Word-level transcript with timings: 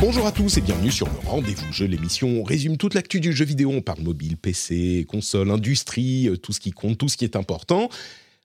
Bonjour 0.00 0.26
à 0.26 0.32
tous 0.32 0.56
et 0.56 0.62
bienvenue 0.62 0.90
sur 0.90 1.06
le 1.08 1.28
Rendez-vous 1.28 1.70
Jeu, 1.72 1.84
l'émission 1.84 2.42
résume 2.42 2.78
toute 2.78 2.94
l'actu 2.94 3.20
du 3.20 3.34
jeu 3.34 3.44
vidéo. 3.44 3.70
On 3.70 3.82
parle 3.82 4.00
mobile, 4.00 4.38
PC, 4.38 5.04
console, 5.06 5.50
industrie, 5.50 6.26
euh, 6.26 6.38
tout 6.38 6.54
ce 6.54 6.60
qui 6.60 6.70
compte, 6.70 6.96
tout 6.96 7.10
ce 7.10 7.18
qui 7.18 7.24
est 7.26 7.36
important. 7.36 7.90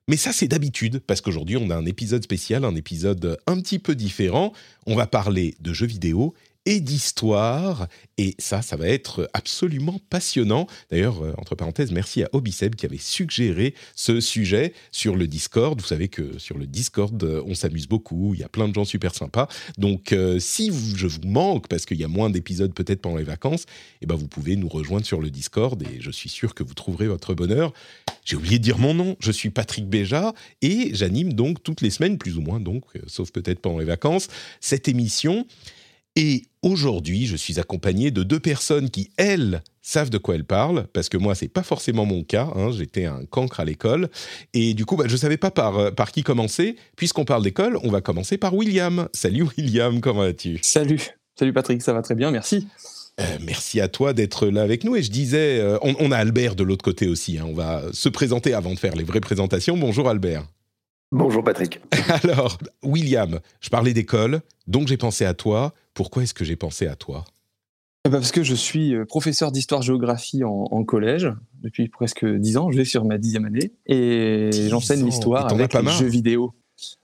Mais 0.10 0.18
ça, 0.18 0.34
c'est 0.34 0.50
d'habitude, 0.50 1.00
parce 1.00 1.22
qu'aujourd'hui, 1.22 1.56
on 1.56 1.70
a 1.70 1.76
un 1.78 1.86
épisode 1.86 2.22
spécial, 2.22 2.66
un 2.66 2.76
épisode 2.76 3.40
un 3.48 3.58
petit 3.62 3.80
peu 3.80 3.96
différent. 3.96 4.52
On 4.86 4.96
va 4.96 5.08
parler 5.08 5.56
de 5.62 5.72
jeux 5.72 5.88
vidéo 5.88 6.34
et 6.66 6.80
d'histoire. 6.80 7.88
Et 8.18 8.36
ça, 8.40 8.62
ça 8.62 8.76
va 8.76 8.88
être 8.88 9.30
absolument 9.34 10.00
passionnant. 10.10 10.68
D'ailleurs, 10.90 11.22
euh, 11.24 11.34
entre 11.38 11.56
parenthèses, 11.56 11.92
merci 11.92 12.24
à 12.24 12.30
Obiseb 12.34 12.76
qui 12.76 12.86
avait 12.86 12.98
suggéré 12.98 13.76
ce 13.96 14.20
sujet 14.20 14.74
sur 14.92 15.16
le 15.16 15.28
Discord. 15.28 15.80
Vous 15.80 15.88
savez 15.88 16.08
que 16.08 16.40
sur 16.40 16.58
le 16.58 16.66
Discord, 16.66 17.22
euh, 17.24 17.44
on 17.46 17.56
s'amuse 17.56 17.88
beaucoup. 17.88 18.34
Il 18.34 18.40
y 18.40 18.44
a 18.44 18.50
plein 18.50 18.68
de 18.68 18.74
gens 18.74 18.86
super 18.86 19.14
sympas. 19.14 19.48
Donc, 19.78 20.14
euh, 20.14 20.40
si 20.40 20.72
je 20.96 21.08
vous 21.08 21.20
manque, 21.26 21.68
parce 21.68 21.86
qu'il 21.86 22.00
y 22.00 22.04
a 22.04 22.08
moins 22.08 22.30
d'épisodes 22.30 22.74
peut-être 22.74 23.02
pendant 23.02 23.18
les 23.18 23.24
vacances, 23.24 23.66
eh 24.02 24.06
ben, 24.06 24.16
vous 24.16 24.28
pouvez 24.28 24.56
nous 24.56 24.70
rejoindre 24.70 25.06
sur 25.06 25.22
le 25.22 25.30
Discord 25.30 25.82
et 25.84 26.00
je 26.00 26.12
suis 26.12 26.30
sûr 26.30 26.56
que 26.56 26.64
vous 26.64 26.74
trouverez 26.74 27.08
votre 27.08 27.34
bonheur. 27.34 27.74
J'ai 28.24 28.38
oublié 28.38 28.58
de 28.58 28.64
dire 28.64 28.80
mon 28.80 28.94
nom. 28.94 29.16
Je 29.20 29.32
suis 29.32 29.50
Patrick 29.50 29.88
Béja 29.88 30.34
et 30.62 30.90
j'anime 30.94 31.34
donc 31.34 31.62
toutes 31.62 31.82
les 31.82 31.92
semaines, 31.92 32.18
plus 32.18 32.38
ou 32.38 32.42
moins 32.42 32.60
donc, 32.60 32.86
sauf 33.08 33.32
peut-être 33.32 33.60
pendant 33.60 33.78
les 33.78 33.86
vacances, 33.86 34.30
cette 34.62 34.88
émission. 34.88 35.46
Et 36.16 36.44
aujourd'hui, 36.62 37.26
je 37.26 37.36
suis 37.36 37.60
accompagné 37.60 38.10
de 38.10 38.24
deux 38.24 38.40
personnes 38.40 38.90
qui, 38.90 39.12
elles, 39.18 39.62
savent 39.82 40.10
de 40.10 40.18
quoi 40.18 40.36
elles 40.36 40.46
parlent, 40.46 40.88
parce 40.94 41.10
que 41.10 41.18
moi, 41.18 41.36
c'est 41.36 41.50
pas 41.50 41.62
forcément 41.62 42.06
mon 42.06 42.24
cas. 42.24 42.50
Hein, 42.56 42.72
J'étais 42.72 43.06
un 43.06 43.26
cancre 43.26 43.60
à 43.60 43.66
l'école. 43.66 44.10
Et 44.54 44.74
du 44.74 44.86
coup, 44.86 44.96
bah, 44.96 45.06
je 45.08 45.18
savais 45.18 45.38
pas 45.38 45.52
par, 45.52 45.78
euh, 45.78 45.92
par 45.92 46.12
qui 46.12 46.24
commencer. 46.24 46.78
Puisqu'on 46.96 47.26
parle 47.26 47.44
d'école, 47.44 47.78
on 47.84 47.92
va 47.92 48.00
commencer 48.00 48.38
par 48.38 48.56
William. 48.56 49.10
Salut 49.14 49.46
William, 49.58 50.00
comment 50.00 50.22
vas-tu? 50.22 50.60
Salut. 50.62 51.02
Salut 51.38 51.52
Patrick, 51.52 51.82
ça 51.82 51.92
va 51.92 52.02
très 52.02 52.16
bien, 52.16 52.32
merci. 52.32 52.68
Euh, 53.20 53.38
merci 53.42 53.82
à 53.82 53.90
toi 53.90 54.14
d'être 54.14 54.48
là 54.48 54.62
avec 54.62 54.86
nous. 54.86 54.96
Et 54.96 55.04
je 55.04 55.12
disais, 55.12 55.60
euh, 55.60 55.78
on, 55.82 55.96
on, 56.00 56.12
a 56.12 56.18
Albert 56.18 56.56
de 56.56 56.64
l'autre 56.64 56.84
côté 56.84 57.08
aussi. 57.08 57.38
Hein, 57.38 57.46
on 57.48 57.54
va 57.54 57.84
se 57.92 58.08
présenter 58.08 58.54
avant 58.54 58.74
de 58.74 58.80
faire 58.80 58.96
les 58.96 59.04
vraies 59.04 59.20
présentations. 59.20 59.76
Bonjour 59.76 60.10
Albert. 60.10 60.46
Bonjour 61.12 61.44
Patrick. 61.44 61.80
Alors, 62.24 62.58
William, 62.84 63.40
je 63.62 63.70
parlais 63.70 63.94
d'école, 63.94 64.42
donc 64.68 64.88
j'ai 64.88 64.98
pensé 64.98 65.24
à 65.26 65.34
toi. 65.34 65.74
Pourquoi 65.96 66.24
est-ce 66.24 66.36
que 66.36 66.46
j'ai 66.46 66.58
pensé 66.58 66.86
à 66.86 66.96
toi? 66.96 67.26
Eh 68.06 68.10
ben, 68.10 68.20
Parce 68.20 68.32
que 68.32 68.44
je 68.44 68.54
suis 68.54 68.94
euh, 68.94 69.06
professeur 69.06 69.52
d'histoire-géographie 69.52 70.44
en, 70.44 70.68
en, 70.70 70.84
collège 70.84 71.32
depuis 71.64 71.88
presque 71.88 72.24
dix 72.24 72.58
ans. 72.58 72.70
Je 72.70 72.78
vais 72.78 72.86
sur 72.86 73.04
ma 73.06 73.18
dixième 73.18 73.46
année 73.46 73.74
et 73.88 74.52
j'enseigne 74.70 75.04
l'histoire 75.04 75.52
avec 75.52 75.74
les 75.74 75.90
jeux 75.90 76.06
vidéo. 76.06 76.54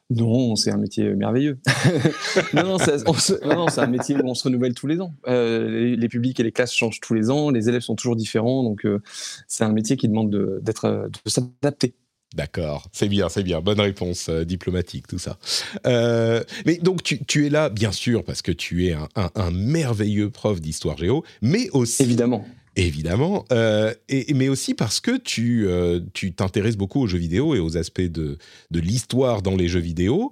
Non, 0.09 0.58
c'est 0.58 0.72
un 0.72 0.78
métier 0.78 1.16
merveilleux. 1.16 1.58
non, 2.53 2.64
non, 2.64 2.78
c'est 2.78 3.80
un 3.80 3.88
métier 3.88 4.18
où 4.18 4.28
on 4.28 4.35
se 4.35 4.44
renouvelle 4.44 4.74
tous 4.74 4.88
les 4.88 5.00
ans. 5.00 5.13
Euh, 5.28 5.69
les, 5.69 5.96
les, 5.96 6.09
publics 6.09 6.38
et 6.40 6.44
les 6.44 6.51
classes 6.51 6.74
changent 6.74 7.00
tous 7.00 7.13
les 7.13 7.31
ans, 7.31 7.50
les 7.50 7.69
élèves 7.69 7.81
sont 7.81 7.96
toujours 7.96 8.18
différents, 8.18 8.62
donc 8.63 8.85
euh, 8.85 9.01
c'est 9.47 9.63
un 9.63 9.72
métier 9.72 9.96
qui 9.96 10.09
demande 10.09 10.30
de, 10.30 10.62
de, 10.62 11.07
de 11.07 11.30
s'adapter. 11.30 11.94
D'accord, 12.34 12.88
c'est 12.94 13.09
bien, 13.09 13.28
c'est 13.28 13.44
bien. 13.44 13.59
Bonne 13.59 13.81
réponse 13.81 14.30
euh, 14.30 14.46
diplomatique, 14.46 15.06
tout 15.06 15.19
ça. 15.19 15.38
Euh, 15.86 16.44
mais 16.66 16.78
donc, 16.78 17.03
tu, 17.03 17.24
tu, 17.25 17.46
es 17.46 17.50
là, 17.50 17.68
bien 17.69 17.92
sûr, 17.92 18.24
parce 18.24 18.42
que 18.42 18.53
tu 18.53 18.88
es 18.88 18.94
un, 18.94 19.09
un, 19.18 19.30
un 19.36 19.52
merveilleux 19.52 20.30
prof 20.30 20.62
d'histoire 20.62 20.97
géo, 20.97 21.25
mais 21.42 21.69
aussi... 21.72 22.03
Évidemment. 22.03 22.46
Évidemment, 22.78 23.44
euh, 23.52 23.94
et, 24.08 24.34
mais 24.34 24.47
aussi 24.47 24.74
parce 24.75 25.02
que 25.02 25.18
tu 25.18 25.68
tu 26.14 26.31
t'intéresses 26.31 26.78
beaucoup 26.78 27.02
aux 27.02 27.08
jeux 27.08 27.18
vidéo 27.18 27.53
et 27.53 27.59
aux 27.59 27.75
aspects 27.75 28.00
de, 28.00 28.38
de 28.72 28.80
l'histoire 28.80 29.42
dans 29.42 29.58
les 29.58 29.68
jeux 29.68 29.81
vidéo. 29.81 30.31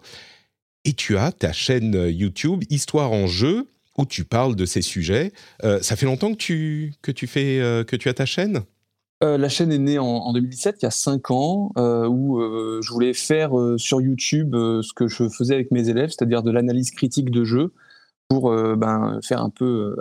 Et 0.86 0.94
tu 0.94 1.18
as 1.18 1.34
ta 1.34 1.52
chaîne 1.52 2.08
YouTube 2.10 2.64
Histoire 2.70 3.12
en 3.12 3.28
jeu, 3.28 3.68
où 3.98 4.06
tu 4.06 4.24
parles 4.24 4.56
de 4.56 4.66
ces 4.66 4.82
sujets. 4.82 5.34
Ça 5.82 5.98
fait 5.98 6.06
longtemps 6.06 6.32
que 6.32 6.38
tu, 6.38 6.94
que 7.02 7.12
tu, 7.12 7.28
fais, 7.28 7.58
que 7.86 7.98
tu 7.98 8.08
as 8.08 8.14
ta 8.14 8.26
chaîne? 8.26 8.64
Euh, 9.22 9.38
la 9.38 9.50
chaîne 9.50 9.72
est 9.72 9.80
née 9.80 10.00
en, 10.00 10.06
en, 10.06 10.34
2017, 10.34 10.78
il 10.82 10.86
y 10.86 10.88
a 10.88 10.92
5 10.92 11.32
ans, 11.32 11.72
euh, 11.78 12.08
où 12.08 12.40
euh, 12.42 12.80
je 12.82 12.92
voulais 12.92 13.14
faire 13.14 13.52
sur 13.78 14.00
YouTube 14.00 14.56
ce 14.56 14.94
que 14.94 15.08
je 15.08 15.28
faisais 15.28 15.56
avec 15.56 15.72
mes 15.72 15.90
élèves, 15.90 16.10
c'est-à-dire 16.10 16.42
de 16.42 16.52
l'analyse 16.52 16.92
critique 16.92 17.30
de 17.30 17.44
jeux, 17.44 17.74
pour 18.30 18.54
ben, 18.78 19.20
faire 19.24 19.42
un 19.42 19.50
peu 19.50 19.96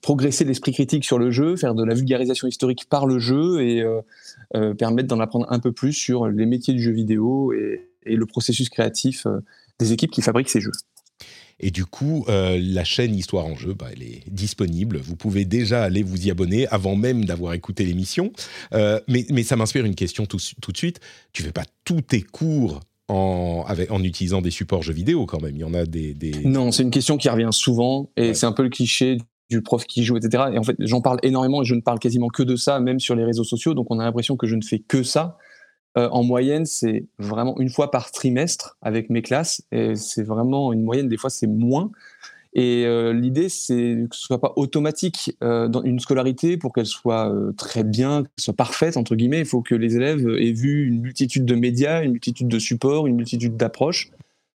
progresser 0.00 0.44
l'esprit 0.44 0.72
critique 0.72 1.04
sur 1.04 1.18
le 1.18 1.32
jeu, 1.32 1.56
faire 1.56 1.74
de 1.74 1.84
la 1.84 1.92
vulgarisation 1.92 2.46
historique 2.46 2.88
par 2.88 3.04
le 3.04 3.18
jeu 3.18 3.60
et 3.60 3.84
permettre 4.78 5.08
d'en 5.08 5.18
apprendre 5.18 5.46
un 5.50 5.58
peu 5.58 5.72
plus 5.72 5.92
sur 5.92 6.28
les 6.28 6.46
métiers 6.46 6.72
du 6.72 6.80
jeu 6.80 6.92
vidéo 6.92 7.52
et 7.52 7.90
le 8.04 8.26
processus 8.26 8.68
créatif 8.68 9.26
des 9.80 9.92
équipes 9.92 10.12
qui 10.12 10.22
fabriquent 10.22 10.50
ces 10.50 10.60
jeux. 10.60 10.70
Et 11.60 11.70
du 11.70 11.84
coup, 11.84 12.24
euh, 12.28 12.58
la 12.60 12.84
chaîne 12.84 13.14
Histoire 13.14 13.46
en 13.46 13.54
jeu, 13.54 13.74
bah, 13.74 13.86
elle 13.92 14.02
est 14.02 14.22
disponible. 14.30 14.98
Vous 14.98 15.14
pouvez 15.14 15.44
déjà 15.44 15.82
aller 15.82 16.02
vous 16.02 16.26
y 16.26 16.30
abonner 16.30 16.66
avant 16.68 16.96
même 16.96 17.26
d'avoir 17.26 17.52
écouté 17.52 17.84
l'émission. 17.84 18.32
Euh, 18.72 18.98
mais, 19.08 19.26
mais, 19.30 19.42
ça 19.42 19.56
m'inspire 19.56 19.84
une 19.84 19.94
question 19.94 20.24
tout, 20.24 20.38
tout, 20.60 20.72
de 20.72 20.76
suite. 20.76 21.00
Tu 21.32 21.42
fais 21.42 21.52
pas 21.52 21.64
tous 21.84 22.00
tes 22.00 22.22
cours 22.22 22.80
en, 23.08 23.64
avec, 23.68 23.90
en 23.90 24.02
utilisant 24.02 24.40
des 24.40 24.50
supports 24.50 24.82
jeux 24.82 24.94
vidéo 24.94 25.26
quand 25.26 25.42
même. 25.42 25.54
Il 25.54 25.60
y 25.60 25.64
en 25.64 25.74
a 25.74 25.84
des. 25.84 26.14
des... 26.14 26.32
Non, 26.44 26.72
c'est 26.72 26.82
une 26.82 26.90
question 26.90 27.18
qui 27.18 27.28
revient 27.28 27.50
souvent 27.52 28.10
et 28.16 28.28
ouais. 28.28 28.34
c'est 28.34 28.46
un 28.46 28.52
peu 28.52 28.62
le 28.62 28.70
cliché 28.70 29.18
du 29.50 29.60
prof 29.60 29.84
qui 29.84 30.04
joue, 30.04 30.16
etc. 30.16 30.44
Et 30.54 30.58
en 30.58 30.62
fait, 30.62 30.76
j'en 30.78 31.02
parle 31.02 31.18
énormément 31.22 31.62
et 31.62 31.64
je 31.64 31.74
ne 31.74 31.80
parle 31.80 31.98
quasiment 31.98 32.28
que 32.28 32.42
de 32.42 32.56
ça, 32.56 32.80
même 32.80 33.00
sur 33.00 33.16
les 33.16 33.24
réseaux 33.24 33.44
sociaux. 33.44 33.74
Donc, 33.74 33.88
on 33.90 33.98
a 33.98 34.04
l'impression 34.04 34.36
que 34.36 34.46
je 34.46 34.54
ne 34.54 34.62
fais 34.62 34.78
que 34.78 35.02
ça. 35.02 35.36
Euh, 35.98 36.08
en 36.10 36.22
moyenne, 36.22 36.66
c'est 36.66 37.04
vraiment 37.18 37.58
une 37.58 37.68
fois 37.68 37.90
par 37.90 38.10
trimestre 38.12 38.76
avec 38.80 39.10
mes 39.10 39.22
classes. 39.22 39.62
Et 39.72 39.96
c'est 39.96 40.22
vraiment 40.22 40.72
une 40.72 40.82
moyenne, 40.82 41.08
des 41.08 41.16
fois 41.16 41.30
c'est 41.30 41.48
moins. 41.48 41.90
Et 42.52 42.84
euh, 42.84 43.12
l'idée, 43.12 43.48
c'est 43.48 44.06
que 44.10 44.16
ce 44.16 44.22
soit 44.22 44.40
pas 44.40 44.52
automatique 44.56 45.36
euh, 45.42 45.68
dans 45.68 45.82
une 45.82 46.00
scolarité 46.00 46.56
pour 46.56 46.72
qu'elle 46.72 46.86
soit 46.86 47.32
très 47.56 47.84
bien, 47.84 48.22
qu'elle 48.22 48.30
soit 48.38 48.54
parfaite 48.54 48.96
entre 48.96 49.16
guillemets. 49.16 49.40
Il 49.40 49.46
faut 49.46 49.62
que 49.62 49.74
les 49.74 49.96
élèves 49.96 50.28
aient 50.38 50.52
vu 50.52 50.86
une 50.86 51.00
multitude 51.00 51.44
de 51.44 51.54
médias, 51.54 52.02
une 52.02 52.12
multitude 52.12 52.48
de 52.48 52.58
supports, 52.58 53.06
une 53.06 53.16
multitude 53.16 53.56
d'approches. 53.56 54.10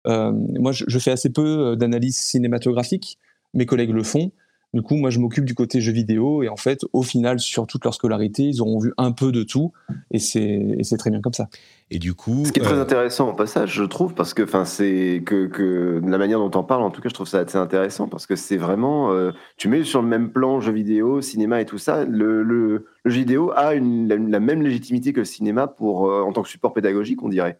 Moi, 0.06 0.72
je, 0.72 0.84
je, 0.88 0.98
fais 0.98 1.10
assez 1.10 1.30
peu 1.30 1.76
d'analyse 1.76 2.16
cinématographique. 2.16 3.18
Mes 3.54 3.66
collègues 3.66 3.90
le 3.90 4.02
font. 4.02 4.32
Du 4.72 4.82
coup, 4.82 4.94
moi, 4.94 5.10
je 5.10 5.18
m'occupe 5.18 5.44
du 5.44 5.54
côté 5.54 5.80
jeux 5.80 5.92
vidéo 5.92 6.44
et 6.44 6.48
en 6.48 6.56
fait, 6.56 6.84
au 6.92 7.02
final, 7.02 7.40
sur 7.40 7.66
toute 7.66 7.84
leur 7.84 7.92
scolarité, 7.92 8.44
ils 8.44 8.62
auront 8.62 8.78
vu 8.78 8.92
un 8.98 9.10
peu 9.10 9.32
de 9.32 9.42
tout 9.42 9.72
et 10.12 10.20
c'est 10.20 10.96
très 10.96 11.10
bien 11.10 11.20
comme 11.20 11.32
ça. 11.32 11.48
Et 11.90 11.98
du 11.98 12.14
coup, 12.14 12.44
ce 12.44 12.52
qui 12.52 12.60
est 12.60 12.62
très 12.62 12.76
euh... 12.76 12.82
intéressant 12.82 13.30
au 13.30 13.32
passage, 13.32 13.74
je 13.74 13.82
trouve, 13.82 14.14
parce 14.14 14.32
que, 14.32 14.42
enfin, 14.42 14.64
c'est 14.64 15.24
que, 15.26 15.46
que 15.46 16.00
la 16.06 16.18
manière 16.18 16.38
dont 16.38 16.56
on 16.56 16.62
parle, 16.62 16.82
en 16.82 16.90
tout 16.90 17.00
cas, 17.00 17.08
je 17.08 17.14
trouve 17.14 17.26
ça 17.26 17.40
assez 17.40 17.58
intéressant 17.58 18.06
parce 18.06 18.26
que 18.26 18.36
c'est 18.36 18.56
vraiment, 18.56 19.10
euh, 19.10 19.32
tu 19.56 19.66
mets 19.66 19.82
sur 19.82 20.02
le 20.02 20.08
même 20.08 20.30
plan 20.30 20.60
jeux 20.60 20.72
vidéo, 20.72 21.20
cinéma 21.20 21.60
et 21.60 21.66
tout 21.66 21.78
ça. 21.78 22.04
Le, 22.04 22.44
le, 22.44 22.86
le 23.02 23.10
jeu 23.10 23.18
vidéo 23.18 23.50
a 23.56 23.74
une, 23.74 24.06
la, 24.06 24.16
la, 24.16 24.38
même 24.38 24.62
légitimité 24.62 25.12
que 25.12 25.20
le 25.20 25.24
cinéma 25.24 25.66
pour 25.66 26.08
euh, 26.08 26.22
en 26.22 26.32
tant 26.32 26.42
que 26.42 26.48
support 26.48 26.72
pédagogique, 26.72 27.22
on 27.24 27.28
dirait. 27.28 27.58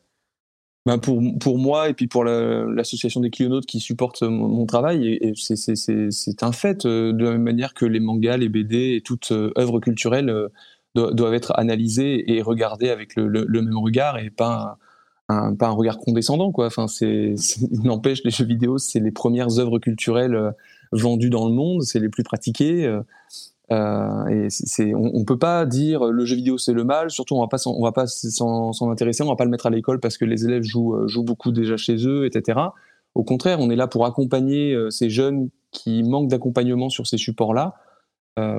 Ben 0.87 0.97
pour, 0.97 1.23
pour 1.41 1.59
moi 1.59 1.91
et 1.91 1.95
puis 1.95 2.07
pour 2.07 2.25
l'association 2.25 3.21
la, 3.21 3.27
des 3.27 3.31
clionautes 3.31 3.67
qui 3.67 3.81
supporte 3.81 4.23
mon, 4.23 4.65
travail, 4.65 5.21
c'est 5.37 6.43
un 6.43 6.53
fait, 6.53 6.87
euh, 6.87 7.13
de 7.13 7.25
la 7.25 7.33
même 7.33 7.43
manière 7.43 7.75
que 7.75 7.85
les 7.85 8.01
mangas, 8.01 8.39
les 8.39 8.49
BD 8.49 8.95
et 8.97 9.03
toute 9.03 9.31
euh, 9.33 9.53
œuvre 9.59 9.79
culturelle 9.81 10.31
euh, 10.31 10.49
doivent 10.95 11.35
être 11.35 11.53
analysées 11.59 12.33
et 12.33 12.41
regardées 12.41 12.89
avec 12.89 13.15
le, 13.15 13.29
le, 13.29 13.63
même 13.63 13.77
regard 13.77 14.19
et 14.19 14.31
pas 14.31 14.79
un, 15.29 15.35
un, 15.35 15.55
pas 15.55 15.69
un 15.69 15.73
regard 15.73 15.99
condescendant. 15.99 16.51
Quoi. 16.51 16.67
Enfin, 16.67 16.89
c'est 16.89 17.35
n'empêche, 17.85 18.25
les 18.25 18.31
jeux 18.31 18.47
vidéo, 18.47 18.79
c'est 18.79 19.01
les 19.01 19.13
premières 19.13 19.59
œuvres 19.59 19.79
culturelles 19.79 20.55
vendues 20.93 21.31
dans 21.31 21.47
le 21.47 21.55
monde, 21.55 21.83
c'est 21.83 22.01
les 22.01 22.09
plus 22.09 22.25
pratiquées. 22.25 22.91
Euh, 23.73 24.49
on, 24.81 25.11
on, 25.15 25.25
peut 25.25 25.39
pas 25.39 25.65
dire 25.65 26.05
le 26.05 26.25
jeu 26.25 26.35
vidéo 26.35 26.59
c'est 26.59 26.73
le 26.73 26.83
mal. 26.83 27.11
Surtout, 27.11 27.37
on 27.37 27.41
va 27.41 27.47
pas, 27.47 27.59
va 27.81 27.93
pas 27.93 28.07
s'en 28.07 28.91
intéresser, 28.91 29.23
on 29.23 29.29
va 29.29 29.37
pas 29.37 29.45
le 29.45 29.51
mettre 29.51 29.67
à 29.67 29.71
l'école 29.71 30.01
parce 30.01 30.19
que 30.19 30.25
les 30.25 30.45
élèves 30.45 30.65
jouent, 30.65 30.97
euh, 30.97 31.23
beaucoup 31.23 31.53
déjà 31.53 31.77
chez 31.77 32.07
eux, 32.07 32.27
etc. 32.27 32.59
Au 33.15 33.23
contraire, 33.23 33.61
on 33.61 33.71
est 33.71 33.77
là 33.77 33.87
pour 33.87 34.07
accompagner 34.07 34.75
euh, 34.75 34.91
ces 34.91 35.09
jeunes 35.09 35.51
qui 35.71 36.03
manquent 36.03 36.29
d'accompagnement 36.29 36.89
sur 36.89 37.07
ces 37.07 37.19
supports-là, 37.19 37.75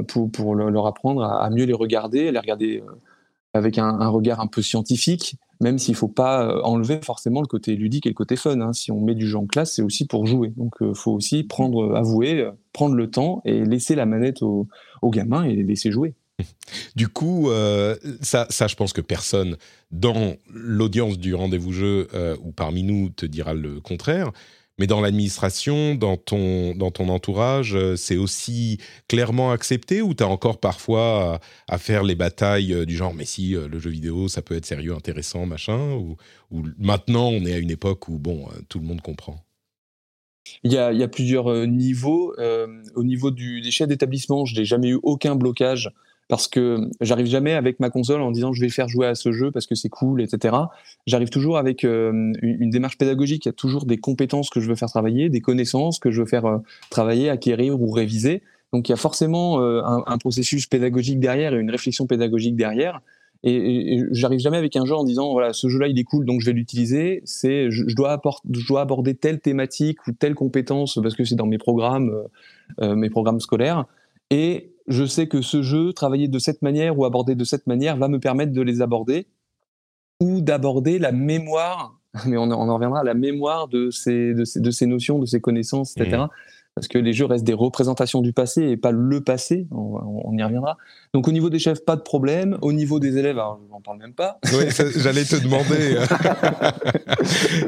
pour, 0.08 0.54
leur 0.54 0.86
apprendre 0.86 1.24
à, 1.24 1.50
mieux 1.50 1.66
les 1.66 1.74
regarder, 1.74 2.31
les 2.31 2.38
regarder 2.38 2.84
avec 3.56 3.80
un, 3.80 4.08
regard 4.10 4.40
un 4.40 4.46
peu 4.46 4.62
scientifique, 4.62 5.38
même 5.62 5.78
s'il 5.78 5.94
ne 5.94 5.98
faut 5.98 6.08
pas 6.08 6.62
enlever 6.63 7.00
forcément 7.04 7.42
le 7.42 7.48
côté 7.48 7.75
ludique 7.75 8.06
et 8.06 8.10
le 8.10 8.16
côté 8.16 8.36
fun. 8.36 8.60
Hein. 8.60 8.74
Si 8.74 8.92
on 8.92 9.00
met 9.00 9.16
du 9.16 9.28
jeu 9.28 9.38
en 9.38 9.46
classe, 9.46 9.74
c'est 9.74 9.81
aussi 9.81 10.06
pour 10.06 10.25
jouer. 10.28 10.52
Donc 10.58 10.75
il 10.81 10.96
faut 10.96 11.12
aussi 11.12 11.44
prendre, 11.44 11.96
avouer, 11.96 12.50
prendre 12.74 12.96
le 12.96 13.10
temps 13.10 13.42
et 13.46 13.63
laisser 13.63 13.96
la 13.96 14.06
manette 14.06 14.42
aux 14.42 14.68
au 15.02 15.10
gamins 15.10 15.44
et 15.44 15.56
les 15.56 15.63
laisser 15.63 15.92
jouer. 15.92 16.13
Du 16.96 17.08
coup, 17.08 17.50
euh, 17.50 17.96
ça, 18.22 18.48
ça, 18.50 18.68
je 18.68 18.75
pense 18.75 18.94
que 18.94 19.02
personne 19.02 19.58
dans 19.92 20.36
l'audience 20.54 21.18
du 21.18 21.36
rendez-vous 21.36 21.72
jeu 21.72 22.08
euh, 22.13 22.36
ou 22.44 22.52
parmi 22.52 22.84
nous 22.84 23.10
te 23.10 23.25
dira 23.25 23.54
le 23.54 23.80
contraire. 23.80 24.31
Mais 24.79 24.88
dans 24.88 25.01
l'administration, 25.01 25.95
dans 25.95 26.18
ton, 26.18 26.75
dans 26.75 26.91
ton 26.91 27.09
entourage, 27.09 27.75
euh, 27.75 27.95
c'est 27.95 28.18
aussi 28.18 28.79
clairement 29.07 29.51
accepté 29.51 30.01
ou 30.01 30.13
tu 30.13 30.23
as 30.23 30.27
encore 30.27 30.59
parfois 30.59 31.39
à, 31.68 31.77
faire 31.77 32.03
les 32.03 32.15
batailles 32.15 32.85
du 32.85 32.95
genre, 32.95 33.13
mais 33.13 33.25
si 33.25 33.51
le 33.51 33.79
jeu 33.79 33.89
vidéo, 33.89 34.27
ça 34.27 34.41
peut 34.41 34.56
être 34.56 34.65
sérieux, 34.65 34.94
intéressant, 34.94 35.45
machin 35.45 35.94
Ou, 35.94 36.18
ou 36.51 36.63
maintenant, 36.77 37.29
on 37.29 37.45
est 37.45 37.53
à 37.53 37.57
une 37.57 37.71
époque 37.71 38.07
où, 38.07 38.18
bon, 38.18 38.47
tout 38.69 38.79
le 38.79 38.85
monde 38.85 39.01
comprend 39.01 39.44
il 40.63 40.74
y, 40.74 40.77
a, 40.77 40.91
il 40.91 41.00
y 41.00 41.03
a 41.03 41.07
plusieurs 41.07 41.67
niveaux. 41.67 42.35
au 42.95 43.03
niveau 43.03 43.31
du, 43.31 43.62
des 43.62 43.71
chefs 43.71 43.88
d'établissement, 43.88 44.45
je 44.45 44.56
n'ai 44.56 44.65
jamais 44.65 44.89
eu 44.89 45.00
aucun 45.03 45.35
blocage 45.35 45.91
parce 46.31 46.47
que 46.47 46.89
j'arrive 47.01 47.25
jamais 47.25 47.51
avec 47.51 47.81
ma 47.81 47.89
console 47.89 48.21
en 48.21 48.31
disant 48.31 48.53
je 48.53 48.62
vais 48.62 48.69
faire 48.69 48.88
jouer 48.88 49.06
à 49.06 49.15
ce 49.15 49.33
jeu 49.33 49.51
parce 49.51 49.68
que 49.68 49.75
c'est 49.75 49.89
cool, 49.89 50.21
etc. 50.21 50.56
J'arrive 51.06 51.29
toujours 51.29 51.57
avec 51.57 51.83
euh, 51.83 52.31
une, 52.41 52.69
démarche 52.69 52.97
pédagogique. 52.97 53.45
Il 53.45 53.50
y 53.50 53.51
a 53.51 53.53
toujours 53.53 53.85
des 53.85 53.97
compétences 53.97 54.50
que 54.50 54.62
je 54.62 54.69
veux 54.69 54.75
faire 54.75 54.88
travailler, 54.88 55.27
des 55.27 55.41
connaissances 55.41 56.00
que 56.00 56.09
je 56.09 56.21
veux 56.21 56.27
faire 56.27 56.45
euh, 56.45 56.59
travailler, 56.89 57.29
acquérir 57.29 57.81
ou 57.81 57.91
réviser. 57.91 58.44
Donc 58.71 58.88
il 58.88 58.94
y 58.94 58.94
a 58.94 58.97
forcément 58.97 59.62
euh, 59.62 59.81
un, 59.83 60.18
processus 60.18 60.68
pédagogique 60.68 61.19
derrière 61.19 61.53
et 61.53 61.59
une 61.59 61.69
réflexion 61.69 62.07
pédagogique 62.07 62.56
derrière. 62.56 63.01
Et, 63.44 64.00
j'arrive 64.12 64.39
jamais 64.39 64.57
avec 64.57 64.77
un 64.77 64.85
jeu 64.85 64.95
en 64.95 65.03
disant 65.03 65.33
voilà 65.33 65.51
ce 65.51 65.67
jeu-là 65.67 65.88
il 65.88 65.97
est 66.00 66.03
cool 66.03 66.25
donc 66.25 66.39
je 66.39 66.45
vais 66.45 66.53
l'utiliser. 66.53 67.24
C'est 67.25 67.71
je, 67.71 67.83
dois 67.94 68.21
je 68.50 68.67
dois 68.67 68.79
aborder 68.79 69.15
telle 69.15 69.41
thématique 69.41 70.07
ou 70.07 70.13
telle 70.13 70.35
compétence 70.35 70.97
parce 71.03 71.15
que 71.15 71.25
c'est 71.25 71.35
dans 71.35 71.47
mes 71.47 71.57
programmes, 71.57 72.13
mes 72.79 73.09
programmes 73.09 73.41
scolaires. 73.41 73.85
Et 74.29 74.70
je 74.91 75.05
sais 75.05 75.27
que 75.27 75.41
ce 75.41 75.61
jeu, 75.61 75.93
travaillé 75.93 76.27
de 76.27 76.39
cette 76.39 76.61
manière 76.61 76.97
ou 76.97 77.05
abordé 77.05 77.35
de 77.35 77.43
cette 77.43 77.67
manière, 77.67 77.97
va 77.97 78.07
me 78.07 78.19
permettre 78.19 78.53
de 78.53 78.61
les 78.61 78.81
aborder 78.81 79.27
ou 80.19 80.41
d'aborder 80.41 80.99
la 80.99 81.11
mémoire, 81.11 81.99
mais 82.27 82.38
on, 82.38 82.51
en 82.51 82.73
reviendra 82.73 82.99
à 82.99 83.03
la 83.03 83.13
mémoire 83.13 83.67
de 83.67 83.89
ces, 83.89 84.33
de 84.33 84.71
ces, 84.71 84.85
notions, 84.85 85.19
de 85.19 85.25
ces 85.25 85.41
connaissances, 85.41 85.95
etc 85.97 86.25
parce 86.75 86.88
que 86.88 86.97
les 86.97 87.12
jeux 87.12 87.25
restent 87.25 87.44
des 87.44 87.53
représentations 87.53 88.21
du 88.21 88.31
passé 88.31 88.63
et 88.63 88.77
pas 88.77 88.91
le 88.91 89.21
passé. 89.21 89.68
On, 89.71 90.38
y 90.38 90.44
reviendra. 90.44 90.77
Donc 91.13 91.27
au 91.27 91.33
niveau 91.33 91.50
des 91.50 91.59
chefs, 91.59 91.83
pas 91.83 91.97
de 91.97 92.01
problème. 92.01 92.57
Au 92.62 92.71
niveau 92.71 93.00
des 93.00 93.18
élèves, 93.18 93.38
alors 93.38 93.59
je 93.65 93.69
n'en 93.69 93.81
parle 93.81 93.97
même 93.97 94.13
pas. 94.13 94.39
Oui, 94.53 94.65
j'allais 94.95 95.25
te 95.25 95.35
demander. 95.35 96.00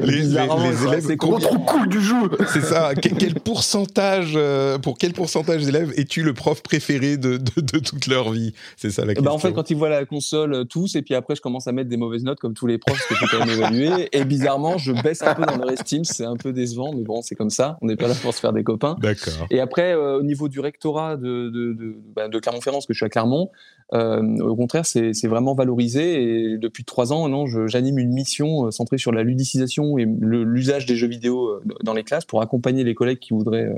les, 0.00 0.22
les, 0.22 0.86
élèves, 0.86 1.04
c'est 1.06 1.18
trop 1.18 1.38
cool 1.38 1.88
du 1.88 2.00
jeu. 2.00 2.30
C'est 2.48 2.62
ça. 2.62 2.94
Quel, 2.94 3.34
pourcentage, 3.34 4.32
euh, 4.36 4.78
pour 4.78 4.96
quel 4.96 5.12
pourcentage 5.12 5.64
d'élèves 5.64 5.92
es-tu 5.98 6.22
le 6.22 6.32
prof 6.32 6.62
préféré 6.62 7.18
de, 7.18 7.36
de, 7.36 7.78
toute 7.78 8.06
leur 8.06 8.32
vie? 8.32 8.54
C'est 8.78 8.90
ça 8.90 9.02
la 9.02 9.08
question. 9.08 9.24
Bah 9.24 9.34
en 9.34 9.38
fait, 9.38 9.52
quand 9.52 9.68
ils 9.68 9.76
voient 9.76 9.90
la 9.90 10.06
console, 10.06 10.54
euh, 10.54 10.64
tous, 10.64 10.96
et 10.96 11.02
puis 11.02 11.14
après, 11.14 11.36
je 11.36 11.42
commence 11.42 11.66
à 11.66 11.72
mettre 11.72 11.90
des 11.90 11.98
mauvaises 11.98 12.24
notes 12.24 12.40
comme 12.40 12.54
tous 12.54 12.66
les 12.66 12.78
profs 12.78 13.06
que 13.06 13.14
tu 13.14 13.26
peux 13.28 13.50
évaluer. 13.50 14.08
Et 14.12 14.24
bizarrement, 14.24 14.78
je 14.78 14.92
baisse 14.92 15.20
un 15.22 15.34
peu 15.34 15.44
dans 15.44 15.58
leur 15.58 15.70
estime. 15.70 16.04
C'est 16.04 16.24
un 16.24 16.36
peu 16.36 16.54
décevant, 16.54 16.94
mais 16.94 17.02
bon, 17.02 17.20
c'est 17.20 17.34
comme 17.34 17.50
ça. 17.50 17.76
On 17.82 17.86
n'est 17.86 17.96
pas 17.96 18.08
là 18.08 18.14
pour 18.22 18.32
se 18.32 18.40
faire 18.40 18.54
des 18.54 18.64
copains. 18.64 18.93
D'accord. 19.00 19.46
Et 19.50 19.60
après, 19.60 19.92
euh, 19.92 20.18
au 20.18 20.22
niveau 20.22 20.48
du 20.48 20.60
rectorat 20.60 21.16
de, 21.16 21.48
de, 21.48 21.72
de, 21.72 21.96
bah, 22.14 22.28
de 22.28 22.38
Clermont-Ferrand, 22.38 22.76
parce 22.76 22.86
que 22.86 22.92
je 22.92 22.98
suis 22.98 23.06
à 23.06 23.08
Clermont, 23.08 23.50
euh, 23.92 24.38
au 24.38 24.56
contraire, 24.56 24.86
c'est 24.86 25.26
vraiment 25.26 25.54
valorisé. 25.54 26.52
Et 26.52 26.58
depuis 26.58 26.84
trois 26.84 27.12
ans, 27.12 27.28
non, 27.28 27.46
j'anime 27.66 27.98
une 27.98 28.12
mission 28.12 28.66
euh, 28.66 28.70
centrée 28.70 28.98
sur 28.98 29.12
la 29.12 29.22
ludicisation 29.22 29.98
et 29.98 30.06
l'usage 30.20 30.86
des 30.86 30.96
jeux 30.96 31.08
vidéo 31.08 31.60
dans 31.82 31.94
les 31.94 32.04
classes 32.04 32.24
pour 32.24 32.42
accompagner 32.42 32.84
les 32.84 32.94
collègues 32.94 33.18
qui 33.18 33.34
voudraient 33.34 33.70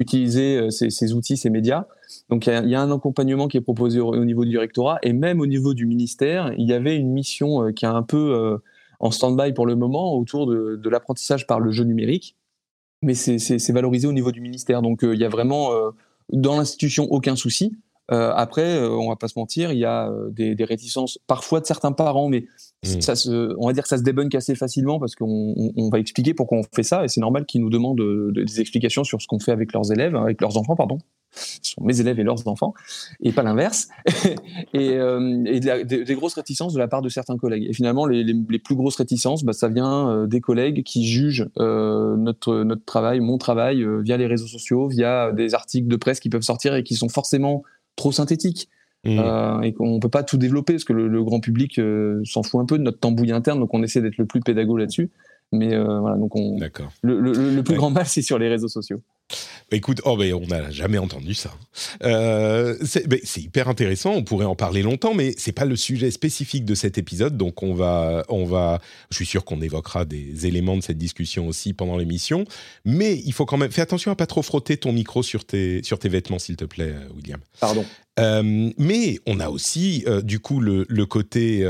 utiliser 0.00 0.70
ces, 0.70 0.90
ces, 0.90 1.12
outils, 1.12 1.36
ces 1.36 1.50
médias. 1.50 1.86
Donc 2.28 2.46
il 2.46 2.66
y, 2.66 2.70
y, 2.70 2.74
a 2.74 2.80
un 2.80 2.90
accompagnement 2.90 3.46
qui 3.46 3.56
est 3.56 3.62
proposé 3.62 4.00
au, 4.00 4.08
au, 4.08 4.24
niveau 4.24 4.44
du 4.44 4.58
rectorat 4.58 4.98
et 5.02 5.12
même 5.12 5.40
au 5.40 5.46
niveau 5.46 5.74
du 5.74 5.86
ministère, 5.86 6.52
il 6.58 6.68
y 6.68 6.72
avait 6.72 6.96
une 6.96 7.12
mission 7.12 7.72
qui 7.72 7.84
est 7.84 7.88
un 7.88 8.02
peu 8.02 8.58
en 8.98 9.10
stand-by 9.10 9.52
pour 9.52 9.66
le 9.66 9.76
moment 9.76 10.16
autour 10.16 10.46
de, 10.46 10.76
de 10.76 10.90
l'apprentissage 10.90 11.46
par 11.46 11.60
le 11.60 11.70
jeu 11.70 11.84
numérique 11.84 12.36
mais 13.02 13.14
c'est 13.14 13.72
valorisé 13.72 14.06
au 14.06 14.12
niveau 14.12 14.32
du 14.32 14.40
ministère. 14.40 14.80
Donc 14.80 15.04
euh, 15.04 15.14
il 15.14 15.20
y 15.20 15.24
a 15.24 15.28
vraiment 15.28 15.72
euh, 15.72 15.90
dans 16.30 16.56
l'institution 16.56 17.06
aucun 17.10 17.36
souci. 17.36 17.76
Euh, 18.10 18.32
après, 18.34 18.80
on 18.80 19.08
va 19.08 19.16
pas 19.16 19.28
se 19.28 19.38
mentir, 19.38 19.72
il 19.72 19.78
y 19.78 19.84
a 19.84 20.10
des, 20.30 20.64
réticences 20.64 21.18
parfois 21.26 21.60
de 21.60 21.66
certains 21.66 21.92
parents, 21.92 22.28
mais 22.28 22.46
mmh. 22.82 23.00
ça 23.00 23.14
se, 23.14 23.54
on 23.58 23.66
va 23.66 23.72
dire 23.72 23.82
que 23.82 23.88
ça 23.88 23.98
se 23.98 24.02
débunk 24.02 24.34
assez 24.34 24.54
facilement 24.54 24.98
parce 24.98 25.14
qu'on 25.14 25.90
va 25.90 25.98
expliquer 25.98 26.34
pourquoi 26.34 26.58
on 26.58 26.62
fait 26.74 26.82
ça 26.82 27.04
et 27.04 27.08
c'est 27.08 27.20
normal 27.20 27.46
qu'ils 27.46 27.60
nous 27.60 27.70
demandent 27.70 28.00
des 28.32 28.60
explications 28.60 29.04
sur 29.04 29.20
ce 29.20 29.26
qu'on 29.26 29.38
fait 29.38 29.52
avec 29.52 29.72
leurs 29.72 29.92
élèves, 29.92 30.16
avec 30.16 30.40
leurs 30.40 30.56
enfants, 30.56 30.76
pardon 30.76 30.98
ce 31.34 31.72
sont 31.72 31.84
mes 31.84 32.00
élèves 32.00 32.20
et 32.20 32.22
leurs 32.22 32.46
enfants, 32.46 32.74
et 33.20 33.32
pas 33.32 33.42
l'inverse, 33.42 33.88
et, 34.74 34.96
euh, 34.96 35.42
des, 35.42 36.14
grosses 36.14 36.34
réticences 36.34 36.74
de 36.74 36.78
la 36.78 36.88
part 36.88 37.02
de 37.02 37.08
certains 37.08 37.36
collègues. 37.36 37.66
Et 37.68 37.72
finalement, 37.72 38.06
les, 38.06 38.24
plus 38.58 38.74
grosses 38.74 38.96
réticences, 38.96 39.44
bah, 39.44 39.52
ça 39.52 39.68
vient 39.68 40.10
euh, 40.10 40.26
des 40.26 40.40
collègues 40.40 40.82
qui 40.82 41.06
jugent 41.06 41.48
euh, 41.58 42.16
notre 42.16 42.74
travail, 42.86 43.20
mon 43.20 43.38
travail, 43.38 43.84
via 44.02 44.16
les 44.16 44.26
réseaux 44.26 44.46
sociaux, 44.46 44.88
via 44.88 45.32
des 45.32 45.54
articles 45.54 45.88
de 45.88 45.96
presse 45.96 46.20
qui 46.20 46.28
peuvent 46.28 46.42
sortir 46.42 46.74
et 46.74 46.82
qui 46.82 46.94
sont 46.94 47.08
forcément 47.08 47.62
trop 47.96 48.12
synthétiques. 48.12 48.68
Mmh. 49.04 49.64
et 49.64 49.72
qu'on 49.72 49.98
peut 49.98 50.08
pas 50.08 50.22
tout 50.22 50.36
développer 50.36 50.74
parce 50.74 50.84
que 50.84 50.92
le, 50.92 51.24
grand 51.24 51.40
public 51.40 51.80
s'en 52.24 52.44
fout 52.44 52.60
un 52.60 52.66
peu 52.66 52.78
de 52.78 52.84
notre 52.84 53.00
tambouille 53.00 53.32
interne, 53.32 53.58
donc 53.58 53.74
on 53.74 53.82
essaie 53.82 54.00
d'être 54.00 54.16
le 54.16 54.26
plus 54.26 54.40
pédago 54.40 54.76
là-dessus. 54.76 55.10
Mais 55.50 55.76
voilà, 55.76 56.16
donc 56.16 56.36
on, 56.36 56.56
le, 57.02 57.20
le, 57.20 57.62
plus 57.62 57.74
grand 57.74 57.90
mal, 57.90 58.06
c'est 58.06 58.22
sur 58.22 58.38
les 58.38 58.48
réseaux 58.48 58.68
sociaux. 58.68 59.02
Bah, 59.70 59.76
écoute, 59.76 60.00
oh, 60.04 60.18
on 60.20 60.46
n'a 60.46 60.70
jamais 60.70 60.98
entendu 60.98 61.34
ça. 61.34 61.52
Euh, 62.02 62.76
c'est 62.82 63.40
hyper 63.40 63.68
intéressant, 63.68 64.12
on 64.12 64.22
pourrait 64.22 64.44
en 64.44 64.54
parler 64.54 64.82
longtemps, 64.82 65.14
mais 65.14 65.34
c'est 65.38 65.52
pas 65.52 65.64
le 65.64 65.76
sujet 65.76 66.10
spécifique 66.10 66.64
de 66.64 66.74
cet 66.74 66.98
épisode, 66.98 67.36
donc 67.36 67.62
on 67.62 67.72
va, 67.74 68.24
on 68.28 68.44
va, 68.44 68.80
je 69.10 69.16
suis 69.16 69.26
sûr 69.26 69.44
qu'on 69.44 69.60
évoquera 69.62 70.04
des 70.04 70.46
éléments 70.46 70.76
de 70.76 70.82
cette 70.82 70.98
discussion 70.98 71.48
aussi 71.48 71.72
pendant 71.72 71.96
l'émission, 71.96 72.44
mais 72.84 73.20
il 73.24 73.32
faut 73.32 73.46
quand 73.46 73.56
même, 73.56 73.70
fais 73.70 73.80
attention 73.80 74.10
à 74.10 74.16
pas 74.16 74.26
trop 74.26 74.42
frotter 74.42 74.76
ton 74.76 74.92
micro 74.92 75.22
sur 75.22 75.44
tes, 75.44 75.82
sur 75.82 75.98
tes 75.98 76.08
vêtements, 76.08 76.38
s'il 76.38 76.56
te 76.56 76.64
plaît, 76.64 76.92
euh, 76.94 77.08
William. 77.16 77.40
Pardon. 77.58 77.84
Euh, 78.18 78.70
mais 78.76 79.20
on 79.26 79.40
a 79.40 79.48
aussi, 79.48 80.04
du 80.22 80.38
coup, 80.38 80.60
le, 80.60 80.84
le 80.86 81.06
côté 81.06 81.66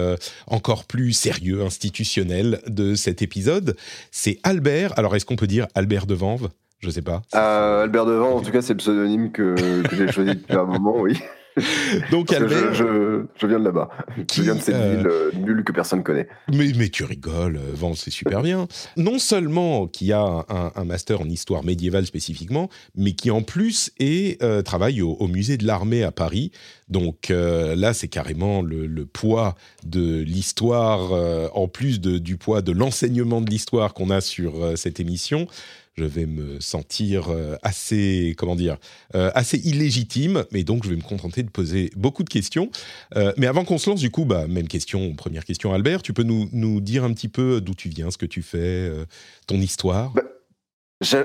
encore 0.48 0.86
plus 0.86 1.12
sérieux, 1.12 1.62
institutionnel 1.62 2.60
de 2.66 2.96
cet 2.96 3.22
épisode. 3.22 3.76
C'est 4.10 4.40
Albert. 4.42 4.98
Alors, 4.98 5.14
est-ce 5.14 5.24
qu'on 5.24 5.36
peut 5.36 5.46
dire 5.46 5.68
Albert 5.76 6.06
de 6.06 6.14
Vanves? 6.14 6.50
Je 6.82 6.90
sais 6.90 7.02
pas. 7.02 7.22
Euh, 7.34 7.84
Albert 7.84 8.06
Devant, 8.06 8.36
en 8.36 8.40
tout 8.40 8.50
cas, 8.50 8.60
c'est 8.60 8.72
le 8.72 8.78
pseudonyme 8.78 9.30
que, 9.30 9.54
j'ai 9.92 10.10
choisi 10.10 10.30
depuis 10.34 10.56
un 10.56 10.64
moment, 10.64 10.96
oui. 10.98 11.16
Donc 12.10 12.32
Albert, 12.32 12.72
je, 12.72 13.26
je, 13.36 13.46
viens 13.46 13.58
de 13.58 13.64
là-bas. 13.64 13.90
je 14.34 14.40
viens 14.40 14.54
de 14.54 14.60
cette 14.60 14.74
euh, 14.74 14.96
ville 14.96 15.06
euh, 15.06 15.30
nulle 15.36 15.64
que 15.64 15.72
personne 15.72 16.02
connaît. 16.02 16.26
Mais, 16.50 16.72
mais 16.78 16.88
tu 16.88 17.04
rigoles, 17.04 17.60
Vent, 17.74 17.94
c'est 17.94 18.10
super 18.10 18.40
bien. 18.40 18.66
Non 18.96 19.18
seulement 19.18 19.86
qui 19.86 20.12
a 20.12 20.46
un, 20.48 20.84
master 20.84 21.20
en 21.20 21.28
histoire 21.28 21.62
médiévale 21.62 22.06
spécifiquement, 22.06 22.70
mais 22.96 23.12
qui 23.12 23.30
en 23.30 23.42
plus 23.42 23.92
est, 23.98 24.40
travaille 24.64 25.02
au, 25.02 25.28
musée 25.28 25.58
de 25.58 25.66
l'armée 25.66 26.02
à 26.02 26.10
Paris. 26.10 26.52
Donc 26.88 27.28
là, 27.28 27.92
c'est 27.92 28.08
carrément 28.08 28.62
le, 28.62 28.86
le, 28.86 29.04
poids 29.04 29.54
de 29.84 30.22
l'histoire, 30.22 31.12
en 31.54 31.68
plus 31.68 32.00
de, 32.00 32.16
du 32.16 32.38
poids 32.38 32.62
de 32.62 32.72
l'enseignement 32.72 33.42
de 33.42 33.50
l'histoire 33.50 33.92
qu'on 33.92 34.08
a 34.08 34.22
sur 34.22 34.78
cette 34.78 35.00
émission 35.00 35.48
je 35.94 36.04
vais 36.04 36.26
me 36.26 36.58
sentir 36.60 37.28
euh, 37.28 37.56
assez, 37.62 38.34
comment 38.38 38.56
dire, 38.56 38.78
euh, 39.14 39.30
assez 39.34 39.58
illégitime, 39.58 40.44
mais 40.52 40.64
donc 40.64 40.84
je 40.84 40.90
vais 40.90 40.96
me 40.96 41.02
contenter 41.02 41.42
de 41.42 41.50
poser 41.50 41.90
beaucoup 41.96 42.24
de 42.24 42.30
questions. 42.30 42.70
Euh, 43.16 43.32
mais 43.36 43.46
avant 43.46 43.64
qu'on 43.64 43.78
se 43.78 43.90
lance, 43.90 44.00
du 44.00 44.10
coup, 44.10 44.24
bah, 44.24 44.46
même 44.48 44.68
question, 44.68 45.14
première 45.14 45.44
question, 45.44 45.72
Albert, 45.72 46.02
tu 46.02 46.12
peux 46.12 46.22
nous, 46.22 46.48
nous 46.52 46.80
dire 46.80 47.04
un 47.04 47.12
petit 47.12 47.28
peu 47.28 47.60
d'où 47.60 47.74
tu 47.74 47.88
viens, 47.88 48.10
ce 48.10 48.18
que 48.18 48.26
tu 48.26 48.42
fais, 48.42 48.90
ton 49.46 49.56
histoire? 49.56 50.12
Bah, 50.12 50.22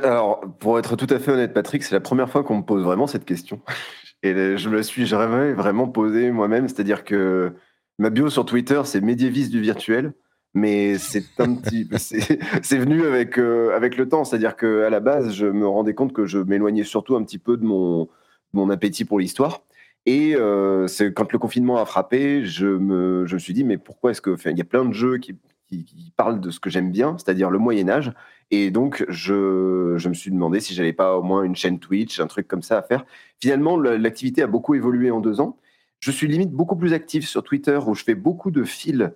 Alors, 0.04 0.42
pour 0.60 0.80
être 0.80 0.96
tout 0.96 1.14
à 1.14 1.20
fait 1.20 1.32
honnête, 1.32 1.54
Patrick, 1.54 1.84
c'est 1.84 1.96
la 1.96 2.02
première 2.02 2.30
fois 2.30 2.44
qu'on 2.44 2.58
me 2.58 2.64
pose 2.64 2.84
vraiment 2.84 3.08
cette 3.08 3.26
question. 3.26 3.62
Et 4.24 4.58
je 4.58 4.70
me 4.70 4.82
suis 4.82 5.06
jamais 5.06 5.54
vraiment 5.54 5.88
posée 5.88 6.32
moi-même, 6.32 6.68
c'est-à-dire 6.68 7.04
que 7.04 7.54
ma 8.00 8.10
bio 8.10 8.30
sur 8.30 8.46
Twitter, 8.46 8.82
c'est 8.84 9.00
médiéviste 9.00 9.52
du 9.52 9.62
virtuel 9.62 10.14
mais 10.58 10.98
c'est 10.98 11.40
un 11.40 11.54
petit, 11.54 11.88
c'est 12.00 12.78
venu 12.78 13.06
avec 13.06 13.38
euh, 13.38 13.76
avec 13.76 13.96
le 13.96 14.10
temps, 14.10 14.24
c'est-à-dire 14.24 14.56
que 14.56 14.84
à 14.84 14.90
la 14.90 15.00
base, 15.00 15.34
je 15.34 15.46
me 15.46 15.68
rendais 15.68 15.94
compte 15.94 16.14
que 16.14 16.26
je 16.26 16.40
m'éloignais 16.40 16.84
surtout 16.84 17.16
un 17.16 17.24
petit 17.24 17.38
peu 17.38 17.58
de 17.58 17.64
mon 17.64 18.10
mon 18.54 18.70
appétit 18.72 19.06
pour 19.06 19.20
l'histoire. 19.20 19.62
Et 20.08 20.34
euh, 20.36 20.88
quand 21.16 21.32
le 21.32 21.38
confinement 21.38 21.78
a 21.78 21.86
frappé, 21.86 22.44
je 22.44 22.66
me 22.66 23.26
je 23.28 23.36
me 23.36 23.40
suis 23.40 23.54
dit 23.54 23.64
mais 23.64 23.78
pourquoi 23.78 24.12
est-ce 24.12 24.22
que, 24.22 24.36
il 24.50 24.58
y 24.58 24.62
a 24.62 24.66
plein 24.66 24.84
de 24.84 24.94
jeux 24.94 25.20
qui, 25.20 25.36
qui, 25.70 26.12
parlent 26.18 26.40
de 26.40 26.50
ce 26.50 26.60
que 26.60 26.72
j'aime 26.72 26.92
bien, 26.92 27.18
c'est-à-dire 27.20 27.52
le 27.52 27.60
Moyen 27.60 27.88
Âge. 27.90 28.12
Et 28.50 28.72
donc, 28.72 29.06
je, 29.10 29.96
je 29.98 30.10
me 30.10 30.14
suis 30.14 30.32
demandé 30.32 30.60
si 30.62 30.74
j'avais 30.74 30.94
pas 30.94 31.18
au 31.18 31.22
moins 31.22 31.44
une 31.44 31.56
chaîne 31.56 31.78
Twitch, 31.80 32.20
un 32.20 32.28
truc 32.28 32.48
comme 32.48 32.62
ça 32.64 32.78
à 32.80 32.82
faire. 32.82 33.06
Finalement, 33.40 33.78
l'activité 33.78 34.42
a 34.42 34.48
beaucoup 34.48 34.74
évolué 34.74 35.12
en 35.12 35.20
deux 35.20 35.42
ans. 35.42 35.58
Je 36.00 36.12
suis 36.12 36.28
limite 36.28 36.52
beaucoup 36.52 36.78
plus 36.78 36.94
actif 36.94 37.28
sur 37.28 37.44
Twitter 37.44 37.80
où 37.86 37.94
je 37.94 38.04
fais 38.04 38.16
beaucoup 38.16 38.50
de 38.52 38.64
fils 38.64 39.10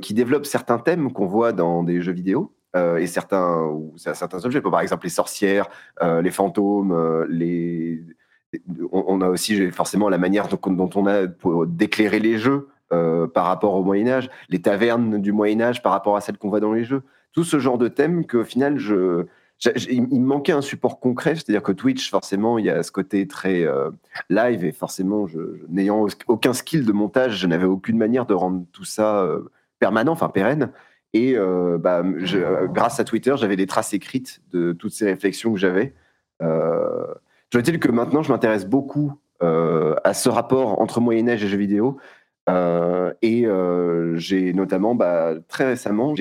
qui 0.00 0.14
développent 0.14 0.46
certains 0.46 0.78
thèmes 0.78 1.12
qu'on 1.12 1.26
voit 1.26 1.52
dans 1.52 1.82
des 1.82 2.00
jeux 2.00 2.12
vidéo. 2.12 2.52
Euh, 2.76 2.98
et 2.98 3.06
certains, 3.06 3.62
ou 3.64 3.94
certains 3.96 4.44
objets, 4.44 4.60
par 4.60 4.80
exemple 4.80 5.04
les 5.04 5.10
sorcières, 5.10 5.68
euh, 6.02 6.20
les 6.20 6.30
fantômes. 6.30 6.92
On, 8.92 9.20
a 9.20 9.28
aussi 9.28 9.70
forcément 9.70 10.08
la 10.08 10.18
manière 10.18 10.48
dont, 10.48 10.90
on 10.94 11.06
a 11.06 11.26
d'éclairer 11.66 12.18
les 12.18 12.38
jeux 12.38 12.68
par 12.90 13.44
rapport 13.44 13.74
au 13.74 13.84
Moyen 13.84 14.08
Âge, 14.08 14.30
les 14.48 14.62
tavernes 14.62 15.20
du 15.20 15.32
Moyen 15.32 15.60
Âge 15.60 15.82
par 15.82 15.92
rapport 15.92 16.16
à 16.16 16.22
celles 16.22 16.38
qu'on 16.38 16.48
voit 16.48 16.60
dans 16.60 16.72
les 16.72 16.84
jeux. 16.84 17.02
Tout 17.32 17.44
ce 17.44 17.58
genre 17.58 17.76
de 17.76 17.88
thèmes 17.88 18.26
qu'au 18.26 18.44
final, 18.44 18.78
je, 18.78 19.26
il 19.90 20.02
me 20.02 20.26
manquait 20.26 20.52
un 20.52 20.62
support 20.62 21.00
concret, 21.00 21.34
c'est-à-dire 21.34 21.62
que 21.62 21.72
Twitch, 21.72 22.10
forcément, 22.10 22.58
il 22.58 22.66
y 22.66 22.70
a 22.70 22.82
ce 22.82 22.92
côté 22.92 23.26
très 23.26 23.62
euh, 23.62 23.90
live 24.30 24.64
et 24.64 24.72
forcément, 24.72 25.26
n'ayant 25.68 26.06
aucun 26.28 26.52
skill 26.52 26.84
de 26.86 26.92
montage, 26.92 27.38
je 27.38 27.46
n'avais 27.46 27.64
aucune 27.64 27.98
manière 27.98 28.24
de 28.26 28.34
rendre 28.34 28.64
tout 28.72 28.84
ça 28.84 29.22
euh, 29.22 29.50
permanent, 29.80 30.12
enfin 30.12 30.28
pérenne. 30.28 30.70
Et 31.12 31.34
euh, 31.36 31.78
bah, 31.78 32.02
grâce 32.72 33.00
à 33.00 33.04
Twitter, 33.04 33.34
j'avais 33.36 33.56
des 33.56 33.66
traces 33.66 33.94
écrites 33.94 34.40
de 34.52 34.72
toutes 34.72 34.92
ces 34.92 35.06
réflexions 35.06 35.52
que 35.52 35.58
j'avais. 35.58 35.94
je 36.40 37.56
veux 37.56 37.62
dire 37.62 37.80
que 37.80 37.90
maintenant, 37.90 38.22
je 38.22 38.30
m'intéresse 38.30 38.66
beaucoup 38.66 39.14
à 39.40 40.14
ce 40.14 40.28
rapport 40.28 40.80
entre 40.80 41.00
Moyen 41.00 41.28
Âge 41.28 41.42
et 41.42 41.48
jeux 41.48 41.58
vidéo. 41.58 41.98
Et 43.22 43.46
j'ai 44.16 44.52
notamment, 44.52 44.94
bah, 44.94 45.34
très 45.48 45.66
récemment, 45.66 46.14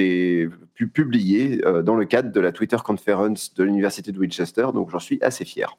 pu 0.77 0.87
publier 0.87 1.65
euh, 1.65 1.81
dans 1.81 1.95
le 1.95 2.05
cadre 2.05 2.31
de 2.31 2.39
la 2.39 2.51
Twitter 2.51 2.77
Conference 2.83 3.53
de 3.55 3.63
l'Université 3.63 4.11
de 4.11 4.19
Winchester, 4.19 4.67
donc 4.73 4.91
j'en 4.91 4.99
suis 4.99 5.17
assez 5.21 5.43
fier. 5.43 5.75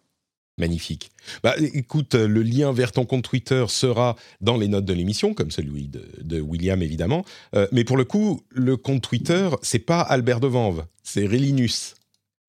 Magnifique. 0.58 1.12
Bah, 1.44 1.54
écoute, 1.72 2.16
le 2.16 2.42
lien 2.42 2.72
vers 2.72 2.90
ton 2.90 3.04
compte 3.04 3.22
Twitter 3.22 3.64
sera 3.68 4.16
dans 4.40 4.56
les 4.56 4.66
notes 4.66 4.84
de 4.84 4.92
l'émission, 4.92 5.32
comme 5.32 5.52
celui 5.52 5.88
de, 5.88 6.40
William 6.40 6.82
évidemment. 6.82 7.24
Euh, 7.54 7.68
mais 7.70 7.84
pour 7.84 7.96
le 7.96 8.04
coup, 8.04 8.40
le 8.50 8.76
compte 8.76 9.02
Twitter, 9.02 9.50
c'est 9.62 9.78
pas 9.78 10.00
Albert 10.00 10.40
de 10.40 10.48
Vanve, 10.48 10.84
c'est 11.04 11.26
Relinus. 11.26 11.94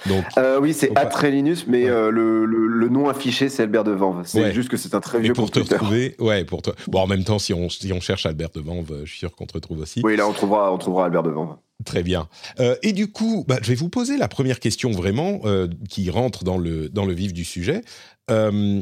Donc, 0.08 0.24
euh, 0.38 0.60
oui, 0.60 0.74
c'est 0.74 0.98
Atrelinus, 0.98 1.68
mais 1.68 1.86
le, 1.86 2.46
le, 2.46 2.90
nom 2.90 3.10
affiché, 3.10 3.50
c'est 3.50 3.64
Albert 3.64 3.84
de 3.84 3.92
Vanve. 3.92 4.22
C'est 4.26 4.54
juste 4.54 4.70
que 4.70 4.78
c'est 4.78 4.96
un 4.96 5.02
très 5.02 5.20
vieux 5.20 5.34
pour 5.34 5.52
te 5.52 5.60
retrouver, 5.60 6.16
ouais, 6.20 6.46
pour. 6.46 6.62
Bon, 6.88 7.00
en 7.00 7.08
même 7.08 7.24
temps, 7.24 7.40
si 7.40 7.54
on, 7.54 7.70
si 7.70 7.92
on 7.94 8.00
cherche 8.00 8.26
Albert 8.26 8.50
de 8.52 8.62
Vanve, 8.62 9.02
je 9.04 9.10
suis 9.10 9.20
sûr 9.20 9.36
qu'on 9.36 9.46
te 9.46 9.54
retrouve 9.54 9.80
aussi. 9.80 10.02
Oui, 10.04 10.16
là, 10.16 10.28
on 10.28 10.34
trouvera, 10.34 10.74
on 10.74 10.78
trouvera 10.78 11.06
Albert 11.06 11.24
de 11.24 11.32
Vanve. 11.32 11.56
Très 11.86 12.04
bien. 12.04 12.28
Euh, 12.60 12.76
et 12.84 12.92
du 12.92 13.10
coup, 13.10 13.46
bah, 13.48 13.58
je 13.62 13.70
vais 13.70 13.76
vous 13.76 13.90
poser 13.90 14.18
la 14.18 14.28
première 14.28 14.60
question 14.60 14.92
vraiment 14.92 15.40
euh, 15.46 15.68
qui 15.88 16.10
rentre 16.10 16.44
dans 16.44 16.58
le, 16.58 16.90
dans 16.90 17.06
le 17.06 17.14
vif 17.14 17.32
du 17.32 17.46
sujet. 17.46 17.82
Euh, 18.30 18.82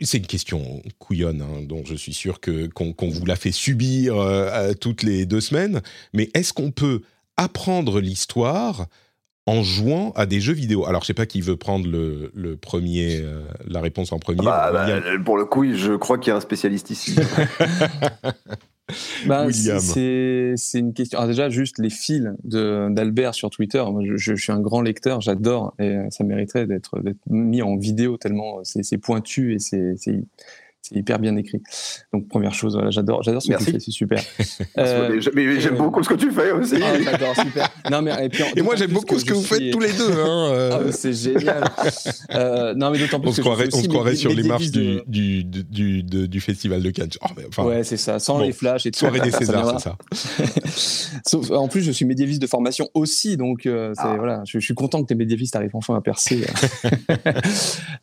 c'est 0.00 0.18
une 0.18 0.26
question 0.26 0.82
couillonne, 0.98 1.42
hein, 1.42 1.62
dont 1.62 1.82
je 1.84 1.94
suis 1.94 2.14
sûr 2.14 2.40
que, 2.40 2.66
qu'on, 2.66 2.94
vous 3.08 3.26
la 3.26 3.36
fait 3.36 3.52
subir 3.52 4.16
toutes 4.80 5.02
les 5.02 5.24
deux 5.24 5.40
semaines. 5.40 5.80
Mais 6.12 6.28
est-ce 6.34 6.52
qu'on 6.52 6.72
peut 6.72 7.02
apprendre 7.36 8.00
l'histoire 8.00 8.86
en 9.48 9.62
jouant 9.62 10.12
à 10.14 10.26
des 10.26 10.40
jeux 10.40 10.52
vidéo 10.52 10.84
Alors, 10.84 11.00
je 11.00 11.06
sais 11.06 11.14
pas 11.14 11.24
qui 11.24 11.40
veut 11.40 11.56
prendre 11.56 11.88
le, 11.88 12.30
le 12.34 12.56
premier, 12.56 13.24
la 13.66 13.80
réponse 13.80 14.12
en 14.12 14.18
premier. 14.18 14.44
Bah, 14.44 14.70
bah, 14.72 15.00
pour 15.24 15.38
le 15.38 15.46
coup, 15.46 15.64
je 15.72 15.94
crois 15.94 16.18
qu'il 16.18 16.30
y 16.30 16.34
a 16.34 16.36
un 16.36 16.40
spécialiste 16.40 16.90
ici. 16.90 17.16
bah, 19.26 19.46
c'est, 19.50 20.54
une 20.74 20.92
question. 20.92 21.18
Alors 21.18 21.28
déjà, 21.28 21.48
juste 21.48 21.78
les 21.78 21.88
fils 21.88 22.28
d'Albert 22.44 23.34
sur 23.34 23.48
Twitter. 23.48 23.82
je, 24.04 24.16
je, 24.16 24.34
suis 24.34 24.52
un 24.52 24.60
grand 24.60 24.82
lecteur, 24.82 25.22
j'adore, 25.22 25.74
et 25.78 25.96
ça 26.10 26.24
mériterait 26.24 26.66
d'être, 26.66 27.00
d'être 27.00 27.20
mis 27.30 27.62
en 27.62 27.76
vidéo 27.76 28.18
tellement 28.18 28.60
c'est, 28.64 28.98
pointu 28.98 29.54
et 29.54 29.58
c'est, 29.58 29.96
c'est 30.82 30.96
hyper 30.96 31.18
bien 31.18 31.36
écrit. 31.36 31.60
Donc 32.12 32.28
première 32.28 32.54
chose, 32.54 32.74
voilà, 32.74 32.90
j'adore, 32.90 33.22
j'adore 33.22 33.42
ce 33.42 33.50
que 33.50 33.58
tu 33.58 33.64
fais, 33.64 33.80
c'est 33.80 33.90
super. 33.90 34.22
Euh, 34.76 35.20
mais 35.34 35.60
j'aime 35.60 35.76
beaucoup 35.76 36.02
ce 36.02 36.08
que 36.08 36.14
tu 36.14 36.30
fais 36.30 36.52
aussi. 36.52 36.76
Ah, 36.82 37.00
j'adore, 37.02 37.34
super. 37.34 37.68
Non 37.90 38.00
mais 38.00 38.26
et, 38.26 38.28
puis, 38.28 38.44
et 38.54 38.62
moi 38.62 38.76
j'aime 38.76 38.92
beaucoup 38.92 39.18
ce 39.18 39.24
que 39.24 39.32
vous 39.32 39.42
faites 39.42 39.70
tous 39.72 39.80
les 39.80 39.92
deux. 39.92 40.12
Hein, 40.12 40.50
euh. 40.52 40.70
ah, 40.72 40.92
c'est 40.92 41.12
génial. 41.12 41.64
euh, 42.34 42.74
non 42.74 42.90
mais 42.90 42.98
d'autant 42.98 43.18
plus 43.18 43.30
on 43.30 43.32
se 43.32 43.40
croirait, 43.40 43.68
on 43.72 43.82
se 43.82 43.88
croirait 43.88 44.14
sur 44.14 44.32
les 44.32 44.42
marches 44.44 44.70
du, 44.70 45.00
du, 45.06 45.44
du, 45.44 46.02
du, 46.02 46.40
festival 46.40 46.82
de 46.82 46.90
Cannes. 46.90 47.10
Oh, 47.22 47.26
enfin, 47.48 47.64
ouais, 47.64 47.84
c'est 47.84 47.96
ça, 47.96 48.18
sans 48.18 48.38
les 48.38 48.52
flashs 48.52 48.86
et 48.86 48.90
tout. 48.90 49.00
Soirée 49.00 49.20
des 49.20 49.30
Césars, 49.32 49.80
c'est 49.80 51.42
ça. 51.42 51.56
en 51.56 51.68
plus, 51.68 51.82
je 51.82 51.90
suis 51.90 52.04
médiéviste 52.04 52.40
de 52.40 52.46
formation 52.46 52.88
aussi, 52.94 53.36
donc 53.36 53.66
euh, 53.66 53.94
ah. 53.98 54.16
voilà, 54.16 54.42
je, 54.46 54.58
suis 54.58 54.74
content 54.74 55.02
que 55.02 55.08
tes 55.08 55.14
médiévistes 55.14 55.56
arrivent 55.56 55.74
enfin 55.74 55.96
à 55.96 56.00
percer. 56.00 56.44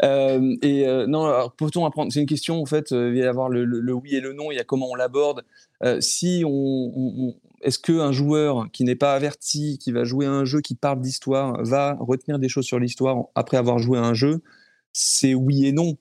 euh, 0.04 0.56
et 0.62 0.86
non, 1.08 1.26
alors, 1.26 1.54
peut-on 1.54 1.86
apprendre 1.86 2.12
C'est 2.12 2.20
une 2.20 2.26
question 2.26 2.65
en 2.66 2.68
fait. 2.68 2.92
il 2.92 2.98
va 2.98 3.14
y 3.14 3.24
avoir 3.24 3.50
le, 3.50 3.94
oui 3.94 4.16
et 4.16 4.20
le 4.20 4.34
non, 4.34 4.52
il 4.52 4.56
y 4.56 4.60
a 4.60 4.64
comment 4.64 4.90
on 4.90 4.96
l'aborde. 4.96 5.44
Euh, 5.84 6.02
si 6.02 6.44
on, 6.46 7.36
est-ce 7.62 7.78
qu'un 7.78 8.12
joueur 8.12 8.68
qui 8.72 8.84
n'est 8.84 8.96
pas 8.96 9.14
averti, 9.14 9.78
qui 9.78 9.92
va 9.92 10.04
jouer 10.04 10.26
à 10.26 10.32
un 10.32 10.46
jeu 10.46 10.62
qui 10.62 10.74
parle 10.74 11.00
d'histoire, 11.00 11.64
va 11.64 11.96
retenir 12.00 12.40
des 12.40 12.50
choses 12.50 12.66
sur 12.66 12.80
l'histoire 12.80 13.26
après 13.36 13.58
avoir 13.58 13.78
joué 13.78 14.00
à 14.00 14.04
un 14.04 14.16
jeu 14.16 14.42
C'est 14.94 15.36
oui 15.36 15.66
et 15.68 15.72
non. 15.72 15.96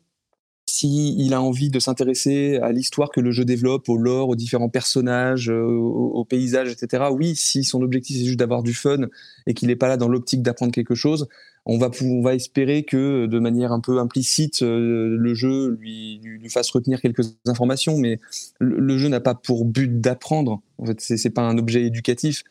S'il 0.66 1.20
il 1.20 1.34
a 1.34 1.42
envie 1.42 1.68
de 1.68 1.78
s'intéresser 1.78 2.56
à 2.56 2.72
l'histoire 2.72 3.10
que 3.10 3.20
le 3.20 3.30
jeu 3.30 3.44
développe, 3.44 3.88
au 3.90 3.98
lore, 3.98 4.30
aux 4.30 4.36
différents 4.36 4.70
personnages, 4.70 5.50
euh, 5.50 5.62
aux, 5.62 6.24
paysages, 6.24 6.70
etc. 6.70 7.04
Oui, 7.12 7.36
si 7.36 7.64
son 7.64 7.82
objectif 7.82 8.16
c'est 8.16 8.24
juste 8.24 8.38
d'avoir 8.38 8.62
du 8.62 8.72
fun 8.72 9.08
et 9.46 9.52
qu'il 9.52 9.68
n'est 9.68 9.76
pas 9.76 9.88
là 9.88 9.98
dans 9.98 10.08
l'optique 10.08 10.42
d'apprendre 10.42 10.72
quelque 10.72 10.94
chose, 10.94 11.28
on 11.66 11.78
va, 11.78 11.90
on 12.02 12.20
va 12.20 12.34
espérer 12.34 12.82
que 12.82 13.26
de 13.26 13.38
manière 13.38 13.72
un 13.72 13.80
peu 13.80 13.98
implicite, 13.98 14.62
euh, 14.62 15.16
le 15.18 15.34
jeu 15.34 15.78
lui, 15.80 16.20
lui, 16.22 16.50
fasse 16.50 16.70
retenir 16.70 17.00
quelques 17.00 17.36
informations, 17.46 17.96
mais 17.96 18.20
le, 18.58 18.98
jeu 18.98 19.08
n'a 19.08 19.20
pas 19.20 19.34
pour 19.34 19.64
but 19.64 20.00
d'apprendre. 20.00 20.60
En 20.78 20.86
fait, 20.86 21.00
c'est 21.00 21.30
pas 21.30 21.42
un 21.42 21.56
objet 21.56 21.84
éducatif. 21.84 22.42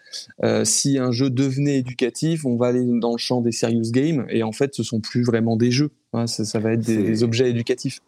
Euh, 0.43 0.65
si 0.65 0.97
un 0.97 1.11
jeu 1.11 1.29
devenait 1.29 1.77
éducatif, 1.77 2.45
on 2.45 2.55
va 2.55 2.67
aller 2.67 2.83
dans 2.99 3.11
le 3.11 3.19
champ 3.19 3.41
des 3.41 3.51
serious 3.51 3.91
games, 3.91 4.25
et 4.29 4.41
en 4.41 4.51
fait, 4.51 4.73
ce 4.73 4.81
sont 4.81 4.99
plus 4.99 5.23
vraiment 5.23 5.57
des 5.57 5.69
jeux. 5.69 5.91
ça, 6.25 6.59
va 6.59 6.73
être 6.73 6.85
des 6.85 7.23
objets 7.23 7.49
éducatifs. 7.49 7.99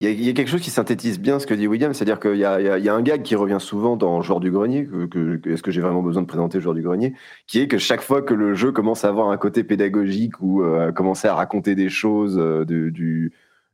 Il 0.00 0.22
y, 0.22 0.28
a 0.28 0.32
quelque 0.32 0.48
chose 0.48 0.60
qui 0.60 0.70
synthétise 0.70 1.20
bien 1.20 1.38
ce 1.38 1.46
que 1.46 1.54
dit 1.54 1.68
William, 1.68 1.94
c'est-à-dire 1.94 2.18
qu'il 2.18 2.34
y, 2.34 2.40
y, 2.40 2.44
a 2.44 2.94
un 2.94 3.02
gag 3.02 3.22
qui 3.22 3.36
revient 3.36 3.58
souvent 3.60 3.96
dans 3.96 4.20
Joueur 4.22 4.40
du 4.40 4.50
Grenier, 4.50 4.86
que, 4.86 5.40
est-ce 5.48 5.62
que 5.62 5.70
j'ai 5.70 5.80
vraiment 5.80 6.02
besoin 6.02 6.20
de 6.20 6.26
présenter 6.26 6.60
Joueur 6.60 6.74
du 6.74 6.82
Grenier, 6.82 7.14
qui 7.46 7.60
est 7.60 7.68
que 7.68 7.78
chaque 7.78 8.02
fois 8.02 8.20
que 8.20 8.34
le 8.34 8.54
jeu 8.54 8.72
commence 8.72 9.04
à 9.04 9.08
avoir 9.08 9.28
un 9.28 9.36
côté 9.36 9.62
pédagogique 9.62 10.40
ou 10.40 10.62
euh, 10.62 10.88
à 10.88 10.92
commencer 10.92 11.28
à 11.28 11.34
raconter 11.34 11.76
des 11.76 11.88
choses 11.88 12.36
euh, 12.38 12.64
du, 12.64 13.32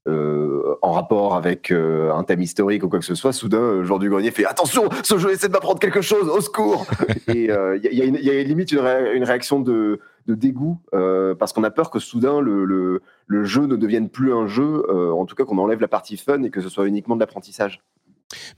euh, 0.09 0.75
en 0.83 0.93
rapport 0.93 1.35
avec 1.35 1.73
un 1.73 2.23
thème 2.23 2.43
historique 2.43 2.85
ou 2.85 2.91
quoi 2.91 2.99
que 2.99 3.05
ce 3.07 3.15
soit, 3.15 3.33
soudain, 3.33 3.83
Joueur 3.83 3.99
du 3.99 4.11
Grenier 4.11 4.31
fait 4.31 4.45
attention, 4.45 4.91
ce 5.03 5.17
jeu 5.17 5.31
essaie 5.31 5.49
de 5.49 5.53
m'apprendre 5.55 5.81
quelque 5.81 6.03
chose, 6.03 6.29
au 6.29 6.43
secours. 6.43 6.87
Et 7.29 7.47
il 7.47 7.91
y, 7.93 8.27
y, 8.27 8.31
a 8.31 8.43
limite 8.43 8.73
une, 8.73 8.87
une 9.15 9.25
réaction 9.25 9.59
de, 9.59 10.01
de 10.27 10.35
dégoût 10.35 10.79
parce 10.93 11.53
qu'on 11.53 11.65
a 11.65 11.71
peur 11.71 11.91
que 11.91 11.99
soudain 11.99 12.41
le, 12.41 12.65
le 12.65 13.03
le 13.31 13.45
jeu 13.45 13.67
ne 13.67 13.77
devienne 13.77 14.09
plus 14.09 14.35
un 14.35 14.49
jeu, 14.49 14.85
euh, 14.89 15.13
en 15.13 15.25
tout 15.25 15.37
cas 15.37 15.45
qu'on 15.45 15.59
enlève 15.59 15.81
la 15.81 15.87
partie 15.87 16.17
fun 16.17 16.43
et 16.43 16.51
que 16.51 16.61
ce 16.61 16.69
soit 16.69 16.89
uniquement 16.89 17.15
de 17.15 17.21
l'apprentissage. 17.21 17.81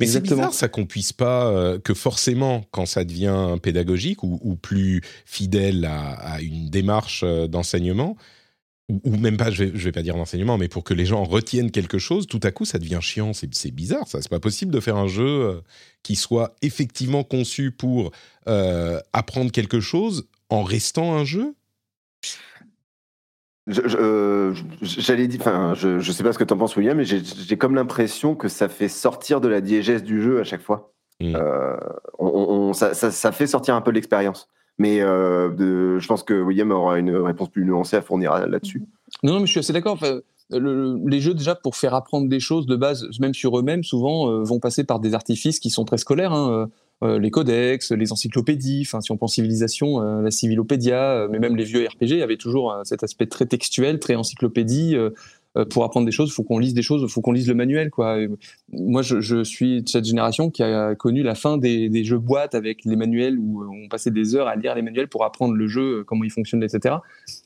Mais 0.00 0.06
c'est 0.06 0.20
bizarre 0.20 0.54
ça 0.54 0.68
qu'on 0.68 0.86
puisse 0.86 1.12
pas, 1.12 1.46
euh, 1.46 1.78
que 1.78 1.92
forcément 1.92 2.64
quand 2.70 2.86
ça 2.86 3.04
devient 3.04 3.56
pédagogique 3.62 4.22
ou, 4.22 4.56
plus 4.56 5.02
fidèle 5.26 5.84
à, 5.84 6.40
une 6.40 6.70
démarche 6.70 7.22
euh, 7.22 7.48
d'enseignement, 7.48 8.16
ou, 8.88 9.16
même 9.16 9.36
pas, 9.36 9.50
je 9.50 9.64
vais, 9.64 9.70
vais 9.70 9.92
pas 9.92 10.02
dire 10.02 10.16
d'enseignement, 10.16 10.56
mais 10.56 10.68
pour 10.68 10.84
que 10.84 10.94
les 10.94 11.04
gens 11.04 11.22
retiennent 11.22 11.70
quelque 11.70 11.98
chose, 11.98 12.26
tout 12.26 12.40
à 12.42 12.50
coup 12.50 12.64
ça 12.64 12.78
devient 12.78 12.98
chiant, 13.02 13.32
c'est 13.34 13.70
bizarre 13.70 14.08
ça, 14.08 14.22
c'est 14.22 14.30
pas 14.30 14.40
possible 14.40 14.72
de 14.72 14.80
faire 14.80 14.96
un 14.96 15.06
jeu 15.06 15.62
qui 16.02 16.16
soit 16.16 16.56
effectivement 16.62 17.24
conçu 17.24 17.70
pour 17.70 18.10
apprendre 18.46 19.52
quelque 19.52 19.80
chose 19.80 20.26
en 20.52 20.62
restant 20.62 21.14
un 21.14 21.24
jeu? 21.24 21.54
Euh, 23.68 24.54
j'allais 24.82 25.28
dire, 25.28 25.40
enfin, 25.40 25.72
je, 25.74 26.00
je 26.00 26.12
sais 26.12 26.22
pas 26.22 26.32
ce 26.32 26.38
que 26.38 26.44
tu 26.44 26.52
en 26.52 26.58
penses, 26.58 26.76
William, 26.76 26.96
mais 26.96 27.04
j'ai 27.04 27.56
comme 27.56 27.74
l'impression 27.74 28.34
que 28.34 28.48
ça 28.48 28.68
fait 28.68 28.88
sortir 28.88 29.40
de 29.40 29.48
la 29.48 29.60
diégèse 29.60 30.02
du 30.02 30.20
jeu 30.20 30.40
à 30.40 30.44
chaque 30.44 30.60
fois. 30.60 30.92
Mm. 31.20 31.36
Euh, 31.36 31.76
on, 32.18 32.72
ça, 32.72 32.92
ça, 32.94 33.32
fait 33.32 33.46
sortir 33.46 33.74
un 33.74 33.80
peu 33.80 33.92
l'expérience. 33.92 34.48
Mais 34.78 35.00
euh, 35.00 35.50
de, 35.50 35.98
je 35.98 36.06
pense 36.08 36.22
que 36.22 36.34
William 36.34 36.70
aura 36.72 36.98
une 36.98 37.14
réponse 37.14 37.50
plus 37.50 37.64
nuancée 37.64 37.96
à 37.96 38.02
fournir 38.02 38.46
là-dessus. 38.46 38.82
Non, 39.22 39.34
non, 39.34 39.40
mais 39.40 39.46
je 39.46 39.52
suis 39.52 39.60
assez 39.60 39.72
d'accord. 39.72 39.98
les 40.50 41.20
jeux, 41.20 41.34
déjà, 41.34 41.54
pour 41.54 41.76
faire 41.76 41.94
apprendre 41.94 42.28
des 42.28 42.40
choses 42.40 42.66
de 42.66 42.74
base, 42.76 43.06
même 43.20 43.34
sur 43.34 43.58
eux-mêmes, 43.58 43.84
souvent, 43.84 44.42
vont 44.42 44.58
passer 44.58 44.84
par 44.84 44.98
des 44.98 45.14
artifices 45.14 45.60
qui 45.60 45.70
sont 45.70 45.84
très 45.84 45.98
scolaires. 45.98 46.32
Hein 46.32 46.68
les 47.02 47.30
codex, 47.30 47.92
les 47.92 48.12
encyclopédies. 48.12 48.84
Enfin, 48.86 49.00
si 49.00 49.10
on 49.10 49.16
pense 49.16 49.34
civilisation, 49.34 50.00
la 50.00 50.30
civilopédia, 50.30 51.26
mais 51.30 51.38
même 51.38 51.56
les 51.56 51.64
vieux 51.64 51.86
RPG 51.86 52.22
avaient 52.22 52.36
toujours 52.36 52.76
cet 52.84 53.02
aspect 53.02 53.26
très 53.26 53.46
textuel, 53.46 53.98
très 53.98 54.14
encyclopédie. 54.14 54.96
pour 55.70 55.84
apprendre 55.84 56.06
des 56.06 56.12
choses, 56.12 56.30
il 56.30 56.32
faut 56.32 56.44
qu'on 56.44 56.58
lise 56.58 56.74
des 56.74 56.82
choses, 56.82 57.02
il 57.02 57.08
faut 57.08 57.20
qu'on 57.20 57.32
lise 57.32 57.48
le 57.48 57.54
manuel. 57.54 57.90
Quoi. 57.90 58.18
moi, 58.72 59.02
je, 59.02 59.42
suis 59.42 59.82
de 59.82 59.88
cette 59.88 60.04
génération 60.04 60.50
qui 60.50 60.62
a 60.62 60.94
connu 60.94 61.22
la 61.22 61.34
fin 61.34 61.58
des, 61.58 62.04
jeux 62.04 62.18
boîtes 62.18 62.54
avec 62.54 62.84
les 62.84 62.96
manuels 62.96 63.38
où 63.38 63.64
on 63.64 63.88
passait 63.88 64.10
des 64.10 64.36
heures 64.36 64.46
à 64.46 64.56
lire 64.56 64.74
les 64.74 64.82
manuels 64.82 65.08
pour 65.08 65.24
apprendre 65.24 65.54
le 65.54 65.66
jeu, 65.66 66.04
comment 66.04 66.24
il 66.24 66.30
fonctionne, 66.30 66.62
etc. 66.62 66.96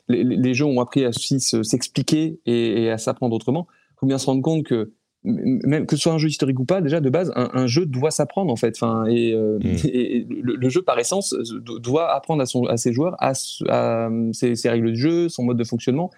Les, 0.09 0.23
les 0.25 0.55
jeux 0.55 0.67
ont 0.67 0.81
appris 0.81 1.05
à 1.05 1.13
s'expliquer 1.13 2.39
et, 2.47 2.83
et, 2.85 2.91
à 2.91 2.99
s'apprendre 2.99 3.35
autrement. 3.35 3.67
Il 3.97 4.01
faut 4.01 4.07
bien 4.07 4.19
se 4.19 4.27
rendre 4.27 4.43
compte 4.43 4.65
que 4.65 4.91
même 5.27 5.87
que 5.87 5.97
ce 5.97 6.03
soit 6.03 6.13
un 6.13 6.19
jeu 6.19 6.29
historique 6.29 6.61
ou 6.61 6.65
pas, 6.65 6.81
déjà 6.81 7.01
de 7.01 7.11
base, 7.11 7.33
un, 7.35 7.67
jeu 7.67 7.85
doit 7.85 8.13
s'apprendre 8.13 8.53
en 8.53 8.57
fait. 8.57 8.77
Enfin, 8.77 9.07
et, 9.07 9.35
euh, 9.35 9.59
mm. 9.59 10.29
le, 10.43 10.69
jeu 10.69 10.83
par 10.83 10.99
essence 10.99 11.35
doit 11.83 12.15
apprendre 12.15 12.43
à, 12.43 12.47
son, 12.47 12.65
à 12.67 12.77
ses 12.77 12.93
joueurs 12.93 13.17
à, 13.19 13.35
ses, 13.35 14.69
règles 14.69 14.93
de 14.93 14.97
jeu, 14.97 15.29
son 15.29 15.43
mode 15.43 15.57
de 15.57 15.65
fonctionnement. 15.65 16.11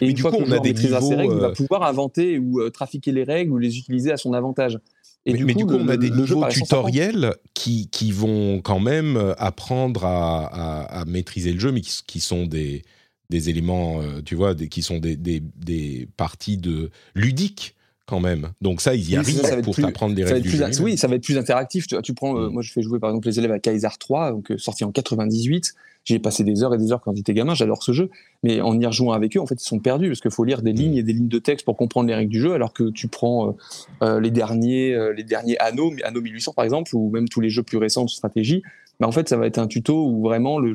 Et 0.00 0.08
une 0.08 0.16
fois 0.16 0.30
qu'on 0.30 0.50
a 0.52 0.60
des 0.60 0.74
niveaux, 0.74 1.00
ses 1.00 1.16
règles, 1.16 1.34
il 1.34 1.40
va 1.40 1.48
euh, 1.48 1.54
pouvoir 1.54 1.82
inventer 1.82 2.38
ou 2.38 2.60
euh, 2.60 2.70
trafiquer 2.70 3.10
les 3.10 3.24
règles 3.24 3.52
ou 3.52 3.58
les 3.58 3.78
utiliser 3.78 4.12
à 4.12 4.16
son 4.16 4.32
avantage. 4.32 4.78
Et 5.26 5.32
mais, 5.34 5.54
du, 5.54 5.66
coup, 5.66 5.74
on 5.74 5.88
a 5.88 5.96
des 5.96 6.10
niveaux 6.10 6.44
tutoriels 6.48 7.34
qui, 7.54 7.88
qui, 7.88 8.10
vont 8.10 8.60
quand 8.60 8.80
même 8.80 9.34
apprendre 9.38 10.04
à, 10.04 10.82
à, 10.82 11.04
maîtriser 11.04 11.52
le 11.52 11.60
jeu, 11.60 11.70
mais 11.70 11.80
qui, 11.80 12.00
qui 12.06 12.18
sont 12.18 12.46
des, 12.46 12.82
des 13.30 13.48
éléments, 13.48 14.00
tu 14.24 14.34
vois, 14.34 14.54
des, 14.54 14.68
qui 14.68 14.82
sont 14.82 14.98
des, 14.98 15.16
des, 15.16 15.40
des 15.40 16.08
parties 16.16 16.58
de 16.58 16.90
ludiques 17.14 17.76
quand 18.06 18.20
même. 18.20 18.52
Donc 18.60 18.80
ça, 18.80 18.94
ils 18.94 19.10
y 19.10 19.16
arrivent 19.16 19.62
pour 19.62 19.76
t'apprendre 19.76 20.14
des 20.14 20.24
règles 20.24 20.42
du 20.42 20.50
jeu. 20.50 20.64
Oui, 20.82 20.96
ça 20.98 21.08
va 21.08 21.16
être 21.16 21.22
plus 21.22 21.38
interactif. 21.38 21.86
Tu, 21.86 22.00
tu 22.02 22.14
prends, 22.14 22.36
euh, 22.36 22.48
mm. 22.48 22.52
moi, 22.52 22.62
je 22.62 22.72
fais 22.72 22.82
jouer 22.82 22.98
par 22.98 23.10
exemple 23.10 23.28
les 23.28 23.38
élèves 23.38 23.52
à 23.52 23.58
Kaiser 23.58 23.88
3, 23.98 24.32
donc 24.32 24.50
euh, 24.50 24.58
sorti 24.58 24.84
en 24.84 24.92
98. 24.92 25.74
J'ai 26.04 26.18
passé 26.18 26.42
des 26.42 26.64
heures 26.64 26.74
et 26.74 26.78
des 26.78 26.90
heures 26.90 27.00
quand 27.00 27.14
j'étais 27.14 27.32
gamin. 27.32 27.54
J'adore 27.54 27.84
ce 27.84 27.92
jeu, 27.92 28.10
mais 28.42 28.60
en 28.60 28.78
y 28.78 28.84
rejoignant 28.84 29.12
avec 29.12 29.36
eux, 29.36 29.40
en 29.40 29.46
fait, 29.46 29.54
ils 29.54 29.66
sont 29.66 29.78
perdus 29.78 30.08
parce 30.08 30.20
qu'il 30.20 30.32
faut 30.32 30.44
lire 30.44 30.62
des 30.62 30.72
mm. 30.72 30.76
lignes 30.76 30.96
et 30.96 31.02
des 31.04 31.12
lignes 31.12 31.28
de 31.28 31.38
texte 31.38 31.64
pour 31.64 31.76
comprendre 31.76 32.08
les 32.08 32.14
règles 32.14 32.30
du 32.30 32.40
jeu, 32.40 32.54
alors 32.54 32.72
que 32.72 32.90
tu 32.90 33.06
prends 33.06 33.56
euh, 34.02 34.20
les 34.20 34.32
derniers, 34.32 35.12
les 35.14 35.24
derniers 35.24 35.58
Anno, 35.58 35.92
Anno 36.04 36.20
1800 36.20 36.54
par 36.54 36.64
exemple, 36.64 36.94
ou 36.96 37.08
même 37.10 37.28
tous 37.28 37.40
les 37.40 37.50
jeux 37.50 37.62
plus 37.62 37.78
récents 37.78 38.04
de 38.04 38.10
stratégie 38.10 38.62
bah, 39.02 39.08
en 39.08 39.10
fait, 39.10 39.28
ça 39.28 39.36
va 39.36 39.48
être 39.48 39.58
un 39.58 39.66
tuto 39.66 40.06
où 40.06 40.22
vraiment 40.22 40.60
le, 40.60 40.72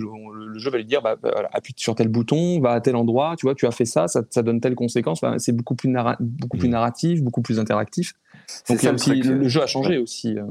jeu 0.57 0.69
va 0.69 0.77
lui 0.77 0.83
dire 0.83 1.01
bah, 1.01 1.15
bah 1.15 1.47
appuie 1.53 1.73
sur 1.77 1.95
tel 1.95 2.09
bouton, 2.09 2.59
va 2.59 2.71
à 2.71 2.81
tel 2.81 2.97
endroit, 2.97 3.35
tu 3.37 3.45
vois, 3.45 3.55
tu 3.55 3.65
as 3.65 3.71
fait 3.71 3.85
ça, 3.85 4.07
ça, 4.09 4.43
donne 4.43 4.59
telle 4.59 4.75
conséquence. 4.75 5.21
c'est 5.37 5.53
beaucoup 5.53 5.75
plus, 5.75 5.89
beaucoup 6.19 6.57
plus 6.57 6.67
mm. 6.67 6.71
narratif, 6.71 7.23
beaucoup 7.23 7.41
plus 7.41 7.57
interactif. 7.57 8.15
Donc, 8.67 8.83
le, 8.83 9.47
jeu 9.47 9.63
a 9.63 9.65
changé 9.65 9.97
aussi. 9.97 10.37
Euh. 10.37 10.43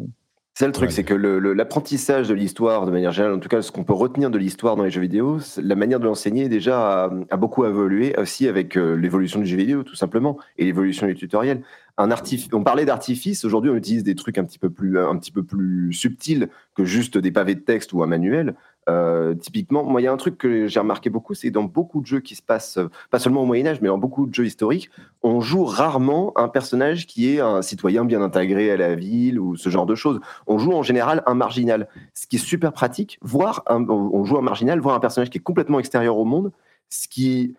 C'est 0.54 0.64
le 0.64 0.72
truc, 0.72 0.90
c'est 0.90 1.04
que 1.04 1.12
l'apprentissage 1.12 2.28
de 2.28 2.34
l'histoire, 2.34 2.86
de 2.86 2.90
manière 2.90 3.12
générale, 3.12 3.36
en 3.36 3.40
tout 3.40 3.50
cas, 3.50 3.60
ce 3.60 3.70
qu'on 3.70 3.84
peut 3.84 3.92
retenir 3.92 4.30
de 4.30 4.38
l'histoire 4.38 4.74
dans 4.74 4.84
les 4.84 4.90
jeux 4.90 5.02
vidéo, 5.02 5.38
la 5.58 5.74
manière 5.74 6.00
de 6.00 6.06
l'enseigner 6.06 6.48
déjà 6.48 7.10
a, 7.30 7.36
beaucoup 7.36 7.66
évolué 7.66 8.18
aussi 8.18 8.48
avec 8.48 8.78
euh, 8.78 8.94
l'évolution 8.94 9.38
du 9.38 9.44
jeu 9.44 9.58
vidéo, 9.58 9.82
tout 9.82 9.96
simplement, 9.96 10.38
et 10.56 10.64
l'évolution 10.64 11.06
du 11.06 11.14
tutoriel. 11.14 11.60
Un 11.98 12.10
on 12.52 12.62
parlait 12.62 12.84
d'artifice, 12.84 13.44
aujourd'hui 13.46 13.70
on 13.70 13.74
utilise 13.74 14.04
des 14.04 14.14
trucs 14.14 14.36
un 14.36 14.44
petit 14.44 14.58
peu 14.58 14.68
plus, 14.68 14.98
un 14.98 15.16
petit 15.16 15.32
peu 15.32 15.42
plus 15.42 15.94
subtils 15.94 16.50
que 16.74 16.84
juste 16.84 17.16
des 17.16 17.30
pavés 17.30 17.54
de 17.54 17.60
texte 17.60 17.94
ou 17.94 18.02
un 18.02 18.06
manuel. 18.06 18.54
Euh, 18.88 19.34
typiquement, 19.34 19.82
moi, 19.82 20.00
il 20.00 20.04
y 20.04 20.06
a 20.06 20.12
un 20.12 20.16
truc 20.16 20.38
que 20.38 20.68
j'ai 20.68 20.78
remarqué 20.78 21.10
beaucoup, 21.10 21.34
c'est 21.34 21.50
dans 21.50 21.64
beaucoup 21.64 22.00
de 22.00 22.06
jeux 22.06 22.20
qui 22.20 22.36
se 22.36 22.42
passent, 22.42 22.76
euh, 22.76 22.88
pas 23.10 23.18
seulement 23.18 23.42
au 23.42 23.46
Moyen 23.46 23.66
Âge, 23.66 23.80
mais 23.80 23.88
dans 23.88 23.98
beaucoup 23.98 24.26
de 24.26 24.34
jeux 24.34 24.44
historiques, 24.44 24.90
on 25.22 25.40
joue 25.40 25.64
rarement 25.64 26.32
un 26.38 26.48
personnage 26.48 27.06
qui 27.06 27.34
est 27.34 27.40
un 27.40 27.62
citoyen 27.62 28.04
bien 28.04 28.22
intégré 28.22 28.70
à 28.70 28.76
la 28.76 28.94
ville 28.94 29.40
ou 29.40 29.56
ce 29.56 29.70
genre 29.70 29.86
de 29.86 29.94
choses. 29.94 30.20
On 30.46 30.58
joue 30.58 30.72
en 30.72 30.82
général 30.82 31.22
un 31.26 31.34
marginal, 31.34 31.88
ce 32.14 32.26
qui 32.26 32.36
est 32.36 32.44
super 32.44 32.72
pratique. 32.72 33.18
Voir 33.22 33.64
on 33.68 34.24
joue 34.24 34.38
un 34.38 34.42
marginal, 34.42 34.78
voir 34.80 34.94
un 34.94 35.00
personnage 35.00 35.30
qui 35.30 35.38
est 35.38 35.42
complètement 35.42 35.80
extérieur 35.80 36.18
au 36.18 36.24
monde, 36.24 36.52
ce 36.88 37.08
qui 37.08 37.56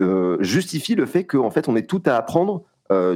euh, 0.00 0.38
justifie 0.40 0.94
le 0.94 1.04
fait 1.04 1.24
qu'en 1.24 1.50
fait, 1.50 1.68
on 1.68 1.76
est 1.76 1.88
tout 1.88 2.02
à 2.06 2.14
apprendre 2.14 2.62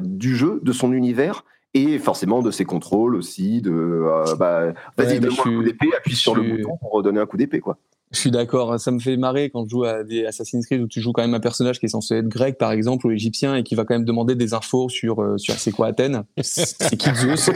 du 0.00 0.36
jeu, 0.36 0.60
de 0.62 0.72
son 0.72 0.92
univers, 0.92 1.44
et 1.74 1.98
forcément 1.98 2.40
de 2.40 2.50
ses 2.50 2.64
contrôles 2.64 3.16
aussi, 3.16 3.60
de 3.60 3.72
euh, 3.72 4.36
bah, 4.36 4.72
vas-y, 4.96 5.18
donne-moi 5.18 5.44
un 5.46 5.56
coup 5.56 5.62
d'épée, 5.62 5.90
appuie 5.96 6.14
sur 6.14 6.34
le 6.34 6.42
bouton 6.42 6.76
pour 6.78 7.02
donner 7.02 7.20
un 7.20 7.26
coup 7.26 7.36
d'épée, 7.36 7.60
quoi. 7.60 7.76
Je 8.14 8.20
suis 8.20 8.30
d'accord, 8.30 8.78
ça 8.78 8.92
me 8.92 9.00
fait 9.00 9.16
marrer 9.16 9.50
quand 9.50 9.64
je 9.64 9.70
joue 9.70 9.84
à 9.84 10.04
des 10.04 10.24
Assassin's 10.24 10.64
Creed 10.66 10.80
où 10.80 10.86
tu 10.86 11.00
joues 11.00 11.12
quand 11.12 11.22
même 11.22 11.34
un 11.34 11.40
personnage 11.40 11.80
qui 11.80 11.86
est 11.86 11.88
censé 11.88 12.14
être 12.14 12.28
grec 12.28 12.58
par 12.58 12.70
exemple 12.70 13.08
ou 13.08 13.10
égyptien 13.10 13.56
et 13.56 13.64
qui 13.64 13.74
va 13.74 13.84
quand 13.84 13.94
même 13.94 14.04
demander 14.04 14.36
des 14.36 14.54
infos 14.54 14.88
sur 14.88 15.20
euh, 15.20 15.36
sur 15.36 15.54
c'est 15.54 15.72
quoi 15.72 15.88
Athènes, 15.88 16.22
c'est 16.40 16.96
qui 16.96 17.12
Zeus. 17.12 17.50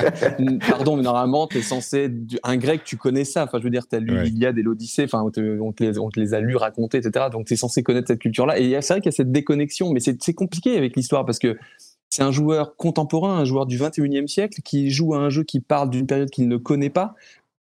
Pardon, 0.68 0.96
mais 0.96 1.02
normalement 1.02 1.46
tu 1.46 1.58
es 1.58 1.62
censé 1.62 1.98
être 1.98 2.40
un 2.42 2.56
grec, 2.56 2.82
tu 2.84 2.96
connais 2.96 3.24
ça. 3.24 3.44
Enfin, 3.44 3.58
je 3.58 3.64
veux 3.64 3.70
dire, 3.70 3.86
tu 3.88 3.94
as 3.94 4.00
lu 4.00 4.20
l'Iliade 4.24 4.58
et 4.58 4.62
l'Odyssée, 4.62 5.04
enfin 5.04 5.22
on 5.22 5.30
te, 5.30 5.60
on, 5.60 5.72
te 5.72 5.84
les, 5.84 5.98
on 6.00 6.10
te 6.10 6.18
les 6.18 6.34
a 6.34 6.40
lus 6.40 6.56
raconter, 6.56 6.98
etc. 6.98 7.26
Donc 7.30 7.46
tu 7.46 7.54
es 7.54 7.56
censé 7.56 7.84
connaître 7.84 8.08
cette 8.08 8.20
culture-là. 8.20 8.58
Et 8.58 8.70
c'est 8.80 8.94
vrai 8.94 9.00
qu'il 9.00 9.12
y 9.12 9.14
a 9.14 9.16
cette 9.16 9.30
déconnexion, 9.30 9.92
mais 9.92 10.00
c'est 10.00 10.34
compliqué 10.34 10.76
avec 10.76 10.96
l'histoire 10.96 11.24
parce 11.24 11.38
que 11.38 11.56
c'est 12.10 12.22
un 12.22 12.32
joueur 12.32 12.74
contemporain, 12.74 13.38
un 13.38 13.44
joueur 13.44 13.66
du 13.66 13.78
21e 13.78 14.26
siècle 14.26 14.60
qui 14.64 14.90
joue 14.90 15.14
à 15.14 15.18
un 15.18 15.30
jeu 15.30 15.44
qui 15.44 15.60
parle 15.60 15.90
d'une 15.90 16.08
période 16.08 16.28
qu'il 16.28 16.48
ne 16.48 16.56
connaît 16.56 16.90
pas, 16.90 17.14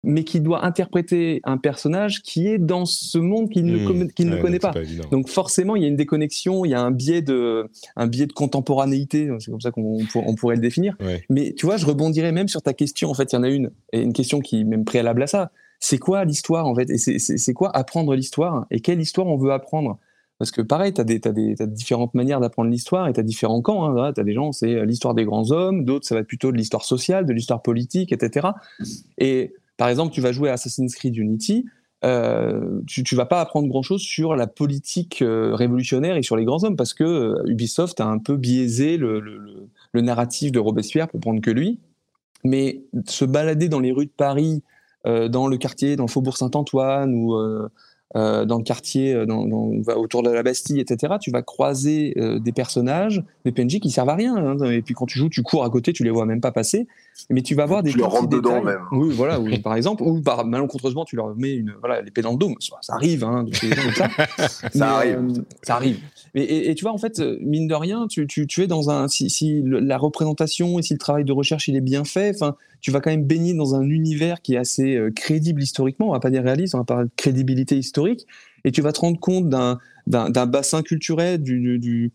mais 0.07 0.23
qui 0.23 0.39
doit 0.39 0.65
interpréter 0.65 1.41
un 1.43 1.57
personnage 1.57 2.23
qui 2.23 2.47
est 2.47 2.57
dans 2.57 2.85
ce 2.85 3.17
monde 3.17 3.49
qu'il 3.49 3.65
ne, 3.65 3.77
mmh. 3.77 4.09
ne 4.19 4.41
connaît 4.41 4.57
pas. 4.57 4.73
donc 5.11 5.27
forcément, 5.27 5.75
il 5.75 5.81
y 5.81 5.85
a 5.85 5.89
une 5.89 5.97
déconnexion, 5.97 6.63
il 6.63 6.71
y 6.71 6.73
a 6.73 6.81
un 6.81 6.91
biais 6.91 7.21
de, 7.21 7.69
un 7.97 8.07
biais 8.07 8.25
de 8.25 8.31
contemporanéité, 8.31 9.29
c'est 9.39 9.51
comme 9.51 9.59
ça 9.59 9.71
qu'on 9.71 9.99
on 10.15 10.35
pourrait 10.35 10.55
le 10.55 10.61
définir. 10.61 10.95
Mais 11.29 11.53
tu 11.53 11.65
vois, 11.65 11.75
je 11.75 11.85
rebondirais 11.85 12.31
même 12.31 12.47
sur 12.47 12.61
ta 12.61 12.73
question. 12.73 13.09
En 13.09 13.13
fait, 13.13 13.33
il 13.33 13.35
y 13.35 13.39
en 13.39 13.43
a 13.43 13.49
une, 13.49 13.69
et 13.91 14.01
une 14.01 14.13
question 14.13 14.39
qui 14.39 14.61
est 14.61 14.63
même 14.63 14.85
préalable 14.85 15.21
à 15.21 15.27
ça. 15.27 15.51
C'est 15.79 15.97
quoi 15.97 16.23
l'histoire 16.23 16.65
en 16.65 16.73
fait 16.73 16.89
Et 16.89 16.97
c'est 16.97 17.53
quoi 17.53 17.75
apprendre 17.75 18.15
l'histoire 18.15 18.65
Et 18.71 18.79
quelle 18.79 19.01
histoire 19.01 19.27
on 19.27 19.37
veut 19.37 19.51
apprendre? 19.51 19.99
Parce 20.39 20.51
que 20.51 20.61
pareil, 20.61 20.93
tu 20.93 21.01
as, 21.01 21.03
des, 21.03 21.19
as, 21.59 21.65
différentes 21.65 22.13
manières 22.13 22.39
d'apprendre 22.39 22.69
l'histoire 22.69 23.07
et 23.07 23.13
tu 23.13 23.19
as 23.19 23.23
différents 23.23 23.61
camps. 23.61 23.97
Hein, 23.97 24.13
tu 24.13 24.21
as 24.21 24.23
des 24.23 24.33
gens, 24.33 24.51
c'est 24.53 24.73
euh, 24.73 24.85
l'histoire 24.85 25.15
des 25.15 25.25
grands 25.25 25.51
hommes, 25.51 25.83
d'autres, 25.83 26.07
ça 26.07 26.15
va 26.15 26.21
être 26.21 26.27
plutôt 26.27 26.51
de 26.51 26.57
l'histoire 26.57 26.85
sociale, 26.85 27.25
de 27.25 27.33
l'histoire 27.33 27.61
politique, 27.61 28.13
etc. 28.13 28.47
Et 29.17 29.55
par 29.77 29.89
exemple, 29.89 30.13
tu 30.13 30.21
vas 30.21 30.31
jouer 30.31 30.49
à 30.49 30.53
Assassin's 30.53 30.93
Creed 30.95 31.15
Unity, 31.15 31.65
euh, 32.03 32.81
tu, 32.85 33.03
tu 33.03 33.15
vas 33.15 33.25
pas 33.25 33.41
apprendre 33.41 33.67
grand-chose 33.67 34.01
sur 34.01 34.35
la 34.35 34.45
politique 34.45 35.21
euh, 35.21 35.55
révolutionnaire 35.55 36.15
et 36.15 36.21
sur 36.21 36.35
les 36.35 36.45
grands 36.45 36.63
hommes 36.63 36.75
parce 36.75 36.93
que 36.93 37.35
Ubisoft 37.47 37.99
a 37.99 38.05
un 38.05 38.19
peu 38.19 38.37
biaisé 38.37 38.97
le, 38.97 39.19
le, 39.19 39.39
le, 39.91 40.01
narratif 40.01 40.51
de 40.51 40.59
Robespierre 40.59 41.07
pour 41.07 41.19
prendre 41.19 41.41
que 41.41 41.49
lui. 41.49 41.79
Mais 42.43 42.83
se 43.07 43.25
balader 43.25 43.67
dans 43.67 43.79
les 43.79 43.91
rues 43.91 44.05
de 44.05 44.11
Paris, 44.15 44.61
dans 45.05 45.47
le 45.47 45.57
quartier, 45.57 45.95
dans 45.95 46.03
le 46.03 46.09
faubourg 46.09 46.37
Saint-Antoine 46.37 47.13
ou 47.15 47.35
euh, 48.15 48.45
dans 48.45 48.57
le 48.57 48.63
quartier, 48.63 49.13
euh, 49.13 49.25
dans, 49.25 49.45
dans, 49.45 49.69
autour 49.97 50.23
de 50.23 50.29
la 50.29 50.41
Bastille, 50.41 50.79
etc., 50.79 51.15
tu 51.19 51.29
vas 51.29 51.41
croiser 51.41 52.13
euh, 52.17 52.39
des 52.39 52.53
personnages, 52.53 53.21
des 53.43 53.51
PNJ 53.51 53.79
qui 53.81 53.91
servent 53.91 54.07
à 54.07 54.15
rien. 54.15 54.33
Hein. 54.33 54.63
et 54.71 54.81
puis 54.81 54.93
quand 54.93 55.05
tu 55.05 55.19
joues, 55.19 55.27
tu 55.27 55.43
cours 55.43 55.65
à 55.65 55.69
côté, 55.69 55.91
tu 55.91 56.05
les 56.05 56.09
vois 56.09 56.25
même 56.25 56.39
pas 56.39 56.53
passer. 56.53 56.87
Mais 57.29 57.41
tu 57.41 57.53
vas 57.53 57.65
voir 57.65 57.83
des. 57.83 57.91
Tu 57.91 57.97
leur 57.97 58.11
rentres 58.11 58.29
dedans 58.29 58.63
même. 58.63 58.79
Oui, 58.93 59.13
voilà, 59.13 59.39
par 59.63 59.75
exemple, 59.75 60.03
ou 60.03 60.21
par 60.21 60.45
malencontreusement, 60.45 61.03
tu 61.03 61.17
leur 61.17 61.35
mets 61.35 61.53
une, 61.53 61.73
voilà, 61.81 62.01
l'épée 62.01 62.21
dans 62.21 62.31
le 62.31 62.37
dos. 62.37 62.53
Ça, 62.61 62.93
arrive, 62.93 63.25
hein, 63.25 63.45
ça. 63.95 64.07
ça 64.73 64.89
arrive. 64.95 65.43
ça 65.63 65.75
arrive. 65.75 65.99
Et, 66.33 66.69
et, 66.69 66.75
tu 66.75 66.85
vois, 66.85 66.93
en 66.93 66.97
fait, 66.97 67.19
mine 67.41 67.67
de 67.67 67.75
rien, 67.75 68.07
tu, 68.07 68.25
tu, 68.25 68.47
tu 68.47 68.63
es 68.63 68.67
dans 68.67 68.89
un. 68.89 69.09
Si, 69.09 69.29
si, 69.29 69.61
la 69.65 69.97
représentation 69.97 70.79
et 70.79 70.81
si 70.81 70.93
le 70.93 70.99
travail 70.99 71.25
de 71.25 71.33
recherche 71.33 71.67
il 71.67 71.75
est 71.75 71.81
bien 71.81 72.05
fait, 72.05 72.37
tu 72.87 72.91
vas 72.91 73.01
quand 73.01 73.11
même 73.11 73.25
baigner 73.25 73.53
dans 73.53 73.75
un 73.75 73.83
univers 73.89 74.41
qui 74.41 74.53
est 74.53 74.57
assez 74.57 74.95
euh, 74.95 75.11
crédible 75.11 75.61
historiquement. 75.61 76.07
On 76.07 76.13
va 76.13 76.21
pas 76.21 76.29
dire 76.29 76.41
réaliste, 76.41 76.73
on 76.73 76.77
va 76.77 76.85
parler 76.85 77.07
de 77.07 77.11
crédibilité 77.17 77.77
historique. 77.77 78.25
Et 78.63 78.71
tu 78.71 78.81
vas 78.81 78.93
te 78.93 79.01
rendre 79.01 79.19
compte 79.19 79.49
d'un, 79.49 79.77
bassin 80.07 80.83
culturel, 80.83 81.43
du, 81.43 82.13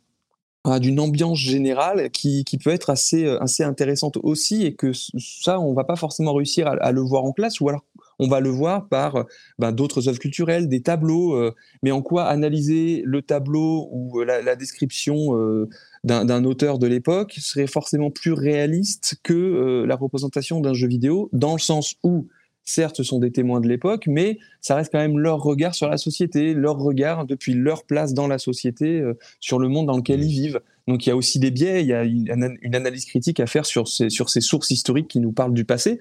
d'une 0.80 0.98
ambiance 0.98 1.38
générale 1.38 2.08
qui, 2.08 2.46
peut 2.64 2.70
être 2.70 2.88
assez, 2.88 3.26
euh, 3.26 3.38
assez 3.42 3.62
intéressante 3.62 4.16
aussi 4.22 4.64
et 4.64 4.74
que 4.74 4.92
ça, 4.94 5.60
on 5.60 5.74
va 5.74 5.84
pas 5.84 5.96
forcément 5.96 6.32
réussir 6.32 6.68
à, 6.68 6.90
le 6.90 7.02
voir 7.02 7.24
en 7.24 7.32
classe 7.32 7.60
ou 7.60 7.68
alors 7.68 7.84
on 8.18 8.26
va 8.26 8.40
le 8.40 8.48
voir 8.48 8.88
par 8.88 9.26
ben, 9.58 9.72
d'autres 9.72 10.08
œuvres 10.08 10.20
culturelles, 10.20 10.70
des 10.70 10.80
tableaux, 10.80 11.34
euh, 11.34 11.54
mais 11.82 11.90
en 11.90 12.00
quoi 12.00 12.24
analyser 12.24 13.02
le 13.04 13.20
tableau 13.20 13.90
ou 13.92 14.22
la, 14.22 14.56
description 14.56 15.36
d'un 16.04 16.44
auteur 16.44 16.78
de 16.78 16.86
l'époque 16.86 17.36
serait 17.38 17.68
forcément 17.68 18.10
plus 18.10 18.32
réaliste 18.32 19.16
que 19.22 19.32
euh, 19.32 19.86
la 19.86 19.94
représentation 19.94 20.60
d'un 20.60 20.74
jeu 20.74 20.88
vidéo, 20.88 21.28
dans 21.32 21.52
le 21.52 21.60
sens 21.60 21.94
où, 22.02 22.26
certes, 22.64 22.96
ce 22.96 23.04
sont 23.04 23.20
des 23.20 23.30
témoins 23.30 23.60
de 23.60 23.68
l'époque, 23.68 24.06
mais 24.08 24.38
ça 24.60 24.74
reste 24.74 24.90
quand 24.90 24.98
même 24.98 25.18
leur 25.18 25.40
regard 25.40 25.76
sur 25.76 25.88
la 25.88 25.98
société, 25.98 26.54
leur 26.54 26.76
regard 26.78 27.24
depuis 27.24 27.54
leur 27.54 27.84
place 27.84 28.14
dans 28.14 28.26
la 28.26 28.38
société, 28.38 29.00
euh, 29.00 29.16
sur 29.38 29.60
le 29.60 29.68
monde 29.68 29.86
dans 29.86 29.96
lequel 29.96 30.24
ils 30.24 30.32
vivent. 30.32 30.60
Donc 30.88 31.06
il 31.06 31.10
y 31.10 31.12
a 31.12 31.16
aussi 31.16 31.38
des 31.38 31.52
biais, 31.52 31.82
il 31.82 31.86
y 31.86 31.92
a 31.92 32.02
une, 32.02 32.74
analyse 32.74 33.04
critique 33.04 33.38
à 33.38 33.46
faire 33.46 33.64
sur 33.64 33.86
ces, 33.86 34.10
sur 34.10 34.28
ces 34.28 34.40
sources 34.40 34.70
historiques 34.70 35.06
qui 35.06 35.20
nous 35.20 35.32
parlent 35.32 35.54
du 35.54 35.64
passé. 35.64 36.00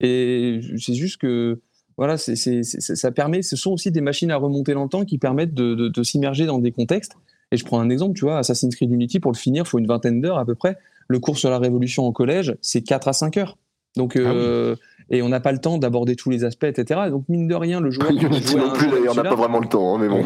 Et 0.00 0.60
c'est 0.78 0.94
juste 0.94 1.18
que 1.20 1.60
voilà, 1.98 2.16
ça 2.16 3.12
permet, 3.12 3.42
ce 3.42 3.54
sont 3.54 3.72
aussi 3.72 3.90
des 3.90 4.00
machines 4.00 4.30
à 4.30 4.36
remonter 4.36 4.72
dans 4.72 4.84
le 4.84 4.88
temps 4.88 5.04
qui 5.04 5.18
permettent 5.18 5.52
de 5.52 6.02
s'immerger 6.02 6.46
dans 6.46 6.58
des 6.58 6.72
contextes 6.72 7.12
et 7.52 7.56
je 7.58 7.64
prends 7.64 7.80
un 7.80 7.90
exemple, 7.90 8.18
tu 8.18 8.24
vois, 8.24 8.38
Assassin's 8.38 8.74
Creed 8.74 8.90
Unity, 8.90 9.20
pour 9.20 9.30
le 9.30 9.36
finir, 9.36 9.64
il 9.66 9.68
faut 9.68 9.78
une 9.78 9.86
vingtaine 9.86 10.20
d'heures 10.20 10.38
à 10.38 10.46
peu 10.46 10.54
près. 10.54 10.78
Le 11.06 11.20
cours 11.20 11.36
sur 11.36 11.50
la 11.50 11.58
Révolution 11.58 12.06
en 12.06 12.12
collège, 12.12 12.56
c'est 12.62 12.80
4 12.80 13.08
à 13.08 13.12
5 13.12 13.36
heures. 13.36 13.58
Donc, 13.94 14.16
euh, 14.16 14.74
ah 14.74 14.82
et 15.10 15.22
on 15.22 15.28
n'a 15.28 15.40
pas 15.40 15.52
le 15.52 15.58
temps 15.58 15.78
d'aborder 15.78 16.16
tous 16.16 16.30
les 16.30 16.44
aspects, 16.44 16.64
etc. 16.64 17.00
donc 17.10 17.24
mine 17.28 17.48
de 17.48 17.54
rien, 17.54 17.80
le 17.80 17.90
joueur. 17.90 18.10
Unity 18.22 18.56
non 18.56 18.72
plus, 18.72 18.88
d'ailleurs, 18.88 19.14
n'a 19.14 19.22
pas 19.22 19.34
vraiment 19.34 19.58
le 19.58 19.68
temps, 19.68 19.94
hein, 19.94 19.98
mais 20.00 20.08
bon. 20.08 20.22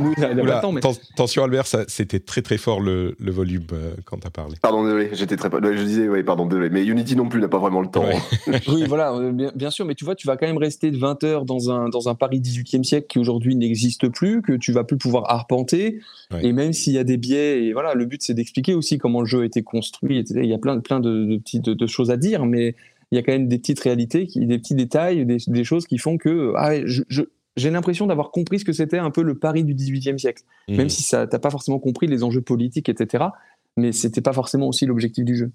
Attention 1.15 1.45
Albert, 1.45 1.67
c'était 1.89 2.21
très 2.21 2.43
très 2.43 2.59
fort 2.59 2.81
le, 2.81 3.17
le 3.19 3.31
volume 3.31 3.67
euh, 3.73 3.95
quand 4.05 4.19
tu 4.19 4.27
as 4.27 4.31
parlé. 4.31 4.55
Pardon, 4.61 4.85
désolé, 4.85 5.11
j'étais 5.13 5.37
très. 5.37 5.49
Je 5.51 5.83
disais, 5.83 6.09
oui, 6.09 6.23
pardon, 6.23 6.47
désolé, 6.47 6.71
mais 6.71 6.85
Unity 6.85 7.17
non 7.17 7.29
plus 7.29 7.41
n'a 7.41 7.49
pas 7.49 7.59
vraiment 7.59 7.81
le 7.81 7.89
temps. 7.89 8.05
oui, 8.69 8.85
voilà, 8.87 9.13
euh, 9.15 9.51
bien, 9.55 9.71
sûr, 9.71 9.85
mais 9.85 9.95
tu 9.95 10.05
vois, 10.05 10.15
tu 10.15 10.27
vas 10.27 10.37
quand 10.37 10.47
même 10.47 10.59
rester 10.59 10.91
de 10.91 10.99
20 10.99 11.25
heures 11.25 11.45
dans 11.45 11.71
un, 11.71 11.89
dans 11.89 12.09
un 12.09 12.15
Paris 12.15 12.41
18e 12.41 12.85
siècle 12.85 13.07
qui 13.09 13.19
aujourd'hui 13.19 13.57
n'existe 13.57 14.09
plus, 14.09 14.43
que 14.43 14.53
tu 14.53 14.73
vas 14.73 14.85
plus 14.85 14.99
pouvoir 14.99 15.31
arpenter, 15.31 16.01
et 16.41 16.53
même 16.53 16.73
s'il 16.73 16.93
y 16.93 16.99
a 16.99 17.05
des 17.05 17.17
biais, 17.17 17.65
et 17.65 17.73
voilà, 17.73 17.95
le 17.95 18.05
but 18.05 18.23
c'est 18.23 18.35
d'expliquer 18.35 18.75
aussi 18.75 18.99
comment 18.99 19.21
le 19.21 19.27
jeu 19.27 19.43
a 19.43 19.45
été 19.45 19.63
construit, 19.63 20.25
Il 20.31 20.45
y 20.45 20.55
a 20.55 20.59
plein, 20.59 20.81
plein 20.81 21.01
de, 21.01 21.25
de 21.25 21.37
petites 21.39 21.69
de 21.69 21.87
choses 21.87 22.11
à 22.11 22.17
dire, 22.17 22.47
mais 22.47 22.75
il 23.13 23.17
y 23.17 23.19
a 23.19 23.23
quand 23.23 23.33
même 23.33 23.49
des 23.49 23.59
petites 23.59 23.81
réalités, 23.81 24.27
qui, 24.27 24.45
des 24.47 24.59
petits 24.59 24.75
détails, 24.75 25.25
des, 25.27 25.65
choses 25.65 25.87
qui 25.87 25.99
font 25.99 26.19
que 26.19 26.53
ah, 26.57 26.73
j'ai 27.57 27.71
l'impression 27.71 28.07
d'avoir 28.07 28.31
compris 28.31 28.59
ce 28.61 28.65
que 28.65 28.73
c'était 28.73 28.99
un 28.99 29.11
peu 29.11 29.23
le 29.23 29.39
Paris 29.39 29.65
du 29.65 29.75
XVIIIe 29.75 30.19
siècle, 30.19 30.43
mmh. 30.69 30.77
même 30.77 30.89
si 30.89 31.03
ça 31.03 31.27
t'as 31.27 31.39
pas 31.39 31.51
forcément 31.51 31.79
compris 31.79 32.07
les 32.07 32.23
enjeux 32.23 32.43
politiques, 32.43 32.89
etc. 32.89 33.25
Mais 33.77 33.93
c'était 33.93 34.21
pas 34.21 34.33
forcément 34.33 34.69
aussi 34.69 34.87
l'objectif 34.87 35.25
du 35.25 35.37
jeu. 35.37 35.53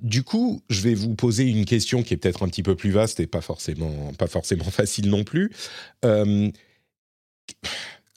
Du 0.00 0.22
coup, 0.22 0.60
je 0.68 0.80
vais 0.82 0.94
vous 0.94 1.14
poser 1.14 1.44
une 1.44 1.64
question 1.64 2.02
qui 2.02 2.14
est 2.14 2.16
peut-être 2.16 2.42
un 2.42 2.48
petit 2.48 2.62
peu 2.62 2.74
plus 2.74 2.90
vaste 2.90 3.20
et 3.20 3.26
pas 3.26 3.40
forcément, 3.40 4.12
pas 4.18 4.26
forcément 4.26 4.64
facile 4.70 5.08
non 5.08 5.24
plus. 5.24 5.50
Euh, 6.04 6.50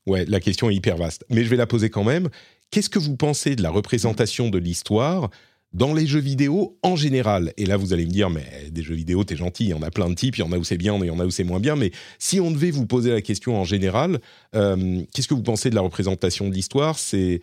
ouais, 0.07 0.25
la 0.25 0.39
question 0.39 0.69
est 0.69 0.75
hyper 0.75 0.97
vaste, 0.97 1.25
mais 1.29 1.43
je 1.43 1.49
vais 1.49 1.55
la 1.55 1.67
poser 1.67 1.89
quand 1.89 2.03
même. 2.03 2.29
Qu'est-ce 2.71 2.89
que 2.89 2.99
vous 2.99 3.17
pensez 3.17 3.55
de 3.55 3.63
la 3.63 3.69
représentation 3.69 4.49
de 4.49 4.57
l'histoire 4.57 5.29
dans 5.73 5.93
les 5.93 6.05
jeux 6.05 6.19
vidéo 6.19 6.77
en 6.83 6.95
général, 6.95 7.53
et 7.57 7.65
là 7.65 7.77
vous 7.77 7.93
allez 7.93 8.05
me 8.05 8.11
dire, 8.11 8.29
mais 8.29 8.69
des 8.71 8.83
jeux 8.83 8.95
vidéo, 8.95 9.23
t'es 9.23 9.37
gentil, 9.37 9.65
il 9.65 9.69
y 9.69 9.73
en 9.73 9.81
a 9.81 9.91
plein 9.91 10.09
de 10.09 10.15
types, 10.15 10.37
il 10.37 10.41
y 10.41 10.43
en 10.43 10.51
a 10.51 10.57
où 10.57 10.63
c'est 10.63 10.77
bien, 10.77 10.97
il 10.97 11.05
y 11.05 11.09
en 11.09 11.19
a 11.19 11.25
où 11.25 11.31
c'est 11.31 11.45
moins 11.45 11.61
bien, 11.61 11.75
mais 11.75 11.91
si 12.19 12.39
on 12.39 12.51
devait 12.51 12.71
vous 12.71 12.85
poser 12.85 13.11
la 13.11 13.21
question 13.21 13.55
en 13.55 13.63
général, 13.63 14.19
euh, 14.53 15.01
qu'est-ce 15.13 15.29
que 15.29 15.33
vous 15.33 15.43
pensez 15.43 15.69
de 15.69 15.75
la 15.75 15.81
représentation 15.81 16.49
de 16.49 16.53
l'histoire? 16.53 16.99
C'est 16.99 17.39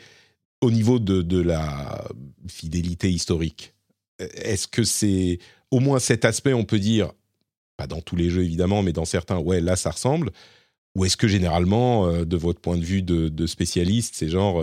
au 0.61 0.71
niveau 0.71 0.99
de, 0.99 1.23
de, 1.23 1.41
la 1.41 2.05
fidélité 2.49 3.11
historique. 3.11 3.73
Est-ce 4.19 4.67
que 4.67 4.83
c'est 4.83 5.38
au 5.71 5.81
moins 5.81 6.01
cet 6.01 6.25
aspect, 6.25 6.53
on 6.53 6.64
peut 6.64 6.81
dire, 6.81 7.12
pas 7.77 7.87
dans 7.87 8.01
tous 8.01 8.17
les 8.17 8.29
jeux 8.29 8.45
évidemment, 8.45 8.83
mais 8.83 8.93
dans 8.93 9.05
certains, 9.05 9.38
ouais, 9.38 9.61
là 9.61 9.77
ça 9.77 9.91
ressemble, 9.91 10.33
ou 10.97 11.05
est-ce 11.05 11.17
que 11.17 11.29
généralement, 11.29 12.09
euh, 12.09 12.25
de 12.27 12.37
votre 12.37 12.61
point 12.61 12.77
de 12.77 12.85
vue 12.85 13.03
de, 13.03 13.31
de 13.31 13.47
spécialiste, 13.47 14.17
c'est 14.17 14.29
genre... 14.29 14.62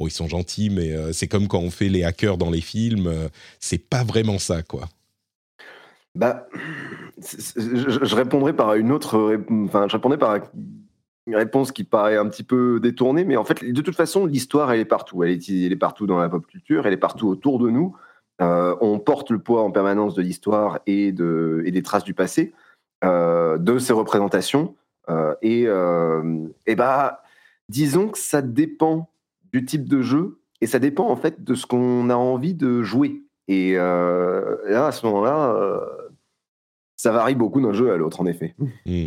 Euh, 0.00 0.06
ils 0.06 0.10
sont 0.10 0.28
gentils, 0.28 0.70
mais 0.70 0.92
euh, 0.92 1.12
c'est 1.12 1.28
comme 1.28 1.48
quand 1.48 1.60
on 1.60 1.70
fait 1.70 1.88
les 1.88 2.04
hackers 2.04 2.36
dans 2.36 2.50
les 2.50 2.60
films, 2.60 3.06
euh, 3.06 3.28
c'est 3.58 3.78
pas 3.78 4.04
vraiment 4.04 4.38
ça, 4.38 4.62
quoi. 4.62 4.88
Bah, 6.16 6.48
je, 7.18 8.14
répondrais 8.16 8.52
par 8.52 8.74
une 8.74 8.90
autre, 8.90 9.38
enfin, 9.48 9.86
je 9.86 9.92
répondrais 9.92 10.18
par 10.18 10.40
une 11.26 11.36
réponse 11.36 11.70
qui 11.70 11.84
paraît 11.84 12.16
un 12.16 12.28
petit 12.28 12.42
peu 12.42 12.80
détournée, 12.80 13.24
mais 13.24 13.36
en 13.36 13.44
fait, 13.44 13.64
de 13.64 13.80
toute 13.80 13.94
façon, 13.94 14.26
l'histoire, 14.26 14.72
elle 14.72 14.80
est 14.80 14.84
partout. 14.84 15.22
Elle 15.22 15.30
est, 15.30 15.76
partout 15.76 16.08
dans 16.08 16.18
la 16.18 16.28
pop 16.28 16.44
culture, 16.44 16.86
elle 16.86 16.92
est 16.94 16.96
partout 16.96 17.28
autour 17.28 17.60
de 17.60 17.70
nous. 17.70 17.96
Euh, 18.42 18.74
on 18.80 18.98
porte 18.98 19.30
le 19.30 19.38
poids 19.38 19.62
en 19.62 19.70
permanence 19.70 20.14
de 20.14 20.22
l'histoire 20.22 20.80
et, 20.86 21.12
de, 21.12 21.62
et 21.64 21.70
des 21.70 21.82
traces 21.82 22.04
du 22.04 22.14
passé, 22.14 22.52
de 23.04 23.78
ses 23.78 23.92
représentations. 23.92 24.74
et 25.42 25.66
bah, 26.76 27.22
disons 27.68 28.08
que 28.08 28.18
ça 28.18 28.42
dépend 28.42 29.10
du 29.52 29.64
type 29.64 29.88
de 29.88 30.02
jeu 30.02 30.40
et 30.60 30.66
ça 30.66 30.78
dépend 30.78 31.08
en 31.08 31.16
fait 31.16 31.42
de 31.42 31.54
ce 31.54 31.66
qu'on 31.66 32.10
a 32.10 32.16
envie 32.16 32.54
de 32.54 32.82
jouer. 32.82 33.22
Et 33.48 33.76
euh, 33.76 34.56
là, 34.68 34.86
à 34.86 34.92
ce 34.92 35.04
moment-là, 35.06 35.54
euh, 35.54 35.80
ça 36.96 37.12
varie 37.12 37.34
beaucoup 37.34 37.60
d'un 37.60 37.72
jeu 37.72 37.92
à 37.92 37.96
l'autre, 37.96 38.20
en 38.20 38.26
effet. 38.26 38.54
Hmm. 38.86 39.06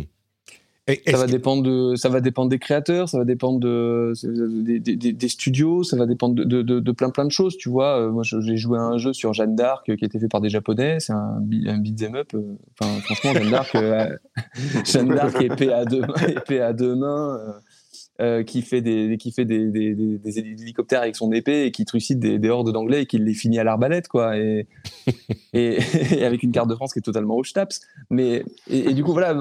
ça 1.06 1.16
va, 1.16 1.26
dépendre 1.26 1.62
de, 1.62 1.94
ça 1.94 2.10
va 2.10 2.20
dépendre 2.20 2.50
des 2.50 2.58
créateurs, 2.58 3.08
ça 3.08 3.18
va 3.18 3.24
dépendre 3.24 3.58
de, 3.60 4.12
des, 4.80 5.28
studios, 5.28 5.82
ça 5.84 5.96
va 5.96 6.04
dépendre 6.04 6.34
de, 6.34 6.60
de, 6.60 6.92
plein 6.92 7.08
plein 7.08 7.24
de 7.24 7.30
choses. 7.30 7.56
Tu 7.56 7.70
vois, 7.70 8.00
euh, 8.00 8.10
moi 8.10 8.22
j'ai 8.24 8.56
joué 8.56 8.78
à 8.78 8.82
un 8.82 8.98
jeu 8.98 9.14
sur 9.14 9.32
Jeanne 9.32 9.54
d'Arc 9.54 9.84
qui 9.86 9.92
a 9.92 10.06
été 10.06 10.18
fait 10.18 10.28
par 10.28 10.42
des 10.42 10.50
Japonais, 10.50 10.98
c'est 11.00 11.14
un, 11.14 11.40
un 11.66 11.78
beat'em 11.78 12.16
up. 12.16 12.32
Enfin, 12.78 13.00
franchement, 13.00 13.32
Jeanne 13.32 13.50
d'Arc, 13.50 13.76
Jeanne 14.84 15.08
d'Arc 15.08 15.40
épée 15.40 15.72
à 15.72 15.86
deux 15.86 16.00
mains, 16.00 16.26
épée 16.28 16.60
à 16.60 16.72
deux 16.74 16.96
mains 16.96 17.38
euh, 18.20 18.44
qui 18.44 18.62
fait, 18.62 18.80
des, 18.80 19.16
qui 19.18 19.32
fait 19.32 19.44
des, 19.44 19.70
des, 19.70 19.94
des, 19.94 20.38
hélicoptères 20.38 21.02
avec 21.02 21.16
son 21.16 21.32
épée 21.32 21.64
et 21.64 21.72
qui 21.72 21.84
trucide 21.84 22.20
des, 22.20 22.48
hordes 22.48 22.72
d'anglais 22.72 23.02
et 23.02 23.06
qui 23.06 23.18
les 23.18 23.34
finit 23.34 23.58
à 23.58 23.64
l'arbalète, 23.64 24.06
quoi. 24.06 24.38
Et, 24.38 24.68
et, 25.52 25.78
avec 26.24 26.44
une 26.44 26.52
carte 26.52 26.68
de 26.68 26.76
France 26.76 26.92
qui 26.92 27.00
est 27.00 27.02
totalement 27.02 27.36
au 27.36 27.42
taps. 27.42 27.80
Mais, 28.10 28.44
et, 28.68 28.94
du 28.94 29.02
coup, 29.02 29.12
voilà. 29.12 29.34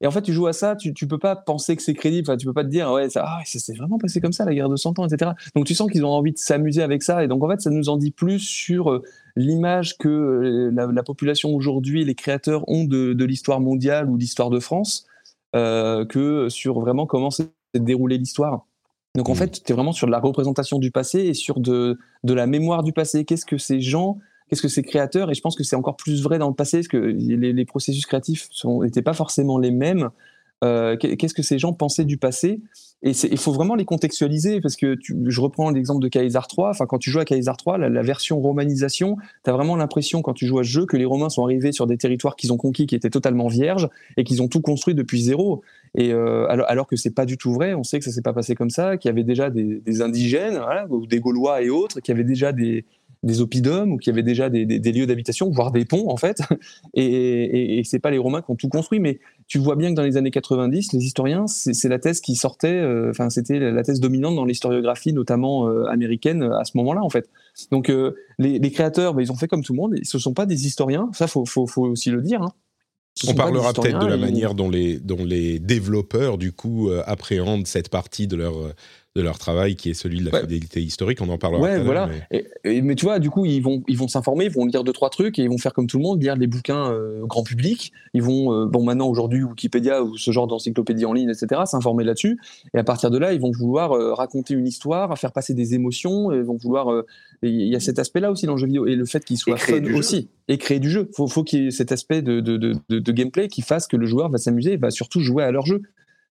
Et 0.00 0.06
en 0.06 0.10
fait, 0.10 0.22
tu 0.22 0.32
joues 0.32 0.46
à 0.46 0.52
ça, 0.52 0.74
tu, 0.74 0.94
tu 0.94 1.06
peux 1.06 1.18
pas 1.18 1.36
penser 1.36 1.76
que 1.76 1.82
c'est 1.82 1.94
crédible, 1.94 2.28
enfin, 2.28 2.36
tu 2.36 2.46
peux 2.46 2.52
pas 2.52 2.64
te 2.64 2.68
dire, 2.68 2.90
ouais, 2.90 3.08
ça, 3.10 3.24
ah, 3.26 3.42
ça 3.44 3.58
s'est 3.58 3.74
vraiment 3.74 3.98
passé 3.98 4.20
comme 4.20 4.32
ça, 4.32 4.44
la 4.44 4.54
guerre 4.54 4.68
de 4.68 4.76
100 4.76 4.98
ans, 4.98 5.06
etc. 5.06 5.32
Donc 5.54 5.66
tu 5.66 5.74
sens 5.74 5.90
qu'ils 5.90 6.04
ont 6.04 6.10
envie 6.10 6.32
de 6.32 6.38
s'amuser 6.38 6.82
avec 6.82 7.02
ça. 7.02 7.22
Et 7.24 7.28
donc, 7.28 7.44
en 7.44 7.48
fait, 7.48 7.60
ça 7.60 7.70
nous 7.70 7.88
en 7.88 7.96
dit 7.96 8.10
plus 8.10 8.38
sur 8.38 8.90
euh, 8.90 9.02
l'image 9.36 9.98
que 9.98 10.08
euh, 10.08 10.70
la, 10.74 10.86
la 10.86 11.02
population 11.02 11.54
aujourd'hui, 11.54 12.04
les 12.04 12.14
créateurs 12.14 12.68
ont 12.68 12.84
de, 12.84 13.12
de 13.12 13.24
l'histoire 13.24 13.60
mondiale 13.60 14.10
ou 14.10 14.16
d'histoire 14.16 14.50
de 14.50 14.60
France, 14.60 15.06
euh, 15.54 16.04
que 16.04 16.48
sur 16.48 16.80
vraiment 16.80 17.06
comment 17.06 17.30
c'est 17.30 17.48
dérouler 17.78 18.18
l'histoire. 18.18 18.66
Donc 19.14 19.28
en 19.28 19.32
mmh. 19.32 19.36
fait, 19.36 19.62
tu 19.64 19.72
es 19.72 19.74
vraiment 19.74 19.92
sur 19.92 20.06
de 20.06 20.12
la 20.12 20.18
représentation 20.18 20.78
du 20.78 20.90
passé 20.90 21.20
et 21.20 21.34
sur 21.34 21.60
de, 21.60 21.98
de 22.24 22.34
la 22.34 22.46
mémoire 22.46 22.82
du 22.82 22.92
passé. 22.92 23.24
Qu'est-ce 23.24 23.46
que 23.46 23.58
ces 23.58 23.80
gens, 23.80 24.18
qu'est-ce 24.48 24.62
que 24.62 24.68
ces 24.68 24.82
créateurs, 24.82 25.30
et 25.30 25.34
je 25.34 25.40
pense 25.40 25.56
que 25.56 25.62
c'est 25.62 25.76
encore 25.76 25.96
plus 25.96 26.22
vrai 26.22 26.38
dans 26.38 26.48
le 26.48 26.54
passé, 26.54 26.78
parce 26.78 26.88
que 26.88 26.96
les, 26.96 27.52
les 27.52 27.64
processus 27.64 28.06
créatifs 28.06 28.48
n'étaient 28.82 29.02
pas 29.02 29.12
forcément 29.12 29.58
les 29.58 29.70
mêmes. 29.70 30.10
Euh, 30.62 30.96
qu'est-ce 30.96 31.34
que 31.34 31.42
ces 31.42 31.58
gens 31.58 31.72
pensaient 31.72 32.04
du 32.04 32.16
passé 32.16 32.60
et 33.04 33.12
il 33.30 33.38
faut 33.38 33.52
vraiment 33.52 33.74
les 33.74 33.84
contextualiser 33.84 34.62
parce 34.62 34.76
que 34.76 34.96
je 35.26 35.40
reprends 35.42 35.68
l'exemple 35.68 36.02
de 36.02 36.08
Kaiser 36.08 36.38
3. 36.48 36.70
Enfin, 36.70 36.86
quand 36.86 36.96
tu 36.98 37.10
joues 37.10 37.18
à 37.18 37.26
Kaiser 37.26 37.52
3, 37.56 37.76
la, 37.76 38.02
version 38.02 38.40
romanisation, 38.40 39.18
tu 39.44 39.50
as 39.50 39.52
vraiment 39.52 39.76
l'impression 39.76 40.22
quand 40.22 40.32
tu 40.32 40.46
joues 40.46 40.58
à 40.58 40.64
ce 40.64 40.70
jeu 40.70 40.86
que 40.86 40.96
les 40.96 41.04
Romains 41.04 41.28
sont 41.28 41.44
arrivés 41.44 41.72
sur 41.72 41.86
des 41.86 41.98
territoires 41.98 42.34
qu'ils 42.34 42.50
ont 42.54 42.56
conquis 42.56 42.86
qui 42.86 42.94
étaient 42.94 43.10
totalement 43.10 43.48
vierges 43.48 43.90
et 44.16 44.24
qu'ils 44.24 44.40
ont 44.40 44.48
tout 44.48 44.62
construit 44.62 44.94
depuis 44.94 45.20
zéro. 45.20 45.60
Et 45.94 46.14
euh, 46.14 46.46
alors, 46.48 46.66
alors, 46.70 46.86
que 46.86 46.96
c'est 46.96 47.14
pas 47.14 47.26
du 47.26 47.36
tout 47.36 47.52
vrai, 47.52 47.74
on 47.74 47.84
sait 47.84 47.98
que 47.98 48.06
ça 48.06 48.10
s'est 48.10 48.22
pas 48.22 48.32
passé 48.32 48.54
comme 48.54 48.70
ça, 48.70 48.96
qu'il 48.96 49.10
y 49.10 49.12
avait 49.12 49.22
déjà 49.22 49.50
des, 49.50 50.00
indigènes, 50.00 50.58
ou 50.88 51.06
des 51.06 51.20
Gaulois 51.20 51.60
et 51.60 51.68
autres, 51.68 52.00
qui 52.00 52.10
avaient 52.10 52.24
déjà 52.24 52.52
des, 52.52 52.86
des 53.24 53.40
oppidums 53.40 53.92
ou 53.92 53.96
qui 53.96 54.10
avaient 54.10 54.22
déjà 54.22 54.50
des, 54.50 54.66
des, 54.66 54.92
lieux 54.92 55.06
d'habitation, 55.06 55.50
voire 55.50 55.72
des 55.72 55.84
ponts 55.84 56.08
en 56.08 56.16
fait. 56.16 56.42
Et, 56.94 57.04
et, 57.04 57.78
et 57.78 57.84
c'est 57.84 57.98
pas 57.98 58.10
les 58.10 58.18
Romains 58.18 58.40
qui 58.40 58.50
ont 58.50 58.56
tout 58.56 58.68
construit, 58.68 59.00
mais 59.00 59.18
tu 59.46 59.58
vois 59.58 59.76
bien 59.76 59.90
que 59.90 59.96
dans 59.96 60.02
les 60.02 60.16
années 60.16 60.30
90, 60.30 60.92
les 60.92 61.04
historiens, 61.04 61.46
c'est 61.46 61.88
la 61.88 61.98
thèse 61.98 62.20
qui 62.20 62.36
sortait, 62.36 62.68
euh, 62.68 63.10
enfin 63.10 63.30
c'était 63.30 63.58
la 63.58 63.82
thèse 63.82 64.00
dominante 64.00 64.36
dans 64.36 64.44
l'historiographie, 64.44 65.12
notamment 65.12 65.68
euh, 65.68 65.86
américaine, 65.86 66.42
à 66.42 66.64
ce 66.64 66.76
moment-là 66.76 67.02
en 67.02 67.10
fait. 67.10 67.28
Donc 67.70 67.90
euh, 67.90 68.14
les, 68.38 68.58
les, 68.58 68.70
créateurs, 68.70 69.14
bah, 69.14 69.22
ils 69.22 69.32
ont 69.32 69.36
fait 69.36 69.48
comme 69.48 69.64
tout 69.64 69.72
le 69.72 69.78
monde. 69.78 69.94
Ce 70.02 70.18
sont 70.18 70.34
pas 70.34 70.46
des 70.46 70.66
historiens, 70.66 71.10
ça 71.12 71.26
faut, 71.26 71.44
faut, 71.44 71.66
faut 71.66 71.86
aussi 71.86 72.10
le 72.10 72.22
dire. 72.22 72.42
Hein. 72.42 72.52
On 73.28 73.34
parlera 73.34 73.72
peut-être 73.72 74.00
de 74.00 74.06
la 74.06 74.16
manière 74.16 74.54
dont 74.54 74.68
les, 74.68 74.98
dont 74.98 75.24
les 75.24 75.58
développeurs, 75.58 76.36
du 76.36 76.52
coup, 76.52 76.90
appréhendent 77.06 77.66
cette 77.66 77.88
partie 77.88 78.26
de 78.26 78.34
leur, 78.34 78.54
de 79.16 79.22
leur 79.22 79.38
travail 79.38 79.76
qui 79.76 79.90
est 79.90 79.94
celui 79.94 80.18
de 80.18 80.28
la 80.28 80.40
fidélité 80.40 80.82
historique. 80.82 81.20
On 81.20 81.28
en 81.28 81.38
parlera. 81.38 81.62
Ouais, 81.62 81.80
voilà. 81.80 82.08
Mais... 82.32 82.80
mais... 82.82 82.94
tu 82.96 83.04
vois, 83.04 83.20
du 83.20 83.30
coup, 83.30 83.44
ils 83.44 83.60
vont 83.60 83.82
ils 83.86 83.96
vont 83.96 84.08
s'informer, 84.08 84.46
ils 84.46 84.50
vont 84.50 84.66
lire 84.66 84.82
deux 84.82 84.92
trois 84.92 85.08
trucs 85.08 85.38
et 85.38 85.42
ils 85.42 85.48
vont 85.48 85.58
faire 85.58 85.72
comme 85.72 85.86
tout 85.86 85.98
le 85.98 86.02
monde, 86.02 86.20
lire 86.20 86.36
des 86.36 86.48
bouquins 86.48 86.90
euh, 86.90 87.24
grand 87.24 87.44
public. 87.44 87.92
Ils 88.12 88.22
vont 88.22 88.52
euh, 88.52 88.66
bon 88.66 88.84
maintenant 88.84 89.08
aujourd'hui 89.08 89.44
Wikipédia 89.44 90.02
ou 90.02 90.16
ce 90.16 90.32
genre 90.32 90.48
d'encyclopédie 90.48 91.04
en 91.04 91.12
ligne, 91.12 91.30
etc. 91.30 91.62
S'informer 91.64 92.02
là-dessus 92.02 92.40
et 92.74 92.78
à 92.78 92.82
partir 92.82 93.12
de 93.12 93.18
là, 93.18 93.32
ils 93.32 93.40
vont 93.40 93.52
vouloir 93.52 93.92
euh, 93.92 94.14
raconter 94.14 94.54
une 94.54 94.66
histoire, 94.66 95.16
faire 95.16 95.32
passer 95.32 95.54
des 95.54 95.74
émotions. 95.74 96.32
Ils 96.32 96.42
vont 96.42 96.56
vouloir. 96.56 97.04
Il 97.42 97.68
y 97.68 97.76
a 97.76 97.80
cet 97.80 98.00
aspect-là 98.00 98.32
aussi 98.32 98.46
dans 98.46 98.54
le 98.54 98.58
jeu 98.58 98.66
vidéo 98.66 98.86
et 98.86 98.96
le 98.96 99.04
fait 99.04 99.24
qu'il 99.24 99.38
soit 99.38 99.56
fun 99.56 99.80
aussi 99.94 100.28
et 100.48 100.58
créer 100.58 100.80
du 100.80 100.90
jeu. 100.90 101.08
Faut 101.14 101.28
faut 101.28 101.44
qu'il 101.44 101.64
y 101.64 101.66
ait 101.68 101.70
cet 101.70 101.92
aspect 101.92 102.20
de, 102.20 102.40
de, 102.40 102.56
de, 102.56 102.74
de 102.88 103.12
gameplay 103.12 103.46
qui 103.46 103.62
fasse 103.62 103.86
que 103.86 103.96
le 103.96 104.06
joueur 104.06 104.28
va 104.28 104.38
s'amuser, 104.38 104.72
et 104.72 104.76
va 104.76 104.90
surtout 104.90 105.20
jouer 105.20 105.44
à 105.44 105.52
leur 105.52 105.66
jeu 105.66 105.82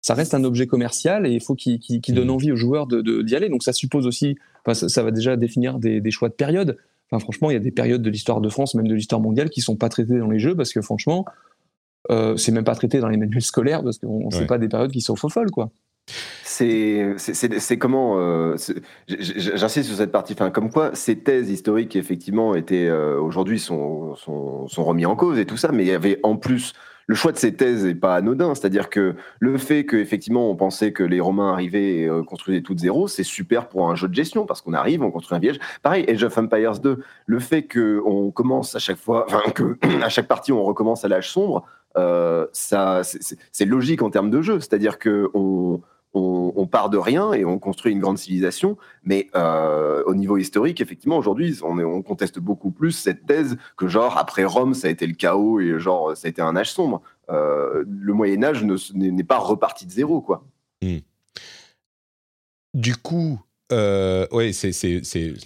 ça 0.03 0.13
reste 0.13 0.33
un 0.33 0.43
objet 0.43 0.67
commercial 0.67 1.25
et 1.25 1.31
il 1.31 1.41
faut 1.41 1.55
qu'il 1.55 1.79
donne 2.09 2.27
mmh. 2.27 2.29
envie 2.29 2.51
aux 2.51 2.57
joueurs 2.57 2.87
d'y 2.87 3.01
de, 3.01 3.35
aller. 3.35 3.47
Donc 3.47 3.63
ça 3.63 3.71
suppose 3.71 4.05
aussi, 4.05 4.37
ça, 4.73 5.01
va 5.01 5.11
déjà 5.11 5.37
définir 5.37 5.79
des, 5.79 6.11
choix 6.11 6.27
de 6.27 6.33
période. 6.33 6.77
Enfin, 7.09 7.19
franchement, 7.19 7.49
il 7.49 7.53
y 7.53 7.57
a 7.57 7.61
des 7.61 7.71
périodes 7.71 8.01
de 8.01 8.09
l'histoire 8.09 8.41
de 8.41 8.49
France, 8.49 8.75
même 8.75 8.87
de 8.87 8.93
l'histoire 8.93 9.21
mondiale, 9.21 9.49
qui 9.49 9.61
sont 9.61 9.77
pas 9.77 9.87
traitées 9.87 10.19
dans 10.19 10.29
les 10.29 10.39
jeux 10.39 10.55
parce 10.55 10.73
que 10.73 10.81
franchement, 10.81 11.25
euh, 12.11 12.35
c'est 12.35 12.51
même 12.51 12.65
pas 12.65 12.75
traité 12.75 12.99
dans 12.99 13.07
les 13.07 13.15
manuels 13.15 13.41
scolaires 13.41 13.81
parce 13.81 13.97
qu'on 13.97 14.25
ne 14.25 14.31
sait 14.31 14.45
pas 14.45 14.57
des 14.57 14.67
périodes 14.67 14.91
qui 14.91 15.01
sont 15.01 15.15
faux 15.15 15.29
folles, 15.29 15.51
quoi. 15.51 15.71
C'est 16.43 17.15
comment 17.79 18.19
euh, 18.19 18.57
J'insiste 19.07 19.87
sur 19.87 19.97
cette 19.97 20.11
partie. 20.11 20.33
Enfin, 20.33 20.51
comme 20.51 20.69
quoi, 20.69 20.93
ces 20.95 21.17
thèses 21.17 21.49
historiques 21.49 21.95
effectivement 21.95 22.55
étaient 22.55 22.87
euh, 22.87 23.17
aujourd'hui 23.17 23.57
sont, 23.57 24.17
sont, 24.17 24.67
sont 24.67 24.83
remis 24.83 25.05
en 25.05 25.15
cause 25.15 25.39
et 25.39 25.45
tout 25.45 25.55
ça, 25.55 25.71
mais 25.71 25.85
il 25.85 25.87
y 25.87 25.93
avait 25.93 26.19
en 26.23 26.35
plus 26.35 26.73
le 27.07 27.15
choix 27.15 27.31
de 27.31 27.37
ces 27.37 27.53
thèses 27.55 27.85
n'est 27.85 27.95
pas 27.95 28.15
anodin. 28.15 28.55
C'est-à-dire 28.55 28.89
que 28.89 29.15
le 29.39 29.57
fait 29.57 29.85
qu'effectivement 29.85 30.49
on 30.49 30.55
pensait 30.55 30.91
que 30.91 31.03
les 31.03 31.19
Romains 31.19 31.51
arrivaient 31.51 31.95
et 31.97 32.07
euh, 32.07 32.23
construisaient 32.23 32.61
tout 32.61 32.73
de 32.73 32.79
zéro, 32.79 33.07
c'est 33.07 33.23
super 33.23 33.67
pour 33.67 33.89
un 33.89 33.95
jeu 33.95 34.07
de 34.07 34.13
gestion 34.13 34.45
parce 34.45 34.61
qu'on 34.61 34.73
arrive, 34.73 35.03
on 35.03 35.11
construit 35.11 35.35
un 35.35 35.39
village. 35.39 35.59
Pareil, 35.81 36.05
Age 36.09 36.23
of 36.23 36.37
Empires 36.37 36.79
2, 36.79 37.03
le 37.25 37.39
fait 37.39 37.67
qu'on 37.67 38.31
commence 38.31 38.75
à 38.75 38.79
chaque 38.79 38.97
fois, 38.97 39.25
enfin, 39.27 39.49
que 39.51 39.77
à 40.03 40.09
chaque 40.09 40.27
partie 40.27 40.51
on 40.51 40.63
recommence 40.63 41.05
à 41.05 41.07
l'âge 41.07 41.29
sombre, 41.29 41.65
ça, 42.53 43.01
c'est 43.03 43.65
logique 43.65 44.01
en 44.01 44.09
termes 44.09 44.31
de 44.31 44.41
jeu. 44.41 44.59
C'est-à-dire 44.59 44.97
que 44.97 45.29
on, 45.35 45.79
on, 46.13 46.67
part 46.67 46.89
de 46.89 46.97
rien 46.97 47.33
et 47.33 47.45
on 47.45 47.59
construit 47.59 47.91
une 47.91 47.99
grande 47.99 48.17
civilisation. 48.17 48.77
Mais 49.03 49.27
euh, 49.35 50.03
au 50.05 50.15
niveau 50.15 50.37
historique, 50.37 50.81
effectivement, 50.81 51.17
aujourd'hui, 51.17 51.57
on, 51.63 51.77
on, 51.79 52.01
conteste 52.01 52.39
beaucoup 52.39 52.71
plus 52.71 52.91
cette 52.91 53.25
thèse 53.25 53.57
que 53.77 53.87
genre 53.87 54.17
après 54.17 54.45
Rome, 54.45 54.73
ça 54.73 54.87
a 54.87 54.91
été 54.91 55.07
le 55.07 55.13
chaos 55.13 55.59
et 55.59 55.79
genre 55.79 56.15
ça 56.15 56.27
a 56.27 56.29
été 56.29 56.41
un 56.41 56.55
âge 56.55 56.71
sombre. 56.71 57.01
Euh, 57.29 57.83
le 57.87 58.13
Moyen 58.13 58.43
Âge 58.43 58.63
n'est 58.63 59.23
pas 59.23 59.39
reparti 59.39 59.85
de 59.85 59.91
zéro, 59.91 60.21
quoi. 60.21 60.45
Hmm. 60.81 60.99
Du 62.73 62.95
coup, 62.95 63.39
euh, 63.71 64.27
ouais, 64.31 64.51
c'est 64.53 64.71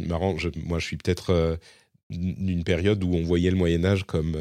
marrant. 0.08 0.36
moi, 0.66 0.80
je 0.80 0.86
suis 0.86 0.98
peut-être 0.98 1.58
d'une 2.10 2.64
période 2.64 3.04
où 3.04 3.14
on 3.14 3.24
voyait 3.24 3.52
le 3.52 3.58
Moyen 3.58 3.84
Âge 3.86 4.06
comme 4.06 4.36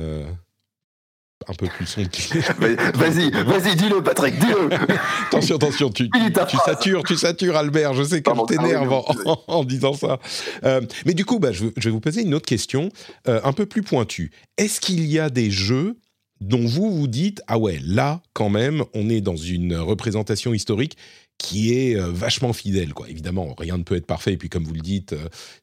un 1.48 1.54
peu 1.54 1.66
plus 1.66 1.86
sombre. 1.86 2.08
vas-y, 2.94 3.30
vas-y, 3.30 3.76
dis-le, 3.76 4.02
Patrick, 4.02 4.38
dis-le. 4.38 4.70
attention, 5.26 5.56
attention, 5.56 5.90
tu, 5.90 6.08
tu, 6.10 6.56
satures, 6.64 7.02
tu 7.04 7.16
satures, 7.16 7.56
Albert. 7.56 7.94
Je 7.94 8.02
sais 8.02 8.22
que 8.22 8.30
je 8.30 8.46
t'énerve 8.46 9.04
en, 9.46 9.64
disant 9.64 9.92
ça. 9.92 10.18
Euh, 10.64 10.80
mais 11.04 11.14
du 11.14 11.24
coup, 11.24 11.38
bah, 11.38 11.52
je, 11.52 11.66
vais 11.66 11.90
vous 11.90 12.00
poser 12.00 12.22
une 12.22 12.34
autre 12.34 12.46
question, 12.46 12.90
euh, 13.28 13.40
un 13.44 13.52
peu 13.52 13.66
plus 13.66 13.82
pointue. 13.82 14.32
Est-ce 14.56 14.80
qu'il 14.80 15.06
y 15.06 15.18
a 15.18 15.28
des 15.28 15.50
jeux 15.50 15.98
dont 16.40 16.64
vous 16.66 16.90
vous 16.90 17.06
dites 17.06 17.42
ah 17.46 17.58
ouais, 17.58 17.78
là, 17.82 18.22
quand 18.32 18.50
même, 18.50 18.84
on 18.94 19.08
est 19.08 19.20
dans 19.20 19.36
une 19.36 19.76
représentation 19.76 20.52
historique 20.52 20.96
qui 21.38 21.74
est 21.74 21.96
euh, 21.96 22.10
vachement 22.10 22.54
fidèle. 22.54 22.94
Quoi. 22.94 23.10
Évidemment, 23.10 23.54
rien 23.58 23.76
ne 23.76 23.82
peut 23.82 23.96
être 23.96 24.06
parfait. 24.06 24.32
Et 24.32 24.36
puis, 24.38 24.48
comme 24.48 24.64
vous 24.64 24.74
le 24.74 24.80
dites, 24.80 25.14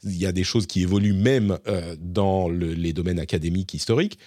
il 0.04 0.16
y 0.16 0.28
a 0.28 0.32
des 0.32 0.44
choses 0.44 0.68
qui 0.68 0.84
évoluent 0.84 1.14
même 1.14 1.58
dans 2.00 2.48
les 2.48 2.94
domaines 2.94 3.20
académiques 3.20 3.74
historiques. 3.74 4.20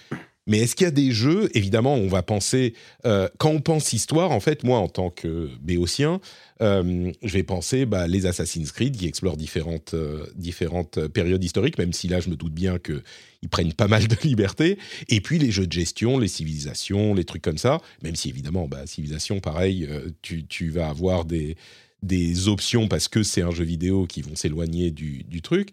Mais 0.47 0.59
est-ce 0.59 0.75
qu'il 0.75 0.85
y 0.85 0.87
a 0.87 0.91
des 0.91 1.11
jeux 1.11 1.49
Évidemment, 1.53 1.95
on 1.95 2.07
va 2.07 2.23
penser 2.23 2.73
euh, 3.05 3.27
quand 3.37 3.51
on 3.51 3.59
pense 3.59 3.93
histoire. 3.93 4.31
En 4.31 4.39
fait, 4.39 4.63
moi, 4.63 4.79
en 4.79 4.87
tant 4.87 5.09
que 5.09 5.49
béotien, 5.61 6.21
euh, 6.61 7.11
je 7.21 7.33
vais 7.33 7.43
penser 7.43 7.85
bah, 7.85 8.07
les 8.07 8.25
Assassin's 8.25 8.71
Creed 8.71 8.95
qui 8.95 9.07
explorent 9.07 9.37
différentes 9.37 9.93
euh, 9.93 10.25
différentes 10.35 11.05
périodes 11.09 11.43
historiques. 11.43 11.77
Même 11.77 11.93
si 11.93 12.07
là, 12.07 12.21
je 12.21 12.29
me 12.29 12.35
doute 12.35 12.53
bien 12.53 12.79
que 12.79 13.03
ils 13.43 13.49
prennent 13.49 13.73
pas 13.73 13.87
mal 13.89 14.07
de 14.07 14.15
liberté. 14.23 14.79
Et 15.09 15.19
puis 15.19 15.37
les 15.37 15.51
jeux 15.51 15.67
de 15.67 15.73
gestion, 15.73 16.17
les 16.17 16.29
civilisations, 16.29 17.13
les 17.13 17.25
trucs 17.25 17.43
comme 17.43 17.57
ça. 17.59 17.81
Même 18.01 18.15
si 18.15 18.29
évidemment, 18.29 18.67
bah, 18.67 18.87
civilisation, 18.87 19.41
pareil, 19.41 19.87
tu, 20.21 20.45
tu 20.45 20.69
vas 20.69 20.87
avoir 20.89 21.25
des 21.25 21.57
des 22.03 22.47
options 22.47 22.87
parce 22.87 23.07
que 23.07 23.23
c'est 23.23 23.41
un 23.41 23.49
jeu 23.49 23.63
vidéo 23.63 24.05
qui 24.05 24.21
vont 24.21 24.35
s'éloigner 24.35 24.91
du 24.91 25.41
truc. 25.41 25.69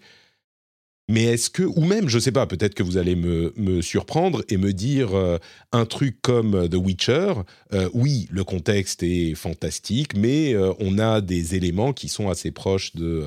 Mais 1.08 1.24
est-ce 1.24 1.50
que, 1.50 1.62
ou 1.62 1.84
même, 1.84 2.08
je 2.08 2.16
ne 2.16 2.20
sais 2.20 2.32
pas, 2.32 2.46
peut-être 2.46 2.74
que 2.74 2.82
vous 2.82 2.96
allez 2.96 3.14
me, 3.14 3.52
me, 3.56 3.82
surprendre 3.82 4.42
et 4.48 4.56
me 4.56 4.72
dire 4.72 5.14
euh, 5.14 5.38
un 5.72 5.84
truc 5.84 6.16
comme 6.22 6.54
euh, 6.54 6.68
The 6.68 6.76
Witcher, 6.76 7.34
euh, 7.74 7.90
oui, 7.92 8.26
le 8.30 8.42
contexte 8.42 9.02
est 9.02 9.34
fantastique, 9.34 10.16
mais 10.16 10.56
on 10.78 10.98
a 10.98 11.20
des 11.20 11.54
éléments 11.56 11.92
qui 11.92 12.08
sont 12.08 12.30
assez 12.30 12.50
proches 12.52 12.94
de 12.94 13.26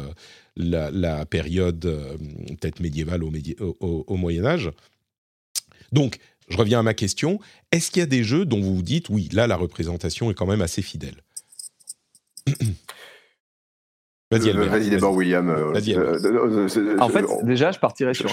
la, 0.55 1.25
période 1.25 1.79
peut-être 1.81 2.79
médiévale 2.79 3.23
au, 3.23 3.31
au, 3.59 4.05
au 4.07 4.17
Moyen 4.17 4.45
Âge. 4.45 4.71
Donc, 5.91 6.17
je 6.49 6.57
reviens 6.57 6.79
à 6.79 6.83
ma 6.83 6.93
question, 6.93 7.39
est-ce 7.71 7.91
qu'il 7.91 7.99
y 7.99 8.03
a 8.03 8.07
des 8.07 8.23
jeux 8.23 8.45
dont 8.45 8.59
vous 8.59 8.77
vous 8.77 8.81
dites, 8.81 9.09
oui, 9.09 9.29
là, 9.31 9.45
la 9.45 9.55
représentation 9.55 10.31
est 10.31 10.33
quand 10.33 10.47
même 10.47 10.61
assez 10.61 10.81
fidèle? 10.81 11.21
Vas-y, 14.29 14.49
euh, 14.49 14.65
vas 14.65 14.79
d'abord, 14.79 15.15
William. 15.15 15.49
Euh, 15.49 15.73
euh, 15.73 16.97
en 16.99 17.07
fait, 17.07 17.25
déjà, 17.43 17.71
je 17.71 17.79
partirais 17.79 18.13
sur 18.13 18.29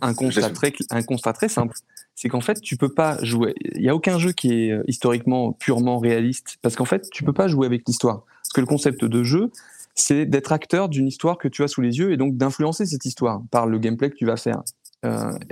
un, 0.00 0.14
constat 0.14 0.50
très, 0.50 0.72
un 0.90 1.02
constat 1.02 1.32
très 1.32 1.48
simple. 1.48 1.74
C'est 2.14 2.28
qu'en 2.28 2.40
fait, 2.40 2.60
tu 2.60 2.76
peux 2.76 2.92
pas 2.92 3.18
jouer. 3.24 3.54
Il 3.74 3.82
n'y 3.82 3.88
a 3.88 3.96
aucun 3.96 4.18
jeu 4.18 4.30
qui 4.30 4.52
est 4.52 4.78
historiquement 4.86 5.52
purement 5.52 5.98
réaliste, 5.98 6.58
parce 6.62 6.76
qu'en 6.76 6.84
fait, 6.84 7.10
tu 7.10 7.24
peux 7.24 7.32
pas 7.32 7.48
jouer 7.48 7.66
avec 7.66 7.82
l'histoire. 7.88 8.22
Parce 8.42 8.52
que 8.54 8.60
le 8.60 8.66
concept 8.66 9.04
de 9.04 9.24
jeu, 9.24 9.50
c'est 9.96 10.24
d'être 10.24 10.52
acteur 10.52 10.88
d'une 10.88 11.08
histoire 11.08 11.36
que 11.36 11.48
tu 11.48 11.64
as 11.64 11.68
sous 11.68 11.80
les 11.80 11.98
yeux 11.98 12.12
et 12.12 12.16
donc 12.16 12.36
d'influencer 12.36 12.86
cette 12.86 13.04
histoire 13.04 13.42
par 13.50 13.66
le 13.66 13.78
gameplay 13.78 14.10
que 14.10 14.16
tu 14.16 14.26
vas 14.26 14.36
faire. 14.36 14.62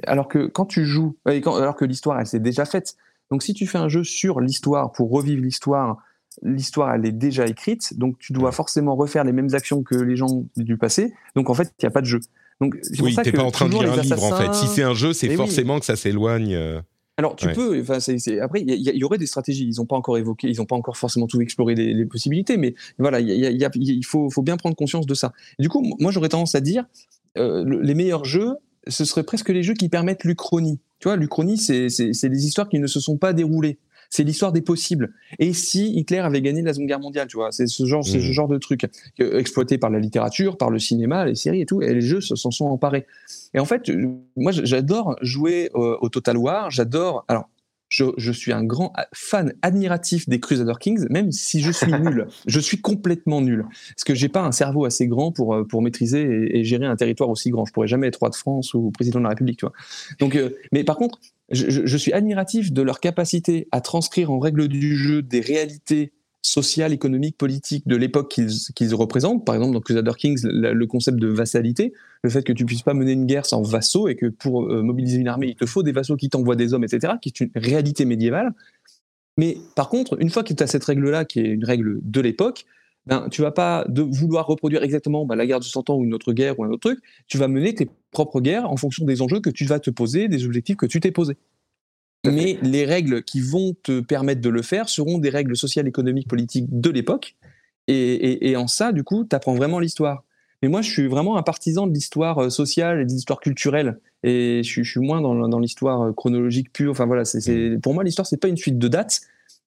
alors 0.07 0.29
que 0.29 0.47
quand 0.47 0.67
tu 0.67 0.87
joues, 0.87 1.17
alors 1.25 1.75
que 1.75 1.85
l'histoire, 1.85 2.21
elle 2.21 2.27
s'est 2.27 2.41
déjà 2.41 2.65
faite. 2.67 2.95
Donc, 3.33 3.43
si 3.43 3.53
tu 3.53 3.67
fais 3.67 3.79
un 3.79 3.89
jeu 3.89 4.05
sur 4.05 4.39
l'histoire 4.39 4.93
pour 4.93 5.11
revivre 5.11 5.43
l'histoire 5.43 5.99
l'histoire 6.43 6.95
elle 6.95 7.07
est 7.07 7.13
déjà 7.13 7.47
écrite, 7.47 7.99
donc 7.99 8.19
tu 8.19 8.33
dois 8.33 8.53
forcément 8.53 8.97
refaire 8.97 9.25
les 9.25 9.33
mêmes 9.33 9.55
actions 9.55 9.83
que 9.83 9.95
les 9.95 10.17
gens 10.17 10.45
du 10.57 10.77
passé. 10.77 11.13
Donc 11.37 11.51
en 11.51 11.55
fait, 11.55 11.73
il 11.79 11.85
n'y 11.85 11.89
a 11.89 11.91
pas 11.91 12.01
de 12.01 12.07
jeu. 12.07 12.21
Donc 12.61 12.77
oui, 13.01 13.17
t'es 13.23 13.33
pas 13.33 13.43
en 13.43 13.51
train 13.51 13.69
de 13.69 13.73
lire 13.73 13.93
un 13.93 14.01
livre 14.01 14.23
en 14.23 14.37
fait. 14.37 14.55
Si 14.55 14.67
c'est 14.69 14.83
un 14.83 14.95
jeu, 14.95 15.13
c'est 15.13 15.29
eh 15.29 15.37
forcément 15.37 15.81
que 15.81 15.85
ça 15.85 15.97
s'éloigne. 15.97 16.55
Euh, 16.55 16.81
Alors 17.17 17.37
tu 17.37 17.49
peux. 17.49 17.81
Enfin, 17.81 17.99
après, 18.41 18.61
il 18.61 18.97
y, 18.99 19.05
aurait 19.05 19.19
des 19.19 19.27
stratégies. 19.27 19.67
Ils 19.67 19.79
n'ont 19.79 19.87
pas 19.87 19.97
encore 19.97 20.17
évoqué, 20.17 20.49
ils 20.49 20.59
n'ont 20.59 20.67
pas 20.67 20.77
encore 20.77 20.97
forcément 20.97 21.27
tout 21.27 21.41
exploré 21.41 21.75
les, 21.75 22.07
possibilités, 22.07 22.57
mais 22.57 22.75
voilà, 22.99 23.21
il 23.21 24.05
faut, 24.05 24.31
faut, 24.31 24.43
bien 24.43 24.57
prendre 24.57 24.77
conscience 24.77 25.07
de 25.07 25.15
ça. 25.15 25.33
du 25.59 25.69
coup, 25.69 25.83
moi, 25.99 26.13
j'aurais 26.13 26.29
tendance 26.29 26.55
à 26.55 26.61
dire, 26.61 26.85
euh, 27.39 27.65
les 27.83 27.95
meilleurs 27.95 28.25
jeux, 28.25 28.55
ce 28.87 29.05
seraient 29.05 29.23
presque 29.23 29.49
les 29.49 29.63
jeux 29.63 29.75
qui 29.75 29.89
permettent 29.89 30.25
l'Uchronie. 30.25 30.81
Tu 30.99 31.09
vois, 31.09 31.17
l'Uchronie, 31.17 31.59
c'est 31.59 31.89
des 32.29 32.47
histoires 32.47 32.69
qui 32.69 32.79
ne 32.79 32.87
se 32.87 33.01
sont 33.01 33.17
pas 33.17 33.33
déroulées 33.33 33.79
c'est 34.13 34.25
l'histoire 34.25 34.53
des 34.53 34.61
possibles. 34.61 35.15
Et 35.39 35.55
si 35.55 35.91
Hitler 35.97 36.19
avait 36.19 36.43
gagné 36.43 36.61
la 36.61 36.75
Seconde 36.75 36.89
Guerre 36.89 37.01
mondiale, 37.01 37.29
tu 37.29 37.39
vois, 37.39 37.51
c'est 37.51 37.67
ce 37.67 37.87
genre, 37.87 38.05
ce 38.05 38.19
mmh. 38.19 38.21
genre 38.21 38.47
de 38.47 38.59
truc 38.59 38.87
exploité 39.19 39.79
par 39.79 39.89
la 39.89 39.99
littérature, 39.99 40.59
par 40.59 40.69
le 40.69 40.79
cinéma, 40.79 41.25
les 41.25 41.35
séries 41.35 41.63
et 41.63 41.67
tout, 41.67 41.81
et 41.81 41.95
les 41.95 42.03
jeux 42.03 42.21
s'en 42.21 42.51
sont 42.51 42.67
emparés. 42.67 43.07
Et 43.55 43.59
en 43.59 43.65
fait, 43.65 43.91
moi, 44.37 44.53
j'adore 44.53 45.17
jouer 45.23 45.71
au 45.73 46.11
Total 46.11 46.37
War. 46.37 46.71
J'adore. 46.71 47.25
Alors, 47.27 47.49
je, 47.89 48.33
suis 48.33 48.53
un 48.53 48.65
grand 48.65 48.93
fan 49.13 49.53
admiratif 49.63 50.29
des 50.29 50.41
Crusader 50.41 50.75
Kings, 50.81 51.07
même 51.11 51.31
si 51.31 51.61
je 51.61 51.71
suis 51.71 51.93
nul. 51.93 52.27
je 52.47 52.61
suis 52.61 52.81
complètement 52.81 53.41
nul. 53.41 53.65
Parce 53.95 54.05
que 54.05 54.15
j'ai 54.15 54.29
pas 54.29 54.43
un 54.43 54.53
cerveau 54.53 54.85
assez 54.85 55.07
grand 55.07 55.31
pour, 55.31 55.55
euh, 55.55 55.65
pour 55.65 55.83
maîtriser 55.83 56.59
et, 56.59 56.65
gérer 56.65 56.87
un 56.87 56.97
territoire 56.97 57.29
aussi 57.29 57.51
grand. 57.51 57.67
Je 57.67 57.73
pourrais 57.73 57.89
jamais 57.89 58.07
être 58.07 58.17
roi 58.17 58.31
de 58.31 58.35
France 58.35 58.73
ou 58.75 58.91
président 58.91 59.19
de 59.19 59.25
la 59.25 59.31
République, 59.31 59.59
tu 59.59 59.67
vois. 59.67 59.75
Donc, 60.21 60.37
euh, 60.37 60.57
mais 60.73 60.85
par 60.85 60.97
contre, 60.97 61.19
je, 61.53 61.97
suis 61.97 62.13
admiratif 62.13 62.73
de 62.73 62.83
leur 62.83 63.01
capacité 63.01 63.69
à 63.73 63.81
transcrire 63.81 64.31
en 64.31 64.39
règle 64.39 64.69
du 64.69 64.97
jeu 64.97 65.23
des 65.23 65.41
réalités 65.41 66.13
sociales, 66.43 66.93
économiques, 66.93 67.39
politiques 67.39 67.87
de 67.87 67.95
l'époque 67.97 68.29
qu'ils 68.75 68.95
représentent. 68.95 69.45
Par 69.45 69.55
exemple, 69.55 69.75
dans 69.75 69.81
Crusader 69.81 70.13
Kings, 70.19 70.41
le, 70.45 70.87
concept 70.87 71.19
de 71.19 71.29
vassalité, 71.29 71.93
le 72.23 72.31
fait 72.31 72.43
que 72.43 72.53
tu 72.53 72.67
puisses 72.67 72.83
pas 72.83 72.95
mener 72.95 73.13
une 73.13 73.27
guerre 73.27 73.47
sans 73.47 73.63
vassaux 73.63 74.09
et 74.09 74.17
que 74.17 74.27
pour 74.27 74.65
euh, 74.65 74.83
mobiliser 74.83 75.19
une 75.19 75.29
armée, 75.29 75.49
il 75.49 75.55
te 75.55 75.67
faut 75.67 75.83
des 75.83 75.93
vassaux 75.93 76.17
qui 76.17 76.29
t'envoient 76.29 76.57
des 76.57 76.75
hommes, 76.75 76.85
etc., 76.85 77.15
qui 77.23 77.29
est 77.29 77.41
une 77.41 77.51
réalité 77.55 78.05
médiévale. 78.05 78.53
Mais 79.39 79.57
par 79.77 79.89
contre, 79.89 80.21
une 80.21 80.31
fois 80.31 80.43
que 80.43 80.53
tu 80.53 80.63
as 80.63 80.67
cette 80.67 80.85
règle-là, 80.85 81.25
qui 81.25 81.41
est 81.41 81.45
une 81.45 81.65
règle 81.65 82.01
de 82.03 82.21
l'époque, 82.21 82.67
ben, 83.07 83.29
tu 83.31 83.43
vas 83.43 83.51
pas 83.51 83.85
de 83.89 84.03
vouloir 84.03 84.47
reproduire 84.47 84.83
exactement 84.83 85.27
ben, 85.27 85.35
la 85.35 85.47
guerre 85.47 85.61
de 85.61 85.65
100 85.65 85.91
ans 85.91 85.97
ou 85.97 86.05
une 86.05 86.15
autre 86.15 86.33
guerre 86.33 86.59
ou 86.59 86.65
un 86.65 86.71
autre 86.71 86.91
truc, 86.91 87.01
tu 87.27 87.37
vas 87.37 87.49
mener 87.49 87.75
tes 87.75 87.89
propres 88.11 88.41
guerres 88.41 88.71
en 88.71 88.77
fonction 88.77 89.05
des 89.05 89.23
enjeux 89.23 89.41
que 89.41 89.51
tu 89.51 89.65
vas 89.65 89.81
te 89.81 89.91
poser, 89.91 90.29
des 90.29 90.45
objectifs 90.45 90.77
que 90.77 90.87
tu 90.87 91.01
t'es 91.01 91.11
posés. 91.11 91.37
Mais 92.25 92.59
les 92.63 92.85
règles 92.85 93.25
qui 93.25 93.41
vont 93.41 93.75
te 93.83 94.01
permettre 94.01 94.41
de 94.41 94.49
le 94.49 94.63
faire 94.63 94.89
seront 94.89 95.19
des 95.19 95.31
règles 95.31 95.57
sociales, 95.57 95.89
économiques, 95.89 96.29
politiques 96.29 96.67
de 96.69 96.91
l'époque. 96.91 97.35
Et, 97.89 98.55
en 98.57 98.69
ça, 98.69 98.93
du 98.93 99.03
coup, 99.03 99.25
tu 99.25 99.35
apprends 99.35 99.55
vraiment 99.55 99.81
l'histoire. 99.81 100.25
Mais 100.63 100.69
moi, 100.69 100.83
je 100.83 100.91
suis 100.91 101.09
vraiment 101.09 101.37
un 101.37 101.43
partisan 101.43 101.89
de 101.89 101.93
l'histoire 101.93 102.39
euh, 102.39 102.49
sociale 102.49 103.01
et 103.01 103.05
de 103.05 103.11
l'histoire 103.11 103.41
culturelle. 103.41 103.99
Et 104.23 104.63
je, 104.63 104.83
suis 104.83 105.01
moins 105.01 105.21
dans, 105.21 105.59
l'histoire 105.59 106.03
euh, 106.03 106.13
chronologique 106.13 106.73
pure. 106.73 106.93
Enfin 106.93 107.07
voilà, 107.07 107.25
c'est, 107.25 107.79
pour 107.83 107.95
moi, 107.95 108.05
l'histoire, 108.05 108.29
c'est 108.29 108.37
pas 108.37 108.47
une 108.47 108.57
suite 108.57 108.79
de 108.79 108.87
dates. 108.87 109.23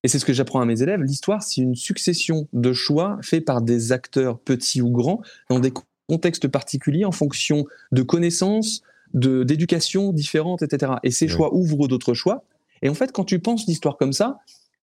Et 0.06 0.08
c'est 0.08 0.20
ce 0.20 0.26
que 0.26 0.34
j'apprends 0.34 0.62
à 0.62 0.66
mes 0.66 0.84
élèves. 0.84 1.02
L'histoire, 1.02 1.42
c'est 1.42 1.62
une 1.62 1.74
succession 1.74 2.48
de 2.54 2.74
choix 2.74 3.18
faits 3.24 3.44
par 3.44 3.64
des 3.64 3.92
acteurs 3.92 4.38
petits 4.38 4.80
ou 4.80 4.92
grands 4.92 5.24
dans 5.50 5.60
des 5.60 5.74
contextes 6.08 6.48
particuliers 6.48 7.06
en 7.06 7.12
fonction 7.12 7.66
de 7.92 8.04
connaissances, 8.04 8.84
de, 9.16 9.44
d'éducation 9.44 10.14
différentes, 10.14 10.62
etc. 10.62 10.92
Et 11.02 11.10
ces 11.10 11.28
choix 11.28 11.56
ouvrent 11.56 11.88
d'autres 11.88 12.14
choix. 12.14 12.44
Et 12.84 12.90
en 12.90 12.94
fait, 12.94 13.12
quand 13.12 13.24
tu 13.24 13.40
penses 13.40 13.66
l'histoire 13.66 13.98
comme 13.98 14.14
ça, 14.14 14.38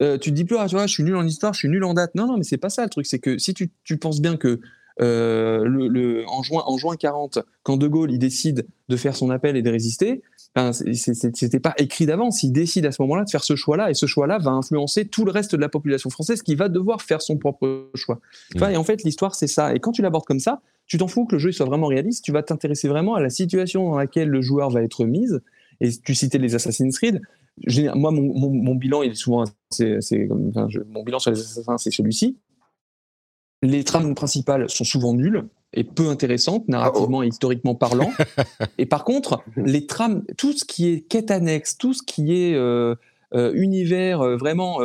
euh, 0.02 0.18
tu 0.18 0.30
te 0.30 0.36
dis 0.36 0.46
plus, 0.46 0.56
ah, 0.58 0.68
tu 0.70 0.76
vois, 0.76 0.88
je 0.88 0.94
suis 0.94 1.04
nul 1.04 1.18
en 1.18 1.28
histoire, 1.28 1.52
je 1.52 1.60
suis 1.60 1.70
nul 1.70 1.84
en 1.84 1.94
date. 1.94 2.16
Non, 2.16 2.26
non, 2.26 2.38
mais 2.38 2.46
c'est 2.46 2.56
pas 2.56 2.70
ça 2.70 2.84
le 2.84 2.90
truc. 2.90 3.06
C'est 3.06 3.20
que 3.20 3.38
si 3.38 3.54
tu, 3.54 3.72
tu 3.84 3.98
penses 3.98 4.22
bien 4.22 4.38
que 4.38 4.62
euh, 5.02 5.64
le, 5.66 6.26
en, 6.28 6.44
juin, 6.44 6.64
en 6.66 6.78
juin 6.78 6.96
40, 6.96 7.40
quand 7.64 7.78
De 7.78 7.88
Gaulle 7.88 8.12
il 8.12 8.20
décide 8.20 8.68
de 8.90 8.98
faire 8.98 9.16
son 9.16 9.30
appel 9.30 9.56
et 9.56 9.62
de 9.62 9.70
résister, 9.70 10.22
ben, 10.56 10.72
c'était 10.74 11.60
pas 11.60 11.74
écrit 11.78 12.06
d'avance. 12.06 12.44
Il 12.44 12.52
décide 12.52 12.86
à 12.86 12.92
ce 12.92 13.02
moment-là 13.04 13.24
de 13.24 13.30
faire 13.30 13.44
ce 13.44 13.56
choix-là, 13.56 13.90
et 13.90 13.94
ce 13.94 14.08
choix-là 14.08 14.40
va 14.40 14.52
influencer 14.52 15.06
tout 15.06 15.26
le 15.26 15.32
reste 15.32 15.56
de 15.56 15.62
la 15.62 15.70
population 15.70 16.10
française 16.10 16.42
qui 16.42 16.56
va 16.56 16.70
devoir 16.70 17.02
faire 17.02 17.22
son 17.22 17.38
propre 17.38 17.90
choix. 17.96 18.20
Mmh. 18.56 18.64
et 18.72 18.78
en 18.78 18.84
fait, 18.84 19.04
l'histoire, 19.04 19.36
c'est 19.36 19.48
ça. 19.48 19.74
Et 19.74 19.80
quand 19.80 19.92
tu 19.92 20.02
l'abordes 20.02 20.26
comme 20.26 20.40
ça, 20.40 20.62
tu 20.86 20.98
t'en 20.98 21.08
fous 21.08 21.26
que 21.26 21.36
le 21.36 21.40
jeu 21.40 21.52
soit 21.52 21.68
vraiment 21.68 21.88
réaliste, 21.88 22.26
tu 22.26 22.32
vas 22.32 22.44
t'intéresser 22.44 22.88
vraiment 22.88 23.16
à 23.16 23.22
la 23.22 23.30
situation 23.30 23.92
dans 23.92 23.98
laquelle 23.98 24.30
le 24.30 24.42
joueur 24.42 24.70
va 24.70 24.82
être 24.82 25.06
mise. 25.06 25.40
Et 25.82 25.92
tu 25.92 26.14
citais 26.16 26.40
les 26.40 26.56
Assassin's 26.56 26.98
Creed. 26.98 27.22
Moi, 27.96 28.12
mon, 28.12 28.76
bilan, 28.76 29.04
il 29.04 29.12
est 29.12 29.16
souvent, 29.16 29.44
c'est, 29.70 30.00
mon 30.88 31.04
bilan 31.04 31.20
sur 31.20 31.32
les 31.32 31.40
assassins, 31.40 31.78
c'est 31.78 31.92
celui-ci 31.92 32.38
les 33.62 33.84
trames 33.84 34.16
principales 34.16 34.70
sont 34.70 34.84
souvent 34.84 35.14
nulles 35.14 35.46
et 35.74 35.84
peu 35.84 36.08
intéressantes, 36.08 36.68
narrativement 36.68 37.24
et 37.24 37.28
historiquement 37.28 37.76
parlant. 37.76 38.12
et 38.78 38.86
par 38.86 39.04
contre, 39.04 39.44
les 39.56 39.86
trames, 39.86 40.24
tout 40.38 40.54
ce 40.54 40.66
qui 40.66 40.88
est 40.88 41.02
quête 41.02 41.30
annexe, 41.30 41.78
tout 41.78 41.94
ce 41.94 42.02
qui 42.04 42.34
est 42.34 42.56
euh, 42.56 42.96
univers 43.34 44.38
vraiment 44.38 44.80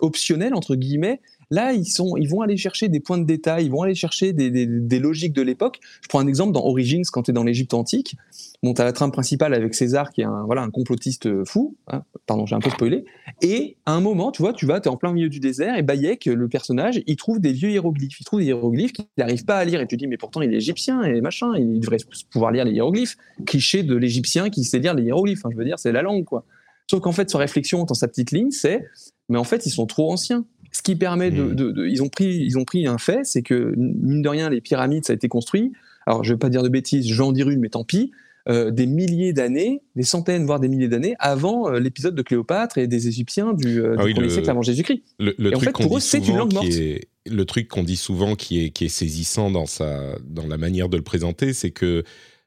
optionnel 0.00 0.54
entre 0.54 0.74
guillemets. 0.74 1.20
Là, 1.50 1.72
ils, 1.72 1.86
sont, 1.86 2.16
ils 2.16 2.28
vont 2.28 2.40
aller 2.40 2.56
chercher 2.56 2.88
des 2.88 2.98
points 2.98 3.18
de 3.18 3.24
détail, 3.24 3.66
ils 3.66 3.70
vont 3.70 3.82
aller 3.82 3.94
chercher 3.94 4.32
des, 4.32 4.50
des, 4.50 4.66
des 4.66 4.98
logiques 4.98 5.32
de 5.32 5.42
l'époque. 5.42 5.78
Je 6.02 6.08
prends 6.08 6.18
un 6.18 6.26
exemple 6.26 6.52
dans 6.52 6.64
Origins, 6.64 7.04
quand 7.12 7.22
tu 7.22 7.30
es 7.30 7.34
dans 7.34 7.44
l'Égypte 7.44 7.72
antique. 7.72 8.16
Tu 8.74 8.80
as 8.80 8.84
la 8.84 8.92
trame 8.92 9.12
principale 9.12 9.54
avec 9.54 9.74
César, 9.74 10.10
qui 10.10 10.22
est 10.22 10.24
un, 10.24 10.44
voilà, 10.44 10.62
un 10.62 10.70
complotiste 10.70 11.44
fou. 11.44 11.76
Hein. 11.88 12.02
Pardon, 12.26 12.46
j'ai 12.46 12.54
un 12.54 12.60
peu 12.60 12.70
spoilé. 12.70 13.04
Et 13.42 13.76
à 13.86 13.92
un 13.92 14.00
moment, 14.00 14.32
tu 14.32 14.42
vois, 14.42 14.52
tu 14.52 14.66
vas, 14.66 14.80
tu 14.80 14.88
es 14.88 14.92
en 14.92 14.96
plein 14.96 15.12
milieu 15.12 15.28
du 15.28 15.40
désert, 15.40 15.76
et 15.76 15.82
Bayek, 15.82 16.26
le 16.26 16.48
personnage, 16.48 17.02
il 17.06 17.16
trouve 17.16 17.40
des 17.40 17.52
vieux 17.52 17.70
hiéroglyphes. 17.70 18.20
Il 18.20 18.24
trouve 18.24 18.40
des 18.40 18.46
hiéroglyphes 18.46 18.92
qu'il 18.92 19.06
n'arrive 19.18 19.44
pas 19.44 19.56
à 19.56 19.64
lire. 19.64 19.80
Et 19.80 19.86
tu 19.86 19.96
dis, 19.96 20.06
mais 20.06 20.16
pourtant, 20.16 20.42
il 20.42 20.52
est 20.52 20.56
égyptien 20.56 21.02
et 21.02 21.20
machin, 21.20 21.52
il 21.56 21.80
devrait 21.80 21.98
pouvoir 22.30 22.50
lire 22.52 22.64
les 22.64 22.72
hiéroglyphes. 22.72 23.16
Cliché 23.46 23.82
de 23.82 23.96
l'égyptien 23.96 24.50
qui 24.50 24.64
sait 24.64 24.78
lire 24.78 24.94
les 24.94 25.04
hiéroglyphes. 25.04 25.44
Hein, 25.44 25.50
je 25.52 25.56
veux 25.56 25.64
dire, 25.64 25.78
c'est 25.78 25.92
la 25.92 26.02
langue, 26.02 26.24
quoi. 26.24 26.44
Sauf 26.90 27.00
qu'en 27.00 27.12
fait, 27.12 27.28
sa 27.30 27.38
réflexion 27.38 27.84
dans 27.84 27.94
sa 27.94 28.06
petite 28.06 28.30
ligne, 28.30 28.50
c'est, 28.50 28.84
mais 29.28 29.38
en 29.38 29.44
fait, 29.44 29.66
ils 29.66 29.70
sont 29.70 29.86
trop 29.86 30.12
anciens. 30.12 30.44
Ce 30.72 30.82
qui 30.82 30.94
permet 30.94 31.30
de, 31.30 31.42
mmh. 31.42 31.88
ils 31.88 32.02
ont 32.02 32.08
pris, 32.08 32.36
ils 32.36 32.58
ont 32.58 32.64
pris 32.64 32.86
un 32.86 32.98
fait, 32.98 33.24
c'est 33.24 33.42
que 33.42 33.74
mine 33.76 34.22
de 34.22 34.28
rien, 34.28 34.50
les 34.50 34.60
pyramides, 34.60 35.04
ça 35.04 35.12
a 35.12 35.16
été 35.16 35.26
construit. 35.26 35.72
Alors, 36.06 36.22
je 36.22 36.32
vais 36.32 36.38
pas 36.38 36.50
dire 36.50 36.62
de 36.62 36.68
bêtises, 36.68 37.08
je 37.08 37.14
vais 37.14 37.24
en 37.24 37.32
dire 37.32 37.48
une, 37.48 37.60
mais 37.60 37.70
tant 37.70 37.82
pis. 37.82 38.12
Euh, 38.48 38.70
des 38.70 38.86
milliers 38.86 39.32
d'années, 39.32 39.82
des 39.96 40.04
centaines, 40.04 40.46
voire 40.46 40.60
des 40.60 40.68
milliers 40.68 40.86
d'années 40.86 41.16
avant 41.18 41.68
euh, 41.68 41.80
l'épisode 41.80 42.14
de 42.14 42.22
Cléopâtre 42.22 42.78
et 42.78 42.86
des 42.86 43.08
Égyptiens 43.08 43.52
du, 43.54 43.80
euh, 43.80 43.96
ah 43.98 44.04
du 44.04 44.30
siècle 44.30 44.48
avant 44.48 44.62
Jésus-Christ. 44.62 45.02
Le, 45.18 45.56
en 45.56 45.58
fait, 45.58 45.72
pour 45.72 45.96
eux, 45.96 46.00
c'est 46.00 46.28
une 46.28 46.36
langue 46.36 46.52
morte. 46.52 46.68
le 46.68 47.44
truc 47.44 47.66
qu'on 47.66 47.82
dit 47.82 47.96
souvent 47.96 48.36
qui 48.36 48.62
est, 48.62 48.70
qui 48.70 48.84
est 48.84 48.88
saisissant 48.88 49.50
dans, 49.50 49.66
sa, 49.66 50.16
dans 50.24 50.46
la 50.46 50.58
manière 50.58 50.88
de 50.88 50.96
le 50.96 51.02
présenter, 51.02 51.52
c'est 51.52 51.72
que 51.72 52.04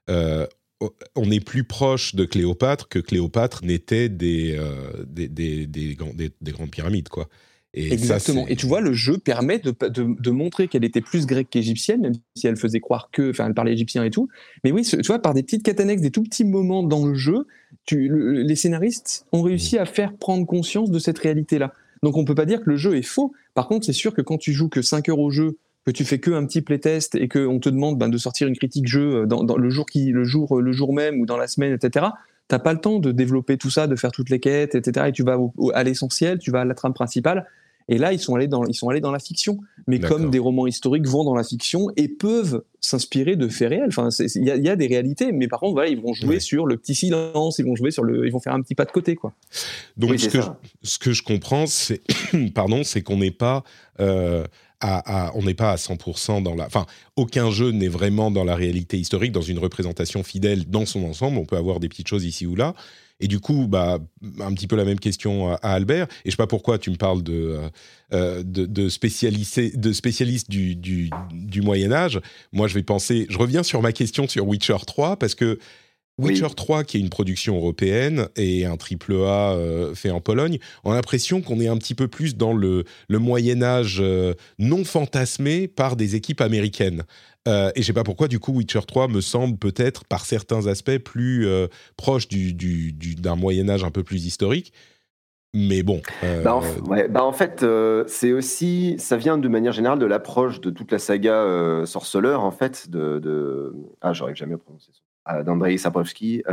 on 0.07 1.29
est 1.29 1.43
plus 1.43 1.65
proche 1.65 2.15
de 2.15 2.23
Cléopâtre 2.23 2.87
que 2.87 2.99
Cléopâtre 2.99 3.65
n'était 3.65 4.07
des, 4.07 4.57
des, 5.05 5.27
des, 5.27 5.67
des, 5.67 5.95
grandes 5.95 6.71
pyramides, 6.71 7.09
quoi. 7.09 7.27
Exactement. 7.73 8.47
et 8.47 8.55
tu 8.55 8.65
vois, 8.65 8.81
le 8.81 8.93
jeu 8.93 9.19
permet 9.19 9.59
de, 9.59 9.73
de, 9.89 10.31
montrer 10.31 10.67
qu'elle 10.67 10.83
était 10.83 11.01
plus 11.01 11.27
grecque 11.27 11.49
qu'égyptienne, 11.51 12.01
même 12.01 12.13
si 12.35 12.47
elle 12.47 12.57
faisait 12.57 12.79
croire 12.79 13.09
que, 13.11 13.29
enfin, 13.29 13.45
elle 13.45 13.53
parlait 13.53 13.73
égyptien 13.73 14.03
et 14.03 14.09
tout. 14.09 14.27
Mais 14.63 14.71
oui, 14.71 14.81
tu 14.83 14.97
vois, 15.03 15.19
par 15.19 15.35
des 15.35 15.43
petites 15.43 15.63
catanexes, 15.63 16.01
des 16.01 16.09
tout 16.09 16.23
petits 16.23 16.45
moments 16.45 16.81
dans 16.81 17.05
le 17.05 17.13
jeu, 17.13 17.45
tu, 17.85 18.09
les 18.43 18.55
scénaristes 18.55 19.27
ont 19.31 19.43
réussi 19.43 19.77
à 19.77 19.85
faire 19.85 20.13
prendre 20.13 20.47
conscience 20.47 20.89
de 20.89 20.97
cette 20.97 21.19
réalité-là. 21.19 21.73
Donc 22.01 22.17
on 22.17 22.25
peut 22.25 22.35
pas 22.35 22.45
dire 22.45 22.61
que 22.61 22.69
le 22.69 22.75
jeu 22.75 22.97
est 22.97 23.03
faux. 23.03 23.33
Par 23.53 23.67
contre, 23.67 23.85
c'est 23.85 23.93
sûr 23.93 24.13
que 24.13 24.21
quand 24.21 24.37
tu 24.37 24.51
joues 24.51 24.69
que 24.69 24.81
5 24.81 25.09
heures 25.09 25.19
au 25.19 25.29
jeu, 25.29 25.57
que 25.85 25.91
tu 25.91 26.05
fais 26.05 26.19
que 26.19 26.31
un 26.31 26.45
petit 26.45 26.61
playtest 26.61 27.15
et 27.15 27.27
qu'on 27.27 27.59
te 27.59 27.69
demande 27.69 27.97
ben, 27.97 28.09
de 28.09 28.17
sortir 28.17 28.47
une 28.47 28.55
critique 28.55 28.87
jeu 28.87 29.25
dans, 29.27 29.57
le 29.57 29.69
jour 29.69 29.85
qui, 29.85 30.11
le 30.11 30.23
jour, 30.23 30.59
le 30.61 30.71
jour 30.71 30.93
même 30.93 31.19
ou 31.19 31.25
dans 31.25 31.37
la 31.37 31.47
semaine, 31.47 31.73
etc. 31.73 32.07
T'as 32.49 32.59
pas 32.59 32.73
le 32.73 32.79
temps 32.79 32.99
de 32.99 33.11
développer 33.11 33.57
tout 33.57 33.69
ça, 33.69 33.85
de 33.87 33.95
faire 33.95 34.11
toutes 34.11 34.29
les 34.29 34.39
quêtes, 34.39 34.73
etc. 34.73 35.05
Et 35.09 35.11
tu 35.11 35.23
vas 35.23 35.37
à 35.73 35.83
l'essentiel, 35.83 36.39
tu 36.39 36.49
vas 36.49 36.61
à 36.61 36.65
la 36.65 36.73
trame 36.73 36.93
principale. 36.93 37.45
Et 37.89 37.97
là, 37.97 38.11
ils 38.11 38.19
sont 38.19 38.35
allés 38.35 38.47
dans, 38.47 38.65
ils 38.65 38.73
sont 38.73 38.89
allés 38.89 39.01
dans 39.01 39.11
la 39.11 39.19
fiction. 39.19 39.59
Mais 39.87 39.99
comme 39.99 40.31
des 40.31 40.39
romans 40.39 40.67
historiques 40.67 41.07
vont 41.07 41.23
dans 41.23 41.35
la 41.35 41.43
fiction 41.43 41.89
et 41.95 42.07
peuvent 42.07 42.63
s'inspirer 42.81 43.35
de 43.35 43.47
faits 43.47 43.69
réels. 43.69 43.87
Enfin, 43.87 44.09
il 44.35 44.43
y, 44.43 44.69
a 44.69 44.75
des 44.75 44.87
réalités, 44.87 45.31
mais 45.31 45.47
par 45.47 45.59
contre, 45.59 45.73
voilà, 45.73 45.89
ils 45.89 45.99
vont 45.99 46.13
jouer 46.13 46.39
sur 46.39 46.65
le 46.65 46.77
petit 46.77 46.95
silence, 46.95 47.59
ils 47.59 47.65
vont 47.65 47.75
jouer 47.75 47.91
sur 47.91 48.03
le, 48.03 48.25
ils 48.25 48.31
vont 48.31 48.39
faire 48.39 48.53
un 48.53 48.61
petit 48.61 48.75
pas 48.75 48.85
de 48.85 48.91
côté, 48.91 49.15
quoi. 49.15 49.33
Donc, 49.97 50.19
ce, 50.19 50.27
que 50.29 50.41
je, 50.41 50.47
ce, 50.83 50.99
que 50.99 51.11
je, 51.11 51.23
comprends, 51.23 51.67
c'est, 51.67 52.01
pardon, 52.55 52.83
c'est 52.83 53.01
qu'on 53.01 53.17
n'est 53.17 53.31
pas 53.31 53.63
euh, 53.99 54.43
on 54.81 55.41
n'est 55.43 55.53
pas 55.53 55.71
à 55.71 55.75
100% 55.75 56.43
dans 56.43 56.55
la. 56.55 56.65
Enfin, 56.65 56.85
aucun 57.15 57.51
jeu 57.51 57.71
n'est 57.71 57.87
vraiment 57.87 58.31
dans 58.31 58.43
la 58.43 58.55
réalité 58.55 58.97
historique, 58.97 59.31
dans 59.31 59.41
une 59.41 59.59
représentation 59.59 60.23
fidèle 60.23 60.69
dans 60.69 60.85
son 60.85 61.03
ensemble. 61.03 61.37
On 61.37 61.45
peut 61.45 61.57
avoir 61.57 61.79
des 61.79 61.89
petites 61.89 62.07
choses 62.07 62.25
ici 62.25 62.45
ou 62.45 62.55
là. 62.55 62.73
Et 63.21 63.27
du 63.27 63.39
coup, 63.39 63.67
bah, 63.67 63.99
un 64.39 64.53
petit 64.53 64.67
peu 64.67 64.75
la 64.75 64.85
même 64.85 64.99
question 64.99 65.51
à, 65.51 65.55
Albert. 65.55 66.05
Et 66.23 66.29
je 66.29 66.31
sais 66.31 66.37
pas 66.37 66.47
pourquoi 66.47 66.77
tu 66.77 66.89
me 66.89 66.95
parles 66.95 67.21
de, 67.21 67.33
euh, 67.33 67.69
euh, 68.13 68.43
de, 68.43 68.65
de, 68.65 68.87
du, 70.47 70.75
du, 70.75 71.09
du, 71.31 71.61
Moyen 71.61 71.91
Âge. 71.91 72.21
Moi, 72.53 72.67
je 72.67 72.75
vais 72.75 72.83
penser. 72.83 73.27
Je 73.29 73.37
reviens 73.37 73.63
sur 73.63 73.81
ma 73.81 73.91
question 73.91 74.27
sur 74.27 74.47
Witcher 74.47 74.77
3 74.87 75.17
parce 75.17 75.35
que 75.35 75.59
Witcher 76.19 76.53
3, 76.55 76.83
qui 76.83 76.97
est 76.97 76.99
une 76.99 77.09
production 77.09 77.55
européenne 77.55 78.27
et 78.35 78.65
un 78.65 78.77
triple 78.77 79.13
A 79.13 79.53
euh, 79.53 79.95
fait 79.95 80.11
en 80.11 80.21
Pologne, 80.21 80.59
on 80.83 80.91
a 80.91 80.95
l'impression 80.95 81.41
qu'on 81.41 81.59
est 81.59 81.67
un 81.67 81.77
petit 81.77 81.95
peu 81.95 82.07
plus 82.07 82.35
dans 82.35 82.53
le, 82.53 82.83
le 83.07 83.19
Moyen 83.19 83.63
Âge 83.63 84.03
non 84.57 84.83
fantasmé 84.83 85.67
par 85.67 85.95
des 85.95 86.15
équipes 86.15 86.41
américaines. 86.41 87.03
Euh, 87.47 87.71
et 87.75 87.81
je 87.81 87.87
sais 87.87 87.93
pas 87.93 88.03
pourquoi, 88.03 88.27
du 88.27 88.39
coup, 88.39 88.51
Witcher 88.51 88.81
3 88.85 89.07
me 89.07 89.21
semble 89.21 89.57
peut-être, 89.57 90.05
par 90.05 90.25
certains 90.25 90.67
aspects, 90.67 90.97
plus 90.97 91.47
euh, 91.47 91.67
proche 91.97 92.27
du, 92.27 92.53
du, 92.53 93.15
d'un 93.15 93.35
Moyen-Âge 93.35 93.83
un 93.83 93.91
peu 93.91 94.03
plus 94.03 94.25
historique. 94.25 94.73
Mais 95.55 95.81
bon. 95.81 96.01
Euh, 96.23 96.43
bah, 96.43 96.55
en, 96.55 96.61
bah 97.09 97.23
en, 97.23 97.31
fait, 97.31 97.65
c'est 98.07 98.33
aussi. 98.33 98.95
Ça 98.99 99.17
vient 99.17 99.37
de 99.37 99.47
manière 99.47 99.71
générale 99.71 99.97
de 99.97 100.05
l'approche 100.05 100.61
de 100.61 100.69
toute 100.69 100.91
la 100.91 100.99
saga 100.99 101.83
Sorceleur, 101.85 102.43
en 102.43 102.51
fait. 102.51 102.89
De, 102.89 103.17
de... 103.19 103.73
Ah, 104.01 104.13
j'aurais 104.13 104.35
jamais 104.35 104.57
prononcé 104.57 104.91
ça. 104.93 105.01
Ah, 105.31 105.43
D'Andrei 105.43 105.77
Sapkowski. 105.77 106.43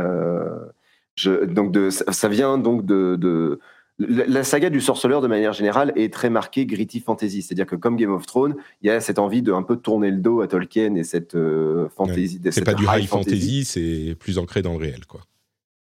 donc, 1.47 1.71
de, 1.71 1.89
ça 1.89 2.29
vient 2.29 2.59
donc 2.59 2.85
de, 2.85 3.15
de 3.15 3.59
la 3.99 4.43
saga 4.43 4.69
du 4.69 4.79
sorceleur, 4.79 5.21
de 5.21 5.27
manière 5.27 5.53
générale, 5.53 5.91
est 5.95 6.13
très 6.13 6.29
marquée 6.29 6.65
gritty 6.65 6.99
fantasy. 6.99 7.41
C'est-à-dire 7.41 7.65
que 7.65 7.75
comme 7.75 7.95
Game 7.95 8.13
of 8.13 8.25
Thrones, 8.25 8.55
il 8.81 8.87
y 8.87 8.91
a 8.91 8.99
cette 9.01 9.17
envie 9.17 9.41
de 9.41 9.51
un 9.51 9.63
peu 9.63 9.75
tourner 9.75 10.11
le 10.11 10.17
dos 10.17 10.41
à 10.41 10.47
Tolkien 10.47 10.95
et 10.95 11.03
cette 11.03 11.35
euh, 11.35 11.89
fantasy. 11.89 12.39
C'est 12.51 12.63
pas 12.63 12.75
du 12.75 12.85
high 12.85 13.07
fantasy, 13.07 13.65
c'est 13.65 14.15
plus 14.19 14.37
ancré 14.37 14.61
dans 14.61 14.73
le 14.73 14.79
réel, 14.79 15.05
quoi. 15.07 15.21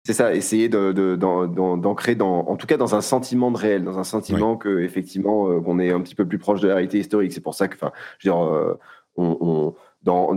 C'est 0.04 0.14
ça, 0.14 0.34
essayer 0.34 0.68
d'ancrer 0.68 2.16
dans, 2.16 2.40
en 2.48 2.56
tout 2.56 2.66
cas 2.66 2.78
dans 2.78 2.96
un 2.96 3.02
sentiment 3.02 3.52
de 3.52 3.58
réel, 3.58 3.84
dans 3.84 4.00
un 4.00 4.04
sentiment 4.04 4.58
que 4.58 4.80
effectivement 4.80 5.48
euh, 5.48 5.62
qu'on 5.62 5.78
est 5.78 5.92
un 5.92 6.02
petit 6.02 6.16
peu 6.16 6.28
plus 6.28 6.40
proche 6.40 6.60
de 6.60 6.68
la 6.68 6.74
réalité 6.74 6.98
historique. 6.98 7.32
C'est 7.32 7.40
pour 7.42 7.54
ça 7.54 7.68
que, 7.68 7.76
enfin, 7.76 7.92
je 8.18 8.28
veux 8.28 8.34
dire, 8.34 8.44
euh, 8.44 8.80
on 9.16 9.76
dans, 10.04 10.36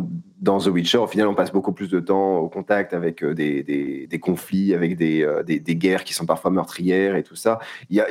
The 0.59 0.67
Witcher, 0.67 0.99
au 0.99 1.07
final, 1.07 1.27
on 1.27 1.35
passe 1.35 1.53
beaucoup 1.53 1.73
plus 1.73 1.89
de 1.89 1.99
temps 1.99 2.39
au 2.39 2.49
contact 2.49 2.93
avec 2.93 3.25
euh, 3.25 3.35
des, 3.35 4.21
conflits, 4.21 4.75
avec 4.75 4.97
des, 4.97 5.23
euh, 5.23 5.43
des, 5.43 5.61
guerres 5.77 6.05
qui 6.05 6.13
sont 6.13 6.27
parfois 6.27 6.51
meurtrières 6.51 7.17
et 7.17 7.23
tout 7.23 7.37
ça. 7.37 7.59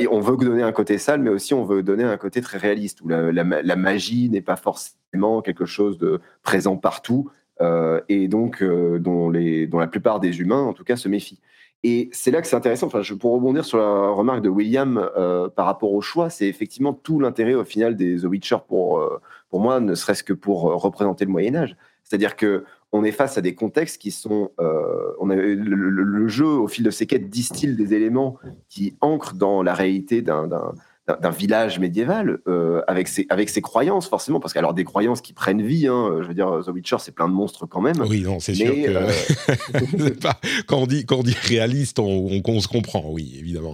On 0.10 0.20
veut 0.20 0.38
donner 0.38 0.64
un 0.64 0.72
côté 0.72 0.98
sale, 0.98 1.22
mais 1.22 1.30
aussi 1.30 1.54
on 1.54 1.64
veut 1.64 1.84
donner 1.84 2.04
un 2.04 2.18
côté 2.18 2.42
très 2.42 2.58
réaliste, 2.58 3.02
où 3.02 3.08
la, 3.08 3.76
magie 3.76 4.30
n'est 4.30 4.42
pas 4.42 4.56
forcément 4.56 5.42
quelque 5.42 5.66
chose 5.66 5.98
de 6.00 6.22
présent 6.42 6.76
partout, 6.76 7.30
euh, 7.62 8.02
et 8.10 8.28
donc 8.28 8.64
dont 8.64 9.30
la 9.30 9.88
plupart 9.88 10.20
des 10.20 10.40
humains, 10.40 10.64
en 10.64 10.74
tout 10.74 10.84
cas, 10.84 10.96
se 10.96 11.08
méfient. 11.08 11.42
Et 11.86 12.10
c'est 12.14 12.32
là 12.32 12.42
que 12.42 12.48
c'est 12.48 12.56
intéressant. 12.56 12.88
Enfin, 12.88 13.02
je, 13.02 13.14
pour 13.14 13.34
rebondir 13.34 13.66
sur 13.66 13.78
la 13.78 14.10
remarque 14.10 14.42
de 14.42 14.50
William 14.50 15.08
par 15.56 15.68
rapport 15.68 15.94
au 15.94 16.02
choix, 16.02 16.32
c'est 16.32 16.48
effectivement 16.48 16.94
tout 16.94 17.20
l'intérêt 17.20 17.54
au 17.54 17.66
final 17.66 17.96
des 17.96 18.22
The 18.22 18.24
Witcher 18.24 18.58
pour, 18.68 19.08
pour 19.54 19.62
moi, 19.62 19.80
ne 19.80 19.94
serait-ce 19.94 20.24
que 20.24 20.34
pour 20.34 20.68
euh, 20.72 20.76
représenter 20.76 21.26
le 21.26 21.32
Moyen 21.32 21.54
Âge. 21.54 21.76
C'est-à-dire 22.04 22.36
que 22.36 22.66
on 22.92 23.04
est 23.04 23.12
face 23.12 23.38
à 23.38 23.42
des 23.42 23.54
contextes 23.54 24.02
qui 24.02 24.10
sont, 24.10 24.50
euh, 24.60 25.14
on 25.20 25.30
a, 25.30 25.36
le, 25.36 26.28
jeu 26.28 26.48
au 26.48 26.68
fil 26.68 26.84
de 26.84 26.90
ses 26.90 27.06
quêtes 27.06 27.30
distille 27.30 27.76
des 27.76 27.94
éléments 27.94 28.38
qui 28.68 28.96
ancrent 29.00 29.36
dans 29.36 29.62
la 29.62 29.76
réalité 29.76 30.24
d'un 30.24 30.48
d'un 30.48 31.30
village 31.30 31.80
médiéval 31.80 32.40
euh, 32.48 32.82
avec 32.88 33.10
ses 33.10 33.28
avec 33.30 33.50
ses 33.50 33.62
croyances 33.62 34.08
forcément 34.08 34.40
parce 34.40 34.54
qu'alors 34.54 34.74
des 34.74 34.86
croyances 34.86 35.20
qui 35.20 35.34
prennent 35.34 35.62
vie 35.62 35.86
hein, 35.86 36.20
je 36.22 36.28
veux 36.30 36.34
dire 36.34 36.62
The 36.66 36.70
Witcher 36.70 36.96
c'est 37.00 37.14
plein 37.14 37.28
de 37.28 37.34
monstres 37.34 37.66
quand 37.66 37.82
même 37.82 38.00
oui 38.08 38.22
non 38.22 38.40
c'est 38.40 38.54
sûr 38.54 38.74
que 38.74 40.64
quand 40.66 40.78
on 40.78 40.88
dit 40.88 41.06
quand 41.06 41.18
on 41.18 41.24
dit 41.24 41.36
réaliste 41.44 42.00
on, 42.00 42.42
on 42.48 42.60
se 42.62 42.70
comprend 42.70 43.04
oui 43.10 43.36
évidemment 43.38 43.74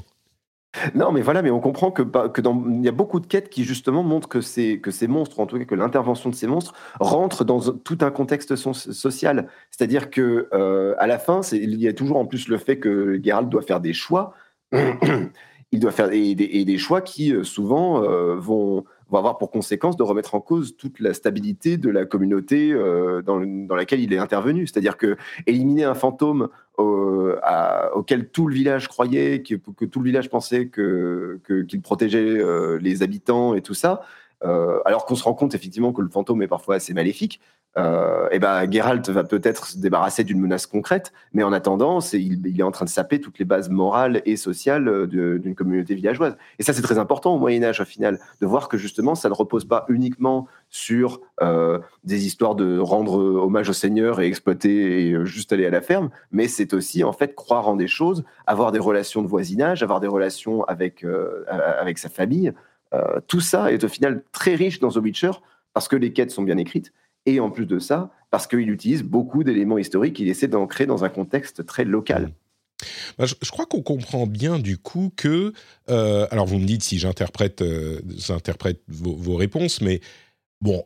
non, 0.93 1.11
mais 1.11 1.21
voilà, 1.21 1.41
mais 1.41 1.49
on 1.49 1.59
comprend 1.59 1.89
que, 1.89 2.03
que 2.03 2.41
dans, 2.41 2.63
il 2.69 2.83
y 2.83 2.87
a 2.87 2.91
beaucoup 2.91 3.19
de 3.19 3.25
quêtes 3.25 3.49
qui 3.49 3.63
justement 3.63 4.03
montrent 4.03 4.29
que 4.29 4.41
ces, 4.41 4.79
que 4.79 4.91
ces 4.91 5.07
monstres, 5.07 5.39
en 5.39 5.47
tout 5.47 5.57
cas 5.57 5.65
que 5.65 5.73
l'intervention 5.73 6.29
de 6.29 6.35
ces 6.35 6.45
monstres, 6.45 6.73
rentre 6.99 7.43
dans 7.43 7.59
tout 7.59 7.97
un 8.01 8.11
contexte 8.11 8.55
social. 8.55 9.47
C'est-à-dire 9.71 10.11
que 10.11 10.47
euh, 10.53 10.93
à 10.99 11.07
la 11.07 11.17
fin, 11.17 11.41
il 11.51 11.81
y 11.81 11.87
a 11.87 11.93
toujours 11.93 12.17
en 12.17 12.25
plus 12.25 12.47
le 12.47 12.57
fait 12.57 12.77
que 12.77 13.19
Geralt 13.23 13.49
doit 13.49 13.63
faire 13.63 13.79
des 13.79 13.93
choix. 13.93 14.33
il 15.71 15.79
doit 15.79 15.91
faire 15.91 16.09
des, 16.09 16.35
des, 16.35 16.77
choix 16.77 17.01
qui 17.01 17.33
euh, 17.33 17.43
souvent 17.43 18.03
euh, 18.03 18.35
vont 18.35 18.85
va 19.11 19.19
avoir 19.19 19.37
pour 19.37 19.51
conséquence 19.51 19.97
de 19.97 20.03
remettre 20.03 20.35
en 20.35 20.41
cause 20.41 20.75
toute 20.77 20.99
la 20.99 21.13
stabilité 21.13 21.77
de 21.77 21.89
la 21.89 22.05
communauté 22.05 22.71
euh, 22.71 23.21
dans, 23.21 23.39
laquelle 23.75 24.01
il 24.01 24.13
est 24.13 24.17
intervenu. 24.17 24.67
C'est-à-dire 24.67 24.97
que 24.97 25.17
éliminer 25.47 25.83
un 25.83 25.95
fantôme 25.95 26.49
auquel 26.77 28.29
tout 28.29 28.47
le 28.47 28.55
village 28.55 28.87
croyait, 28.87 29.43
que, 29.43 29.55
tout 29.55 29.99
le 29.99 30.05
village 30.05 30.29
pensait 30.29 30.69
qu'il 30.69 31.81
protégeait 31.81 32.39
euh, 32.39 32.79
les 32.79 33.03
habitants 33.03 33.53
et 33.53 33.61
tout 33.61 33.73
ça, 33.73 34.01
euh, 34.43 34.79
alors 34.85 35.05
qu'on 35.05 35.15
se 35.15 35.23
rend 35.23 35.33
compte 35.33 35.55
effectivement 35.55 35.93
que 35.93 36.01
le 36.01 36.09
fantôme 36.09 36.41
est 36.41 36.47
parfois 36.47 36.75
assez 36.75 36.93
maléfique, 36.93 37.41
euh, 37.77 38.27
et 38.31 38.39
ben 38.39 38.69
Geralt 38.69 39.07
va 39.09 39.23
peut-être 39.23 39.67
se 39.67 39.77
débarrasser 39.77 40.23
d'une 40.23 40.39
menace 40.39 40.65
concrète, 40.65 41.13
mais 41.33 41.43
en 41.43 41.53
attendant, 41.53 41.99
il, 42.13 42.59
est 42.59 42.63
en 42.63 42.71
train 42.71 42.85
de 42.85 42.89
saper 42.89 43.21
toutes 43.21 43.37
les 43.37 43.45
bases 43.45 43.69
morales 43.69 44.21
et 44.25 44.37
sociales 44.37 44.87
euh, 44.87 45.05
d'une 45.37 45.53
communauté 45.53 45.93
villageoise. 45.93 46.35
Et 46.57 46.63
ça, 46.63 46.73
c'est 46.73 46.81
très 46.81 46.97
important 46.97 47.35
au 47.35 47.37
Moyen 47.37 47.63
Âge, 47.63 47.79
au 47.79 47.85
final, 47.85 48.19
de 48.41 48.47
voir 48.47 48.69
que 48.69 48.77
justement, 48.77 49.13
ça 49.13 49.29
ne 49.29 49.35
repose 49.35 49.65
pas 49.65 49.85
uniquement 49.87 50.47
sur 50.69 51.21
euh, 51.41 51.79
des 52.03 52.25
histoires 52.25 52.55
de 52.55 52.79
rendre 52.79 53.13
hommage 53.13 53.69
au 53.69 53.73
Seigneur 53.73 54.19
et 54.19 54.25
exploiter 54.25 55.07
et 55.07 55.25
juste 55.25 55.53
aller 55.53 55.65
à 55.65 55.71
la 55.71 55.81
ferme, 55.81 56.09
mais 56.31 56.47
c'est 56.47 56.73
aussi 56.73 57.03
en 57.03 57.13
fait 57.13 57.35
croire 57.35 57.67
en 57.67 57.75
des 57.75 57.87
choses, 57.87 58.23
avoir 58.47 58.71
des 58.71 58.79
relations 58.79 59.21
de 59.21 59.27
voisinage, 59.27 59.83
avoir 59.83 59.99
des 59.99 60.07
relations 60.07 60.63
avec 60.63 61.05
avec 61.47 61.97
sa 61.97 62.09
famille. 62.09 62.53
Tout 63.27 63.41
ça 63.41 63.71
est 63.71 63.83
au 63.83 63.87
final 63.87 64.23
très 64.31 64.55
riche 64.55 64.79
dans 64.79 64.89
The 64.89 64.97
Witcher 64.97 65.31
parce 65.73 65.87
que 65.87 65.95
les 65.95 66.11
quêtes 66.11 66.31
sont 66.31 66.43
bien 66.43 66.57
écrites 66.57 66.91
et 67.25 67.39
en 67.39 67.51
plus 67.51 67.65
de 67.65 67.79
ça, 67.79 68.11
parce 68.31 68.47
qu'il 68.47 68.69
utilise 68.69 69.03
beaucoup 69.03 69.43
d'éléments 69.43 69.77
historiques 69.77 70.15
qu'il 70.15 70.29
essaie 70.29 70.47
d'ancrer 70.47 70.85
dans 70.85 71.03
un 71.03 71.09
contexte 71.09 71.65
très 71.65 71.85
local. 71.85 72.27
Mmh. 72.27 72.31
Bah, 73.17 73.25
je, 73.25 73.51
crois 73.51 73.65
qu'on 73.65 73.81
comprend 73.81 74.25
bien 74.25 74.57
du 74.57 74.77
coup 74.77 75.11
que... 75.15 75.53
Euh, 75.89 76.27
alors 76.31 76.45
vous 76.45 76.59
me 76.59 76.65
dites 76.65 76.83
si 76.83 76.97
j'interprète 76.97 77.61
euh, 77.61 77.99
vos, 78.87 79.35
réponses, 79.35 79.81
mais 79.81 79.99
bon, 80.61 80.85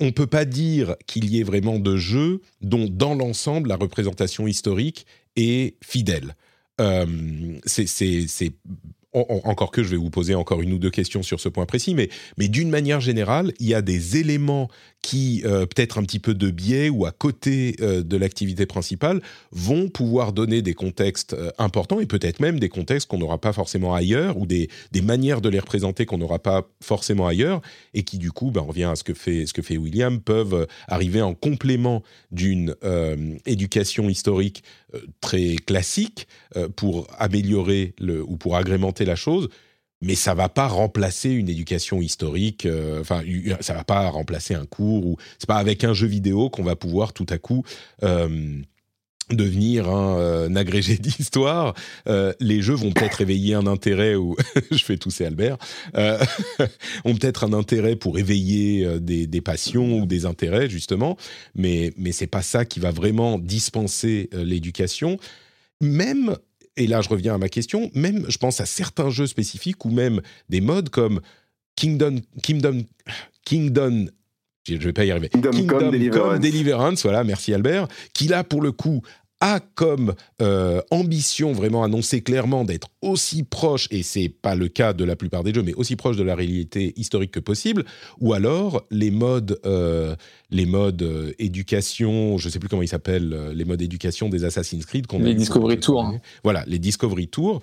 on 0.00 0.04
ne 0.04 0.10
peut 0.10 0.26
pas 0.26 0.44
dire 0.44 0.96
qu'il 1.06 1.30
y 1.30 1.38
ait 1.38 1.44
vraiment 1.44 1.78
de 1.78 1.96
jeux 1.96 2.40
dont 2.62 2.88
dans 2.90 3.14
l'ensemble 3.14 3.68
la 3.68 3.76
représentation 3.76 4.48
historique 4.48 5.06
est 5.36 5.76
fidèle. 5.84 6.34
Euh, 6.80 7.06
c'est 7.64 8.52
encore 9.16 9.70
que 9.70 9.82
je 9.82 9.88
vais 9.88 9.96
vous 9.96 10.10
poser 10.10 10.34
encore 10.34 10.62
une 10.62 10.72
ou 10.72 10.78
deux 10.78 10.90
questions 10.90 11.22
sur 11.22 11.40
ce 11.40 11.48
point 11.48 11.66
précis, 11.66 11.94
mais, 11.94 12.08
mais 12.36 12.48
d'une 12.48 12.68
manière 12.68 13.00
générale, 13.00 13.52
il 13.58 13.66
y 13.66 13.74
a 13.74 13.82
des 13.82 14.18
éléments 14.18 14.68
qui, 15.06 15.42
euh, 15.44 15.66
peut-être 15.66 15.98
un 15.98 16.02
petit 16.02 16.18
peu 16.18 16.34
de 16.34 16.50
biais 16.50 16.88
ou 16.88 17.06
à 17.06 17.12
côté 17.12 17.76
euh, 17.80 18.02
de 18.02 18.16
l'activité 18.16 18.66
principale, 18.66 19.22
vont 19.52 19.88
pouvoir 19.88 20.32
donner 20.32 20.62
des 20.62 20.74
contextes 20.74 21.32
euh, 21.34 21.52
importants 21.58 22.00
et 22.00 22.06
peut-être 22.06 22.40
même 22.40 22.58
des 22.58 22.68
contextes 22.68 23.08
qu'on 23.08 23.18
n'aura 23.18 23.38
pas 23.38 23.52
forcément 23.52 23.94
ailleurs 23.94 24.36
ou 24.36 24.46
des, 24.46 24.68
des 24.90 25.02
manières 25.02 25.40
de 25.40 25.48
les 25.48 25.60
représenter 25.60 26.06
qu'on 26.06 26.18
n'aura 26.18 26.40
pas 26.40 26.68
forcément 26.82 27.26
ailleurs 27.26 27.62
et 27.94 28.02
qui, 28.02 28.18
du 28.18 28.32
coup, 28.32 28.50
ben, 28.50 28.62
on 28.62 28.66
revient 28.66 28.84
à 28.84 28.96
ce 28.96 29.04
que 29.04 29.14
fait, 29.14 29.46
ce 29.46 29.54
que 29.54 29.62
fait 29.62 29.76
William, 29.76 30.20
peuvent 30.20 30.66
arriver 30.88 31.22
en 31.22 31.34
complément 31.34 32.02
d'une 32.32 32.74
éducation 33.46 34.08
historique 34.08 34.64
très 35.20 35.56
classique 35.56 36.28
pour 36.76 37.08
améliorer 37.18 37.94
le, 37.98 38.22
ou 38.22 38.36
pour 38.36 38.56
agrémenter 38.56 39.04
la 39.04 39.16
chose 39.16 39.48
mais 40.02 40.14
ça 40.14 40.34
va 40.34 40.48
pas 40.48 40.68
remplacer 40.68 41.30
une 41.30 41.48
éducation 41.48 42.00
historique. 42.00 42.66
Euh, 42.66 43.00
enfin, 43.00 43.22
ça 43.60 43.74
va 43.74 43.84
pas 43.84 44.08
remplacer 44.08 44.54
un 44.54 44.66
cours 44.66 45.06
ou 45.06 45.16
c'est 45.38 45.48
pas 45.48 45.56
avec 45.56 45.84
un 45.84 45.94
jeu 45.94 46.06
vidéo 46.06 46.50
qu'on 46.50 46.62
va 46.62 46.76
pouvoir 46.76 47.12
tout 47.12 47.26
à 47.30 47.38
coup 47.38 47.64
euh, 48.02 48.60
devenir 49.30 49.88
un, 49.88 50.18
euh, 50.18 50.54
agrégé 50.54 50.96
d'histoire. 50.98 51.74
les 52.40 52.62
jeux 52.62 52.74
vont 52.74 52.92
peut-être 52.92 53.20
éveiller 53.20 53.54
un 53.54 53.66
intérêt 53.66 54.14
ou 54.14 54.36
je 54.70 54.84
fais 54.84 54.96
tousser 54.96 55.24
Albert. 55.24 55.58
ont 57.04 57.14
peut-être 57.14 57.44
un 57.44 57.52
intérêt 57.52 57.96
pour 57.96 58.18
éveiller 58.18 59.00
des, 59.00 59.26
des, 59.26 59.40
passions 59.40 59.98
ou 59.98 60.06
des 60.06 60.26
intérêts 60.26 60.68
justement, 60.68 61.16
mais 61.54 61.92
mais 61.96 62.12
c'est 62.12 62.26
pas 62.26 62.42
ça 62.42 62.64
qui 62.64 62.80
va 62.80 62.90
vraiment 62.90 63.38
dispenser 63.38 64.30
l'éducation. 64.32 65.18
Même 65.80 66.36
et 66.76 66.86
là 66.86 67.00
je 67.00 67.08
reviens 67.08 67.34
à 67.34 67.38
ma 67.38 67.48
question, 67.48 67.90
même 67.94 68.24
je 68.28 68.38
pense 68.38 68.60
à 68.60 68.66
certains 68.66 69.10
jeux 69.10 69.26
spécifiques 69.26 69.84
ou 69.84 69.90
même 69.90 70.20
des 70.48 70.60
modes 70.60 70.90
comme 70.90 71.20
Kingdom, 71.76 72.20
Kingdom, 72.42 72.84
Kingdom 73.44 74.06
je 74.66 74.74
ne 74.74 74.84
vais 74.84 74.92
pas 74.92 75.04
y 75.04 75.10
arriver. 75.10 75.28
Kingdom, 75.28 75.66
Come 75.66 75.90
Deliverance. 75.90 76.40
Deliverance. 76.40 77.02
voilà, 77.02 77.24
merci 77.24 77.54
Albert, 77.54 77.88
qui 78.12 78.28
là 78.28 78.44
pour 78.44 78.62
le 78.62 78.72
coup 78.72 79.02
a 79.40 79.60
comme 79.60 80.14
euh, 80.40 80.80
ambition 80.90 81.52
vraiment 81.52 81.84
annoncée 81.84 82.22
clairement 82.22 82.64
d'être 82.64 82.88
aussi 83.02 83.42
proche, 83.42 83.86
et 83.90 84.02
c'est 84.02 84.28
pas 84.28 84.54
le 84.54 84.68
cas 84.68 84.92
de 84.92 85.04
la 85.04 85.14
plupart 85.16 85.44
des 85.44 85.52
jeux, 85.52 85.62
mais 85.62 85.74
aussi 85.74 85.96
proche 85.96 86.16
de 86.16 86.22
la 86.22 86.34
réalité 86.34 86.94
historique 86.96 87.32
que 87.32 87.40
possible, 87.40 87.84
ou 88.20 88.32
alors 88.32 88.84
les 88.90 89.10
modes, 89.10 89.58
euh, 89.66 90.16
les 90.50 90.64
modes 90.64 91.02
euh, 91.02 91.32
éducation, 91.38 92.38
je 92.38 92.48
sais 92.48 92.58
plus 92.58 92.68
comment 92.68 92.82
ils 92.82 92.88
s'appellent, 92.88 93.52
les 93.52 93.64
modes 93.64 93.82
éducation 93.82 94.28
des 94.28 94.44
Assassin's 94.44 94.86
Creed 94.86 95.06
qu'on 95.06 95.18
Les 95.18 95.34
Discovery 95.34 95.78
Tours. 95.78 96.04
Hein. 96.04 96.20
Voilà, 96.42 96.64
les 96.66 96.78
Discovery 96.78 97.28
Tours. 97.28 97.60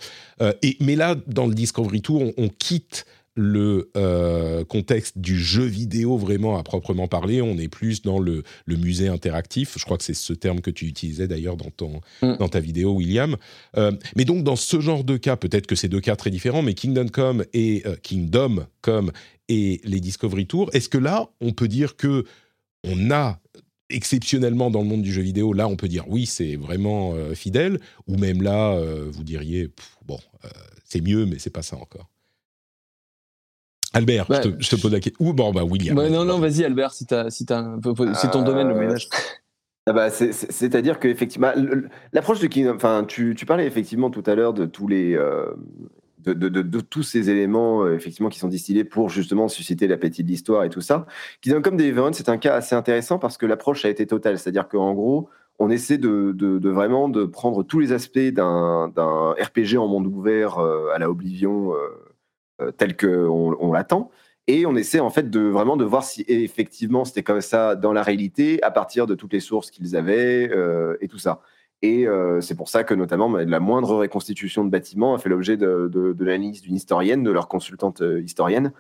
et, 0.62 0.78
mais 0.80 0.96
là, 0.96 1.16
dans 1.28 1.48
le 1.48 1.56
Discovery 1.56 2.02
Tour, 2.02 2.32
on 2.38 2.50
quitte 2.50 3.06
le 3.36 3.90
euh, 3.98 4.64
contexte 4.64 5.18
du 5.18 5.38
jeu 5.38 5.64
vidéo 5.64 6.18
vraiment 6.18 6.58
à 6.58 6.64
proprement 6.64 7.08
parler. 7.08 7.42
On 7.42 7.58
est 7.58 7.68
plus 7.68 8.02
dans 8.02 8.20
le, 8.20 8.44
musée 8.68 9.08
interactif. 9.08 9.76
Je 9.78 9.86
crois 9.86 9.98
que 9.98 10.04
c'est 10.04 10.14
ce 10.14 10.34
terme 10.34 10.62
que 10.62 10.70
tu 10.70 10.86
utilisais 10.86 11.28
d'ailleurs 11.28 11.58
dans, 11.58 11.72
ton, 11.72 12.02
mm. 12.22 12.38
dans 12.38 12.50
ta 12.50 12.60
vidéo, 12.60 12.94
William. 12.94 13.38
Euh, 13.78 13.92
mais 14.16 14.26
donc, 14.26 14.44
dans 14.44 14.56
ce 14.56 14.80
genre 14.80 15.04
de 15.04 15.18
cas, 15.18 15.36
peut-être 15.36 15.68
que 15.68 15.76
c'est 15.76 15.88
deux 15.88 16.02
cas 16.02 16.16
très 16.16 16.30
différents, 16.30 16.62
mais 16.62 16.74
Kingdom 16.74 17.08
Come 17.08 17.46
et 17.54 17.84
euh, 17.86 17.96
Kingdom 18.02 18.68
Come 18.82 19.12
et 19.50 19.82
les 19.84 20.00
Discovery 20.00 20.46
Tours, 20.46 20.70
est-ce 20.74 20.90
que 20.90 20.98
là, 20.98 21.30
on 21.42 21.52
peut 21.52 21.68
dire 21.68 21.96
que 21.96 22.26
on 22.86 23.12
a 23.12 23.40
exceptionnellement 23.90 24.72
dans 24.72 24.82
le 24.82 24.88
monde 24.88 25.02
du 25.02 25.12
jeu 25.12 25.22
vidéo, 25.22 25.54
là, 25.54 25.68
on 25.68 25.76
peut 25.76 25.88
dire 25.88 26.06
oui, 26.08 26.26
c'est 26.26 26.56
vraiment 26.56 27.14
fidèle, 27.36 27.80
ou 28.08 28.18
même 28.18 28.42
là, 28.42 28.80
vous 29.12 29.24
diriez 29.24 29.70
bon, 30.06 30.18
c'est 30.86 31.02
mieux, 31.02 31.26
mais 31.26 31.38
c'est 31.38 31.52
pas 31.52 31.62
ça 31.62 31.76
encore? 31.76 32.13
Albert, 33.94 34.26
je, 34.30 34.70
te, 34.70 34.82
pose 34.82 34.92
la 34.92 35.00
question. 35.00 35.26
Ou 35.26 35.34
bon, 35.34 35.52
bah 35.52 35.64
William. 35.64 35.96
non, 35.96 36.26
non, 36.26 36.40
vas-y 36.40 36.64
Albert, 36.64 36.94
si, 36.94 37.06
si 37.30 37.46
c'est 38.16 38.32
ton 38.32 38.42
domaine 38.42 38.70
le 38.70 38.76
ménage. 38.76 39.08
Ah 39.86 39.92
bah, 39.92 40.10
C'est-à-dire 40.10 40.98
qu'effectivement, 40.98 41.52
l'approche 42.14 42.40
de 42.40 42.48
Kingdom, 42.48 42.76
enfin, 42.78 43.04
tu, 43.06 43.36
tu, 43.36 43.46
parlais 43.46 43.68
effectivement 43.68 44.10
tout 44.10 44.24
à 44.26 44.34
l'heure 44.34 44.54
de 44.54 44.66
tous 44.66 44.88
les, 44.88 45.14
euh, 45.14 45.54
de, 46.20 46.32
de, 46.32 46.48
de, 46.48 46.80
tous 46.80 47.04
ces 47.04 47.30
éléments 47.30 47.84
euh, 47.84 47.94
effectivement 47.94 48.30
qui 48.30 48.40
sont 48.40 48.48
distillés 48.48 48.86
pour 48.86 49.10
justement 49.10 49.50
susciter 49.50 49.88
l'appétit 49.88 50.24
de 50.24 50.30
l'histoire 50.30 50.64
et 50.64 50.70
tout 50.70 50.80
ça. 50.80 51.06
Kingdom 51.42 51.62
Come 51.62 51.76
Deliverance, 51.76 52.16
c'est 52.16 52.30
un 52.30 52.38
cas 52.38 52.56
assez 52.56 52.76
intéressant 52.76 53.20
parce 53.20 53.38
que 53.38 53.46
l'approche 53.46 53.84
a 53.84 53.90
été 53.90 54.08
totale, 54.08 54.40
c'est-à-dire 54.40 54.70
qu'en 54.70 54.94
gros, 54.94 55.30
on 55.60 55.70
essaie 55.70 55.98
de, 55.98 56.70
vraiment 56.70 57.10
de 57.10 57.26
prendre 57.26 57.64
tous 57.64 57.80
les 57.80 57.92
aspects 57.92 58.20
d'un 58.20 58.92
RPG 59.40 59.78
en 59.78 59.88
monde 59.88 60.08
ouvert 60.08 60.60
euh, 60.60 60.90
à 60.94 61.00
la 61.00 61.10
Oblivion 61.10 61.74
euh, 61.74 61.78
tel 62.78 62.96
qu'on 62.96 63.56
on, 63.60 63.72
l'attend. 63.74 64.12
Et 64.48 64.66
on 64.66 64.76
essaie 64.76 65.00
en 65.00 65.10
fait 65.10 65.30
de 65.30 65.40
vraiment 65.40 65.78
de 65.78 65.86
voir 65.86 66.04
si 66.04 66.26
effectivement 66.28 67.06
c'était 67.06 67.24
comme 67.24 67.40
ça 67.40 67.76
dans 67.76 67.94
la 67.94 68.04
réalité 68.04 68.62
à 68.62 68.72
partir 68.72 69.08
de 69.08 69.16
toutes 69.16 69.32
les 69.32 69.40
sources 69.40 69.72
qu'ils 69.72 69.96
avaient 69.96 70.50
euh, 70.52 70.98
et 71.00 71.08
tout 71.08 71.18
ça. 71.18 71.42
Et 71.82 72.08
euh, 72.08 72.42
c'est 72.42 72.56
pour 72.56 72.68
ça 72.68 72.84
que 72.84 72.94
notamment 72.94 73.30
bah, 73.30 73.46
la 73.46 73.60
moindre 73.60 73.96
reconstitution 73.96 74.66
de 74.66 74.70
bâtiment 74.70 75.16
a 75.16 75.18
fait 75.18 75.30
l'objet 75.30 75.56
de, 75.56 76.16
l'analyse 76.20 76.62
d'une 76.62 76.76
historienne, 76.76 77.24
de 77.24 77.32
leur 77.32 77.48
consultante 77.48 78.04
historienne. 78.24 78.74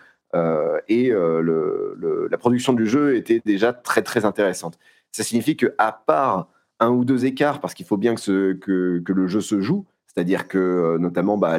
et 0.89 1.11
la 1.13 2.37
production 2.37 2.73
du 2.73 2.85
jeu 2.85 3.15
était 3.15 3.41
déjà 3.45 3.71
très 3.71 4.01
très 4.01 4.25
intéressante. 4.25 4.77
Ça 5.11 5.23
signifie 5.23 5.55
que 5.55 5.75
à 5.77 5.93
part 5.93 6.49
un 6.79 6.89
ou 6.89 7.05
deux 7.05 7.25
écarts, 7.25 7.61
parce 7.61 7.73
qu'il 7.73 7.85
faut 7.85 7.97
bien 7.97 8.15
que, 8.15 9.03
le 9.05 9.27
jeu 9.27 9.41
se 9.41 9.61
joue, 9.61 9.85
c'est-à-dire 10.07 10.47
que 10.49 10.97
notamment 10.99 11.37
bah, 11.37 11.57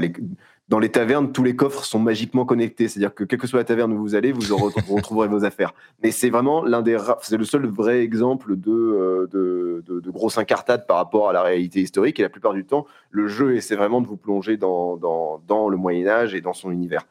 dans 0.69 0.79
les 0.79 0.89
tavernes, 0.89 1.31
tous 1.33 1.43
les 1.43 1.57
coffres 1.57 1.85
sont 1.85 1.99
magiquement 1.99 2.47
connectés. 2.47 2.89
C'est-à-dire 2.89 3.15
que 3.15 3.25
quelle 3.25 3.39
que 3.39 3.47
soit 3.47 3.59
la 3.59 3.65
taverne 3.65 3.93
où 3.93 3.99
vous 3.99 4.15
allez, 4.15 4.33
vous 4.33 4.57
retrouverez 4.57 5.29
vos 5.29 5.45
affaires. 5.45 5.75
Mais 6.03 6.11
c'est 6.11 6.31
vraiment 6.31 6.65
l'un 6.65 6.81
des 6.81 6.97
c'est 7.23 7.37
le 7.37 7.45
seul 7.45 7.67
vrai 7.67 8.01
exemple 8.01 8.57
de, 8.57 8.73
euh, 8.73 9.27
de, 9.31 9.85
de, 9.87 10.11
grosse 10.11 10.39
incartade 10.39 10.87
par 10.87 10.97
rapport 10.97 11.29
à 11.29 11.33
la 11.33 11.43
réalité 11.43 11.81
historique. 11.81 12.19
Et 12.19 12.23
la 12.23 12.31
plupart 12.31 12.55
du 12.55 12.65
temps, 12.65 12.87
le 13.11 13.29
jeu 13.29 13.57
essaie 13.57 13.77
vraiment 13.77 14.01
de 14.01 14.07
vous 14.07 14.17
plonger 14.17 14.57
dans, 14.57 14.97
dans, 14.97 15.43
dans 15.47 15.69
le 15.69 15.77
Moyen 15.77 16.07
Âge 16.07 16.35
et 16.35 16.41
dans 16.41 16.55
son 16.55 16.71
univers. 16.71 17.07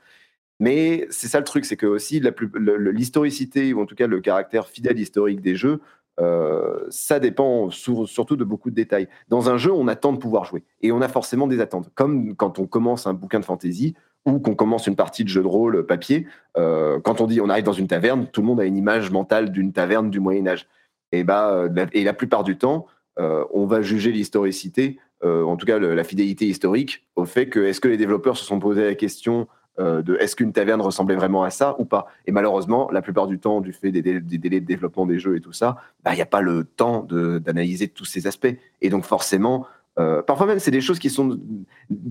Mais 0.60 1.08
c'est 1.10 1.28
ça 1.28 1.40
le 1.40 1.46
truc, 1.46 1.66
c'est 1.66 1.78
que 1.78 1.86
aussi 1.86 2.22
l'historicité, 2.22 3.74
ou 3.74 3.82
en 3.82 3.86
tout 3.86 3.96
cas 3.96 4.08
le 4.08 4.22
caractère 4.22 4.68
fidèle 4.68 5.00
historique 5.00 5.42
des 5.42 5.56
jeux, 5.56 5.82
euh, 6.20 6.86
ça 6.90 7.20
dépend 7.20 7.70
surtout 7.72 8.36
de 8.36 8.44
beaucoup 8.44 8.70
de 8.70 8.76
détails. 8.76 9.08
Dans 9.30 9.50
un 9.50 9.58
jeu, 9.58 9.72
on 9.72 9.88
attend 9.88 10.14
de 10.14 10.18
pouvoir 10.18 10.46
jouer 10.46 10.64
et 10.82 10.92
on 10.92 11.02
a 11.02 11.08
forcément 11.08 11.48
des 11.48 11.60
attentes. 11.60 11.90
Comme 11.96 12.36
quand 12.36 12.60
on 12.60 12.68
commence 12.68 13.08
un 13.08 13.14
bouquin 13.14 13.40
de 13.40 13.46
fantasy 13.46 13.96
ou 14.26 14.40
qu'on 14.40 14.56
commence 14.56 14.88
une 14.88 14.96
partie 14.96 15.24
de 15.24 15.30
jeu 15.30 15.42
de 15.42 15.48
rôle 15.48 15.86
papier, 15.86 16.28
euh, 16.58 17.00
quand 17.00 17.20
on 17.22 17.28
dit 17.28 17.42
on 17.42 17.50
arrive 17.50 17.66
dans 17.66 17.74
une 17.74 17.88
taverne, 17.88 18.28
tout 18.32 18.42
le 18.42 18.48
monde 18.48 18.60
a 18.60 18.66
une 18.66 18.78
image 18.78 19.12
mentale 19.12 19.52
d'une 19.52 19.74
taverne 19.74 20.10
du 20.10 20.20
Moyen 20.20 20.48
Âge. 20.48 20.68
Et, 21.12 21.24
bah, 21.24 21.66
et 21.94 22.04
la 22.04 22.14
plupart 22.14 22.44
du 22.44 22.58
temps, 22.58 22.88
euh, 23.20 23.46
on 23.52 23.66
va 23.66 23.82
juger 23.82 24.12
l'historicité, 24.12 25.00
en 25.24 25.56
tout 25.56 25.66
cas 25.66 25.80
la 25.80 26.04
fidélité 26.04 26.48
historique, 26.48 27.08
au 27.16 27.24
fait 27.24 27.48
que 27.48 27.62
est-ce 27.62 27.80
que 27.80 27.88
les 27.88 27.96
développeurs 27.96 28.36
se 28.36 28.44
sont 28.44 28.60
posés 28.60 28.84
la 28.84 28.94
question 28.94 29.42
euh, 29.42 29.63
de 29.80 30.16
est-ce 30.20 30.36
qu'une 30.36 30.54
taverne 30.54 30.82
ressemblait 30.82 31.16
vraiment 31.16 31.44
à 31.44 31.50
ça 31.50 31.76
ou 31.80 31.86
pas. 31.86 32.08
Et 32.28 32.32
malheureusement, 32.32 32.90
la 32.92 33.02
plupart 33.02 33.28
du 33.28 33.40
temps, 33.40 33.60
du 33.60 33.74
fait 33.74 33.92
des, 33.92 34.02
délais, 34.02 34.60
de 34.60 34.66
développement 34.66 35.06
des 35.06 35.18
jeux 35.18 35.36
et 35.36 35.42
tout 35.42 35.54
ça, 35.54 35.78
bah, 36.04 36.12
il 36.14 36.18
n'y 36.18 36.22
a 36.22 36.28
pas 36.28 36.42
le 36.42 36.64
temps 36.64 37.08
d'analyser 37.10 37.88
tous 37.88 38.06
ces 38.06 38.28
aspects. 38.28 38.56
Et 38.82 38.90
donc 38.90 39.04
forcément, 39.04 39.66
euh, 40.00 40.22
parfois 40.22 40.48
même, 40.48 40.60
c'est 40.60 40.72
des 40.72 40.82
choses 40.82 41.00
qui 41.00 41.10
sont 41.10 41.40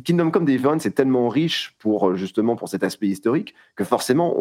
Kingdom 0.04 0.30
Come 0.30 0.44
Deliverance 0.44 0.82
c'est 0.82 0.94
tellement 0.94 1.28
riche 1.28 1.76
pour 1.78 2.14
justement 2.16 2.56
pour 2.56 2.68
cet 2.68 2.84
aspect 2.84 3.08
historique 3.08 3.54
que 3.76 3.84
forcément 3.84 4.34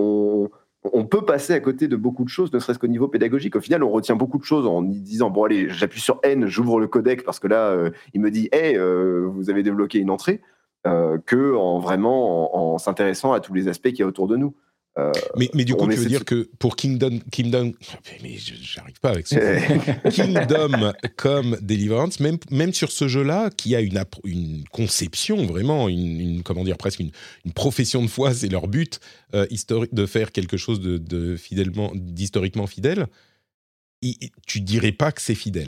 on 0.84 1.06
peut 1.06 1.24
passer 1.26 1.54
à 1.54 1.60
côté 1.60 1.88
de 1.88 1.96
beaucoup 1.96 2.24
de 2.24 2.30
choses, 2.30 2.52
ne 2.52 2.60
serait-ce 2.60 2.80
qu'au 2.80 2.88
niveau 2.88 3.08
pédagogique. 3.08 3.56
Au 3.56 3.62
final, 3.62 3.84
on 3.84 3.90
retient 3.90 4.16
beaucoup 4.16 4.40
de 4.40 4.44
choses 4.44 4.66
en 4.66 4.82
disant 4.82 5.30
bon 5.30 5.44
allez, 5.44 5.70
j'appuie 5.70 6.02
sur 6.02 6.20
N, 6.24 6.48
j'ouvre 6.48 6.80
le 6.80 6.88
codec 6.88 7.24
parce 7.24 7.40
que 7.40 7.48
là, 7.48 7.70
euh, 7.70 7.92
il 8.14 8.22
me 8.22 8.32
dit 8.32 8.50
hey, 8.52 8.76
euh, 8.78 9.28
vous 9.28 9.50
avez 9.50 9.64
débloqué 9.64 10.00
une 10.00 10.10
entrée, 10.10 10.42
euh, 10.88 11.18
que 11.26 11.56
en 11.56 11.80
vraiment 11.80 12.74
en, 12.74 12.78
s'intéressant 12.78 13.34
à 13.34 13.40
tous 13.40 13.54
les 13.54 13.68
aspects 13.68 13.90
qu'il 13.90 14.00
y 14.00 14.04
a 14.04 14.08
autour 14.08 14.28
de 14.28 14.36
nous. 14.38 14.56
mais, 15.38 15.50
mais, 15.54 15.64
du 15.64 15.74
coup, 15.74 15.88
tu 15.88 15.96
veux 15.96 16.06
dire 16.06 16.26
que 16.26 16.50
pour 16.60 16.76
Kingdom, 16.76 17.20
Kingdom, 17.32 17.72
mais 18.22 18.36
j'arrive 18.38 19.00
pas 19.00 19.12
avec 19.12 19.28
ça. 19.28 19.40
Kingdom 20.12 20.92
comme 21.16 21.58
Deliverance, 21.62 22.20
même, 22.20 22.38
même 22.50 22.74
sur 22.74 22.92
ce 22.92 23.08
jeu-là, 23.08 23.50
qui 23.56 23.74
a 23.76 23.80
une, 23.80 24.04
une 24.26 24.64
conception 24.72 25.46
vraiment, 25.46 25.88
une, 25.88 26.44
comment 26.44 26.66
dire, 26.66 26.78
presque 26.78 27.00
une, 27.00 27.12
une 27.46 27.54
profession 27.54 28.02
de 28.02 28.08
foi, 28.08 28.34
c'est 28.34 28.50
leur 28.50 28.68
but 28.68 29.00
euh, 29.34 29.46
historique 29.50 29.94
de 29.94 30.06
faire 30.06 30.34
quelque 30.34 30.58
chose 30.58 30.82
de, 30.82 30.98
de 30.98 31.38
fidèlement, 31.38 31.92
d'historiquement 31.96 32.68
fidèle. 32.68 33.08
Et, 34.02 34.18
tu 34.48 34.62
dirais 34.62 34.92
pas 34.92 35.12
que 35.12 35.22
c'est 35.22 35.36
fidèle. 35.36 35.68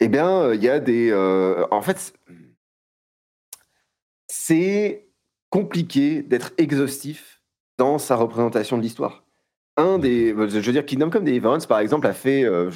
Eh 0.00 0.08
bien, 0.08 0.52
il 0.52 0.62
y 0.62 0.68
a 0.68 0.78
des 0.78 1.10
euh, 1.10 1.66
en 1.70 1.82
fait 1.82 2.12
c'est 4.28 5.08
compliqué 5.50 6.22
d'être 6.22 6.52
exhaustif 6.58 7.42
dans 7.78 7.98
sa 7.98 8.16
représentation 8.16 8.76
de 8.76 8.82
l'histoire. 8.82 9.24
Un 9.76 9.98
des, 9.98 10.28
je 10.28 10.34
veux 10.34 10.72
dire, 10.72 10.86
Kingdom 10.86 11.10
Come 11.10 11.24
Deliverance, 11.24 11.66
par 11.66 11.80
exemple, 11.80 12.06
a 12.06 12.14
fait, 12.14 12.44
euh, 12.44 12.70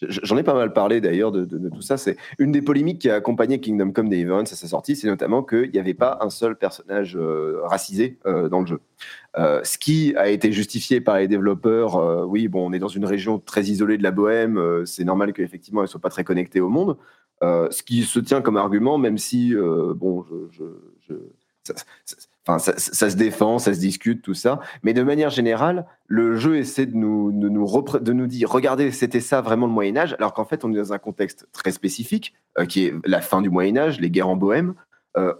j'en 0.00 0.36
ai 0.36 0.42
pas 0.42 0.54
mal 0.54 0.72
parlé 0.72 1.00
d'ailleurs 1.00 1.32
de, 1.32 1.44
tout 1.68 1.82
ça. 1.82 1.96
C'est 1.96 2.16
une 2.38 2.52
des 2.52 2.62
polémiques 2.62 3.00
qui 3.00 3.10
a 3.10 3.16
accompagné 3.16 3.60
Kingdom 3.60 3.92
Come 3.92 4.08
Deliverance 4.08 4.52
à 4.52 4.56
sa 4.56 4.68
sortie, 4.68 4.96
c'est 4.96 5.08
notamment 5.08 5.42
qu'il 5.42 5.70
n'y 5.70 5.78
avait 5.78 5.94
pas 5.94 6.18
un 6.20 6.30
seul 6.30 6.56
personnage 6.56 7.16
euh, 7.16 7.60
racisé 7.64 8.18
euh, 8.26 8.48
dans 8.48 8.60
le 8.60 8.66
jeu. 8.66 8.80
ce 9.36 9.78
qui 9.78 10.14
a 10.16 10.28
été 10.28 10.52
justifié 10.52 11.00
par 11.00 11.18
les 11.18 11.28
développeurs. 11.28 12.28
oui, 12.28 12.48
bon, 12.48 12.68
on 12.68 12.72
est 12.72 12.78
dans 12.78 12.88
une 12.88 13.04
région 13.04 13.38
très 13.38 13.62
isolée 13.62 13.98
de 13.98 14.02
la 14.02 14.10
Bohème. 14.10 14.84
c'est 14.84 15.04
normal 15.04 15.32
qu'effectivement, 15.32 15.82
elle 15.82 15.88
soit 15.88 16.00
pas 16.00 16.10
très 16.10 16.24
connectée 16.24 16.60
au 16.60 16.68
monde. 16.68 16.96
Euh, 17.42 17.70
ce 17.70 17.82
qui 17.82 18.02
se 18.02 18.18
tient 18.18 18.42
comme 18.42 18.56
argument, 18.56 18.98
même 18.98 19.18
si, 19.18 19.54
euh, 19.54 19.94
bon, 19.94 20.24
se 22.58 23.16
défend, 23.16 23.58
ça 23.58 23.74
se 23.74 23.78
discute, 23.78 24.22
tout 24.22 24.34
ça. 24.34 24.60
Mais 24.82 24.94
de 24.94 25.02
manière 25.02 25.28
générale, 25.28 25.86
le 26.06 26.36
jeu 26.36 26.56
essaie 26.56 26.86
de 26.86 26.96
nous, 26.96 27.30
de 27.32 27.48
nous, 28.12 28.26
dire, 28.26 28.50
regardez, 28.50 28.90
c'était 28.90 29.20
ça 29.20 29.42
vraiment 29.42 29.66
le 29.66 29.72
Moyen 29.72 29.96
Âge, 29.98 30.14
alors 30.18 30.32
qu'en 30.32 30.46
fait, 30.46 30.64
on 30.64 30.72
est 30.72 30.76
dans 30.76 30.92
un 30.92 30.98
contexte 30.98 31.46
très 31.52 31.72
spécifique, 31.72 32.34
euh, 32.58 32.64
qui 32.64 32.86
est 32.86 32.94
la 33.04 33.20
fin 33.20 33.42
du 33.42 33.50
Moyen 33.50 33.76
Âge, 33.76 34.00
les 34.00 34.10
guerres 34.10 34.28
en 34.28 34.36
Bohème. 34.36 34.74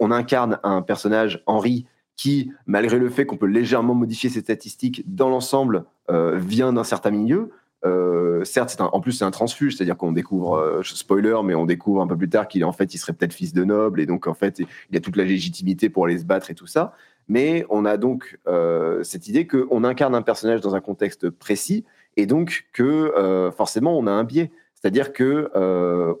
on 0.01 0.11
incarne 0.11 0.59
un 0.63 0.81
personnage, 0.81 1.41
Henri, 1.45 1.87
qui, 2.17 2.51
malgré 2.65 2.99
le 2.99 3.09
fait 3.09 3.25
qu'on 3.25 3.37
peut 3.37 3.47
légèrement 3.47 3.95
modifier 3.95 4.29
ses 4.29 4.41
statistiques, 4.41 5.03
dans 5.07 5.29
l'ensemble, 5.29 5.85
vient 6.09 6.73
d'un 6.73 6.83
certain 6.83 7.11
milieu. 7.11 7.51
Euh, 7.85 8.43
certes, 8.43 8.75
en 8.79 8.99
plus 8.99 9.13
c'est 9.13 9.25
un 9.25 9.31
transfuge, 9.31 9.77
c'est-à-dire 9.77 9.95
qu'on 9.95 10.11
découvre, 10.11 10.55
euh, 10.57 10.83
spoiler, 10.83 11.37
mais 11.43 11.55
on 11.55 11.65
découvre 11.65 12.01
un 12.01 12.07
peu 12.07 12.17
plus 12.17 12.29
tard 12.29 12.47
qu'il 12.47 12.65
en 12.65 12.73
fait, 12.73 12.93
il 12.93 12.97
serait 12.97 13.13
peut-être 13.13 13.33
fils 13.33 13.53
de 13.53 13.63
noble 13.63 14.01
et 14.01 14.05
donc 14.05 14.27
en 14.27 14.33
fait, 14.33 14.61
il 14.89 14.97
a 14.97 14.99
toute 14.99 15.15
la 15.15 15.23
légitimité 15.23 15.89
pour 15.89 16.05
aller 16.05 16.17
se 16.17 16.25
battre 16.25 16.51
et 16.51 16.55
tout 16.55 16.67
ça. 16.67 16.93
Mais 17.27 17.65
on 17.69 17.85
a 17.85 17.97
donc 17.97 18.39
euh, 18.47 19.03
cette 19.03 19.27
idée 19.27 19.47
qu'on 19.47 19.83
incarne 19.83 20.15
un 20.15 20.21
personnage 20.21 20.61
dans 20.61 20.75
un 20.75 20.81
contexte 20.81 21.29
précis 21.29 21.85
et 22.17 22.25
donc 22.25 22.67
que 22.73 23.51
forcément 23.55 23.97
on 23.97 24.07
a 24.07 24.11
un 24.11 24.23
biais, 24.23 24.51
c'est-à-dire 24.73 25.13
que 25.13 25.49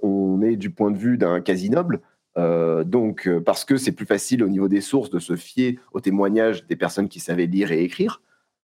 on 0.01 0.41
est 0.41 0.55
du 0.55 0.69
point 0.69 0.91
de 0.91 0.97
vue 0.97 1.17
d'un 1.17 1.41
quasi 1.41 1.69
noble. 1.69 1.99
donc, 2.37 3.27
parce 3.43 3.65
que 3.65 3.75
c'est 3.75 3.91
plus 3.91 4.05
facile 4.05 4.43
au 4.43 4.49
niveau 4.49 4.67
des 4.67 4.81
sources 4.81 5.09
de 5.09 5.19
se 5.19 5.35
fier 5.35 5.79
aux 5.91 5.99
témoignages 5.99 6.65
des 6.67 6.75
personnes 6.75 7.09
qui 7.09 7.19
savaient 7.19 7.47
lire 7.47 7.71
et 7.71 7.83
écrire, 7.83 8.21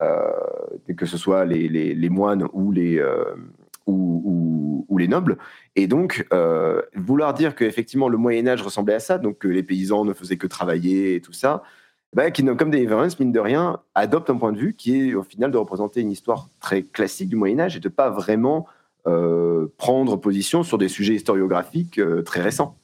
que 0.01 1.07
ce 1.07 1.17
soit 1.17 1.45
les, 1.45 2.09
moines 2.09 2.47
ou 2.53 2.73
les, 2.73 2.99
euh, 2.99 3.35
ou, 3.87 4.97
les 4.99 5.09
nobles. 5.09 5.39
Et 5.77 5.87
donc, 5.87 6.27
euh, 6.33 6.83
vouloir 6.97 7.33
dire 7.33 7.55
qu'effectivement 7.55 8.09
le 8.09 8.19
Moyen 8.19 8.49
Âge 8.49 8.63
ressemblait 8.63 8.95
à 8.95 9.01
ça, 9.01 9.19
donc 9.19 9.39
que 9.39 9.49
les 9.49 9.63
paysans 9.63 10.05
ne 10.05 10.13
faisaient 10.13 10.37
que 10.37 10.49
travailler 10.49 11.15
et 11.15 11.21
tout 11.21 11.33
ça, 11.33 11.63
bah, 12.15 12.31
Kingdom 12.33 12.57
Come 12.57 12.71
Deliverance, 12.71 13.21
mine 13.21 13.31
de 13.31 13.39
rien, 13.39 13.79
adopte 13.95 14.29
un 14.31 14.37
point 14.37 14.53
de 14.53 14.59
vue 14.59 14.75
qui 14.75 14.99
est 14.99 15.15
au 15.15 15.23
final 15.23 15.53
de 15.53 15.57
représenter 15.57 16.01
une 16.01 16.11
histoire 16.11 16.49
très 16.61 16.83
classique 16.83 17.29
du 17.29 17.37
Moyen 17.37 17.61
Âge 17.61 17.77
et 17.77 17.81
de 17.81 17.89
pas 17.89 18.11
vraiment 18.11 18.67
prendre 19.79 20.17
position 20.17 20.63
sur 20.63 20.77
des 20.77 20.89
sujets 20.89 21.15
historiographiques 21.15 21.99
très 22.27 22.43
récents. 22.43 22.77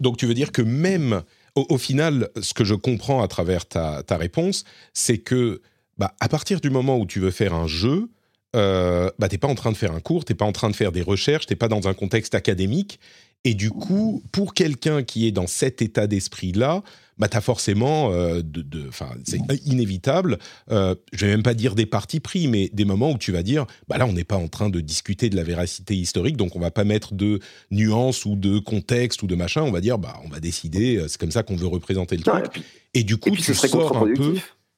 Donc, 0.00 0.16
tu 0.16 0.26
veux 0.26 0.34
dire 0.34 0.50
que 0.50 0.62
même 0.62 1.22
au, 1.54 1.78
final, 1.78 2.28
ce 2.40 2.54
que 2.54 2.64
je 2.64 2.74
comprends 2.74 3.22
à 3.22 3.28
travers 3.28 3.66
ta, 3.66 4.02
ta 4.02 4.16
réponse, 4.16 4.64
c'est 4.94 5.18
que 5.18 5.60
bah, 6.02 6.16
à 6.18 6.28
partir 6.28 6.60
du 6.60 6.68
moment 6.68 6.98
où 6.98 7.06
tu 7.06 7.20
veux 7.20 7.30
faire 7.30 7.54
un 7.54 7.68
jeu, 7.68 8.10
euh, 8.56 9.08
bah, 9.20 9.28
t'es 9.28 9.38
pas 9.38 9.46
en 9.46 9.54
train 9.54 9.70
de 9.70 9.76
faire 9.76 9.92
un 9.92 10.00
cours, 10.00 10.24
t'es 10.24 10.34
pas 10.34 10.44
en 10.44 10.50
train 10.50 10.68
de 10.68 10.74
faire 10.74 10.90
des 10.90 11.00
recherches, 11.00 11.46
t'es 11.46 11.54
pas 11.54 11.68
dans 11.68 11.86
un 11.86 11.94
contexte 11.94 12.34
académique. 12.34 12.98
Et 13.44 13.54
du 13.54 13.70
coup, 13.70 14.20
pour 14.32 14.52
quelqu'un 14.52 15.04
qui 15.04 15.28
est 15.28 15.30
dans 15.30 15.46
cet 15.46 15.80
état 15.80 16.08
d'esprit-là, 16.08 16.82
bah, 17.18 17.28
tu 17.28 17.36
as 17.36 17.40
forcément, 17.40 18.10
euh, 18.10 18.42
de, 18.42 18.90
c'est 19.22 19.38
inévitable, 19.64 20.38
euh, 20.72 20.96
je 21.12 21.24
vais 21.24 21.30
même 21.30 21.44
pas 21.44 21.54
dire 21.54 21.76
des 21.76 21.86
partis 21.86 22.18
pris, 22.18 22.48
mais 22.48 22.68
des 22.72 22.84
moments 22.84 23.12
où 23.12 23.18
tu 23.18 23.30
vas 23.30 23.44
dire, 23.44 23.64
bah 23.86 23.96
là, 23.96 24.04
on 24.04 24.12
n'est 24.12 24.24
pas 24.24 24.34
en 24.34 24.48
train 24.48 24.70
de 24.70 24.80
discuter 24.80 25.30
de 25.30 25.36
la 25.36 25.44
véracité 25.44 25.94
historique, 25.94 26.36
donc 26.36 26.56
on 26.56 26.58
va 26.58 26.72
pas 26.72 26.82
mettre 26.82 27.14
de 27.14 27.38
nuances 27.70 28.24
ou 28.24 28.34
de 28.34 28.58
contexte 28.58 29.22
ou 29.22 29.28
de 29.28 29.36
machin, 29.36 29.62
on 29.62 29.70
va 29.70 29.80
dire, 29.80 29.98
bah, 29.98 30.20
on 30.24 30.28
va 30.30 30.40
décider, 30.40 30.96
euh, 30.96 31.06
c'est 31.06 31.20
comme 31.20 31.30
ça 31.30 31.44
qu'on 31.44 31.54
veut 31.54 31.68
représenter 31.68 32.16
le 32.16 32.24
truc. 32.24 32.64
Et, 32.92 33.04
du 33.04 33.18
coup, 33.18 33.30
tu 33.36 33.54
sors 33.54 33.96
un 33.96 34.12
peu 34.12 34.34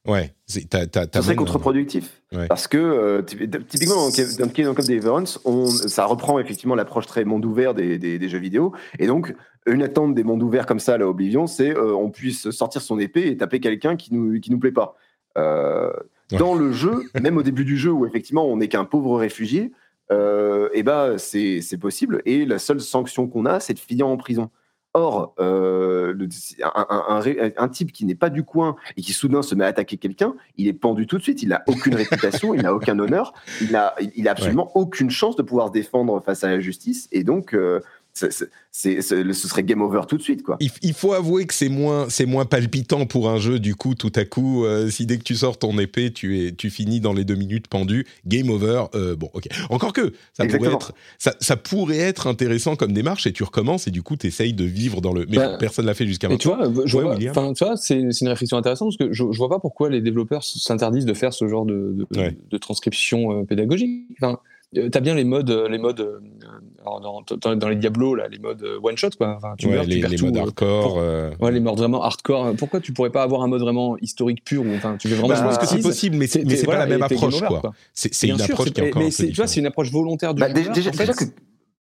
Ouais, 0.07 0.34
c'est 0.46 0.68
très 0.68 1.34
contre-productif. 1.34 2.22
Parce 2.48 2.68
que, 2.68 2.76
euh, 2.76 3.22
typiquement, 3.22 4.09
dans 4.38 4.48
Kingdom 4.48 4.74
Come 4.74 4.84
Deliverance, 4.84 5.40
on, 5.46 5.66
ça 5.66 6.05
reprend 6.05 6.38
effectivement 6.38 6.74
l'approche 6.74 7.07
très 7.07 7.24
monde 7.24 7.44
ouvert 7.46 7.72
des, 7.72 7.98
des, 7.98 8.28
jeux 8.28 8.38
vidéo. 8.38 8.74
Et 8.98 9.07
donc, 9.07 9.34
une 9.66 9.82
attente 9.82 10.14
des 10.14 10.22
mondes 10.22 10.42
ouverts 10.42 10.66
comme 10.66 10.78
ça, 10.78 10.98
la 10.98 11.09
Oblivion, 11.09 11.46
c'est 11.46 11.74
euh, 11.74 11.94
on 11.94 12.11
puisse 12.11 12.50
sortir 12.50 12.82
son 12.82 12.98
épée 12.98 13.28
et 13.28 13.36
taper 13.38 13.61
quelqu'un 13.61 13.96
qui 13.96 14.12
nous, 14.12 14.38
qui 14.40 14.50
nous 14.50 14.59
plaît 14.59 14.72
pas. 14.72 14.94
Euh, 15.38 15.90
dans 16.38 16.55
le 16.55 16.70
jeu, 16.72 17.05
même 17.20 17.38
au 17.38 17.42
début 17.42 17.64
du 17.64 17.78
jeu 17.78 17.90
où 17.90 18.05
effectivement 18.05 18.46
on 18.46 18.59
n'est 18.59 18.68
qu'un 18.68 18.84
pauvre 18.84 19.18
réfugié, 19.18 19.72
et 20.11 20.16
eh 20.74 20.82
ben 20.82 21.16
c'est 21.16 21.78
possible. 21.80 22.20
Et 22.26 22.44
la 22.44 22.59
seule 22.59 22.80
sanction 22.80 23.26
qu'on 23.26 23.46
a, 23.46 23.59
c'est 23.59 23.72
de 23.72 23.78
finir 23.78 24.07
en 24.07 24.18
prison. 24.18 24.50
Or, 24.97 25.34
euh, 25.40 26.14
un, 26.62 27.68
type 27.68 27.90
qui 27.90 28.05
n'est 28.05 28.14
pas 28.14 28.30
du 28.30 28.45
coin 28.45 28.76
et 28.97 29.03
qui 29.03 29.12
soudain 29.12 29.42
se 29.42 29.57
met 29.57 29.64
à 29.64 29.68
attaquer 29.68 29.97
quelqu'un, 29.97 30.34
il 30.57 30.68
est 30.68 30.72
pendu 30.72 31.09
tout 31.09 31.18
de 31.18 31.22
suite. 31.22 31.42
Il 31.42 31.49
n'a 31.49 31.64
aucune 31.66 31.97
réputation, 31.97 32.55
il 32.55 32.62
n'a 32.62 32.72
aucun 32.72 32.97
honneur, 33.01 33.32
il 33.61 33.72
n'a 33.72 33.95
il 34.14 34.28
a 34.28 34.30
absolument 34.30 34.70
aucune 34.76 35.11
chance 35.11 35.34
de 35.34 35.42
pouvoir 35.42 35.68
se 35.68 35.72
défendre 35.72 36.20
face 36.20 36.45
à 36.45 36.49
la 36.49 36.61
justice. 36.61 37.09
Et 37.11 37.24
donc, 37.24 37.55
euh, 37.55 37.80
c'est, 38.14 39.02
ce 39.02 39.48
serait 39.48 39.64
game 39.64 39.82
over 39.82 40.02
tout 40.08 40.16
de 40.16 40.22
suite. 40.22 40.42
Quoi. 40.42 40.56
Il, 40.60 40.92
faut 40.92 41.12
avouer 41.12 41.46
que 41.46 41.54
c'est 41.54 41.68
moins, 41.68 42.08
c'est 42.08 42.26
moins 42.26 42.44
palpitant 42.44 43.06
pour 43.06 43.28
un 43.28 43.38
jeu, 43.38 43.58
du 43.58 43.74
coup, 43.74 43.94
tout 43.94 44.12
à 44.14 44.24
coup, 44.24 44.64
euh, 44.64 44.88
si 44.88 45.04
dès 45.04 45.18
que 45.18 45.24
tu 45.24 45.34
sors 45.34 45.58
ton 45.58 45.76
épée, 45.78 46.12
tu, 46.12 46.40
es, 46.46 46.52
tu 46.52 46.70
finis 46.70 47.00
dans 47.00 47.12
les 47.12 47.24
deux 47.24 47.34
minutes 47.34 47.66
pendu, 47.66 48.06
game 48.26 48.50
over, 48.50 48.84
euh, 48.94 49.16
bon, 49.16 49.30
ok. 49.32 49.48
Encore 49.68 49.92
que, 49.92 50.12
ça 50.32 50.46
pourrait, 50.46 50.72
être, 50.72 50.92
ça, 51.18 51.34
ça, 51.40 51.56
pourrait 51.56 51.98
être 51.98 52.28
intéressant 52.28 52.76
comme 52.76 52.92
démarche 52.92 53.26
et 53.26 53.32
tu 53.32 53.42
recommences 53.42 53.88
et 53.88 53.90
du 53.90 54.02
coup, 54.02 54.16
tu 54.16 54.28
essayes 54.28 54.54
de 54.54 54.64
vivre 54.64 55.00
dans 55.00 55.12
le. 55.12 55.26
Mais 55.28 55.36
bah, 55.36 55.56
personne 55.58 55.86
l'a 55.86 55.94
fait 55.94 56.06
jusqu'à 56.06 56.28
maintenant. 56.28 56.38
Tu 56.38 56.72
vois, 56.72 56.86
je 56.86 56.98
tu 57.52 57.64
vois 57.64 57.76
c'est, 57.76 57.98
une 57.98 58.28
réflexion 58.28 58.56
intéressante 58.56 58.90
parce 58.96 59.08
que 59.08 59.12
je, 59.12 59.24
je 59.30 59.38
vois 59.38 59.48
pas 59.48 59.58
pourquoi 59.58 59.90
les 59.90 60.00
développeurs 60.00 60.44
s'interdisent 60.44 61.06
de 61.06 61.14
faire 61.14 61.32
ce 61.32 61.48
genre 61.48 61.66
de, 61.66 62.06
de, 62.50 62.58
transcription 62.58 63.40
euh, 63.40 63.44
pédagogique. 63.44 64.06
Enfin, 64.20 64.38
t'as 64.91 65.01
bien 65.01 65.14
les 65.14 65.25
modes, 65.25 65.51
euh, 65.51 65.68
les 65.68 65.79
modes 65.79 66.01
euh, 66.01 66.20
dans, 66.85 67.57
dans, 67.57 67.68
les 67.68 67.77
Diablo 67.77 68.14
là, 68.14 68.29
les 68.29 68.39
modes 68.39 68.64
one 68.83 68.97
shot 68.97 69.11
quoi. 69.16 69.35
Enfin, 69.37 69.55
tu 69.59 69.68
les, 69.68 70.03
les 70.03 70.16
modes 70.18 70.37
hardcore. 70.37 70.97
Ouais, 71.41 71.53
les 71.53 71.61
modes 71.61 71.79
vraiment 71.79 72.03
hardcore. 72.03 72.55
Pourquoi 72.57 72.81
tu 72.81 72.93
pourrais 72.93 73.11
pas 73.11 73.22
avoir 73.22 73.43
un 73.43 73.49
mode 73.49 73.62
vraiment 73.62 73.97
historique 73.99 74.45
pur 74.45 74.62
ou 74.62 74.75
enfin 74.75 74.97
tu 74.99 75.09
veux 75.09 75.16
vraiment. 75.16 75.29
Bah, 75.29 75.41
je 75.41 75.45
pense 75.45 75.59
que 75.59 75.66
c'est 75.66 75.83
possible, 75.83 76.16
mais 76.16 76.27
c'est 76.27 76.66
pas 76.66 76.79
la 76.79 76.87
même 76.87 77.03
approche 77.03 77.41
quoi. 77.41 77.62
C'est 77.93 78.29
une 78.29 78.41
approche 78.41 78.72
qui 78.72 78.81
est 78.81 78.89
encore. 78.89 79.03
Mais 79.03 79.11
tu 79.11 79.33
vois, 79.33 79.47
c'est 79.47 79.61
une 79.61 79.66
approche 79.66 79.91
volontaire 79.91 80.35
du. 80.35 80.41
Bah, 80.41 80.49
déjà, 80.49 80.72
que 80.72 81.25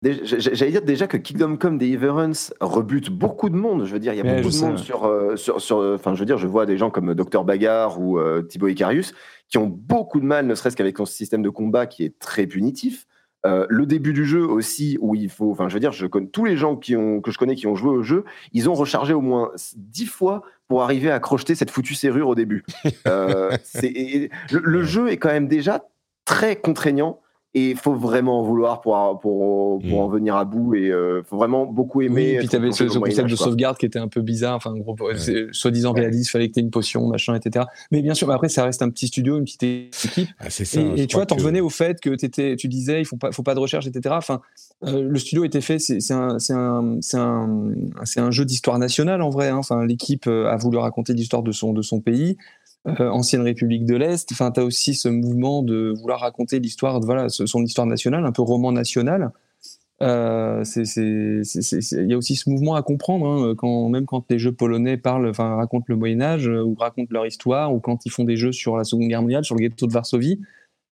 J'allais 0.01 0.71
dire 0.71 0.81
déjà 0.81 1.07
que 1.07 1.17
Kingdom 1.17 1.57
Come 1.57 1.77
Deliverance 1.77 2.53
rebute 2.61 3.09
beaucoup 3.09 3.49
de 3.49 3.55
monde. 3.55 3.85
Je 3.85 3.93
veux 3.93 3.99
dire, 3.99 4.13
il 4.13 4.17
y 4.17 4.21
a 4.21 4.35
beaucoup 4.35 4.49
de 4.49 4.61
monde 4.61 4.77
sur, 4.77 5.11
sur, 5.35 5.59
sur, 5.59 5.77
Enfin, 5.77 6.15
je 6.15 6.19
veux 6.19 6.25
dire, 6.25 6.37
je 6.37 6.47
vois 6.47 6.65
des 6.65 6.77
gens 6.77 6.89
comme 6.89 7.13
Dr 7.13 7.43
Bagar 7.43 7.99
ou 7.99 8.17
Thibaut 8.47 8.69
Icarius 8.69 9.13
qui 9.49 9.57
ont 9.57 9.67
beaucoup 9.67 10.19
de 10.19 10.25
mal, 10.25 10.45
ne 10.45 10.55
serait-ce 10.55 10.77
qu'avec 10.77 10.97
son 10.97 11.05
système 11.05 11.41
de 11.41 11.49
combat 11.49 11.87
qui 11.87 12.05
est 12.05 12.17
très 12.19 12.47
punitif. 12.47 13.07
Euh, 13.45 13.65
le 13.69 13.85
début 13.85 14.11
du 14.11 14.25
jeu 14.25 14.45
aussi, 14.45 14.97
où 14.99 15.15
il 15.15 15.29
faut, 15.29 15.51
enfin, 15.51 15.69
je 15.69 15.73
veux 15.73 15.79
dire, 15.79 15.93
je 15.93 16.05
connais 16.05 16.27
tous 16.27 16.43
les 16.43 16.57
gens 16.57 16.75
qui 16.75 16.95
ont, 16.95 17.21
que 17.21 17.31
je 17.31 17.37
connais 17.37 17.55
qui 17.55 17.67
ont 17.67 17.75
joué 17.75 17.91
au 17.91 18.03
jeu, 18.03 18.25
ils 18.51 18.69
ont 18.69 18.73
rechargé 18.73 19.13
au 19.13 19.21
moins 19.21 19.51
dix 19.77 20.05
fois 20.05 20.43
pour 20.67 20.83
arriver 20.83 21.09
à 21.09 21.19
crocheter 21.19 21.55
cette 21.55 21.71
foutue 21.71 21.95
serrure 21.95 22.27
au 22.27 22.35
début. 22.35 22.63
Euh, 23.07 23.55
le, 24.51 24.83
jeu 24.83 25.09
est 25.09 25.17
quand 25.17 25.29
même 25.29 25.47
déjà 25.47 25.83
très 26.25 26.55
contraignant 26.57 27.21
et 27.55 27.71
il 27.71 27.77
faut 27.77 27.95
vraiment 27.95 28.39
en 28.39 28.43
vouloir 28.43 28.79
pour, 28.81 29.19
pour, 29.21 29.79
pour 29.79 29.81
mm. 29.81 29.93
en 29.93 30.07
venir 30.07 30.35
à 30.35 30.45
bout 30.45 30.75
et 30.75 30.83
il 30.83 30.91
euh, 30.91 31.23
faut 31.23 31.37
vraiment 31.37 31.65
beaucoup 31.65 32.01
aimer. 32.01 32.13
Oui, 32.13 32.35
et 32.35 32.37
puis 32.37 32.47
tu 32.47 32.55
avais 32.55 32.71
ce, 32.71 32.83
concept 32.83 33.27
de 33.27 33.35
sauvegarde 33.35 33.77
qui 33.77 33.87
était 33.87 33.97
un 33.97 34.07
peu 34.07 34.21
bizarre, 34.21 34.55
enfin, 34.55 34.75
gros, 34.75 34.95
soi-disant 35.51 35.93
réaliste, 35.93 36.29
fallait 36.29 36.47
que 36.49 36.53
tu 36.53 36.59
aies 36.59 36.63
une 36.63 36.69
potion, 36.69 37.07
machin, 37.07 37.33
etc. 37.33 37.65
Mais 37.91 38.03
bien 38.03 38.13
sûr, 38.13 38.27
mais 38.27 38.35
après, 38.35 38.49
ça 38.49 38.63
reste 38.63 38.83
un 38.83 38.89
petit 38.89 39.07
studio, 39.07 39.37
une 39.37 39.45
petite 39.45 39.63
équipe. 39.63 40.29
Ah, 40.39 40.49
ça, 40.51 40.63
et, 40.95 41.07
tu 41.07 41.15
vois, 41.15 41.25
t'en 41.25 41.35
revenais 41.37 41.61
au 41.61 41.69
fait 41.69 41.99
que 41.99 42.11
étais, 42.23 42.55
tu 42.55 42.67
disais, 42.67 43.01
il 43.01 43.05
faut 43.05 43.17
pas, 43.17 43.31
faut 43.31 43.43
pas 43.43 43.55
de 43.55 43.59
recherche, 43.59 43.87
etc. 43.87 44.13
Enfin, 44.17 44.41
euh, 44.85 45.01
le 45.01 45.17
studio 45.17 45.43
était 45.43 45.61
fait, 45.61 45.79
c'est 45.79 46.13
un, 46.13 46.37
un, 46.51 46.99
un, 47.13 47.73
un, 48.17 48.31
jeu 48.31 48.45
d'histoire 48.45 48.77
nationale 48.77 49.23
en 49.23 49.29
vrai. 49.29 49.49
Hein. 49.49 49.57
Enfin, 49.57 49.85
l'équipe 49.85 50.27
euh, 50.27 50.51
a 50.51 50.57
voulu 50.57 50.77
raconter 50.77 51.13
l'histoire 51.13 51.41
de 51.41 51.51
son, 51.51 51.73
de 51.73 51.81
son 51.81 51.99
pays. 51.99 52.37
Euh, 52.87 53.09
ancienne 53.09 53.41
République 53.41 53.85
de 53.85 53.95
l'Est. 53.95 54.31
Enfin, 54.31 54.51
tu 54.51 54.61
as 54.61 54.63
aussi 54.63 54.95
ce 54.95 55.09
mouvement 55.09 55.63
de 55.63 55.93
vouloir 55.99 56.21
raconter 56.21 56.59
l'histoire, 56.59 57.01
voilà, 57.01 57.27
son 57.27 57.61
histoire 57.61 57.85
nationale, 57.85 58.25
un 58.25 58.31
peu 58.31 58.41
roman 58.41 58.71
national. 58.71 59.31
Euh, 60.01 60.63
il 60.95 62.07
y 62.09 62.13
a 62.13 62.17
aussi 62.17 62.37
ce 62.37 62.49
mouvement 62.49 62.75
à 62.75 62.81
comprendre, 62.81 63.27
hein, 63.27 63.55
quand, 63.57 63.89
même 63.89 64.05
quand 64.05 64.23
les 64.29 64.39
jeux 64.39 64.53
polonais 64.53 64.95
parlent, 64.95 65.27
enfin, 65.27 65.57
racontent 65.57 65.85
le 65.89 65.97
Moyen 65.97 66.21
Âge 66.21 66.47
euh, 66.47 66.63
ou 66.63 66.73
racontent 66.75 67.09
leur 67.11 67.25
histoire, 67.25 67.73
ou 67.73 67.81
quand 67.81 68.05
ils 68.05 68.11
font 68.11 68.23
des 68.23 68.37
jeux 68.37 68.53
sur 68.53 68.77
la 68.77 68.85
Seconde 68.85 69.09
Guerre 69.09 69.23
mondiale, 69.23 69.43
sur 69.43 69.55
le 69.55 69.61
ghetto 69.61 69.85
de 69.85 69.91
Varsovie, 69.91 70.39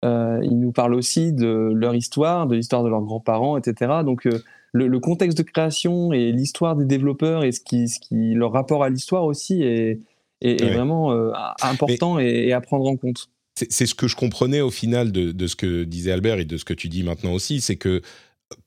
ils 0.04 0.60
nous 0.60 0.72
parlent 0.72 0.96
aussi 0.96 1.32
de 1.32 1.72
leur 1.74 1.96
histoire, 1.96 2.48
de 2.48 2.56
l'histoire 2.56 2.84
de 2.84 2.90
leurs 2.90 3.04
grands-parents, 3.04 3.58
etc. 3.58 4.04
Donc 4.06 4.28
le, 4.74 5.00
contexte 5.00 5.38
de 5.38 5.44
création 5.44 6.12
et 6.12 6.32
l'histoire 6.34 6.76
des 6.76 6.84
développeurs 6.84 7.46
et 7.46 7.54
ce 7.54 7.62
qui, 7.62 7.88
ce 7.88 8.00
qui 8.02 8.34
leur 8.34 8.52
rapport 8.52 8.84
à 8.84 8.90
l'histoire 8.90 9.24
aussi 9.24 9.64
est, 9.64 10.00
est, 10.44 10.74
vraiment 10.74 11.12
euh, 11.12 11.32
important 11.62 12.20
et, 12.20 12.52
à 12.52 12.62
prendre 12.62 12.86
en 12.88 12.98
compte. 12.98 13.30
C'est 13.56 13.86
ce 13.86 13.94
que 13.94 14.08
je 14.08 14.16
comprenais 14.16 14.62
au 14.62 14.72
final 14.72 15.12
de, 15.12 15.48
ce 15.48 15.56
que 15.56 15.84
disait 15.84 16.12
Albert 16.12 16.40
et 16.40 16.46
de 16.46 16.58
ce 16.58 16.66
que 16.66 16.74
tu 16.74 16.90
dis 16.90 17.04
maintenant 17.04 17.34
aussi, 17.34 17.62
c'est 17.62 17.76
que 17.76 18.02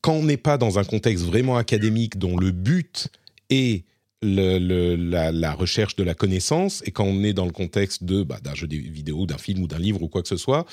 quand 0.01 0.15
on 0.15 0.23
n'est 0.23 0.37
pas 0.37 0.59
dans 0.59 0.79
un 0.79 0.85
contexte 0.85 1.25
vraiment 1.25 1.57
académique 1.57 2.19
dont 2.19 2.37
le 2.37 2.51
but 2.53 3.09
est 3.51 3.85
le, 4.23 4.95
la, 4.97 5.53
recherche 5.53 5.97
de 5.97 6.05
la 6.05 6.15
connaissance, 6.15 6.83
et 6.87 6.91
quand 6.91 7.05
on 7.05 7.23
est 7.23 7.33
dans 7.33 7.47
le 7.47 7.53
contexte 7.53 8.05
de 8.05 8.23
bah, 8.23 8.39
d'un 8.43 8.55
jeu 8.55 8.67
vidéo, 8.67 9.27
d'un 9.27 9.39
film 9.39 9.63
ou 9.63 9.67
d'un 9.67 9.79
livre 9.79 10.03
ou 10.03 10.09
quoi 10.09 10.23
que 10.23 10.29
ce 10.29 10.37
soit, 10.37 10.67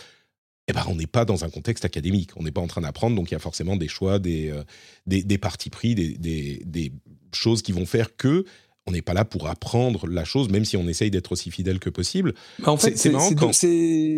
eh 0.68 0.74
ben, 0.74 0.84
on 0.88 0.96
n'est 0.96 1.08
pas 1.08 1.26
dans 1.26 1.44
un 1.44 1.50
contexte 1.50 1.84
académique. 1.84 2.32
On 2.38 2.44
n'est 2.44 2.52
pas 2.52 2.62
en 2.62 2.68
train 2.68 2.82
d'apprendre, 2.82 3.16
donc 3.16 3.32
il 3.32 3.34
y 3.34 3.38
a 3.38 3.40
forcément 3.40 3.76
des 3.76 3.88
choix, 3.88 4.20
des, 4.20 4.50
euh, 4.50 4.64
des, 5.06 5.38
partis 5.38 5.70
pris, 5.70 5.94
des, 5.94 6.18
des, 6.66 6.92
choses 7.34 7.62
qui 7.62 7.72
vont 7.72 7.86
faire 7.86 8.16
que 8.16 8.46
on 8.86 8.92
n'est 8.92 9.02
pas 9.02 9.14
là 9.14 9.24
pour 9.24 9.48
apprendre 9.48 10.08
la 10.08 10.26
chose, 10.26 10.50
même 10.50 10.66
si 10.66 10.76
on 10.76 10.88
essaye 10.88 11.10
d'être 11.10 11.32
aussi 11.32 11.52
fidèle 11.52 11.80
que 11.80 11.90
possible. 11.90 12.34
Bah, 12.60 12.72
en 12.72 12.78
fait, 12.78 12.98
c'est 12.98 13.12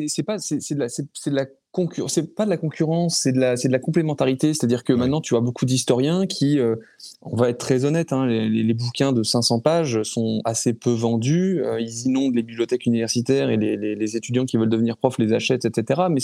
c'est 0.08 0.24
pas 0.24 0.40
c'est 0.40 0.74
de 0.74 0.80
la 0.80 0.90
c'est 0.90 1.30
de 1.30 1.36
la 1.36 1.46
concurrence, 1.72 2.14
c'est 2.14 2.34
pas 2.34 2.46
de 2.46 2.50
la 2.50 2.58
concurrence, 2.58 3.20
c'est 3.20 3.32
de 3.32 3.40
la 3.40 3.58
c'est 3.58 3.68
de 3.68 3.74
la 3.74 3.80
complémentarité. 3.80 4.54
C'est-à-dire 4.54 4.84
que 4.84 4.94
maintenant, 4.94 5.22
tu 5.22 5.36
as 5.36 5.42
beaucoup 5.42 5.66
d'historiens 5.66 6.26
qui, 6.26 6.58
euh, 6.58 6.76
on 7.22 7.36
va 7.36 7.50
être 7.50 7.60
très 7.60 7.86
honnête, 7.86 8.12
hein, 8.12 8.26
les, 8.26 8.74
bouquins 8.74 9.14
de 9.14 9.22
500 9.22 9.60
pages 9.60 10.02
sont 10.04 10.42
assez 10.46 10.74
peu 10.74 10.92
vendus. 10.92 11.62
Euh, 11.64 11.80
ils 11.80 12.08
inondent 12.08 12.36
les 12.36 12.44
bibliothèques 12.44 12.88
universitaires 12.88 13.50
et 13.50 13.58
les, 13.58 13.78
les, 13.78 14.18
étudiants 14.18 14.46
qui 14.46 14.58
veulent 14.58 14.70
devenir 14.70 14.98
profs 14.98 15.20
les 15.20 15.34
achètent, 15.34 15.66
etc. 15.66 16.04
Mais 16.10 16.22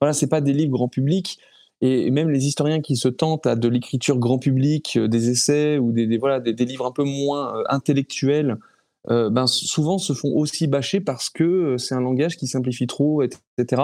voilà, 0.00 0.12
c'est 0.12 0.28
pas 0.28 0.40
des 0.40 0.52
livres 0.52 0.72
grand 0.72 0.88
public 0.88 1.38
et 1.82 2.10
même 2.10 2.30
les 2.30 2.46
historiens 2.46 2.80
qui 2.80 2.96
se 2.96 3.08
tentent 3.08 3.46
à 3.46 3.56
de 3.56 3.68
l'écriture 3.68 4.18
grand 4.18 4.38
public, 4.38 4.96
euh, 4.96 5.08
des 5.08 5.30
essais 5.30 5.78
ou 5.78 5.92
des, 5.92 6.18
voilà, 6.18 6.40
des, 6.40 6.64
livres 6.64 6.86
un 6.86 6.92
peu 6.92 7.04
moins 7.04 7.56
euh, 7.56 7.64
intellectuels, 7.68 8.58
euh, 9.08 9.30
ben, 9.30 9.46
souvent 9.46 9.96
se 9.96 10.12
font 10.12 10.36
aussi 10.36 10.66
bâcher 10.66 11.00
parce 11.00 11.30
que 11.30 11.78
c'est 11.78 11.94
un 11.94 12.00
langage 12.00 12.36
qui 12.36 12.46
simplifie 12.46 12.86
trop, 12.86 13.22
etc. 13.22 13.82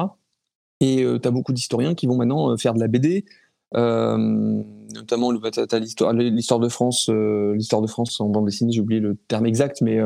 Et 0.81 1.07
tu 1.23 1.27
as 1.27 1.31
beaucoup 1.31 1.55
d'historiens 1.55 1.95
qui 1.95 2.07
vont 2.07 2.17
maintenant 2.17 2.55
faire 2.59 2.75
de 2.75 2.81
la 2.81 2.87
BD, 2.87 3.25
notamment 3.73 5.31
l'histoire 5.33 6.61
de 6.61 6.69
France, 6.69 7.09
l'histoire 7.09 7.81
de 7.81 7.87
France 7.87 8.21
en 8.21 8.29
bande 8.29 8.45
dessinée, 8.45 8.73
j'ai 8.73 8.83
oublié 8.83 9.01
le 9.01 9.17
terme 9.27 9.47
exact, 9.47 9.81
mais 9.81 9.99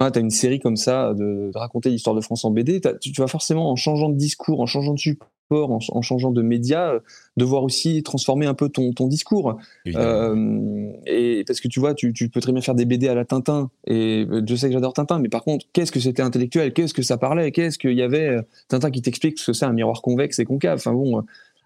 tu 0.00 0.06
as 0.06 0.18
une 0.18 0.30
série 0.30 0.58
comme 0.58 0.76
ça 0.76 1.12
de, 1.12 1.50
raconter 1.54 1.90
l'histoire 1.90 2.16
de 2.16 2.22
France 2.22 2.46
en 2.46 2.50
BD, 2.50 2.80
tu, 2.98 3.12
vas 3.18 3.26
forcément 3.26 3.70
en 3.70 3.76
changeant 3.76 4.08
de 4.08 4.16
discours, 4.16 4.62
en 4.62 4.66
changeant 4.66 4.94
de 4.94 4.98
support, 4.98 5.28
en, 5.50 6.02
changeant 6.02 6.30
de 6.30 6.42
média, 6.42 6.92
euh, 6.92 7.00
devoir 7.36 7.62
aussi 7.62 8.02
transformer 8.02 8.46
un 8.46 8.54
peu 8.54 8.68
ton, 8.68 8.92
ton 8.92 9.06
discours. 9.06 9.58
Euh, 9.86 10.92
et 11.06 11.44
parce 11.46 11.60
que 11.60 11.68
tu 11.68 11.80
vois, 11.80 11.94
tu, 11.94 12.12
tu, 12.12 12.28
peux 12.28 12.40
très 12.40 12.52
bien 12.52 12.62
faire 12.62 12.74
des 12.74 12.84
BD 12.84 13.08
à 13.08 13.14
la 13.14 13.24
Tintin, 13.24 13.70
et 13.86 14.26
euh, 14.30 14.42
je 14.46 14.54
sais 14.56 14.68
que 14.68 14.72
j'adore 14.72 14.92
Tintin, 14.92 15.18
mais 15.18 15.28
par 15.28 15.44
contre, 15.44 15.66
qu'est-ce 15.72 15.92
que 15.92 16.00
c'était 16.00 16.22
intellectuel? 16.22 16.72
Qu'est-ce 16.72 16.94
que 16.94 17.02
ça 17.02 17.16
parlait? 17.16 17.52
Qu'est-ce 17.52 17.78
qu'il 17.78 17.92
y 17.92 18.02
avait 18.02 18.38
Tintin 18.68 18.90
qui 18.90 19.02
t'explique 19.02 19.38
ce 19.38 19.46
que 19.46 19.52
c'est 19.52 19.66
un 19.66 19.72
miroir 19.72 20.02
convexe 20.02 20.38
et 20.38 20.44
concave? 20.44 20.78
Enfin 20.78 20.92
bon. 20.92 21.22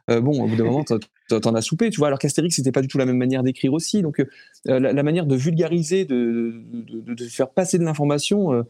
bon, 0.08 0.42
au 0.42 0.46
bout 0.46 0.56
d'un 0.56 0.64
moment, 0.64 0.84
t'en 0.84 1.54
as 1.54 1.62
soupé, 1.62 1.90
tu 1.90 1.98
vois. 1.98 2.08
Alors 2.08 2.18
qu'Astérix, 2.18 2.56
c'était 2.56 2.72
pas 2.72 2.82
du 2.82 2.88
tout 2.88 2.98
la 2.98 3.06
même 3.06 3.18
manière 3.18 3.42
d'écrire 3.42 3.72
aussi. 3.72 4.02
Donc, 4.02 4.24
la, 4.64 5.02
manière 5.02 5.26
de 5.26 5.36
vulgariser, 5.36 6.04
de, 6.04 6.62
de, 6.72 7.14
de, 7.14 7.24
faire 7.24 7.50
passer 7.50 7.78
de 7.78 7.84
l'information, 7.84 8.64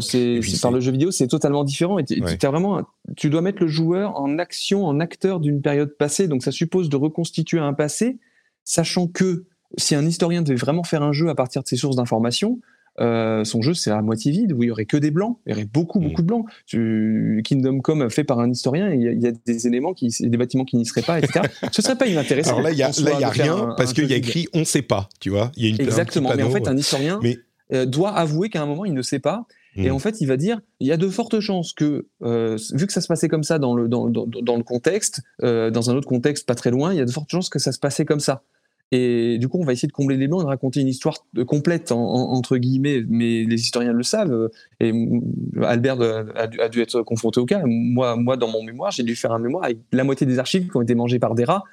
c'est 0.00 0.40
par 0.60 0.72
le 0.72 0.80
jeu 0.80 0.92
vidéo, 0.92 1.10
c'est 1.10 1.28
totalement 1.28 1.64
différent. 1.64 1.98
Et 1.98 2.04
tu 2.04 2.20
vraiment, 2.20 2.82
tu 3.16 3.30
dois 3.30 3.42
mettre 3.42 3.62
le 3.62 3.68
joueur 3.68 4.18
en 4.18 4.38
action, 4.38 4.84
en 4.84 5.00
acteur 5.00 5.40
d'une 5.40 5.62
période 5.62 5.96
passée. 5.96 6.28
Donc 6.28 6.42
ça 6.42 6.50
suppose 6.50 6.88
de 6.88 6.96
reconstituer 6.96 7.60
un 7.60 7.72
passé, 7.72 8.18
sachant 8.64 9.06
que 9.06 9.44
si 9.76 9.94
un 9.94 10.04
historien 10.04 10.42
devait 10.42 10.56
vraiment 10.56 10.84
faire 10.84 11.02
un 11.02 11.12
jeu 11.12 11.28
à 11.28 11.34
partir 11.34 11.62
de 11.62 11.68
ses 11.68 11.76
sources 11.76 11.96
d'information, 11.96 12.60
euh, 13.00 13.42
son 13.42 13.60
jeu 13.60 13.74
c'est 13.74 13.90
à 13.90 14.00
moitié 14.02 14.30
vide 14.30 14.52
où 14.52 14.62
il 14.62 14.68
y 14.68 14.70
aurait 14.70 14.84
que 14.84 14.96
des 14.96 15.10
blancs, 15.10 15.38
il 15.46 15.50
y 15.50 15.52
aurait 15.54 15.64
beaucoup 15.64 15.98
mm. 15.98 16.04
beaucoup 16.04 16.22
de 16.22 16.26
blancs. 16.26 16.46
Kingdom 17.44 17.80
Come 17.80 18.08
fait 18.08 18.22
par 18.22 18.38
un 18.38 18.50
historien, 18.50 18.90
il 18.90 19.02
y, 19.02 19.26
a, 19.26 19.32
des 19.32 19.66
éléments 19.66 19.94
qui, 19.94 20.14
des 20.20 20.36
bâtiments 20.36 20.64
qui 20.64 20.76
n'y 20.76 20.86
seraient 20.86 21.02
pas, 21.02 21.18
etc. 21.18 21.40
Ce 21.72 21.82
serait 21.82 21.98
pas 21.98 22.06
inintéressant. 22.06 22.52
Alors 22.52 22.62
là 22.62 22.70
il 22.70 22.78
y 22.78 22.82
a, 22.82 22.90
y 22.90 23.24
a 23.24 23.28
rien 23.28 23.74
parce 23.76 23.92
qu'il 23.92 24.08
y 24.08 24.12
a 24.12 24.16
écrit 24.16 24.46
on 24.54 24.64
sait 24.64 24.82
pas, 24.82 25.08
tu 25.18 25.30
vois. 25.30 25.50
Il 25.56 25.64
y 25.64 25.66
a 25.66 25.70
une 25.70 25.80
exactement. 25.80 26.32
mais 26.36 26.42
en 26.44 26.50
fait 26.50 26.68
un 26.68 26.76
historien 26.76 27.18
euh, 27.72 27.84
doit 27.84 28.10
avouer 28.10 28.48
qu'à 28.48 28.62
un 28.62 28.66
moment 28.66 28.84
il 28.84 28.94
ne 28.94 29.02
sait 29.02 29.18
pas 29.18 29.46
et 29.76 29.90
mm. 29.90 29.92
en 29.92 29.98
fait, 29.98 30.20
il 30.20 30.26
va 30.26 30.36
dire, 30.36 30.60
il 30.80 30.86
y 30.86 30.92
a 30.92 30.96
de 30.96 31.08
fortes 31.08 31.40
chances 31.40 31.72
que, 31.72 32.06
euh, 32.22 32.56
vu 32.72 32.86
que 32.86 32.92
ça 32.92 33.00
se 33.00 33.08
passait 33.08 33.28
comme 33.28 33.42
ça 33.42 33.58
dans 33.58 33.74
le, 33.74 33.88
dans, 33.88 34.08
dans, 34.08 34.26
dans 34.26 34.56
le 34.56 34.62
contexte, 34.62 35.22
euh, 35.42 35.70
dans 35.70 35.90
un 35.90 35.96
autre 35.96 36.08
contexte 36.08 36.46
pas 36.46 36.54
très 36.54 36.70
loin, 36.70 36.92
il 36.92 36.98
y 36.98 37.00
a 37.00 37.04
de 37.04 37.10
fortes 37.10 37.30
chances 37.30 37.48
que 37.48 37.58
ça 37.58 37.72
se 37.72 37.78
passait 37.78 38.04
comme 38.04 38.20
ça. 38.20 38.42
Et 38.92 39.38
du 39.38 39.48
coup, 39.48 39.58
on 39.58 39.64
va 39.64 39.72
essayer 39.72 39.88
de 39.88 39.92
combler 39.92 40.16
les 40.16 40.28
blancs 40.28 40.42
et 40.42 40.44
de 40.44 40.48
raconter 40.48 40.80
une 40.80 40.88
histoire 40.88 41.16
complète, 41.48 41.90
entre 41.90 42.58
guillemets, 42.58 43.02
mais 43.08 43.42
les 43.42 43.60
historiens 43.60 43.92
le 43.92 44.04
savent. 44.04 44.50
Et 44.78 44.92
Albert 45.62 46.00
a, 46.36 46.68
dû, 46.68 46.80
être 46.80 47.02
confronté 47.02 47.40
au 47.40 47.46
cas. 47.46 47.62
Moi, 47.64 48.14
moi 48.14 48.36
dans 48.36 48.46
mon 48.46 48.62
mémoire, 48.62 48.92
j'ai 48.92 49.02
dû 49.02 49.16
faire 49.16 49.32
un 49.32 49.40
mémoire 49.40 49.64
avec 49.64 49.78
la 49.90 50.04
moitié 50.04 50.26
des 50.26 50.38
archives 50.38 50.68
qui 50.68 50.76
ont 50.76 50.82
été 50.82 50.94
mangées 50.94 51.18
par 51.18 51.34
des 51.34 51.44
rats. 51.44 51.64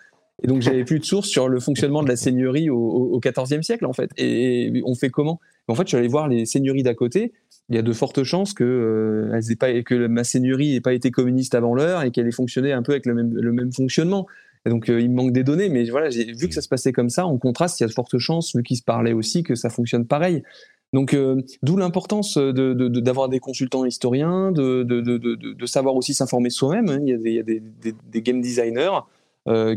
Et 0.43 0.47
donc, 0.47 0.61
j'avais 0.61 0.83
plus 0.83 0.99
de 0.99 1.05
sources 1.05 1.27
sur 1.27 1.47
le 1.47 1.59
fonctionnement 1.59 2.01
de 2.03 2.07
la 2.07 2.15
seigneurie 2.15 2.69
au, 2.69 3.19
XIVe 3.19 3.61
siècle, 3.61 3.85
en 3.85 3.93
fait. 3.93 4.09
Et 4.17 4.81
on 4.85 4.95
fait 4.95 5.09
comment? 5.09 5.39
En 5.67 5.75
fait, 5.75 5.83
je 5.83 5.89
suis 5.89 5.97
allé 5.97 6.07
voir 6.07 6.27
les 6.27 6.45
seigneuries 6.45 6.83
d'à 6.83 6.95
côté 6.95 7.33
il 7.71 7.75
y 7.75 7.77
a 7.77 7.81
de 7.81 7.93
fortes 7.93 8.23
chances 8.23 8.53
que, 8.53 8.63
euh, 8.63 10.07
ma 10.09 10.23
seigneurie 10.25 10.73
n'ait 10.73 10.81
pas 10.81 10.93
été 10.93 11.09
communiste 11.09 11.55
avant 11.55 11.73
l'heure 11.73 12.03
et 12.03 12.11
qu'elle 12.11 12.27
ait 12.27 12.31
fonctionné 12.31 12.73
un 12.73 12.81
peu 12.81 12.91
avec 12.91 13.05
le 13.05 13.13
même, 13.13 13.71
fonctionnement. 13.71 14.27
Et 14.65 14.69
donc, 14.69 14.89
il 14.89 15.09
me 15.09 15.15
manque 15.15 15.31
des 15.31 15.43
données, 15.43 15.69
mais 15.69 15.85
voilà, 15.85 16.09
j'ai 16.09 16.25
vu 16.33 16.49
que 16.49 16.53
ça 16.53 16.61
se 16.61 16.67
passait 16.67 16.91
comme 16.91 17.09
ça. 17.09 17.25
En 17.25 17.37
contraste, 17.37 17.79
il 17.79 17.83
y 17.83 17.85
a 17.85 17.87
de 17.87 17.93
fortes 17.93 18.17
chances, 18.17 18.53
vu 18.55 18.61
qu'ils 18.61 18.77
se 18.77 18.83
parlaient 18.83 19.13
aussi, 19.13 19.43
que 19.43 19.55
ça 19.55 19.69
fonctionne 19.69 20.05
pareil. 20.05 20.43
Donc, 20.91 21.17
d'où 21.63 21.77
l'importance 21.77 22.37
d'avoir 22.37 23.29
de, 23.29 23.31
des 23.31 23.39
consultants 23.39 23.85
historiens, 23.85 24.51
de, 24.51 25.65
savoir 25.65 25.95
aussi 25.95 26.13
s'informer 26.13 26.49
soi-même. 26.49 26.89
Hein. 26.89 26.99
Il 27.05 27.31
y 27.31 27.39
a, 27.39 27.43
des, 27.43 28.21
game 28.21 28.41
designers 28.41 28.99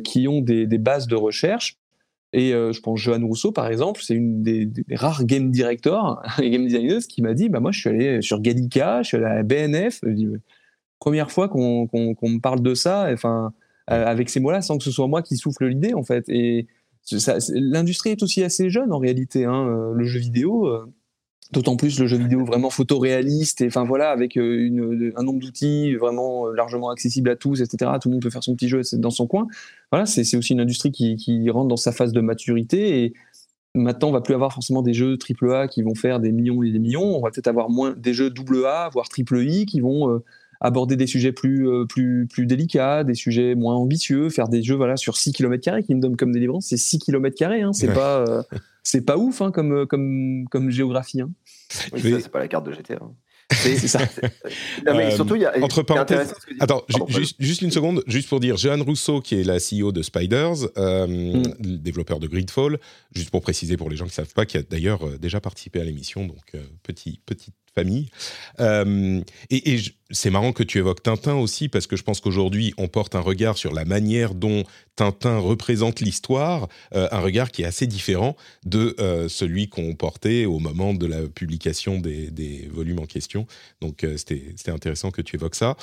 qui 0.04 0.28
ont 0.28 0.40
des, 0.40 0.66
bases 0.78 1.06
de 1.06 1.16
recherche 1.16 1.78
et 2.34 2.52
euh, 2.52 2.72
je 2.72 2.80
pense 2.80 2.98
Johan 2.98 3.24
Rousseau, 3.24 3.52
par 3.52 3.68
exemple, 3.68 4.00
c'est 4.02 4.14
une 4.14 4.42
des, 4.42 4.68
rares 4.92 5.24
game 5.24 5.52
directors 5.52 6.20
et 6.42 6.50
game 6.50 6.64
designers 6.64 7.06
qui 7.08 7.22
m'a 7.22 7.32
dit 7.32 7.48
bah, 7.48 7.60
Moi, 7.60 7.70
je 7.70 7.78
suis 7.78 7.88
allé 7.88 8.22
sur 8.22 8.40
Gallica, 8.40 9.02
je 9.02 9.08
suis 9.08 9.16
allé 9.16 9.26
à 9.26 9.34
la 9.36 9.42
BNF. 9.44 10.00
première 10.98 11.30
fois 11.30 11.48
qu'on 11.48 11.88
me 11.88 12.40
parle 12.40 12.60
de 12.60 12.74
ça, 12.74 13.08
enfin, 13.12 13.52
euh, 13.88 14.04
avec 14.04 14.30
ces 14.30 14.40
mots-là, 14.40 14.62
sans 14.62 14.78
que 14.78 14.84
ce 14.84 14.90
soit 14.90 15.06
moi 15.06 15.22
qui 15.22 15.36
souffle 15.36 15.68
l'idée, 15.68 15.94
en 15.94 16.02
fait. 16.02 16.24
Et 16.28 16.66
l'industrie 17.50 18.10
est 18.10 18.22
aussi 18.24 18.42
assez 18.42 18.68
jeune, 18.68 18.92
en 18.92 18.98
réalité. 18.98 19.44
Hein, 19.44 19.68
euh, 19.68 19.92
le 19.94 20.04
jeu 20.04 20.18
vidéo. 20.18 20.68
D'autant 21.52 21.76
plus 21.76 22.00
le 22.00 22.06
jeu 22.06 22.16
vidéo 22.16 22.44
vraiment 22.44 22.70
photoréaliste 22.70 23.60
et 23.60 23.66
enfin 23.66 23.84
voilà 23.84 24.10
avec 24.10 24.36
une, 24.36 25.12
un 25.14 25.22
nombre 25.22 25.40
d'outils 25.40 25.94
vraiment 25.94 26.46
largement 26.48 26.88
accessible 26.88 27.28
à 27.28 27.36
tous, 27.36 27.60
etc. 27.60 27.90
Tout 28.00 28.08
le 28.08 28.14
monde 28.14 28.22
peut 28.22 28.30
faire 28.30 28.42
son 28.42 28.54
petit 28.54 28.68
jeu 28.68 28.80
dans 28.94 29.10
son 29.10 29.26
coin. 29.26 29.46
Voilà, 29.92 30.06
c'est 30.06 30.36
aussi 30.36 30.54
une 30.54 30.60
industrie 30.60 30.90
qui, 30.90 31.16
qui, 31.16 31.48
rentre 31.50 31.68
dans 31.68 31.76
sa 31.76 31.92
phase 31.92 32.12
de 32.12 32.20
maturité 32.20 33.04
et 33.04 33.12
maintenant 33.74 34.08
on 34.08 34.12
va 34.12 34.22
plus 34.22 34.34
avoir 34.34 34.54
forcément 34.54 34.80
des 34.80 34.94
jeux 34.94 35.18
AAA 35.18 35.68
qui 35.68 35.82
vont 35.82 35.94
faire 35.94 36.18
des 36.18 36.32
millions 36.32 36.62
et 36.62 36.72
des 36.72 36.78
millions. 36.78 37.16
On 37.18 37.20
va 37.20 37.30
peut-être 37.30 37.48
avoir 37.48 37.68
moins 37.68 37.94
des 37.94 38.14
jeux 38.14 38.32
AA 38.64 38.88
voire 38.88 39.10
triple 39.10 39.38
I 39.38 39.66
qui 39.66 39.80
vont 39.80 40.22
aborder 40.62 40.96
des 40.96 41.06
sujets 41.06 41.32
plus, 41.32 41.68
plus, 41.88 42.26
plus 42.26 42.46
délicats, 42.46 43.04
des 43.04 43.14
sujets 43.14 43.54
moins 43.54 43.74
ambitieux, 43.74 44.30
faire 44.30 44.48
des 44.48 44.62
jeux 44.62 44.76
voilà, 44.76 44.96
sur 44.96 45.18
6 45.18 45.32
km, 45.32 45.80
Kingdom 45.86 46.14
Come 46.16 46.32
Deliverance, 46.32 46.66
c'est 46.68 46.78
6 46.78 47.00
km, 47.00 47.42
hein, 47.42 47.72
c'est 47.74 47.92
pas, 47.92 48.24
c'est 48.84 49.04
pas 49.04 49.16
ouf 49.16 49.42
hein, 49.42 49.50
comme, 49.50 49.86
comme, 49.86 50.44
comme 50.50 50.70
géographie. 50.70 51.22
Hein. 51.22 51.30
Oui, 51.92 52.00
ça, 52.00 52.20
c'est 52.20 52.28
pas 52.28 52.38
la 52.38 52.48
carte 52.48 52.66
de 52.66 52.72
GTA. 52.72 52.98
Hein. 53.02 53.14
C'est 53.52 53.76
ça. 53.88 54.00
mais 54.84 54.90
euh, 54.90 55.10
surtout, 55.10 55.36
il 55.36 55.42
y 55.42 55.44
a. 55.44 55.62
Entre 55.62 55.82
parenthèses. 55.82 56.34
Attends, 56.60 56.82
juste, 57.08 57.36
juste, 57.38 57.62
une 57.62 57.70
seconde, 57.70 58.02
juste 58.06 58.28
pour 58.28 58.40
dire, 58.40 58.56
Johan 58.56 58.82
Rousseau, 58.82 59.20
qui 59.20 59.38
est 59.38 59.44
la 59.44 59.58
CEO 59.58 59.92
de 59.92 60.00
Spiders, 60.02 60.66
euh, 60.78 61.06
mm. 61.06 61.54
développeur 61.58 62.20
de 62.20 62.26
Gridfall, 62.26 62.78
juste 63.14 63.30
pour 63.30 63.42
préciser 63.42 63.76
pour 63.76 63.90
les 63.90 63.96
gens 63.96 64.06
qui 64.06 64.12
ne 64.12 64.14
savent 64.14 64.32
pas, 64.32 64.46
qui 64.46 64.56
a 64.56 64.62
d'ailleurs 64.62 65.06
euh, 65.06 65.18
déjà 65.18 65.40
participé 65.40 65.80
à 65.80 65.84
l'émission, 65.84 66.26
donc 66.26 66.52
petit, 66.82 67.20
petite 67.26 67.54
famille. 67.74 68.08
Euh, 68.60 69.20
et, 69.50 69.78
c'est 70.10 70.30
marrant 70.30 70.52
que 70.52 70.62
tu 70.62 70.78
évoques 70.78 71.02
Tintin 71.02 71.34
aussi, 71.34 71.68
parce 71.68 71.88
que 71.88 71.96
je 71.96 72.04
pense 72.04 72.20
qu'aujourd'hui, 72.20 72.72
on 72.76 72.86
porte 72.86 73.16
un 73.16 73.20
regard 73.20 73.56
sur 73.56 73.72
la 73.72 73.84
manière 73.84 74.34
dont 74.34 74.62
Tintin 74.94 75.38
représente 75.38 76.00
l'histoire, 76.00 76.68
euh, 76.94 77.08
un 77.10 77.18
regard 77.20 77.50
qui 77.50 77.62
est 77.62 77.64
assez 77.64 77.88
différent 77.88 78.36
de 78.64 78.94
euh, 79.00 79.28
celui 79.28 79.68
qu'on 79.68 79.94
portait 79.96 80.44
au 80.44 80.60
moment 80.60 80.94
de 80.94 81.06
la 81.06 81.22
publication 81.22 81.98
des, 81.98 82.30
des 82.30 82.68
volumes 82.72 83.00
en 83.00 83.06
question. 83.06 83.46
Donc, 83.80 84.06
c'était 84.16 84.70
intéressant 84.70 85.10
que 85.10 85.22
tu 85.22 85.36
évoques 85.36 85.56
ça 85.56 85.76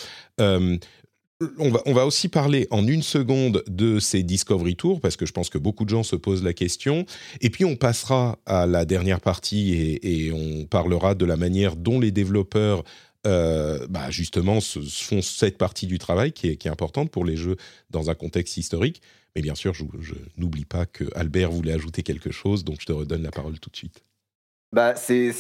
on 1.57 1.93
va, 1.93 2.05
aussi 2.05 2.29
parler 2.29 2.67
en 2.71 2.85
une 2.87 3.01
seconde 3.01 3.63
de 3.67 3.99
ces 3.99 4.23
Discovery 4.23 4.75
Tours, 4.75 5.01
parce 5.01 5.15
que 5.15 5.25
je 5.25 5.31
pense 5.31 5.49
que 5.49 5.57
beaucoup 5.57 5.85
de 5.85 5.89
gens 5.89 6.03
se 6.03 6.15
posent 6.15 6.43
la 6.43 6.53
question. 6.53 7.05
Et 7.41 7.49
puis 7.49 7.65
on 7.65 7.75
passera 7.75 8.39
à 8.45 8.65
la 8.65 8.85
dernière 8.85 9.21
partie 9.21 9.99
et, 10.03 10.31
on 10.31 10.65
parlera 10.65 11.15
de 11.15 11.25
la 11.25 11.37
manière 11.37 11.75
dont 11.75 11.99
les 11.99 12.11
développeurs, 12.11 12.83
euh, 13.27 13.85
bah, 13.89 14.09
justement, 14.09 14.59
font 14.61 15.21
cette 15.21 15.57
partie 15.57 15.87
du 15.87 15.99
travail 15.99 16.31
qui 16.31 16.47
est, 16.47 16.67
importante 16.67 17.11
pour 17.11 17.25
les 17.25 17.35
jeux 17.35 17.57
dans 17.89 18.09
un 18.09 18.15
contexte 18.15 18.57
historique. 18.57 19.01
Mais 19.35 19.41
bien 19.41 19.55
sûr, 19.55 19.73
je 19.73 20.13
n'oublie 20.37 20.65
pas 20.65 20.85
que 20.85 21.05
Albert 21.15 21.51
voulait 21.51 21.73
ajouter 21.73 22.03
quelque 22.03 22.31
chose, 22.31 22.63
donc 22.63 22.81
je 22.81 22.85
te 22.85 22.91
redonne 22.91 23.23
la 23.23 23.31
parole 23.31 23.59
tout 23.59 23.69
de 23.69 23.77
suite. 23.77 24.03
Bah, 24.74 24.95
c'est 24.95 25.34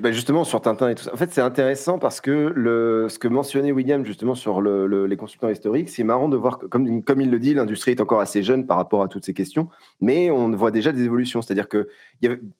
bah, 0.00 0.12
justement 0.12 0.44
sur 0.44 0.60
Tintin 0.60 0.90
et 0.90 0.94
tout 0.94 1.04
ça. 1.04 1.14
En 1.14 1.16
fait, 1.16 1.32
c'est 1.32 1.40
intéressant 1.40 1.98
parce 1.98 2.20
que 2.20 2.52
le 2.54 3.06
ce 3.08 3.18
que 3.18 3.26
mentionnait 3.26 3.72
William 3.72 4.04
justement 4.04 4.34
sur 4.34 4.60
le 4.60 5.06
les 5.06 5.16
consultants 5.16 5.48
historiques, 5.48 5.88
c'est 5.88 6.04
marrant 6.04 6.28
de 6.28 6.36
voir 6.36 6.58
que 6.58 6.66
comme 6.66 7.02
comme 7.02 7.22
il 7.22 7.30
le 7.30 7.38
dit, 7.38 7.54
l'industrie 7.54 7.92
est 7.92 8.02
encore 8.02 8.20
assez 8.20 8.42
jeune 8.42 8.66
par 8.66 8.76
rapport 8.76 9.02
à 9.02 9.08
toutes 9.08 9.24
ces 9.24 9.32
questions, 9.32 9.70
mais 10.02 10.30
on 10.30 10.50
voit 10.50 10.70
déjà 10.70 10.92
des 10.92 11.04
évolutions. 11.04 11.40
C'est-à-dire 11.40 11.70
que 11.70 11.88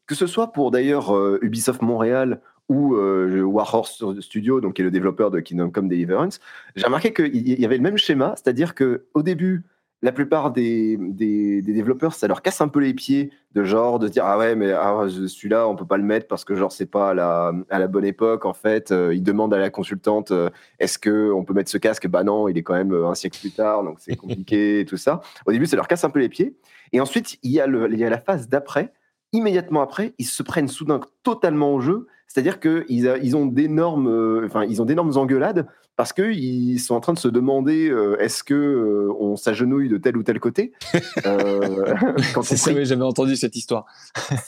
que 0.06 0.14
ce 0.14 0.26
soit 0.26 0.52
pour 0.52 0.70
d'ailleurs, 0.70 1.14
euh, 1.14 1.38
Ubisoft 1.42 1.82
Montréal 1.82 2.40
ou 2.70 2.94
euh, 2.96 3.42
Warhorse 3.42 4.02
Studio, 4.20 4.62
donc 4.62 4.74
qui 4.76 4.80
est 4.80 4.86
le 4.86 4.90
développeur 4.90 5.30
de 5.30 5.40
Kingdom 5.40 5.68
Come 5.68 5.88
Deliverance, 5.88 6.40
j'ai 6.76 6.86
remarqué 6.86 7.12
qu'il 7.12 7.60
y 7.60 7.64
avait 7.66 7.76
le 7.76 7.82
même 7.82 7.98
schéma, 7.98 8.34
c'est-à-dire 8.36 8.74
que 8.74 9.04
au 9.12 9.22
début 9.22 9.64
la 10.04 10.12
plupart 10.12 10.50
des, 10.50 10.98
développeurs, 10.98 12.12
ça 12.12 12.28
leur 12.28 12.42
casse 12.42 12.60
un 12.60 12.68
peu 12.68 12.78
les 12.78 12.92
pieds 12.92 13.30
de 13.54 13.64
genre 13.64 13.98
de 13.98 14.06
dire 14.06 14.26
ah 14.26 14.36
ouais 14.36 14.54
mais 14.54 14.70
ah, 14.70 15.06
celui-là 15.08 15.66
on 15.66 15.76
peut 15.76 15.86
pas 15.86 15.96
le 15.96 16.02
mettre 16.02 16.26
parce 16.28 16.44
que 16.44 16.54
genre 16.54 16.72
c'est 16.72 16.90
pas 16.90 17.10
à 17.10 17.14
la, 17.14 17.52
à 17.70 17.78
la 17.78 17.86
bonne 17.86 18.04
époque 18.04 18.44
en 18.44 18.52
fait. 18.52 18.92
Euh, 18.92 19.14
ils 19.14 19.22
demandent 19.22 19.54
à 19.54 19.58
la 19.58 19.70
consultante 19.70 20.30
euh, 20.30 20.50
est-ce 20.78 20.98
que 20.98 21.32
on 21.32 21.42
peut 21.42 21.54
mettre 21.54 21.70
ce 21.70 21.78
casque? 21.78 22.06
Bah 22.06 22.22
non, 22.22 22.48
il 22.48 22.58
est 22.58 22.62
quand 22.62 22.74
même 22.74 22.92
euh, 22.92 23.08
un 23.08 23.14
siècle 23.14 23.40
plus 23.40 23.52
tard 23.52 23.82
donc 23.82 23.96
c'est 23.98 24.14
compliqué 24.14 24.80
et 24.80 24.84
tout 24.84 24.98
ça. 24.98 25.22
Au 25.46 25.52
début 25.52 25.64
ça 25.64 25.76
leur 25.76 25.88
casse 25.88 26.04
un 26.04 26.10
peu 26.10 26.18
les 26.18 26.28
pieds 26.28 26.54
et 26.92 27.00
ensuite 27.00 27.38
il 27.42 27.52
y 27.52 27.58
a, 27.58 27.66
le, 27.66 27.90
il 27.90 27.98
y 27.98 28.04
a 28.04 28.10
la 28.10 28.20
phase 28.20 28.50
d'après. 28.50 28.92
Immédiatement 29.32 29.80
après, 29.80 30.12
ils 30.18 30.26
se 30.26 30.42
prennent 30.42 30.68
soudain 30.68 31.00
totalement 31.22 31.72
au 31.72 31.80
jeu 31.80 32.06
c'est-à-dire 32.26 32.60
qu'ils 32.60 33.18
ils 33.22 33.36
ont 33.36 33.46
d'énormes, 33.46 34.42
enfin, 34.44 34.64
ils 34.64 34.82
ont 34.82 34.84
d'énormes 34.84 35.16
engueulades 35.16 35.66
parce 35.96 36.12
qu'ils 36.12 36.80
sont 36.80 36.94
en 36.94 37.00
train 37.00 37.12
de 37.12 37.18
se 37.18 37.28
demander 37.28 37.88
euh, 37.88 38.18
est-ce 38.18 38.42
que 38.42 38.54
euh, 38.54 39.12
on 39.20 39.36
s'agenouille 39.36 39.88
de 39.88 39.96
tel 39.96 40.16
ou 40.16 40.22
tel 40.22 40.40
côté. 40.40 40.72
Euh, 41.26 41.94
c'est 42.42 42.56
ça, 42.56 42.72
oui, 42.72 42.84
j'avais 42.84 43.04
entendu 43.04 43.36
cette 43.36 43.56
histoire. 43.56 43.86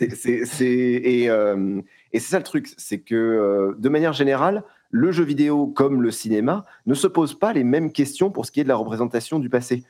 et, 0.01 0.05
et 0.05 1.27
c'est 1.27 2.21
ça 2.21 2.39
le 2.39 2.45
truc, 2.45 2.69
c'est 2.77 2.99
que 2.99 3.75
de 3.79 3.89
manière 3.89 4.13
générale, 4.13 4.63
le 4.91 5.13
jeu 5.13 5.25
vidéo 5.25 5.67
comme 5.67 6.03
le 6.03 6.11
cinéma 6.11 6.65
ne 6.87 6.95
se 6.95 7.07
pose 7.07 7.39
pas 7.39 7.53
les 7.53 7.65
mêmes 7.65 7.93
questions 7.93 8.31
pour 8.31 8.45
ce 8.45 8.51
qui 8.51 8.61
est 8.61 8.65
de 8.65 8.69
la 8.69 8.77
représentation 8.77 9.39
du 9.39 9.49
passé. 9.49 9.85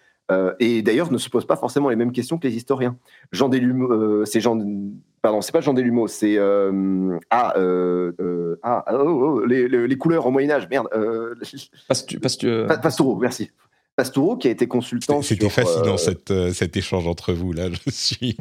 Et 0.59 0.83
d'ailleurs 0.83 1.13
ne 1.13 1.19
se 1.19 1.29
pose 1.29 1.47
pas 1.47 1.57
forcément 1.57 1.89
les 1.89 1.97
mêmes 1.97 2.13
questions 2.13 2.39
que 2.39 2.47
les 2.47 2.57
historiens. 2.57 2.97
Jean 3.33 3.49
Delumeau, 3.49 4.25
c'est 4.25 4.41
Jean, 4.41 4.59
pardon, 5.23 5.41
c'est 5.41 5.53
pas 5.53 5.61
Jean 5.61 5.75
Delumeau, 5.75 6.09
c'est 6.09 6.39
ah, 6.39 6.73
ah 7.31 7.55
oh, 7.59 9.41
oh, 9.43 9.45
les, 9.47 9.97
couleurs 9.97 10.27
au 10.27 10.31
Moyen 10.31 10.51
Âge, 10.51 10.69
merde. 10.69 10.89
Pastoureau, 12.83 13.17
merci. 13.17 13.51
Pastoureau 13.97 14.37
qui 14.37 14.47
a 14.49 14.51
été 14.51 14.69
consultant. 14.69 15.23
C'était 15.23 15.49
fascinant 15.49 15.97
cette, 15.97 16.31
cet 16.53 16.77
échange 16.77 17.07
entre 17.07 17.33
vous 17.33 17.55
là. 17.55 17.69
Je 17.87 17.91
suis. 17.91 18.37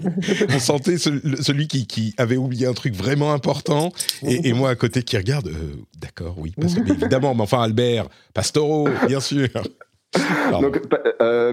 On 0.49 0.59
sentait 0.59 0.97
celui 0.97 1.69
qui, 1.69 1.87
qui, 1.87 2.13
avait 2.17 2.35
oublié 2.35 2.67
un 2.67 2.73
truc 2.73 2.93
vraiment 2.93 3.31
important 3.31 3.93
et, 4.21 4.51
moi 4.51 4.69
à 4.69 4.75
côté 4.75 5.01
qui 5.01 5.15
regarde. 5.15 5.49
D'accord, 6.01 6.35
oui, 6.37 6.53
évidemment. 6.57 7.33
Mais 7.33 7.43
enfin 7.43 7.61
Albert 7.61 8.09
Pastoureau, 8.33 8.89
bien 9.07 9.21
sûr. 9.21 9.47
Donc, 10.61 10.81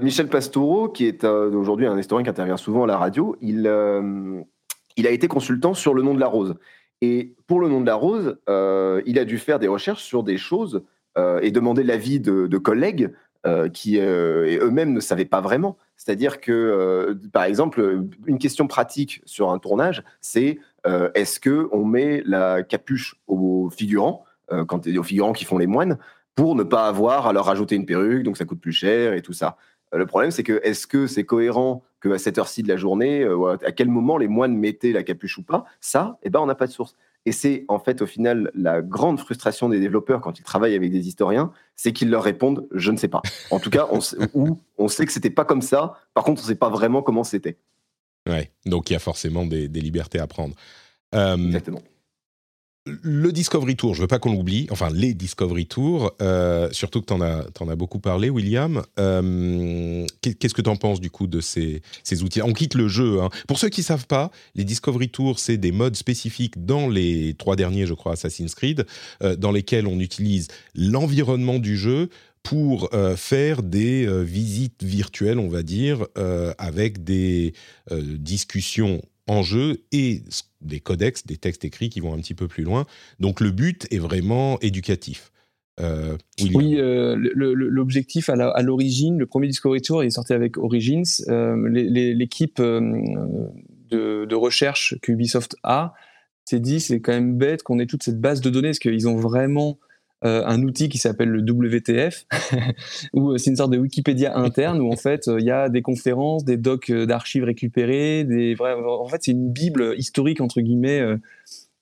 Michel 0.02 0.28
Pastoureau, 0.28 0.88
qui 0.88 1.06
est 1.06 1.24
aujourd'hui 1.24 1.86
un 1.86 1.98
historien 1.98 2.24
qui 2.24 2.30
intervient 2.30 2.56
souvent 2.56 2.84
à 2.84 2.86
la 2.86 2.96
radio, 2.96 3.36
il, 3.40 3.66
il 4.96 5.06
a 5.06 5.10
été 5.10 5.28
consultant 5.28 5.74
sur 5.74 5.94
le 5.94 6.02
nom 6.02 6.14
de 6.14 6.20
la 6.20 6.26
rose. 6.26 6.54
Et 7.00 7.34
pour 7.48 7.60
le 7.60 7.68
nom 7.68 7.80
de 7.80 7.86
la 7.86 7.96
rose, 7.96 8.38
euh, 8.48 9.02
il 9.06 9.18
a 9.18 9.24
dû 9.24 9.38
faire 9.38 9.58
des 9.58 9.68
recherches 9.68 10.04
sur 10.04 10.22
des 10.22 10.36
choses 10.36 10.84
euh, 11.18 11.40
et 11.42 11.50
demander 11.50 11.82
l'avis 11.82 12.20
de, 12.20 12.58
collègues 12.58 13.12
euh, 13.44 13.68
qui 13.68 13.98
eux-mêmes 13.98 14.92
ne 14.92 15.00
savaient 15.00 15.24
pas 15.24 15.40
vraiment. 15.40 15.76
C'est-à-dire 15.96 16.40
que, 16.40 17.18
par 17.32 17.44
exemple, 17.44 18.04
une 18.26 18.38
question 18.38 18.68
pratique 18.68 19.20
sur 19.24 19.50
un 19.50 19.58
tournage, 19.58 20.02
c'est 20.20 20.58
est-ce 21.14 21.38
que 21.38 21.68
on 21.70 21.84
met 21.84 22.22
la 22.24 22.62
capuche 22.62 23.16
aux 23.28 23.70
figurants, 23.70 24.24
quand 24.66 24.86
aux 24.86 25.02
figurants 25.02 25.32
qui 25.32 25.44
font 25.44 25.58
les 25.58 25.68
moines, 25.68 25.98
pour 26.34 26.54
ne 26.54 26.62
pas 26.62 26.86
avoir 26.86 27.26
à 27.26 27.32
leur 27.32 27.44
rajouter 27.44 27.76
une 27.76 27.86
perruque, 27.86 28.22
donc 28.22 28.36
ça 28.36 28.44
coûte 28.44 28.60
plus 28.60 28.72
cher 28.72 29.12
et 29.12 29.22
tout 29.22 29.32
ça. 29.32 29.56
Le 29.92 30.06
problème, 30.06 30.30
c'est 30.30 30.42
que 30.42 30.60
est-ce 30.64 30.86
que 30.86 31.06
c'est 31.06 31.24
cohérent 31.24 31.82
qu'à 32.02 32.18
cette 32.18 32.38
heure-ci 32.38 32.62
de 32.62 32.68
la 32.68 32.76
journée, 32.76 33.22
euh, 33.22 33.56
à 33.64 33.72
quel 33.72 33.88
moment 33.88 34.16
les 34.16 34.28
moines 34.28 34.56
mettaient 34.56 34.92
la 34.92 35.02
capuche 35.02 35.36
ou 35.36 35.42
pas? 35.42 35.64
Ça, 35.80 36.18
eh 36.22 36.30
ben, 36.30 36.40
on 36.40 36.46
n'a 36.46 36.54
pas 36.54 36.66
de 36.66 36.72
source. 36.72 36.94
Et 37.24 37.32
c'est 37.32 37.64
en 37.68 37.78
fait 37.78 38.02
au 38.02 38.06
final 38.06 38.50
la 38.54 38.82
grande 38.82 39.20
frustration 39.20 39.68
des 39.68 39.78
développeurs 39.78 40.20
quand 40.20 40.38
ils 40.40 40.42
travaillent 40.42 40.74
avec 40.74 40.90
des 40.90 41.06
historiens, 41.06 41.52
c'est 41.76 41.92
qu'ils 41.92 42.10
leur 42.10 42.24
répondent 42.24 42.66
je 42.72 42.90
ne 42.90 42.96
sais 42.96 43.08
pas. 43.08 43.22
En 43.50 43.60
tout 43.60 43.70
cas, 43.70 43.86
on 43.90 44.00
sait, 44.00 44.16
ou 44.34 44.58
on 44.78 44.88
sait 44.88 45.06
que 45.06 45.12
c'était 45.12 45.30
pas 45.30 45.44
comme 45.44 45.62
ça. 45.62 45.98
Par 46.14 46.24
contre, 46.24 46.40
on 46.40 46.44
ne 46.44 46.48
sait 46.48 46.56
pas 46.56 46.70
vraiment 46.70 47.02
comment 47.02 47.22
c'était. 47.22 47.58
Ouais, 48.28 48.50
donc 48.66 48.90
il 48.90 48.94
y 48.94 48.96
a 48.96 49.00
forcément 49.00 49.46
des, 49.46 49.68
libertés 49.68 50.18
à 50.18 50.26
prendre. 50.26 50.54
Euh, 51.14 51.36
Exactement 51.36 51.82
le 52.84 53.30
Discovery 53.30 53.76
Tour, 53.76 53.94
je 53.94 54.00
veux 54.00 54.08
pas 54.08 54.18
qu'on 54.18 54.32
l'oublie, 54.32 54.66
enfin 54.70 54.90
les 54.92 55.14
Discovery 55.14 55.66
Tours, 55.66 56.12
euh, 56.20 56.68
surtout 56.72 57.00
que 57.00 57.06
tu 57.06 57.12
en, 57.12 57.20
as 57.20 57.76
beaucoup 57.76 58.00
parlé, 58.00 58.28
William. 58.28 58.82
Euh, 58.98 60.04
qu'est-ce 60.20 60.54
que 60.54 60.62
tu 60.62 60.70
en 60.70 60.76
penses 60.76 61.00
du 61.00 61.10
coup 61.10 61.28
de 61.28 61.40
ces, 61.40 61.82
outils? 62.22 62.42
On 62.42 62.52
quitte 62.52 62.74
le 62.74 62.88
jeu. 62.88 63.20
Hein. 63.20 63.30
Pour 63.46 63.58
ceux 63.58 63.68
qui 63.68 63.84
savent 63.84 64.06
pas, 64.06 64.32
les 64.56 64.64
Discovery 64.64 65.10
Tours, 65.10 65.38
c'est 65.38 65.58
des 65.58 65.70
modes 65.70 65.94
spécifiques 65.94 66.64
dans 66.64 66.88
les 66.88 67.34
trois 67.38 67.54
derniers, 67.54 67.86
je 67.86 67.94
crois, 67.94 68.12
Assassin's 68.12 68.54
Creed, 68.54 68.84
euh, 69.22 69.36
dans 69.36 69.52
lesquels 69.52 69.86
on 69.86 70.00
utilise 70.00 70.48
l'environnement 70.74 71.60
du 71.60 71.76
jeu 71.76 72.08
pour 72.42 72.90
faire 73.16 73.62
des 73.62 74.04
visites 74.24 74.82
virtuelles, 74.82 75.38
on 75.38 75.48
va 75.48 75.62
dire, 75.62 76.04
avec 76.58 77.04
des 77.04 77.54
discussions 77.88 79.00
en 79.28 79.42
jeu 79.42 79.84
et 79.92 80.22
des 80.60 80.80
codex, 80.80 81.26
des 81.26 81.36
textes 81.36 81.64
écrits 81.64 81.90
qui 81.90 82.00
vont 82.00 82.14
un 82.14 82.18
petit 82.18 82.34
peu 82.34 82.48
plus 82.48 82.64
loin. 82.64 82.86
Donc 83.20 83.40
le 83.40 83.50
but 83.50 83.86
est 83.90 83.98
vraiment 83.98 84.58
éducatif. 84.60 85.32
Euh, 85.80 86.18
oui, 86.54 86.76
euh, 86.78 87.16
l'objectif 87.34 88.28
à 88.28 88.62
l'origine, 88.62 89.18
le 89.18 89.26
premier 89.26 89.48
Discovery 89.48 89.80
Tour 89.80 90.02
est 90.02 90.10
sorti 90.10 90.32
avec 90.32 90.58
Origins. 90.58 91.04
Euh, 91.28 91.56
l'équipe 91.68 92.60
de, 92.60 94.34
recherche 94.34 94.96
qu'Ubisoft 95.02 95.56
a 95.62 95.94
s'est 96.44 96.60
dit 96.60 96.80
c'est 96.80 97.00
quand 97.00 97.12
même 97.12 97.36
bête 97.38 97.62
qu'on 97.62 97.78
ait 97.78 97.86
toute 97.86 98.02
cette 98.02 98.20
base 98.20 98.40
de 98.40 98.50
données 98.50 98.68
parce 98.68 98.80
qu'ils 98.80 99.08
ont 99.08 99.16
vraiment 99.16 99.78
un 100.22 100.62
outil 100.62 100.88
qui 100.88 100.98
s'appelle 100.98 101.28
le 101.28 101.40
WTF, 101.40 102.26
où 103.12 103.36
c'est 103.38 103.50
une 103.50 103.56
sorte 103.56 103.72
de 103.72 103.78
Wikipédia 103.78 104.36
interne 104.36 104.80
où 104.80 104.92
en 104.92 104.96
fait 104.96 105.26
il 105.26 105.44
y 105.44 105.50
a 105.50 105.68
des 105.68 105.82
conférences, 105.82 106.44
des 106.44 106.56
docs 106.56 106.92
d'archives 106.92 107.44
récupérés, 107.44 108.24
des 108.24 108.56
en 108.60 109.08
fait 109.08 109.18
c'est 109.22 109.32
une 109.32 109.50
bible 109.50 109.94
historique 109.96 110.40
entre 110.40 110.60
guillemets 110.60 111.02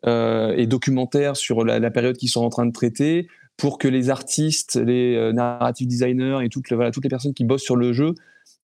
et 0.07 0.67
documentaire 0.67 1.37
sur 1.37 1.65
la, 1.65 1.91
période 1.91 2.17
qu'ils 2.17 2.31
sont 2.31 2.43
en 2.43 2.51
train 2.51 2.67
de 2.67 2.73
traiter 2.73 3.27
pour 3.61 3.79
que 3.79 3.89
les 3.89 4.09
artistes, 4.09 4.77
les 4.77 5.15
euh, 5.17 5.33
narrative 5.33 5.87
designers 5.87 6.39
et 6.43 6.49
toutes, 6.49 6.71
les 6.71 7.09
personnes 7.09 7.35
qui 7.35 7.45
bossent 7.45 7.63
sur 7.63 7.77
le 7.77 7.93
jeu, 7.93 8.15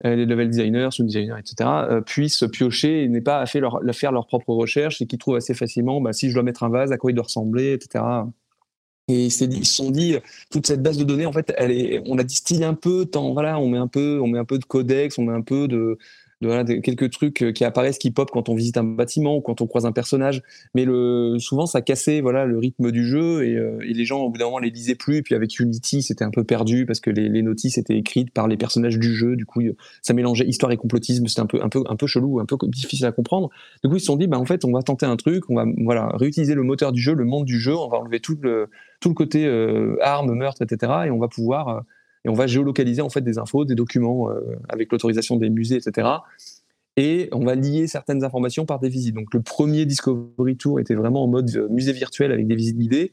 euh, 0.06 0.16
les 0.16 0.26
level 0.26 0.50
designers, 0.50 0.90
sound 0.92 1.10
designers, 1.10 1.40
etc., 1.40 1.70
euh, 1.90 2.02
puissent 2.02 2.46
piocher 2.52 3.04
et 3.04 3.10
n'aient 3.10 3.22
pas 3.22 3.40
à 3.40 3.46
faire 3.48 3.62
leur, 3.62 3.82
faire 3.94 4.12
leur 4.12 4.28
propre 4.28 4.54
recherche 4.54 5.02
et 5.02 5.08
qui 5.08 5.18
trouvent 5.18 5.36
assez 5.36 5.56
facilement 5.56 6.00
bah, 6.00 6.14
si 6.14 6.30
je 6.30 6.36
dois 6.36 6.44
mettre 6.44 6.62
un 6.64 6.70
vase, 6.70 6.92
à 6.92 6.98
quoi 6.98 7.12
il 7.12 7.16
doit 7.16 7.24
ressembler, 7.24 7.74
etc. 7.74 8.04
Et 9.10 9.26
ils 9.26 9.32
se 9.32 9.64
sont 9.64 9.92
dit, 9.92 10.16
toute 10.50 10.66
cette 10.66 10.82
base 10.82 10.98
de 10.98 11.04
données, 11.04 11.26
en 11.26 11.34
fait, 11.34 11.54
elle 11.58 11.72
est, 11.72 12.02
on 12.06 12.16
la 12.16 12.24
distille 12.24 12.64
un 12.64 12.74
peu, 12.74 13.06
tant, 13.06 13.34
voilà, 13.34 13.60
on 13.60 13.68
met 13.68 13.78
un 13.78 13.88
peu, 13.88 14.20
on 14.22 14.28
met 14.28 14.40
un 14.40 14.46
peu 14.46 14.58
de 14.58 14.66
codex, 14.66 15.18
on 15.18 15.24
met 15.24 15.34
un 15.34 15.42
peu 15.42 15.68
de, 15.68 15.98
voilà, 16.46 16.64
quelques 16.64 17.10
trucs 17.12 17.42
euh, 17.42 17.52
qui 17.52 17.64
apparaissent, 17.64 17.98
qui 17.98 18.12
pop 18.12 18.30
quand 18.32 18.50
on 18.50 18.56
visite 18.56 18.78
un 18.78 18.84
bâtiment 18.84 19.38
ou 19.38 19.42
quand 19.42 19.62
on 19.62 19.68
croise 19.68 19.86
un 19.86 19.92
personnage. 19.92 20.42
Mais 20.76 20.86
souvent, 21.40 21.66
ça 21.66 21.82
cassait 21.82 22.22
voilà, 22.22 22.46
le 22.46 22.58
rythme 22.58 22.92
du 22.92 23.06
jeu 23.06 23.46
et, 23.46 23.56
euh, 23.56 23.78
les 23.82 24.06
gens, 24.06 24.22
au 24.22 24.30
bout 24.30 24.38
d'un 24.38 24.46
moment, 24.46 24.60
les 24.60 24.70
lisaient 24.70 24.96
plus. 24.96 25.18
Et 25.18 25.22
puis 25.22 25.36
avec 25.36 25.60
Unity, 25.60 26.02
c'était 26.02 26.24
un 26.24 26.32
peu 26.32 26.44
perdu 26.44 26.86
parce 26.86 27.00
que 27.00 27.10
les, 27.10 27.42
notices 27.44 27.78
étaient 27.78 27.98
écrites 27.98 28.32
par 28.32 28.48
les 28.48 28.58
personnages 28.58 28.98
du 28.98 29.14
jeu. 29.14 29.36
Du 29.36 29.46
coup, 29.46 29.62
ça 30.02 30.14
mélangeait 30.14 30.46
histoire 30.46 30.72
et 30.72 30.78
complotisme. 30.78 31.28
C'était 31.28 31.42
un 31.42 31.46
peu, 31.46 31.62
un, 31.62 31.70
peu, 31.70 31.84
un 31.88 31.96
peu 31.96 32.08
chelou, 32.08 32.40
un 32.40 32.46
peu 32.46 32.56
difficile 32.68 33.06
à 33.06 33.12
comprendre. 33.12 33.50
Du 33.84 33.90
coup, 33.90 33.98
ils 33.98 34.00
se 34.00 34.06
sont 34.06 34.16
dit, 34.16 34.28
bah, 34.28 34.40
en 34.40 34.46
fait, 34.46 34.66
on 34.66 34.72
va 34.72 34.82
tenter 34.82 35.06
un 35.06 35.18
truc, 35.18 35.50
on 35.50 35.56
va 35.56 35.66
voilà, 35.84 36.10
réutiliser 36.14 36.56
le 36.56 36.64
moteur 36.64 36.92
du 36.92 37.02
jeu, 37.02 37.14
le 37.14 37.26
monde 37.26 37.46
du 37.46 37.60
jeu, 37.60 37.76
on 37.76 37.90
va 37.90 37.98
enlever 37.98 38.20
tout 38.20 38.38
le, 38.42 38.70
tout 39.00 39.10
le 39.10 39.16
côté 39.16 39.46
euh, 39.46 39.98
armes, 40.02 40.34
meurtres, 40.34 40.62
etc. 40.62 40.92
Et 41.08 41.12
on 41.12 41.20
va 41.20 41.28
pouvoir 41.28 41.84
et 42.26 42.30
on 42.30 42.34
va 42.34 42.48
géolocaliser 42.48 43.02
en 43.02 43.10
fait 43.10 43.22
des 43.22 43.38
infos, 43.38 43.66
des 43.66 43.76
documents 43.76 44.30
euh, 44.30 44.40
avec 44.70 44.92
l'autorisation 44.92 45.36
des 45.36 45.50
musées, 45.50 45.78
etc. 45.78 46.08
Et 46.96 47.28
on 47.32 47.44
va 47.44 47.56
lier 47.56 47.88
certaines 47.88 48.24
informations 48.24 48.66
par 48.66 48.80
des 48.80 48.90
visites. 48.90 49.16
Donc 49.16 49.34
le 49.34 49.42
premier 49.42 49.86
Discovery 49.86 50.56
Tour 50.58 50.80
était 50.80 50.96
vraiment 50.96 51.24
en 51.24 51.28
mode 51.28 51.54
euh, 51.56 51.68
musée 51.70 51.94
virtuel 51.94 52.32
avec 52.32 52.48
des 52.48 52.56
visites 52.56 52.78
guidées. 52.78 53.12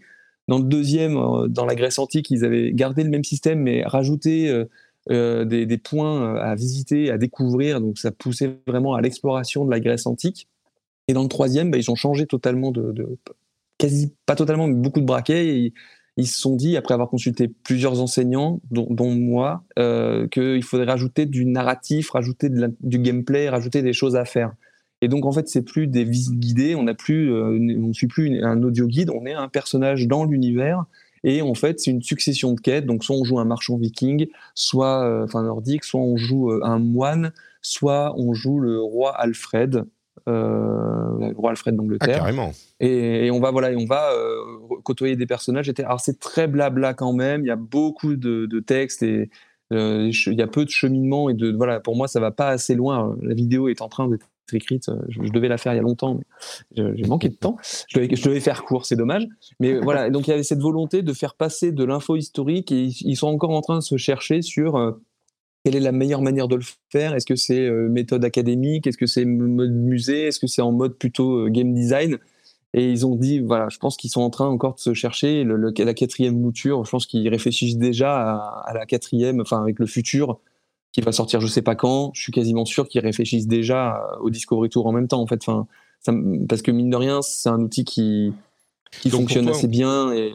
Dans 0.49 0.59
le 0.59 0.65
deuxième, 0.65 1.17
euh, 1.17 1.49
dans 1.49 1.67
la 1.67 1.75
Grèce 1.75 1.99
antique, 1.99 2.31
ils 2.31 2.45
avaient 2.45 2.73
gardé 2.73 3.03
le 3.03 3.11
même 3.11 3.25
système, 3.25 3.61
mais 3.61 3.83
rajouté 3.85 4.65
des, 5.09 5.81
points 5.83 6.37
à 6.37 6.55
visiter, 6.55 7.11
à 7.11 7.19
découvrir. 7.19 7.81
Donc 7.81 7.99
ça 7.99 8.13
poussait 8.13 8.59
vraiment 8.67 8.95
à 8.95 9.01
l'exploration 9.01 9.65
de 9.65 9.71
la 9.71 9.81
Grèce 9.81 10.07
antique. 10.07 10.49
Et 11.09 11.13
dans 11.13 11.23
le 11.23 11.29
troisième, 11.29 11.73
bah, 11.73 11.79
ils 11.79 11.91
ont 11.91 11.97
changé 11.97 12.27
totalement 12.27 12.71
de, 12.71 13.19
quasi 13.79 14.13
pas 14.27 14.37
totalement, 14.37 14.69
mais 14.69 14.75
beaucoup 14.75 15.01
de 15.01 15.07
braquets. 15.07 15.49
Et 15.49 15.75
ils 16.21 16.27
se 16.27 16.39
sont 16.39 16.57
dit, 16.57 16.77
après 16.77 16.95
avoir 16.95 17.09
consulté 17.09 17.49
plusieurs 17.49 18.01
enseignants, 18.01 18.61
dont, 18.71 19.11
moi, 19.11 19.65
euh, 19.79 20.29
qu'il 20.29 20.63
faudrait 20.63 20.87
rajouter 20.87 21.27
du 21.27 21.45
narratif, 21.45 22.11
rajouter 22.11 22.49
du 22.81 22.99
gameplay, 22.99 23.49
rajouter 23.49 23.83
des 23.83 23.93
choses 23.93 24.17
à 24.17 24.25
faire. 24.25 24.53
Et 25.03 25.09
donc 25.09 25.25
en 25.25 25.33
fait, 25.33 25.49
c'est 25.49 25.63
plus 25.63 25.87
des 25.87 26.05
visites 26.05 26.39
guidées, 26.39 26.75
on 26.75 26.83
n'a 26.83 26.95
plus, 26.95 27.33
euh, 27.33 27.59
on 27.83 27.93
suit 27.93 28.07
plus 28.07 28.43
un 28.43 28.63
audio 28.63 28.87
guide, 28.87 29.11
on 29.11 29.25
est 29.25 29.33
un 29.33 29.49
personnage 29.49 30.07
dans 30.07 30.25
l'univers. 30.25 30.85
Et 31.25 31.43
en 31.43 31.55
fait, 31.55 31.81
c'est 31.81 31.91
une 31.91 32.03
succession 32.03 32.53
de 32.53 32.61
quêtes. 32.61 32.87
Donc 32.87 33.03
soit 33.03 33.17
on 33.17 33.25
joue 33.25 33.39
un 33.39 33.45
marchand 33.45 33.79
viking, 33.79 34.29
soit 34.55 35.05
euh, 35.05 35.25
enfin 35.25 35.43
nordique, 35.43 35.85
soit 35.85 36.01
on 36.01 36.17
joue 36.17 36.51
un 36.63 36.79
moine, 36.79 37.33
soit 37.63 38.15
on 38.19 38.35
joue 38.35 38.61
le 38.61 38.79
roi 38.81 39.17
Alfred, 39.17 39.85
euh, 40.31 41.29
le 41.29 41.37
roi 41.37 41.51
Alfred 41.51 41.75
d'Angleterre. 41.75 42.09
Ah, 42.17 42.19
carrément. 42.19 42.53
Et, 42.79 43.31
on 43.31 43.41
va 43.41 43.51
voilà, 43.51 43.73
et 43.73 43.77
on 43.77 43.85
va 43.85 44.13
euh, 44.13 44.37
côtoyer 44.83 45.17
des 45.17 45.27
personnages. 45.27 45.71
Alors 45.79 46.01
c'est 46.01 46.19
très 46.19 46.47
blabla 46.47 46.95
quand 46.95 47.13
même. 47.13 47.43
Il 47.43 47.49
y 47.49 47.53
a 47.53 47.57
beaucoup 47.57 48.17
de, 48.17 48.47
de 48.47 48.61
textes 48.61 49.03
et 49.03 49.31
euh, 49.73 50.11
il 50.27 50.35
y 50.35 50.43
a 50.43 50.47
peu 50.47 50.65
de 50.65 50.71
cheminement 50.71 51.29
et 51.29 51.35
de 51.35 51.53
voilà. 51.53 51.81
Pour 51.81 51.97
moi, 51.97 52.09
ça 52.09 52.21
va 52.21 52.31
pas 52.31 52.49
assez 52.49 52.75
loin. 52.75 53.17
La 53.23 53.35
vidéo 53.35 53.69
est 53.69 53.83
en 53.83 53.89
train 53.89 54.09
d'être 54.09 54.27
écrite. 54.53 54.91
Je, 55.09 55.31
devais 55.31 55.49
la 55.49 55.59
faire 55.59 55.73
il 55.75 55.77
y 55.77 55.79
a 55.79 55.83
longtemps, 55.83 56.19
mais 56.77 56.95
j'ai 56.97 57.07
manqué 57.07 57.29
de 57.29 57.37
temps. 57.37 57.57
Je 57.89 58.01
devais, 58.01 58.17
je 58.17 58.25
devais 58.25 58.41
faire 58.41 58.65
court, 58.65 58.85
c'est 58.85 58.97
dommage. 58.97 59.27
Mais 59.61 59.75
voilà, 59.81 60.11
donc 60.11 60.27
il 60.27 60.31
y 60.31 60.33
avait 60.33 60.43
cette 60.43 60.61
volonté 60.61 61.03
de 61.03 61.13
faire 61.13 61.35
passer 61.35 61.71
de 61.71 61.85
l'info 61.85 62.17
historique 62.17 62.73
et 62.73 62.87
ils 62.87 63.17
sont 63.17 63.29
encore 63.29 63.51
en 63.51 63.61
train 63.61 63.77
de 63.77 63.83
se 63.83 63.97
chercher 63.97 64.43
sur 64.43 64.97
quelle 65.65 65.77
est 65.77 65.81
la 65.81 65.93
meilleure 65.93 66.23
manière 66.23 66.49
de 66.49 66.57
le 66.57 66.65
faire? 66.91 67.15
Est-ce 67.15 67.27
que 67.27 67.37
c'est 67.37 67.61
euh, 67.61 67.89
méthode 67.89 68.25
académique? 68.25 68.87
Est-ce 68.87 68.97
que 68.97 69.07
c'est 69.07 69.25
mode 69.25 69.73
musée? 69.73 70.29
Est-ce 70.29 70.41
que 70.41 70.47
c'est 70.47 70.63
en 70.63 70.73
mode 70.73 70.95
plutôt 70.95 71.47
euh, 71.47 71.49
game 71.49 71.73
design? 71.75 72.19
Et 72.73 72.91
ils 72.91 73.05
ont 73.05 73.17
dit, 73.17 73.41
voilà, 73.41 73.69
je 73.69 73.79
pense 73.79 73.97
qu'ils 73.97 74.11
sont 74.11 74.21
en 74.21 74.31
train 74.31 74.47
encore 74.47 74.75
de 74.77 74.81
se 74.81 74.95
chercher 74.95 75.43
le, 75.43 75.57
la 75.57 75.95
quatrième 75.95 76.41
mouture. 76.41 76.85
Je 76.85 76.91
pense 76.91 77.07
qu'ils 77.07 77.29
réfléchissent 77.29 77.79
déjà 77.79 78.37
à, 78.37 78.73
la 78.75 78.87
quatrième, 78.87 79.41
enfin 79.41 79.61
avec 79.61 79.79
le 79.81 79.87
futur 79.87 80.39
qui 80.93 81.01
va 81.01 81.13
sortir, 81.13 81.41
je 81.41 81.49
sais 81.49 81.63
pas 81.63 81.75
quand. 81.75 82.13
Je 82.15 82.23
suis 82.23 82.33
quasiment 82.33 82.65
sûr 82.65 82.89
qu'ils 82.89 83.01
réfléchissent 83.01 83.49
déjà 83.49 84.01
au 84.21 84.31
Discovery 84.31 84.69
Tour 84.69 84.87
en 84.87 84.93
même 84.93 85.09
temps, 85.09 85.21
en 85.21 85.27
fait. 85.27 85.41
Enfin, 85.43 85.67
ça, 86.01 86.13
parce 86.49 86.63
que 86.63 86.71
mine 86.71 86.91
de 86.91 86.97
rien, 86.97 87.23
c'est 87.23 87.49
un 87.49 87.61
outil 87.61 87.85
qui 87.85 88.33
qui 89.01 89.11
fonctionne 89.11 89.49
assez 89.49 89.69
bien. 89.69 90.13
Et... 90.13 90.33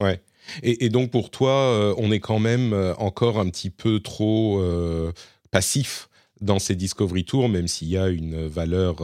Ouais. 0.00 0.20
Et, 0.62 0.88
donc 0.88 1.10
pour 1.10 1.30
toi, 1.30 1.50
euh, 1.50 1.94
on 1.98 2.10
est 2.10 2.20
quand 2.20 2.38
même 2.38 2.72
euh, 2.72 2.94
encore 2.96 3.38
un 3.38 3.48
petit 3.48 3.70
peu 3.70 4.00
trop 4.00 4.60
euh, 4.60 5.12
passif 5.50 6.08
dans 6.40 6.60
ces 6.60 6.76
Discovery 6.76 7.24
Tours, 7.24 7.48
même 7.48 7.66
s'il 7.66 7.88
y 7.88 7.96
a 7.96 8.08
une 8.08 8.46
valeur 8.46 9.02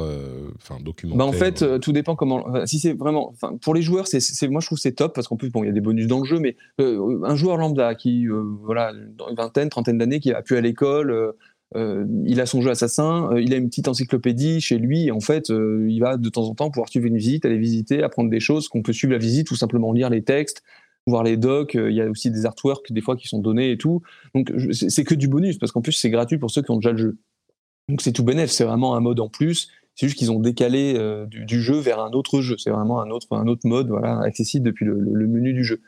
enfin 0.56 0.78
documentaire. 0.80 1.18
Bah 1.18 1.24
en 1.24 1.32
fait, 1.32 1.80
tout 1.80 1.90
dépend 1.90 2.14
comment. 2.14 2.64
Si 2.64 2.78
c'est 2.78 2.92
vraiment, 2.92 3.34
pour 3.60 3.74
les 3.74 3.82
joueurs, 3.82 4.06
c'est, 4.06 4.46
moi 4.46 4.60
je 4.60 4.66
trouve 4.66 4.78
c'est 4.78 4.92
top 4.92 5.16
parce 5.16 5.26
qu'en 5.26 5.36
plus 5.36 5.50
bon, 5.50 5.64
il 5.64 5.66
y 5.66 5.70
a 5.70 5.72
des 5.72 5.80
bonus 5.80 6.06
dans 6.06 6.20
le 6.20 6.26
jeu, 6.26 6.38
mais 6.38 6.56
un 6.78 7.34
joueur 7.34 7.56
lambda 7.56 7.96
qui, 7.96 8.28
voilà, 8.62 8.92
dans 9.18 9.28
une 9.30 9.34
vingtaine, 9.34 9.68
trentaine 9.68 9.98
d'années, 9.98 10.20
qui 10.20 10.32
a 10.32 10.42
pu 10.42 10.56
à 10.56 10.60
l'école, 10.60 11.34
il 11.74 12.40
a 12.40 12.46
son 12.46 12.60
jeu 12.60 12.70
assassin, 12.70 13.28
il 13.36 13.52
a 13.52 13.56
une 13.56 13.68
petite 13.68 13.88
encyclopédie 13.88 14.60
chez 14.60 14.78
lui, 14.78 15.06
et 15.06 15.10
en 15.10 15.18
fait, 15.18 15.48
il 15.48 15.98
va 15.98 16.16
de 16.16 16.28
temps 16.28 16.44
en 16.44 16.54
temps 16.54 16.70
pouvoir 16.70 16.88
suivre 16.88 17.06
une 17.06 17.16
visite, 17.16 17.44
aller 17.44 17.58
visiter, 17.58 18.04
apprendre 18.04 18.30
des 18.30 18.38
choses, 18.38 18.68
qu'on 18.68 18.82
peut 18.82 18.92
suivre 18.92 19.12
la 19.12 19.18
visite 19.18 19.50
ou 19.50 19.56
simplement 19.56 19.92
lire 19.92 20.08
les 20.08 20.22
textes, 20.22 20.62
voir 21.06 21.22
les 21.22 21.36
docs, 21.36 21.74
euh, 21.76 21.90
il 21.90 21.96
y 21.96 22.00
a 22.00 22.08
aussi 22.08 22.30
des 22.30 22.46
artworks 22.46 22.92
des 22.92 23.00
fois 23.00 23.16
qui 23.16 23.28
sont 23.28 23.38
donnés 23.38 23.70
et 23.70 23.78
tout. 23.78 24.02
Donc 24.34 24.52
c'est 24.72 25.04
que 25.04 25.14
du 25.14 25.28
bonus 25.28 25.58
parce 25.58 25.72
qu'en 25.72 25.82
plus 25.82 25.92
c'est 25.92 26.10
gratuit 26.10 26.38
pour 26.38 26.50
ceux 26.50 26.62
qui 26.62 26.70
ont 26.70 26.76
déjà 26.76 26.92
le 26.92 26.98
jeu. 26.98 27.16
Donc 27.88 28.00
c'est 28.00 28.12
tout 28.12 28.24
bénef, 28.24 28.50
c'est 28.50 28.64
vraiment 28.64 28.96
un 28.96 29.00
mode 29.00 29.20
en 29.20 29.28
plus. 29.28 29.68
C'est 29.94 30.08
juste 30.08 30.18
qu'ils 30.18 30.32
ont 30.32 30.40
décalé 30.40 30.94
euh, 30.96 31.26
du, 31.26 31.62
jeu 31.62 31.78
vers 31.78 32.00
un 32.00 32.10
autre 32.10 32.40
jeu. 32.40 32.56
C'est 32.58 32.70
vraiment 32.70 33.00
un 33.00 33.10
autre, 33.10 33.28
un 33.30 33.46
autre 33.46 33.66
mode, 33.68 33.88
voilà, 33.88 34.18
accessible 34.20 34.66
depuis 34.66 34.84
le, 34.84 34.96
menu 34.96 35.52
du 35.52 35.62
jeu. 35.62 35.80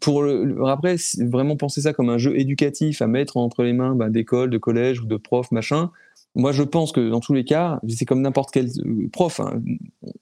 Pour 0.00 0.22
le, 0.22 0.56
après, 0.66 0.96
vraiment 1.20 1.56
penser 1.56 1.82
ça 1.82 1.92
comme 1.92 2.08
un 2.08 2.18
jeu 2.18 2.36
éducatif 2.36 3.00
à 3.00 3.06
mettre 3.06 3.36
entre 3.36 3.62
les 3.62 3.72
mains 3.72 3.94
bah, 3.94 4.08
d'écoles, 4.08 4.50
de 4.50 4.58
collèges 4.58 5.00
ou 5.00 5.06
de 5.06 5.16
profs, 5.16 5.52
machin, 5.52 5.90
moi, 6.34 6.52
je 6.52 6.62
pense 6.62 6.92
que 6.92 7.10
dans 7.10 7.20
tous 7.20 7.34
les 7.34 7.44
cas, 7.44 7.80
c'est 7.88 8.04
comme 8.04 8.20
n'importe 8.20 8.50
quel 8.52 8.66
euh, 8.66 9.08
prof. 9.12 9.40
Hein. 9.40 9.60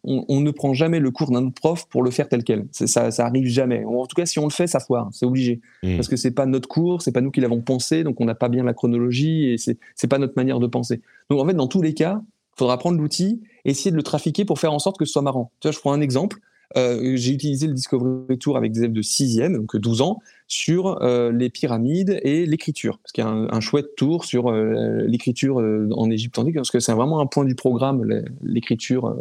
On, 0.05 0.41
ne 0.41 0.51
prend 0.51 0.73
jamais 0.73 1.01
le 1.01 1.11
cours 1.11 1.31
d'un 1.31 1.45
autre 1.45 1.55
prof 1.55 1.87
pour 1.89 2.03
le 2.03 2.11
faire 2.11 2.29
tel 2.29 2.45
quel. 2.45 2.67
Ça, 2.71 3.11
ça 3.11 3.27
arrive 3.27 3.47
jamais. 3.47 3.85
En 3.85 4.07
tout 4.07 4.15
cas, 4.15 4.25
si 4.25 4.39
on 4.39 4.45
le 4.45 4.51
fait, 4.51 4.67
ça 4.67 4.81
foire. 4.81 5.09
C'est 5.13 5.27
obligé. 5.27 5.61
Mmh. 5.83 5.97
Parce 5.97 6.09
que 6.09 6.17
c'est 6.17 6.31
pas 6.31 6.47
notre 6.47 6.69
cours, 6.69 7.03
c'est 7.03 7.13
pas 7.13 7.21
nous 7.21 7.31
qui 7.31 7.41
l'avons 7.41 7.61
pensé, 7.61 8.05
donc 8.05 8.21
on 8.21 8.25
n'a 8.25 8.35
pas 8.35 8.49
bien 8.49 8.65
la 8.65 8.73
chronologie 8.73 9.51
et 9.51 9.57
c'est 9.59 10.09
pas 10.09 10.19
notre 10.19 10.35
manière 10.37 10.61
de 10.61 10.67
penser. 10.67 11.03
Donc 11.29 11.41
en 11.41 11.47
fait, 11.47 11.55
dans 11.55 11.67
tous 11.67 11.83
les 11.83 11.93
cas, 11.93 12.23
il 12.23 12.59
faudra 12.59 12.79
prendre 12.79 12.99
l'outil, 12.99 13.43
essayer 13.65 13.91
de 13.91 13.97
le 13.97 14.03
trafiquer 14.03 14.45
pour 14.45 14.59
faire 14.59 14.73
en 14.73 14.79
sorte 14.79 14.99
que 14.99 15.05
ce 15.05 15.13
soit 15.13 15.23
marrant. 15.23 15.51
Tu 15.61 15.69
vois, 15.69 15.73
je 15.73 15.81
prends 15.81 15.93
un 15.93 16.01
exemple. 16.01 16.39
Euh, 16.77 17.17
j'ai 17.17 17.33
utilisé 17.33 17.67
le 17.67 17.75
Discovery 17.75 18.39
Tour 18.39 18.57
avec 18.57 18.73
des 18.73 18.81
élèves 18.81 18.93
de 18.93 19.03
6e, 19.03 19.55
donc 19.55 19.77
12 19.77 20.01
ans, 20.01 20.19
sur 20.49 21.03
euh, 21.03 21.33
les 21.33 21.51
pyramides 21.51 22.21
et 22.23 22.47
l'écriture. 22.47 22.99
Parce 22.99 23.13
qu'il 23.13 23.25
y 23.25 23.27
a 23.27 23.31
un, 23.31 23.61
chouette 23.61 23.95
tour 23.97 24.25
sur 24.25 24.49
euh, 24.49 25.03
l'écriture 25.07 25.57
en 25.57 26.11
Égypte 26.11 26.39
antique, 26.39 26.55
parce 26.55 26.71
que 26.71 26.81
c'est 26.81 26.93
vraiment 26.93 27.21
un 27.21 27.27
point 27.27 27.45
du 27.45 27.55
programme, 27.55 28.05
l'écriture 28.43 29.17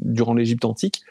durant 0.00 0.34
l'Égypte 0.34 0.64
antique 0.64 1.02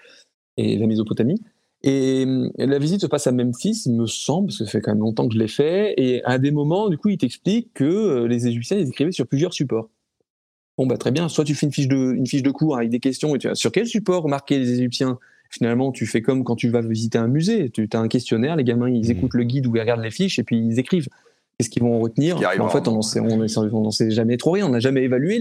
et 0.57 0.77
la 0.77 0.87
Mésopotamie. 0.87 1.41
Et, 1.83 2.25
la 2.57 2.79
visite 2.79 3.01
se 3.01 3.07
passe 3.07 3.27
à 3.27 3.31
Memphis, 3.31 3.83
il 3.85 3.93
me 3.93 4.07
semble, 4.07 4.47
parce 4.47 4.59
que 4.59 4.65
ça 4.65 4.71
fait 4.71 4.81
quand 4.81 4.91
même 4.91 5.01
longtemps 5.01 5.27
que 5.27 5.35
je 5.35 5.39
l'ai 5.39 5.47
fait. 5.47 5.93
Et 5.97 6.23
à 6.23 6.39
des 6.39 6.51
moments, 6.51 6.89
du 6.89 6.97
coup, 6.97 7.09
il 7.09 7.17
t'explique 7.17 7.73
que 7.73 8.25
les 8.25 8.47
Égyptiens, 8.47 8.77
ils 8.77 8.89
écrivaient 8.89 9.11
sur 9.11 9.27
plusieurs 9.27 9.53
supports. 9.53 9.89
Bon, 10.77 10.87
bah, 10.87 10.97
très 10.97 11.11
bien. 11.11 11.29
Soit 11.29 11.45
tu 11.45 11.55
fais 11.55 11.67
une 11.67 11.71
fiche 11.71 11.87
de, 11.87 12.13
une 12.13 12.27
fiche 12.27 12.43
de 12.43 12.51
cours 12.51 12.77
avec 12.77 12.89
des 12.89 12.99
questions 12.99 13.35
et 13.35 13.39
tu 13.39 13.47
as 13.47 13.55
sur 13.55 13.71
quel 13.71 13.87
support 13.87 14.27
marquer 14.27 14.59
les 14.59 14.73
Égyptiens 14.73 15.19
Finalement, 15.49 15.91
tu 15.91 16.05
fais 16.05 16.21
comme 16.21 16.43
quand 16.43 16.55
tu 16.55 16.69
vas 16.69 16.81
visiter 16.81 17.17
un 17.17 17.27
musée. 17.27 17.69
Tu 17.69 17.87
as 17.93 17.99
un 17.99 18.07
questionnaire, 18.07 18.55
les 18.55 18.63
gamins, 18.63 18.89
ils 18.89 19.05
Mhm. 19.05 19.11
écoutent 19.11 19.33
le 19.35 19.43
guide 19.43 19.67
ou 19.67 19.75
ils 19.75 19.79
regardent 19.79 20.03
les 20.03 20.11
fiches 20.11 20.39
et 20.39 20.43
puis 20.43 20.57
ils 20.57 20.79
écrivent. 20.79 21.07
Qu'est-ce 21.57 21.69
qu'ils 21.69 21.83
vont 21.83 21.95
en 21.95 21.99
retenir 21.99 22.37
En 22.59 22.67
fait, 22.69 22.87
on 22.89 22.93
n'en 22.93 23.01
sait, 23.91 24.07
est- 24.07 24.11
jamais 24.11 24.35
trop 24.37 24.51
rien. 24.51 24.65
On 24.65 24.69
n'a 24.69 24.79
jamais 24.81 25.03
évalué 25.03 25.39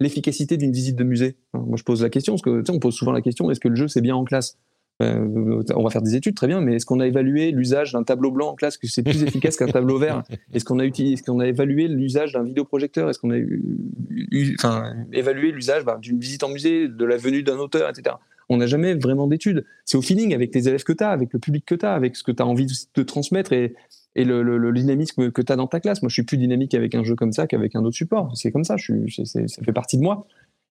l'efficacité 0.00 0.56
d'une 0.56 0.72
visite 0.72 0.96
de 0.96 1.04
musée. 1.04 1.36
Moi, 1.54 1.76
je 1.76 1.82
pose 1.84 2.02
la 2.02 2.10
question, 2.10 2.34
parce 2.34 2.42
que 2.42 2.60
tu 2.60 2.66
sais, 2.66 2.72
on 2.76 2.80
pose 2.80 2.94
souvent 2.94 3.12
la 3.12 3.20
question 3.22 3.50
est-ce 3.50 3.60
que 3.60 3.68
le 3.68 3.76
jeu, 3.76 3.88
c'est 3.88 4.00
bien 4.00 4.16
en 4.16 4.24
classe? 4.24 4.58
Euh, 5.02 5.62
on 5.74 5.82
va 5.82 5.90
faire 5.90 6.02
des 6.02 6.14
études, 6.14 6.34
très 6.36 6.46
bien, 6.46 6.60
mais 6.60 6.76
est-ce 6.76 6.86
qu'on 6.86 7.00
a 7.00 7.06
évalué 7.06 7.50
l'usage 7.50 7.92
d'un 7.92 8.04
tableau 8.04 8.30
blanc 8.30 8.48
en 8.50 8.54
classe, 8.54 8.76
que 8.76 8.86
c'est 8.86 9.02
plus 9.02 9.22
efficace 9.22 9.56
qu'un 9.56 9.66
tableau 9.66 9.98
vert? 9.98 10.22
Est-ce 10.52 10.64
qu'on 10.64 10.78
a, 10.78 10.84
utilisé, 10.84 11.14
est-ce 11.14 11.22
qu'on 11.24 11.40
a 11.40 11.46
évalué 11.48 11.88
l'usage 11.88 12.32
d'un 12.34 12.44
vidéoprojecteur? 12.44 13.08
Est-ce 13.10 13.18
qu'on 13.18 13.30
a 13.30 13.38
eu- 13.38 13.62
eu- 14.10 14.54
enfin, 14.58 14.94
évalué 15.12 15.50
l'usage 15.50 15.84
bah, 15.84 15.98
d'une 16.00 16.20
visite 16.20 16.44
en 16.44 16.50
musée, 16.50 16.88
de 16.88 17.04
la 17.04 17.16
venue 17.16 17.42
d'un 17.42 17.56
auteur, 17.58 17.88
etc. 17.88 18.16
On 18.48 18.56
n'a 18.58 18.66
jamais 18.66 18.94
vraiment 18.94 19.26
d'études. 19.26 19.64
C'est 19.84 19.96
au 19.96 20.02
feeling 20.02 20.34
avec 20.34 20.54
les 20.54 20.68
élèves 20.68 20.84
que 20.84 20.92
tu 20.92 21.02
as, 21.04 21.10
avec 21.10 21.32
le 21.32 21.38
public 21.38 21.64
que 21.64 21.74
tu 21.74 21.86
as, 21.86 21.94
avec 21.94 22.16
ce 22.16 22.22
que 22.22 22.32
tu 22.32 22.42
as 22.42 22.46
envie 22.46 22.66
de, 22.66 23.02
transmettre 23.02 23.52
et, 23.52 23.74
le, 24.14 24.72
dynamisme 24.72 25.30
que 25.30 25.42
tu 25.42 25.52
as 25.52 25.56
dans 25.56 25.66
ta 25.66 25.80
classe. 25.80 26.02
Moi, 26.02 26.08
je 26.08 26.14
suis 26.14 26.22
plus 26.22 26.38
dynamique 26.38 26.74
avec 26.74 26.94
un 26.94 27.04
jeu 27.04 27.14
comme 27.14 27.32
ça 27.32 27.46
qu'avec 27.46 27.74
un 27.74 27.84
autre 27.84 27.96
support. 27.96 28.30
C'est 28.36 28.52
comme 28.52 28.64
ça, 28.64 28.76
je 28.76 28.94
ça 29.24 29.62
fait 29.64 29.72
partie 29.72 29.96
de 29.96 30.02
moi. 30.02 30.26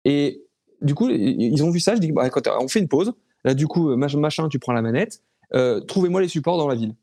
Et 0.05 0.43
du 0.83 0.95
coup, 0.95 1.09
ils 1.11 1.63
ont 1.63 1.71
vu 1.71 1.81
ça. 1.81 1.95
Je 1.95 2.01
dis, 2.01 2.13
bah, 2.13 2.29
on 2.61 2.69
fait 2.69 2.81
une 2.81 2.89
pause. 2.89 3.13
Là, 3.45 3.55
du 3.55 3.67
coup, 3.67 3.95
mach- 3.97 4.17
machin, 4.17 4.49
tu 4.49 4.59
prends 4.59 4.73
la 4.73 4.83
manette. 4.83 5.23
Euh, 5.55 5.81
Trouvez-moi 5.81 6.21
les 6.21 6.29
supports 6.29 6.59
dans 6.59 6.69
la 6.69 6.75
ville. 6.75 6.95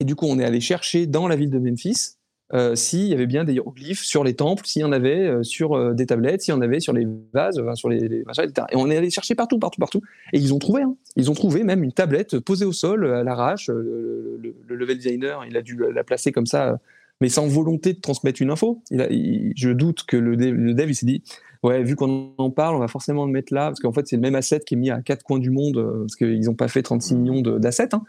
Et 0.00 0.04
du 0.04 0.14
coup, 0.14 0.26
on 0.26 0.38
est 0.38 0.44
allé 0.44 0.60
chercher 0.60 1.06
dans 1.06 1.28
la 1.28 1.36
ville 1.36 1.50
de 1.50 1.58
Memphis 1.58 2.17
euh, 2.54 2.74
s'il 2.74 3.04
y 3.04 3.12
avait 3.12 3.26
bien 3.26 3.44
des 3.44 3.52
hiéroglyphes 3.54 4.02
sur 4.02 4.24
les 4.24 4.34
temples, 4.34 4.66
s'il 4.66 4.80
y 4.82 4.84
en 4.84 4.92
avait 4.92 5.26
euh, 5.28 5.42
sur 5.42 5.74
euh, 5.74 5.92
des 5.92 6.06
tablettes, 6.06 6.40
s'il 6.42 6.54
y 6.54 6.56
en 6.56 6.60
avait 6.62 6.80
sur 6.80 6.92
les 6.94 7.06
vases, 7.34 7.60
sur 7.74 7.88
les, 7.90 7.98
etc. 8.04 8.66
Et 8.70 8.76
on 8.76 8.88
est 8.90 8.96
allé 8.96 9.10
chercher 9.10 9.34
partout, 9.34 9.58
partout, 9.58 9.78
partout. 9.80 10.00
Et 10.32 10.38
ils 10.38 10.54
ont 10.54 10.58
trouvé. 10.58 10.82
hein. 10.82 10.96
Ils 11.16 11.30
ont 11.30 11.34
trouvé 11.34 11.62
même 11.64 11.84
une 11.84 11.92
tablette 11.92 12.38
posée 12.38 12.64
au 12.64 12.72
sol 12.72 13.06
à 13.12 13.22
l'arrache. 13.22 13.68
Le, 13.68 14.38
le- 14.42 14.54
le 14.66 14.76
level 14.76 14.96
designer, 14.96 15.44
il 15.48 15.56
a 15.56 15.62
dû 15.62 15.78
la 15.92 16.04
placer 16.04 16.32
comme 16.32 16.46
ça, 16.46 16.78
mais 17.20 17.28
sans 17.28 17.46
volonté 17.46 17.92
de 17.92 18.00
transmettre 18.00 18.40
une 18.40 18.50
info. 18.50 18.82
Je 18.90 19.70
doute 19.72 20.04
que 20.06 20.16
le 20.16 20.36
dev, 20.36 20.88
il 20.90 20.94
s'est 20.94 21.06
dit 21.06 21.22
ouais, 21.64 21.82
vu 21.82 21.96
qu'on 21.96 22.32
en 22.38 22.50
parle, 22.50 22.76
on 22.76 22.78
va 22.78 22.88
forcément 22.88 23.26
le 23.26 23.32
mettre 23.32 23.52
là, 23.52 23.66
parce 23.66 23.80
qu'en 23.80 23.92
fait, 23.92 24.06
c'est 24.06 24.16
le 24.16 24.22
même 24.22 24.36
asset 24.36 24.60
qui 24.60 24.74
est 24.74 24.76
mis 24.76 24.90
à 24.90 25.02
quatre 25.02 25.22
coins 25.24 25.38
du 25.40 25.50
monde, 25.50 25.84
parce 26.02 26.16
qu'ils 26.16 26.42
n'ont 26.44 26.54
pas 26.54 26.68
fait 26.68 26.82
36 26.82 27.16
millions 27.16 27.40
d'assets. 27.42 27.94
hein. 27.94 28.02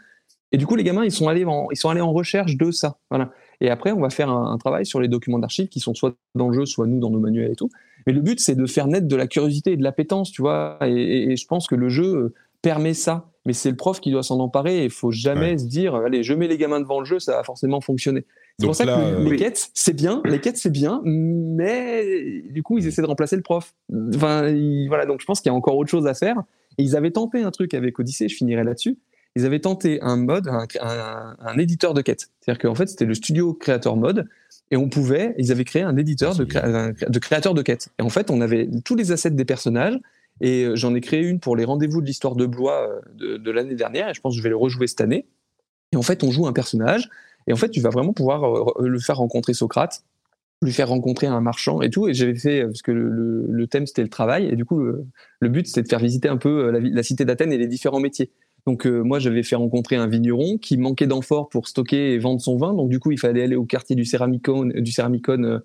Et 0.52 0.56
du 0.56 0.66
coup, 0.66 0.76
les 0.76 0.84
gamins, 0.84 1.04
ils 1.04 1.12
sont 1.12 1.28
allés 1.28 1.44
en, 1.44 1.68
ils 1.70 1.76
sont 1.76 1.88
allés 1.90 2.00
en 2.00 2.12
recherche 2.12 2.56
de 2.56 2.70
ça. 2.70 2.98
Voilà. 3.10 3.32
Et 3.60 3.70
après, 3.70 3.92
on 3.92 4.00
va 4.00 4.10
faire 4.10 4.30
un, 4.30 4.52
un 4.52 4.58
travail 4.58 4.86
sur 4.86 5.00
les 5.00 5.08
documents 5.08 5.38
d'archives 5.38 5.68
qui 5.68 5.80
sont 5.80 5.94
soit 5.94 6.14
dans 6.34 6.48
le 6.48 6.54
jeu, 6.54 6.66
soit 6.66 6.86
nous 6.86 6.98
dans 6.98 7.10
nos 7.10 7.18
manuels 7.20 7.52
et 7.52 7.56
tout. 7.56 7.70
Mais 8.06 8.12
le 8.14 8.20
but, 8.20 8.40
c'est 8.40 8.54
de 8.54 8.66
faire 8.66 8.86
naître 8.86 9.06
de 9.08 9.16
la 9.16 9.26
curiosité 9.26 9.72
et 9.72 9.76
de 9.76 9.82
l'appétence, 9.82 10.30
tu 10.32 10.40
vois. 10.42 10.78
Et, 10.82 10.90
et- 10.92 11.32
et 11.32 11.36
je 11.36 11.46
pense 11.46 11.66
que 11.66 11.74
le 11.74 11.88
jeu 11.90 12.04
euh, 12.16 12.34
permet 12.62 12.94
ça. 12.94 13.26
Mais 13.46 13.52
c'est 13.54 13.70
le 13.70 13.76
prof 13.76 14.00
qui 14.00 14.10
doit 14.10 14.22
s'en 14.22 14.38
emparer. 14.38 14.84
Il 14.84 14.90
faut 14.90 15.10
jamais 15.10 15.56
se 15.58 15.64
dire, 15.66 15.94
allez, 15.94 16.22
je 16.22 16.34
mets 16.34 16.46
les 16.48 16.58
gamins 16.58 16.80
devant 16.80 17.00
le 17.00 17.06
jeu, 17.06 17.18
ça 17.18 17.32
va 17.36 17.42
forcément 17.44 17.80
fonctionner. 17.80 18.24
C'est 18.58 18.66
pour 18.66 18.74
ça 18.74 18.84
là, 18.84 18.96
que 18.96 19.00
euh, 19.00 19.24
les 19.24 19.30
oui. 19.30 19.36
quêtes, 19.38 19.70
c'est 19.72 19.94
bien. 19.96 20.20
Les 20.26 20.38
quêtes, 20.40 20.58
c'est 20.58 20.70
bien. 20.72 21.00
Mais 21.04 22.42
du 22.50 22.62
coup, 22.62 22.78
ils 22.78 22.86
essaient 22.86 23.00
de 23.02 23.06
remplacer 23.06 23.36
le 23.36 23.42
prof. 23.42 23.74
Enfin, 24.14 24.48
ils- 24.48 24.88
voilà. 24.88 25.06
Donc, 25.06 25.20
je 25.20 25.26
pense 25.26 25.40
qu'il 25.40 25.50
y 25.50 25.54
a 25.54 25.56
encore 25.56 25.76
autre 25.76 25.90
chose 25.90 26.06
à 26.06 26.14
faire. 26.14 26.36
Et 26.78 26.82
ils 26.82 26.96
avaient 26.96 27.10
tenté 27.10 27.42
un 27.42 27.50
truc 27.50 27.74
avec 27.74 27.98
Odyssey, 27.98 28.28
je 28.28 28.36
finirai 28.36 28.64
là-dessus. 28.64 28.98
Ils 29.36 29.46
avaient 29.46 29.60
tenté 29.60 30.00
un 30.02 30.16
mode, 30.16 30.48
un, 30.48 30.66
un- 30.80 31.36
un 31.40 31.58
éditeur 31.58 31.94
de 31.94 32.02
quêtes. 32.02 32.30
C'est-à-dire 32.40 32.60
qu'en 32.60 32.74
fait, 32.74 32.88
c'était 32.88 33.04
le 33.04 33.14
studio 33.14 33.54
créateur 33.54 33.96
mode. 33.96 34.26
Et 34.72 34.76
on 34.76 34.88
pouvait, 34.88 35.34
ils 35.38 35.50
avaient 35.52 35.64
créé 35.64 35.82
un 35.82 35.96
éditeur 35.96 36.34
de, 36.36 36.44
de 36.44 37.18
créateur 37.18 37.54
de 37.54 37.62
quêtes. 37.62 37.88
Et 37.98 38.02
en 38.02 38.08
fait, 38.08 38.30
on 38.30 38.40
avait 38.40 38.68
tous 38.84 38.94
les 38.96 39.12
assets 39.12 39.30
des 39.30 39.44
personnages. 39.44 39.98
Et 40.40 40.64
euh, 40.64 40.74
j'en 40.76 40.94
ai 40.94 41.00
créé 41.00 41.20
une 41.22 41.38
pour 41.38 41.54
les 41.56 41.64
rendez-vous 41.64 42.00
de 42.00 42.06
l'histoire 42.06 42.34
de 42.34 42.46
Blois 42.46 42.88
euh, 42.88 43.00
de, 43.14 43.36
de 43.36 43.50
l'année 43.50 43.74
dernière. 43.74 44.08
Et 44.08 44.14
je 44.14 44.20
pense 44.20 44.32
que 44.34 44.38
je 44.38 44.42
vais 44.42 44.48
le 44.48 44.56
rejouer 44.56 44.86
cette 44.86 45.00
année. 45.00 45.26
Et 45.92 45.96
en 45.96 46.02
fait, 46.02 46.22
on 46.24 46.30
joue 46.30 46.46
un 46.46 46.52
personnage. 46.52 47.08
Et 47.46 47.52
en 47.52 47.56
fait, 47.56 47.68
tu 47.70 47.80
vas 47.80 47.90
vraiment 47.90 48.12
pouvoir 48.12 48.44
euh, 48.44 48.86
le 48.88 48.98
faire 49.00 49.16
rencontrer 49.16 49.54
Socrate, 49.54 50.02
lui 50.62 50.72
faire 50.72 50.88
rencontrer 50.88 51.26
un 51.26 51.40
marchand 51.40 51.82
et 51.82 51.90
tout. 51.90 52.08
Et 52.08 52.14
j'avais 52.14 52.34
fait, 52.36 52.64
parce 52.64 52.82
que 52.82 52.92
le, 52.92 53.66
thème 53.66 53.86
c'était 53.86 54.02
le 54.02 54.08
travail. 54.08 54.46
Et 54.46 54.56
du 54.56 54.64
coup, 54.64 54.78
le, 54.80 55.04
le 55.40 55.48
but 55.48 55.66
c'était 55.66 55.82
de 55.82 55.88
faire 55.88 55.98
visiter 56.00 56.28
un 56.28 56.36
peu 56.36 56.70
la 56.70 57.02
cité 57.02 57.24
d'Athènes 57.24 57.52
et 57.52 57.58
les 57.58 57.66
différents 57.66 58.00
métiers. 58.00 58.30
Donc 58.66 58.86
euh, 58.86 59.02
moi, 59.02 59.18
j'avais 59.18 59.42
fait 59.42 59.56
rencontrer 59.56 59.96
un 59.96 60.06
vigneron 60.06 60.58
qui 60.58 60.76
manquait 60.76 61.06
d'amphores 61.06 61.48
pour 61.48 61.68
stocker 61.68 62.14
et 62.14 62.18
vendre 62.18 62.40
son 62.40 62.56
vin. 62.56 62.74
Donc 62.74 62.90
du 62.90 62.98
coup, 62.98 63.12
il 63.12 63.18
fallait 63.18 63.42
aller 63.42 63.56
au 63.56 63.64
quartier 63.64 63.96
du 63.96 64.04
Céramicone, 64.04 64.72
du 64.72 64.92
Céramicone, 64.92 65.44
euh, 65.44 65.58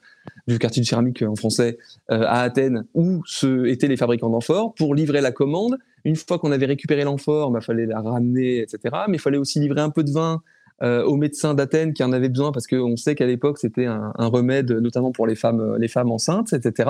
du 0.47 0.59
quartier 0.59 0.81
du 0.81 0.87
céramique 0.87 1.21
euh, 1.21 1.27
en 1.27 1.35
français, 1.35 1.77
euh, 2.11 2.23
à 2.27 2.41
Athènes, 2.41 2.85
où 2.93 3.21
étaient 3.65 3.87
les 3.87 3.97
fabricants 3.97 4.29
d'amphores, 4.29 4.73
pour 4.75 4.95
livrer 4.95 5.21
la 5.21 5.31
commande. 5.31 5.77
Une 6.03 6.15
fois 6.15 6.37
qu'on 6.37 6.51
avait 6.51 6.67
récupéré 6.67 7.03
l'amphore, 7.03 7.49
il 7.49 7.53
bah, 7.53 7.61
fallait 7.61 7.85
la 7.85 8.01
ramener, 8.01 8.59
etc. 8.59 8.95
Mais 9.07 9.17
il 9.17 9.19
fallait 9.19 9.37
aussi 9.37 9.59
livrer 9.59 9.81
un 9.81 9.89
peu 9.89 10.03
de 10.03 10.11
vin 10.11 10.41
euh, 10.83 11.03
aux 11.03 11.15
médecins 11.15 11.53
d'Athènes 11.53 11.93
qui 11.93 12.03
en 12.03 12.11
avaient 12.11 12.29
besoin, 12.29 12.51
parce 12.51 12.67
qu'on 12.67 12.97
sait 12.97 13.15
qu'à 13.15 13.25
l'époque, 13.25 13.59
c'était 13.59 13.85
un, 13.85 14.11
un 14.17 14.27
remède, 14.27 14.71
notamment 14.71 15.13
pour 15.13 15.25
les 15.25 15.35
femmes, 15.35 15.61
euh, 15.61 15.77
les 15.77 15.87
femmes 15.87 16.11
enceintes, 16.11 16.51
etc. 16.51 16.89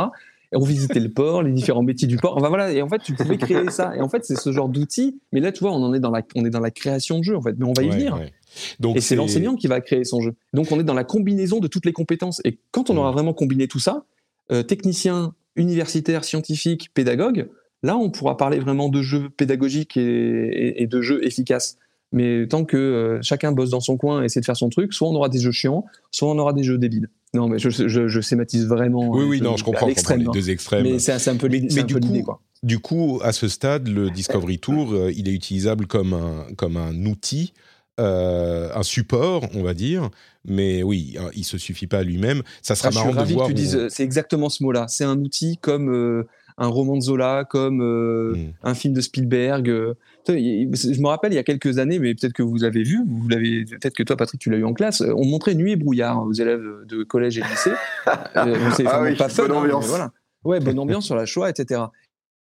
Visitait 0.64 1.00
le 1.00 1.10
port, 1.10 1.44
les 1.44 1.52
différents 1.52 1.84
métiers 1.84 2.08
du 2.08 2.18
port. 2.18 2.38
Enfin 2.38 2.50
voilà, 2.50 2.72
et 2.72 2.82
en 2.82 2.88
fait, 2.88 3.00
tu 3.00 3.14
pouvais 3.14 3.38
créer 3.38 3.70
ça. 3.70 3.96
Et 3.96 4.02
en 4.02 4.08
fait, 4.10 4.24
c'est 4.26 4.36
ce 4.38 4.52
genre 4.52 4.70
d'outil. 4.70 5.20
Mais 5.34 5.40
là, 5.42 5.52
tu 5.52 5.60
vois, 5.62 5.72
on 5.72 5.84
en 5.84 5.94
est 5.94 6.00
dans 6.00 6.12
la, 6.12 6.22
on 6.36 6.46
est 6.46 6.50
dans 6.50 6.60
la 6.60 6.72
création 6.72 7.20
de 7.20 7.24
jeu, 7.24 7.36
en 7.36 7.42
fait. 7.42 7.56
Mais 7.58 7.66
on 7.66 7.74
va 7.74 7.84
y 7.84 7.90
Ouais, 7.90 7.96
venir. 7.98 8.16
ouais. 8.16 8.32
Donc 8.80 8.96
Et 8.96 9.02
c'est 9.02 9.16
l'enseignant 9.18 9.56
qui 9.56 9.68
va 9.68 9.82
créer 9.82 10.06
son 10.06 10.22
jeu. 10.22 10.34
Donc 10.54 10.72
on 10.72 10.80
est 10.80 10.84
dans 10.84 10.94
la 10.94 11.04
combinaison 11.04 11.60
de 11.60 11.68
toutes 11.68 11.86
les 11.86 11.92
compétences. 11.94 12.40
Et 12.46 12.58
quand 12.72 12.90
on 12.90 12.96
aura 12.98 13.12
vraiment 13.12 13.34
combiné 13.34 13.68
tout 13.68 13.80
ça, 13.80 14.06
euh, 14.52 14.64
technicien, 14.64 15.34
universitaire, 15.58 16.24
scientifique, 16.24 16.90
pédagogue, 16.94 17.50
là 17.84 17.98
on 17.98 18.10
pourra 18.12 18.38
parler 18.38 18.60
vraiment 18.60 18.88
de 18.90 19.02
jeux 19.02 19.30
pédagogiques 19.30 19.98
et, 19.98 20.02
et- 20.02 20.84
et 20.84 20.88
de 20.88 21.02
jeux 21.02 21.26
efficaces. 21.26 21.78
Mais 22.14 22.48
tant 22.48 22.64
que 22.64 22.78
euh, 22.78 23.20
chacun 23.22 23.52
bosse 23.52 23.72
dans 23.72 23.82
son 23.82 23.98
coin 23.98 24.22
et 24.22 24.26
essaie 24.26 24.40
de 24.40 24.46
faire 24.46 24.56
son 24.56 24.70
truc, 24.70 24.94
soit 24.94 25.10
on 25.10 25.16
aura 25.16 25.28
des 25.28 25.40
jeux 25.40 25.52
chiants, 25.52 25.84
soit 26.12 26.30
on 26.30 26.38
aura 26.40 26.54
des 26.54 26.64
jeux 26.64 26.78
débiles. 26.78 27.10
Non, 27.36 27.48
mais 27.48 27.60
je, 27.60 27.70
je, 27.70 28.08
je 28.08 28.22
schématise 28.22 28.66
vraiment. 28.68 29.10
Oui, 29.10 29.24
euh, 29.24 29.28
oui, 29.28 29.40
de- 29.40 29.44
non, 29.44 29.58
je 29.58 29.64
comprends, 29.64 29.88
l'extrême, 29.88 30.22
les 30.22 30.28
hein. 30.28 30.32
deux 30.34 30.50
extrêmes. 30.50 30.84
Mais 30.84 31.00
c'est 31.00 31.28
un 31.30 31.36
peu 31.38 31.48
l'idée, 31.48 31.68
Mais 31.76 31.84
du 31.84 31.96
coup, 32.00 32.22
quoi. 32.24 32.42
Du 32.64 32.80
coup, 32.80 33.20
à 33.24 33.32
ce 33.32 33.48
stade, 33.48 33.88
le 33.88 34.10
Discovery 34.10 34.58
Tour, 34.60 34.94
euh, 34.94 35.12
il 35.16 35.28
est 35.30 35.34
utilisable 35.34 35.86
comme 35.88 36.14
un, 36.14 36.46
comme 36.56 36.78
un 36.78 37.06
outil, 37.06 37.54
euh, 38.00 38.70
un 38.74 38.84
support, 38.84 39.44
on 39.54 39.62
va 39.64 39.74
dire. 39.74 40.10
Mais 40.48 40.84
oui, 40.84 41.16
euh, 41.20 41.30
il 41.36 41.44
se 41.44 41.58
suffit 41.58 41.88
pas 41.88 42.00
à 42.00 42.04
lui-même. 42.04 42.42
Ça 42.62 42.76
sera 42.76 42.90
Ah, 42.90 42.92
je 42.92 42.98
suis 42.98 43.04
marrant 43.06 43.14
de 43.16 43.20
ravi 43.20 43.34
voir. 43.34 43.48
que 43.48 43.52
tu 43.54 43.56
dises, 43.56 43.76
euh, 43.76 43.88
c'est 43.90 44.04
exactement 44.04 44.50
ce 44.50 44.64
mot-là. 44.64 44.86
C'est 44.88 45.04
un 45.04 45.18
outil 45.20 45.58
comme 45.62 45.90
euh, 45.94 46.28
un 46.58 46.68
roman 46.68 46.96
de 46.96 47.02
Zola, 47.02 47.46
comme 47.50 47.82
euh, 47.82 48.34
Mm. 48.36 48.54
un 48.64 48.74
film 48.74 48.94
de 48.94 49.02
Spielberg. 49.02 49.70
euh. 49.70 49.94
Je 50.28 51.02
me 51.02 51.08
rappelle 51.08 51.34
il 51.34 51.36
y 51.36 51.40
a 51.40 51.44
quelques 51.44 51.78
années, 51.80 52.00
mais 52.00 52.16
peut-être 52.16 52.34
que 52.34 52.44
vous 52.44 52.58
l'avez 52.58 52.84
vu, 52.84 53.00
vous 53.06 53.28
l'avez, 53.28 53.66
peut-être 53.66 53.94
que 53.96 54.04
toi, 54.04 54.16
Patrick, 54.16 54.40
tu 54.42 54.50
l'as 54.50 54.58
eu 54.58 54.64
en 54.64 54.74
classe. 54.74 55.02
euh, 55.02 55.14
On 55.16 55.26
montrait 55.26 55.54
Nuit 55.56 55.74
et 55.74 55.76
brouillard 55.76 56.24
aux 56.26 56.32
élèves 56.34 56.64
de 56.88 57.04
collège 57.04 57.38
et 57.38 57.42
lycée. 57.42 57.72
C'est 58.76 58.86
Ah 58.88 59.02
oui, 59.02 59.16
pas 59.16 59.30
fun, 59.30 59.44
bonne 59.48 59.52
hein, 59.58 59.60
ambiance. 59.62 59.88
voilà. 59.88 60.12
Ouais, 60.44 60.60
bonne 60.60 60.80
ambiance 60.80 61.06
sur 61.06 61.16
la 61.16 61.26
Shoah, 61.26 61.50
etc. 61.50 61.82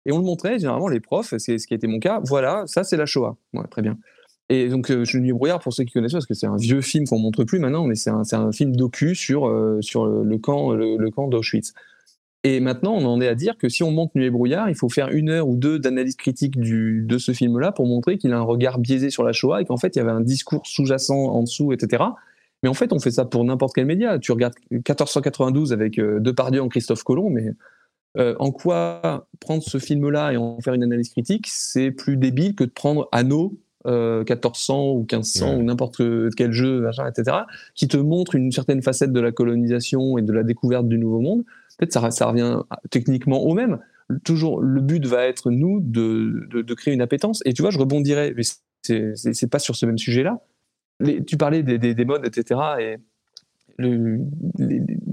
Et 0.06 0.12
on 0.12 0.20
le 0.20 0.24
montrait, 0.24 0.60
généralement, 0.60 0.88
les 0.88 1.00
profs, 1.00 1.34
c'est 1.40 1.58
ce 1.58 1.66
qui 1.68 1.74
a 1.74 1.78
été 1.78 1.88
mon 1.88 2.00
cas. 2.00 2.22
Voilà, 2.24 2.64
ça, 2.68 2.84
c'est 2.84 2.98
la 2.98 3.06
Shoah. 3.08 3.36
Ouais, 3.54 3.66
très 3.70 3.82
bien. 3.82 3.98
Et 4.50 4.70
donc, 4.70 4.92
euh, 4.92 5.04
Nuit 5.16 5.30
et 5.30 5.34
brouillard, 5.34 5.60
pour 5.60 5.74
ceux 5.74 5.84
qui 5.84 5.92
connaissent 5.94 6.12
pas, 6.12 6.18
parce 6.20 6.28
que 6.28 6.36
c'est 6.36 6.46
un 6.46 6.56
vieux 6.58 6.82
film 6.82 7.08
qu'on 7.08 7.18
montre 7.18 7.44
plus 7.44 7.58
maintenant, 7.58 7.86
mais 7.88 7.96
c'est 7.96 8.12
un, 8.12 8.52
film 8.52 8.76
docu 8.76 9.16
sur, 9.16 9.48
euh, 9.48 9.80
sur 9.82 10.06
le 10.06 10.38
camp, 10.38 10.74
le, 10.74 10.98
le 10.98 11.10
camp 11.12 11.28
d'Auschwitz. 11.28 11.74
Et 12.48 12.60
maintenant, 12.60 12.94
on 12.94 13.04
en 13.06 13.22
est 13.22 13.28
à 13.28 13.34
dire 13.34 13.58
que 13.58 13.70
si 13.70 13.82
on 13.82 13.90
monte 13.90 14.14
Nuit 14.14 14.26
et 14.26 14.30
brouillard, 14.30 14.70
il 14.70 14.76
faut 14.76 14.88
faire 14.88 15.10
une 15.10 15.32
heure 15.32 15.48
ou 15.48 15.56
deux 15.56 15.80
d'analyse 15.80 16.16
critique 16.16 16.60
du, 16.60 17.02
de 17.04 17.18
ce 17.18 17.32
film-là 17.32 17.72
pour 17.72 17.88
montrer 17.88 18.20
qu'il 18.20 18.32
a 18.34 18.38
un 18.38 18.44
regard 18.44 18.78
biaisé 18.78 19.10
sur 19.10 19.24
la 19.24 19.32
Shoah 19.32 19.64
et 19.64 19.66
qu'en 19.66 19.78
fait, 19.78 19.96
il 19.96 19.98
y 19.98 20.02
avait 20.04 20.12
un 20.12 20.22
discours 20.22 20.62
sous-jacent 20.68 21.18
en 21.18 21.42
dessous, 21.42 21.74
etc. 21.74 22.04
Mais 22.62 22.70
en 22.70 22.76
fait, 22.76 22.94
on 22.94 23.00
fait 23.00 23.10
ça 23.10 23.26
pour 23.26 23.44
n'importe 23.44 23.74
quel 23.74 23.88
média. 23.88 24.20
Tu 24.20 24.32
regardes 24.32 24.54
1492 24.70 25.74
avec 25.74 25.98
euh, 25.98 26.20
Depardieu 26.20 26.62
en 26.62 26.70
Christophe 26.70 27.04
Colomb, 27.04 27.32
mais 27.32 27.48
euh, 28.20 28.36
en 28.38 28.52
quoi 28.52 29.28
prendre 29.40 29.64
ce 29.64 29.80
film-là 29.80 30.34
et 30.34 30.38
en 30.38 30.62
faire 30.62 30.76
une 30.76 30.84
analyse 30.84 31.10
critique, 31.10 31.48
c'est 31.50 31.90
plus 31.90 32.16
débile 32.16 32.54
que 32.54 32.64
de 32.64 32.70
prendre 32.70 33.10
Anno 33.12 33.58
euh, 33.88 34.20
1400 34.20 34.92
ou 34.92 35.00
1500 35.00 35.48
Ouais. 35.48 35.56
ou 35.56 35.64
n'importe 35.64 36.02
quel 36.36 36.52
jeu, 36.52 36.82
machin, 36.82 37.08
etc., 37.08 37.38
qui 37.74 37.88
te 37.88 37.98
montre 37.98 38.36
une 38.36 38.52
certaine 38.52 38.82
facette 38.84 39.14
de 39.14 39.20
la 39.20 39.32
colonisation 39.32 40.20
et 40.20 40.22
de 40.22 40.32
la 40.32 40.44
découverte 40.44 40.88
du 40.88 41.00
Nouveau 41.00 41.22
Monde. 41.22 41.44
Peut-être 41.78 41.94
ça, 41.94 42.12
ça 42.12 42.28
revient 42.28 42.60
techniquement 42.90 43.42
au 43.44 43.54
même. 43.54 43.80
Toujours, 44.24 44.62
le 44.62 44.82
but 44.82 45.06
va 45.06 45.26
être, 45.26 45.50
nous, 45.52 45.80
de, 45.82 46.74
créer 46.76 46.94
une 46.94 47.02
appétence. 47.02 47.42
Et 47.46 47.54
tu 47.54 47.62
vois, 47.62 47.72
je 47.72 47.80
rebondirais, 47.80 48.34
mais 48.36 48.44
c'est- 48.84 49.48
pas 49.50 49.60
sur 49.60 49.76
ce 49.76 49.86
même 49.86 49.98
sujet-là. 49.98 50.40
Tu 51.28 51.38
parlais 51.38 51.64
des, 51.64 51.78
des, 51.78 51.94
des 51.94 52.06
modes, 52.06 52.26
etc. 52.26 52.60
Et 52.80 52.98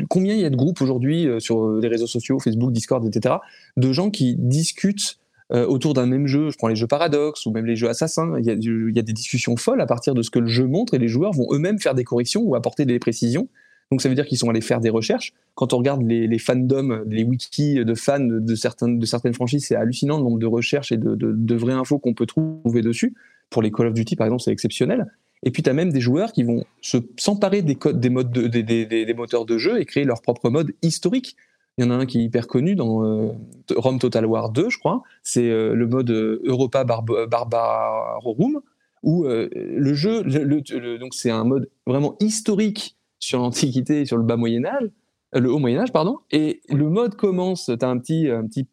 combien 0.08 0.34
il 0.34 0.40
y 0.40 0.44
a 0.44 0.50
de 0.50 0.56
groupes 0.56 0.80
aujourd'hui 0.80 1.26
euh, 1.26 1.40
sur 1.40 1.72
les 1.72 1.88
réseaux 1.88 2.06
sociaux, 2.06 2.38
Facebook, 2.38 2.72
Discord, 2.72 3.04
etc., 3.04 3.36
de 3.76 3.92
gens 3.92 4.10
qui 4.10 4.36
discutent 4.36 5.18
euh, 5.52 5.66
autour 5.66 5.94
d'un 5.94 6.06
même 6.06 6.26
jeu? 6.26 6.50
Je 6.50 6.56
prends 6.56 6.68
les 6.68 6.76
jeux 6.76 6.86
Paradox 6.86 7.44
ou 7.46 7.50
même 7.50 7.66
les 7.66 7.76
jeux 7.76 7.88
Assassins. 7.88 8.34
Il 8.38 8.44
y, 8.46 8.50
a, 8.50 8.56
du- 8.56 8.90
il 8.90 8.96
y 8.96 8.98
a 9.00 9.02
des 9.02 9.12
discussions 9.12 9.56
folles 9.56 9.80
à 9.80 9.86
partir 9.86 10.14
de 10.14 10.22
ce 10.22 10.30
que 10.30 10.38
le 10.38 10.46
jeu 10.46 10.66
montre 10.66 10.94
et 10.94 10.98
les 10.98 11.08
joueurs 11.08 11.32
vont 11.32 11.46
eux-mêmes 11.52 11.80
faire 11.80 11.94
des 11.94 12.04
corrections 12.04 12.42
ou 12.42 12.54
apporter 12.54 12.84
des 12.84 12.98
précisions. 12.98 13.48
Donc 13.92 14.00
ça 14.00 14.08
veut 14.08 14.14
dire 14.14 14.24
qu'ils 14.24 14.38
sont 14.38 14.48
allés 14.48 14.62
faire 14.62 14.80
des 14.80 14.88
recherches. 14.88 15.34
Quand 15.54 15.74
on 15.74 15.76
regarde 15.76 16.00
les, 16.00 16.38
fandoms, 16.38 17.04
les 17.06 17.24
wikis 17.24 17.74
de 17.74 17.94
fans 17.94 18.20
de 18.20 18.54
certaines, 18.54 18.98
de 18.98 19.04
certaines 19.04 19.34
franchises, 19.34 19.66
c'est 19.66 19.76
hallucinant 19.76 20.16
le 20.16 20.22
nombre 20.22 20.38
de 20.38 20.46
recherches 20.46 20.92
et 20.92 20.96
de, 20.96 21.54
vraies 21.54 21.74
infos 21.74 21.98
qu'on 21.98 22.14
peut 22.14 22.24
trouver 22.24 22.80
dessus. 22.80 23.12
Pour 23.50 23.60
les 23.60 23.70
Call 23.70 23.88
of 23.88 23.92
Duty, 23.92 24.16
par 24.16 24.26
exemple, 24.26 24.40
c'est 24.40 24.50
exceptionnel. 24.50 25.12
Et 25.42 25.50
puis, 25.50 25.62
tu 25.62 25.68
as 25.68 25.74
même 25.74 25.92
des 25.92 26.00
joueurs 26.00 26.32
qui 26.32 26.42
vont 26.42 26.64
se 26.80 26.96
s'emparer 27.18 27.60
des 27.60 27.76
des 27.76 29.14
moteurs 29.14 29.44
de 29.44 29.58
jeu 29.58 29.78
et 29.78 29.84
créer 29.84 30.04
leur 30.04 30.22
propre 30.22 30.48
mode 30.48 30.72
historique. 30.80 31.36
Il 31.76 31.84
y 31.84 31.86
en 31.86 31.90
a 31.90 31.94
un 31.94 32.06
qui 32.06 32.18
est 32.18 32.22
hyper 32.22 32.46
connu 32.46 32.74
dans 32.74 33.04
euh, 33.04 33.32
Rome 33.76 33.98
Total 33.98 34.24
War 34.24 34.48
2, 34.48 34.70
je 34.70 34.78
crois. 34.78 35.02
C'est 35.22 35.50
euh, 35.50 35.74
le 35.74 35.86
mode 35.86 36.10
euh, 36.10 36.40
Europa 36.46 36.84
Barb 36.84 37.10
Barbarorum, 37.28 38.62
où 39.02 39.26
euh, 39.26 39.50
le 39.52 39.92
jeu, 39.92 40.22
donc 40.98 41.12
c'est 41.12 41.30
un 41.30 41.44
mode 41.44 41.68
vraiment 41.86 42.16
historique 42.20 42.96
sur 43.22 43.38
l'Antiquité 43.38 44.00
et 44.00 44.06
sur 44.06 44.16
le 44.16 44.24
bas 44.24 44.36
Moyen 44.36 44.64
Âge, 44.64 44.88
le 45.32 45.50
haut 45.50 45.58
Moyen 45.58 45.80
Âge, 45.80 45.92
pardon. 45.92 46.18
Et 46.30 46.60
le 46.68 46.90
mode 46.90 47.14
commence, 47.14 47.66
tu 47.66 47.84
as 47.84 47.88
un 47.88 47.98
petit, 47.98 48.28
un 48.28 48.46
petit 48.46 48.66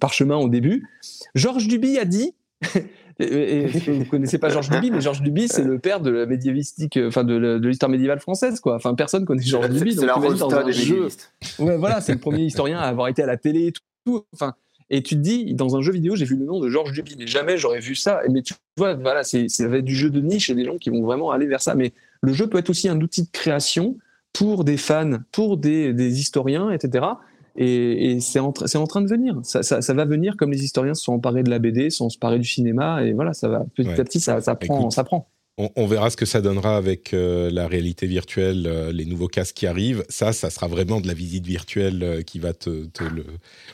parchemin 0.00 0.36
au 0.36 0.48
début. 0.48 0.88
Georges 1.34 1.68
Duby 1.68 1.98
a 1.98 2.04
dit 2.04 2.34
et, 3.18 3.66
vous 3.66 4.04
connaissez 4.06 4.38
pas 4.38 4.48
Georges 4.48 4.70
Duby, 4.70 4.90
mais 4.90 5.00
Georges 5.00 5.20
Duby, 5.20 5.48
c'est 5.48 5.64
le 5.64 5.78
père 5.78 6.00
de 6.00 6.10
la 6.10 6.26
médiévistique, 6.26 6.98
enfin 7.06 7.24
de, 7.24 7.60
l'histoire 7.66 7.90
médiévale 7.90 8.20
française, 8.20 8.58
quoi. 8.60 8.76
Enfin, 8.76 8.94
personne 8.94 9.26
connaît 9.26 9.42
Georges 9.42 9.68
Duby. 9.68 9.94
C'est 9.94 10.06
la 10.06 10.14
dans 10.14 10.54
un 10.54 10.70
jeu. 10.70 11.08
Ouais, 11.58 11.76
voilà, 11.76 12.00
c'est 12.00 12.12
le 12.12 12.18
premier 12.18 12.42
historien 12.42 12.78
à 12.78 12.84
avoir 12.84 13.08
été 13.08 13.22
à 13.22 13.26
la 13.26 13.36
télé 13.36 13.66
et 13.66 13.72
tout. 13.72 14.24
Enfin, 14.32 14.54
et 14.88 15.02
tu 15.02 15.16
te 15.16 15.20
dis, 15.20 15.54
dans 15.54 15.76
un 15.76 15.82
jeu 15.82 15.92
vidéo, 15.92 16.14
j'ai 16.14 16.24
vu 16.24 16.36
le 16.36 16.44
nom 16.44 16.60
de 16.60 16.68
Georges 16.68 16.92
Duby, 16.92 17.16
mais 17.18 17.26
jamais 17.26 17.58
j'aurais 17.58 17.80
vu 17.80 17.94
ça. 17.94 18.20
Mais 18.30 18.42
tu 18.42 18.54
vois, 18.76 18.94
voilà, 18.94 19.24
c'est 19.24 19.46
du 19.82 19.94
jeu 19.94 20.10
de 20.10 20.20
niche 20.20 20.48
et 20.48 20.54
des 20.54 20.64
gens 20.64 20.78
qui 20.78 20.90
vont 20.90 21.02
vraiment 21.02 21.30
aller 21.30 21.46
vers 21.46 21.60
ça. 21.60 21.74
Mais 21.74 21.92
le 22.20 22.32
jeu 22.32 22.48
peut 22.48 22.58
être 22.58 22.70
aussi 22.70 22.88
un 22.88 23.00
outil 23.00 23.22
de 23.22 23.30
création 23.30 23.96
pour 24.32 24.64
des 24.64 24.76
fans, 24.76 25.18
pour 25.32 25.56
des, 25.56 25.92
des 25.94 26.20
historiens, 26.20 26.70
etc. 26.70 27.06
Et, 27.56 28.12
et 28.12 28.20
c'est 28.20 28.38
en, 28.38 28.48
en, 28.48 28.86
train 28.86 29.00
de 29.00 29.08
venir. 29.08 29.38
Ça, 29.42 29.62
ça, 29.62 29.80
ça, 29.80 29.94
va 29.94 30.04
venir 30.04 30.36
comme 30.36 30.52
les 30.52 30.62
historiens 30.62 30.92
se 30.92 31.02
sont 31.02 31.14
emparés 31.14 31.42
de 31.42 31.48
la 31.48 31.58
BD, 31.58 31.88
se 31.88 31.98
sont 31.98 32.08
emparés 32.14 32.38
du 32.38 32.46
cinéma, 32.46 33.02
et 33.02 33.12
voilà, 33.14 33.32
ça 33.32 33.48
va 33.48 33.64
petit 33.74 33.88
à 33.98 34.04
petit, 34.04 34.20
ça, 34.20 34.40
ça 34.42 34.54
prend, 34.54 34.80
Écoute, 34.80 34.92
ça 34.92 35.04
prend. 35.04 35.28
On, 35.58 35.70
on, 35.74 35.86
verra 35.86 36.10
ce 36.10 36.18
que 36.18 36.26
ça 36.26 36.42
donnera 36.42 36.76
avec 36.76 37.14
euh, 37.14 37.50
la 37.50 37.66
réalité 37.66 38.06
virtuelle, 38.06 38.66
euh, 38.66 38.92
les 38.92 39.06
nouveaux 39.06 39.26
casques 39.26 39.54
qui 39.54 39.66
arrivent. 39.66 40.04
Ça, 40.10 40.34
ça 40.34 40.50
sera 40.50 40.66
vraiment 40.66 41.00
de 41.00 41.06
la 41.06 41.14
visite 41.14 41.46
virtuelle 41.46 42.02
euh, 42.02 42.20
qui 42.20 42.38
va 42.38 42.52
te, 42.52 42.84
te, 42.84 43.02
le. 43.02 43.24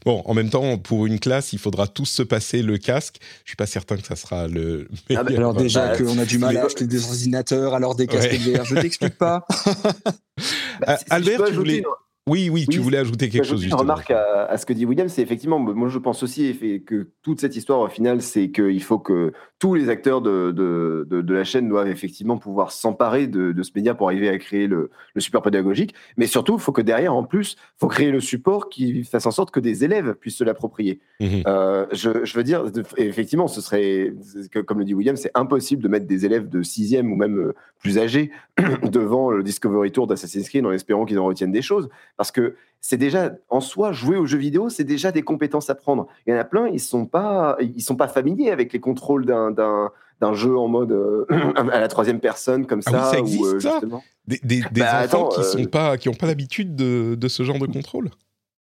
Bon, 0.05 0.23
en 0.25 0.33
même 0.33 0.49
temps, 0.49 0.79
pour 0.79 1.07
une 1.07 1.19
classe, 1.19 1.53
il 1.53 1.59
faudra 1.59 1.89
tous 1.89 2.05
se 2.05 2.23
passer 2.23 2.63
le 2.63 2.79
casque. 2.79 3.17
Je 3.45 3.51
suis 3.51 3.57
pas 3.57 3.67
certain 3.67 3.97
que 3.97 4.07
ça 4.07 4.15
sera 4.15 4.47
le. 4.47 4.87
Ah 5.11 5.25
bah, 5.25 5.33
alors 5.37 5.55
déjà 5.55 5.89
bah, 5.89 5.99
qu'on 5.99 6.19
a 6.19 6.25
du 6.25 6.39
mal 6.39 6.57
à 6.57 6.67
acheter 6.67 6.87
des 6.87 7.05
ordinateurs, 7.05 7.75
alors 7.75 7.97
des 7.97 8.07
casques 8.07 8.31
ouais. 8.31 8.59
VR, 8.59 8.65
je 8.65 8.77
t'explique 8.77 9.19
pas. 9.19 9.45
bah, 10.87 10.99
si, 10.99 11.05
Albert, 11.11 11.47
tu 11.47 11.55
voulais. 11.55 11.83
Oui, 12.29 12.49
oui, 12.49 12.67
tu 12.71 12.79
voulais 12.79 12.99
ajouter 12.99 13.29
quelque 13.29 13.45
chose. 13.45 13.65
Une 13.65 13.75
remarque 13.75 14.13
à, 14.13 14.45
à, 14.45 14.57
ce 14.57 14.65
que 14.65 14.73
dit 14.73 14.87
William, 14.87 15.09
c'est 15.09 15.23
effectivement, 15.23 15.59
moi 15.59 15.89
je 15.89 15.99
pense 15.99 16.23
aussi 16.23 16.57
que 16.87 17.11
toute 17.23 17.41
cette 17.41 17.57
histoire 17.57 17.81
au 17.81 17.89
final, 17.89 18.23
c'est 18.23 18.53
qu'il 18.53 18.83
faut 18.83 19.01
que 19.01 19.33
tous 19.63 19.75
les 19.75 19.91
acteurs 19.91 20.21
de, 20.21 20.51
de, 20.51 21.07
de, 21.09 21.21
de, 21.21 21.35
la 21.35 21.45
chaîne 21.45 21.69
doivent 21.69 21.87
effectivement 21.87 22.37
pouvoir 22.37 22.73
s'emparer 22.73 23.29
de, 23.29 23.63
ce 23.63 23.71
média 23.77 23.95
pour 23.95 24.09
arriver 24.09 24.29
à 24.29 24.37
créer 24.37 24.67
le, 24.67 24.91
le 25.15 25.21
support 25.21 25.41
pédagogique. 25.41 25.95
Mais 26.17 26.27
surtout, 26.27 26.55
il 26.55 26.61
faut 26.61 26.73
que 26.73 26.83
derrière, 26.83 27.15
en 27.15 27.23
plus, 27.23 27.53
il 27.53 27.79
faut 27.79 27.87
créer 27.87 28.11
le 28.11 28.19
support 28.19 28.71
qui 28.71 29.05
fasse 29.05 29.25
en 29.25 29.31
sorte 29.31 29.53
que 29.53 29.61
des 29.61 29.85
élèves 29.85 30.15
puissent 30.15 30.39
se 30.39 30.43
l'approprier. 30.43 30.99
Mmh. 31.21 31.43
Euh, 31.47 31.87
je, 31.93 32.25
je, 32.25 32.37
veux 32.37 32.43
dire, 32.43 32.65
effectivement, 32.97 33.47
ce 33.47 33.61
serait, 33.61 34.13
comme 34.67 34.81
le 34.81 34.85
dit 34.85 34.95
William, 34.95 35.15
c'est 35.15 35.31
impossible 35.37 35.81
de 35.81 35.87
mettre 35.87 36.09
des 36.09 36.27
élèves 36.27 36.49
de 36.49 36.65
sixième 36.65 37.13
ou 37.13 37.15
même 37.15 37.39
euh, 37.39 37.55
plus 37.79 38.01
âgés 38.01 38.33
devant 38.83 39.31
le 39.31 39.45
Discovery 39.45 39.93
Tour 39.93 40.09
d'Assassin's 40.09 40.49
Creed 40.49 40.67
en 40.67 40.73
espérant 40.73 41.05
qu'ils 41.05 41.21
en 41.21 41.25
retiennent 41.25 41.53
des 41.53 41.63
choses. 41.63 41.89
Parce 42.17 42.33
que 42.33 42.57
c'est 42.85 42.97
déjà, 42.97 43.31
en 43.49 43.61
soi, 43.61 43.93
jouer 43.93 44.17
aux 44.17 44.27
jeux 44.27 44.39
vidéo, 44.39 44.69
c'est 44.69 44.83
déjà 44.83 45.13
des 45.13 45.23
compétences 45.23 45.71
à 45.71 45.77
prendre. 45.77 46.09
Il 46.27 46.33
y 46.33 46.37
en 46.37 46.39
a 46.39 46.45
plein, 46.45 46.67
ils 46.67 46.75
ne 46.75 46.79
sont, 46.79 47.07
pas, 47.07 47.57
ils 47.61 47.81
sont 47.81 47.95
pas 47.95 48.09
familiers 48.09 48.51
avec 48.51 48.73
les 48.73 48.81
contrôles 48.81 49.25
d'un, 49.25 49.53
d'un, 49.53 49.93
d'un 50.21 50.35
jeu 50.35 50.59
en 50.59 50.67
mode 50.67 50.91
euh, 50.91 51.25
à 51.57 51.79
la 51.79 51.87
troisième 51.87 52.19
personne, 52.19 52.67
comme 52.67 52.81
ah 52.87 52.91
ça. 52.91 53.05
Oui, 53.05 53.11
ça 53.13 53.19
existe, 53.21 53.41
ou, 53.41 53.47
euh, 53.47 53.61
ça 53.61 53.81
Des, 54.27 54.41
des, 54.43 54.63
des 54.73 54.81
bah, 54.81 55.05
enfants 55.05 55.29
attends, 55.29 55.29
qui 55.29 55.57
n'ont 55.59 55.63
euh... 55.63 55.69
pas, 55.69 55.97
qui 55.97 56.11
pas 56.11 56.27
l'habitude 56.27 56.75
de, 56.75 57.15
de, 57.15 57.29
ce 57.29 57.45
genre 57.45 57.61
de 57.61 57.67
contrôle? 57.67 58.11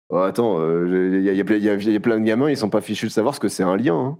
Oh, 0.09 0.17
Attends, 0.17 0.57
il 0.57 0.63
euh, 0.63 1.21
y, 1.21 1.29
y, 1.29 1.91
y, 1.91 1.95
a 1.95 1.99
plein 1.99 2.19
de 2.19 2.25
gamins, 2.25 2.47
ils 2.47 2.53
ne 2.53 2.57
sont 2.57 2.71
pas 2.71 2.81
fichus 2.81 3.05
de 3.05 3.11
savoir 3.11 3.35
ce 3.35 3.39
que 3.39 3.47
c'est 3.47 3.61
un 3.61 3.77
lien. 3.77 3.93
Hein. 3.95 4.17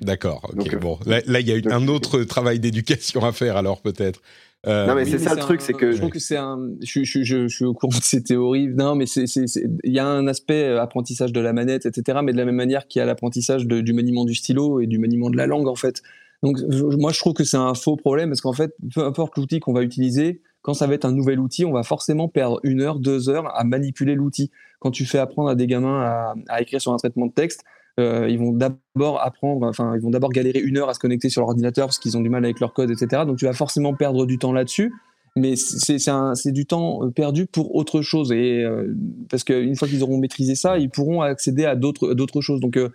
D'accord, 0.00 0.48
ok, 0.50 0.56
Donc, 0.56 0.76
bon. 0.76 0.98
Là, 1.06 1.20
là, 1.26 1.40
il 1.40 1.48
y 1.48 1.52
a 1.52 1.56
eu 1.56 1.64
un 1.72 1.88
autre 1.88 2.22
travail 2.22 2.60
d'éducation 2.60 3.24
à 3.24 3.32
faire, 3.32 3.56
alors 3.56 3.80
peut-être. 3.80 4.20
Euh, 4.66 4.86
non, 4.86 4.94
mais 4.94 5.04
oui, 5.04 5.10
c'est 5.10 5.18
ça 5.18 5.34
le 5.34 5.40
truc, 5.40 5.60
c'est 5.60 5.72
que. 5.72 5.92
Je 5.92 5.98
trouve 5.98 6.10
que 6.10 6.18
c'est 6.18 6.36
un. 6.36 6.58
Je, 6.82 7.04
je, 7.04 7.22
je, 7.22 7.48
je, 7.48 7.54
suis 7.54 7.64
au 7.64 7.74
courant 7.74 7.96
de 7.98 8.02
ces 8.02 8.22
théories. 8.22 8.68
Non, 8.68 8.94
mais 8.94 9.06
c'est, 9.06 9.24
il 9.24 9.92
y 9.92 9.98
a 9.98 10.06
un 10.06 10.26
aspect 10.26 10.64
euh, 10.64 10.80
apprentissage 10.80 11.32
de 11.32 11.40
la 11.40 11.52
manette, 11.52 11.86
etc. 11.86 12.20
Mais 12.22 12.32
de 12.32 12.38
la 12.38 12.44
même 12.44 12.54
manière 12.54 12.86
qu'il 12.86 13.00
y 13.00 13.02
a 13.02 13.06
l'apprentissage 13.06 13.66
du 13.66 13.92
maniement 13.92 14.24
du 14.24 14.34
stylo 14.34 14.80
et 14.80 14.86
du 14.86 14.98
maniement 14.98 15.30
de 15.30 15.36
la 15.36 15.46
langue, 15.46 15.68
en 15.68 15.74
fait. 15.74 16.02
Donc, 16.42 16.58
moi, 16.98 17.12
je 17.12 17.18
trouve 17.18 17.34
que 17.34 17.44
c'est 17.44 17.56
un 17.56 17.74
faux 17.74 17.96
problème 17.96 18.30
parce 18.30 18.40
qu'en 18.40 18.52
fait, 18.52 18.74
peu 18.94 19.02
importe 19.02 19.36
l'outil 19.36 19.60
qu'on 19.60 19.72
va 19.72 19.82
utiliser, 19.82 20.42
quand 20.62 20.74
ça 20.74 20.86
va 20.86 20.94
être 20.94 21.04
un 21.04 21.12
nouvel 21.12 21.40
outil, 21.40 21.64
on 21.64 21.72
va 21.72 21.82
forcément 21.82 22.28
perdre 22.28 22.60
une 22.62 22.80
heure, 22.80 22.98
deux 22.98 23.28
heures 23.28 23.54
à 23.56 23.64
manipuler 23.64 24.14
l'outil. 24.14 24.50
Quand 24.78 24.90
tu 24.90 25.06
fais 25.06 25.18
apprendre 25.18 25.48
à 25.48 25.54
des 25.54 25.66
gamins 25.66 26.02
à, 26.02 26.34
à 26.48 26.62
écrire 26.62 26.80
sur 26.80 26.92
un 26.92 26.96
traitement 26.96 27.26
de 27.26 27.32
texte, 27.32 27.64
euh, 28.00 28.28
ils 28.28 28.38
vont 28.38 28.52
d'abord 28.52 29.20
apprendre, 29.22 29.66
enfin, 29.66 29.94
ils 29.94 30.00
vont 30.00 30.10
d'abord 30.10 30.30
galérer 30.30 30.60
une 30.60 30.78
heure 30.78 30.88
à 30.88 30.94
se 30.94 30.98
connecter 30.98 31.28
sur 31.28 31.42
l'ordinateur 31.42 31.86
parce 31.86 31.98
qu'ils 31.98 32.16
ont 32.16 32.20
du 32.20 32.28
mal 32.28 32.44
avec 32.44 32.60
leur 32.60 32.72
code, 32.72 32.90
etc. 32.90 33.22
Donc, 33.26 33.38
tu 33.38 33.44
vas 33.44 33.52
forcément 33.52 33.94
perdre 33.94 34.26
du 34.26 34.38
temps 34.38 34.52
là-dessus. 34.52 34.92
Mais 35.36 35.56
c'est 35.56 36.52
du 36.52 36.64
temps 36.64 37.04
euh, 37.04 37.10
perdu 37.10 37.46
pour 37.46 37.74
autre 37.74 38.02
chose. 38.02 38.30
Et, 38.30 38.62
euh, 38.62 38.94
parce 39.28 39.42
qu'une 39.42 39.74
fois 39.74 39.88
qu'ils 39.88 40.04
auront 40.04 40.18
maîtrisé 40.18 40.54
ça, 40.54 40.78
ils 40.78 40.90
pourront 40.90 41.22
accéder 41.22 41.64
à 41.64 41.74
d'autres 41.74 42.40
choses. 42.40 42.60
Donc, 42.60 42.76
euh, 42.76 42.90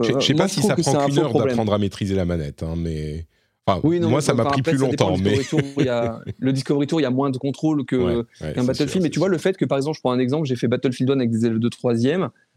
je 0.00 0.12
ne 0.12 0.20
sais 0.20 0.34
pas 0.34 0.48
si 0.48 0.62
ça 0.62 0.74
prend 0.74 1.06
qu'une 1.06 1.18
heure 1.18 1.32
d'apprendre 1.32 1.74
à 1.74 1.78
maîtriser 1.78 2.14
la 2.14 2.24
manette, 2.24 2.62
hein, 2.62 2.74
mais. 2.76 3.26
Enfin, 3.64 3.80
oui, 3.84 4.00
non, 4.00 4.08
moi, 4.08 4.20
ça 4.20 4.34
m'a 4.34 4.44
pris 4.46 4.62
plus 4.62 4.76
longtemps. 4.76 5.16
Mais... 5.18 5.38
Tour, 5.44 5.60
il 5.78 5.84
y 5.84 5.88
a, 5.88 6.20
le 6.40 6.52
Discovery 6.52 6.88
Tour, 6.88 7.00
il 7.00 7.04
y 7.04 7.06
a 7.06 7.10
moins 7.10 7.30
de 7.30 7.38
contrôle 7.38 7.84
qu'un 7.84 7.98
ouais, 7.98 8.16
ouais, 8.40 8.54
qu 8.54 8.60
Battlefield. 8.60 9.04
mais 9.04 9.10
tu 9.10 9.20
vois, 9.20 9.28
le 9.28 9.38
fait 9.38 9.56
que, 9.56 9.64
par 9.64 9.78
exemple, 9.78 9.96
je 9.96 10.00
prends 10.00 10.10
un 10.10 10.18
exemple, 10.18 10.46
j'ai 10.46 10.56
fait 10.56 10.66
Battlefield 10.66 11.10
1 11.10 11.18
avec 11.18 11.30
des 11.30 11.46
élèves 11.46 11.60
de 11.60 11.68
3 11.68 11.94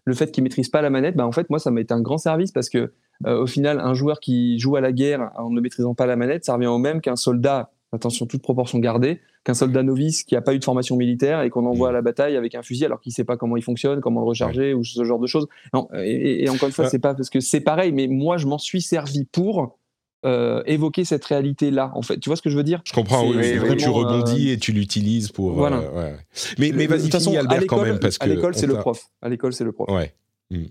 le 0.05 0.13
fait 0.13 0.31
qu'ils 0.31 0.43
maîtrisent 0.43 0.69
pas 0.69 0.81
la 0.81 0.89
manette, 0.89 1.15
bah, 1.15 1.25
en 1.25 1.31
fait, 1.31 1.49
moi, 1.49 1.59
ça 1.59 1.71
m'a 1.71 1.81
été 1.81 1.93
un 1.93 2.01
grand 2.01 2.17
service 2.17 2.51
parce 2.51 2.69
que, 2.69 2.93
euh, 3.25 3.41
au 3.41 3.47
final, 3.47 3.79
un 3.79 3.93
joueur 3.93 4.19
qui 4.19 4.59
joue 4.59 4.75
à 4.75 4.81
la 4.81 4.91
guerre 4.91 5.31
en 5.37 5.49
ne 5.49 5.59
maîtrisant 5.59 5.95
pas 5.95 6.05
la 6.05 6.15
manette, 6.15 6.45
ça 6.45 6.53
revient 6.53 6.67
au 6.67 6.77
même 6.77 7.01
qu'un 7.01 7.15
soldat, 7.15 7.71
attention, 7.91 8.25
toute 8.25 8.41
proportion 8.41 8.79
gardée, 8.79 9.19
qu'un 9.43 9.53
soldat 9.53 9.83
novice 9.83 10.23
qui 10.23 10.35
n'a 10.35 10.41
pas 10.41 10.53
eu 10.53 10.59
de 10.59 10.63
formation 10.63 10.95
militaire 10.95 11.41
et 11.41 11.49
qu'on 11.49 11.65
envoie 11.65 11.89
à 11.89 11.91
la 11.91 12.01
bataille 12.01 12.35
avec 12.35 12.55
un 12.55 12.61
fusil 12.61 12.85
alors 12.85 12.99
qu'il 12.99 13.11
sait 13.11 13.23
pas 13.23 13.37
comment 13.37 13.57
il 13.57 13.63
fonctionne, 13.63 14.01
comment 14.01 14.21
le 14.21 14.27
recharger 14.27 14.73
ou 14.73 14.83
ce 14.83 15.03
genre 15.03 15.19
de 15.19 15.27
choses. 15.27 15.47
Non, 15.73 15.87
et, 15.93 16.43
et 16.43 16.49
encore 16.49 16.67
une 16.67 16.73
fois, 16.73 16.89
c'est 16.89 16.99
pas 16.99 17.13
parce 17.13 17.29
que 17.29 17.39
c'est 17.39 17.61
pareil, 17.61 17.91
mais 17.91 18.07
moi, 18.07 18.37
je 18.37 18.47
m'en 18.47 18.57
suis 18.57 18.81
servi 18.81 19.25
pour 19.25 19.77
euh, 20.26 20.63
évoquer 20.65 21.05
cette 21.05 21.23
réalité-là. 21.26 21.91
En 21.95 22.01
fait, 22.01 22.19
tu 22.19 22.30
vois 22.30 22.36
ce 22.36 22.41
que 22.41 22.49
je 22.49 22.57
veux 22.57 22.63
dire? 22.63 22.82
Je 22.86 22.93
comprends. 22.93 23.28
Oui, 23.28 23.36
oui, 23.38 23.53
vraiment, 23.53 23.76
tu 23.76 23.89
rebondis 23.89 24.49
euh... 24.49 24.53
et 24.53 24.57
tu 24.57 24.71
l'utilises 24.71 25.32
pour. 25.32 25.51
Voilà. 25.53 25.78
Euh, 25.78 26.11
ouais. 26.11 26.15
Mais, 26.57 26.71
mais 26.73 26.88
vas-y, 26.88 27.38
Albert 27.38 27.67
quand 27.67 27.82
même 27.82 27.99
parce 27.99 28.17
que 28.17 28.23
à 28.26 28.28
l'école 28.28 28.55
c'est 28.55 28.67
le 28.67 28.76
prof. 28.76 29.01
À 29.21 29.30
l'école 29.30 29.53
c'est 29.53 29.63
le 29.63 29.71
prof. 29.71 29.89
Ouais. 29.89 30.13
Mmh. 30.51 30.65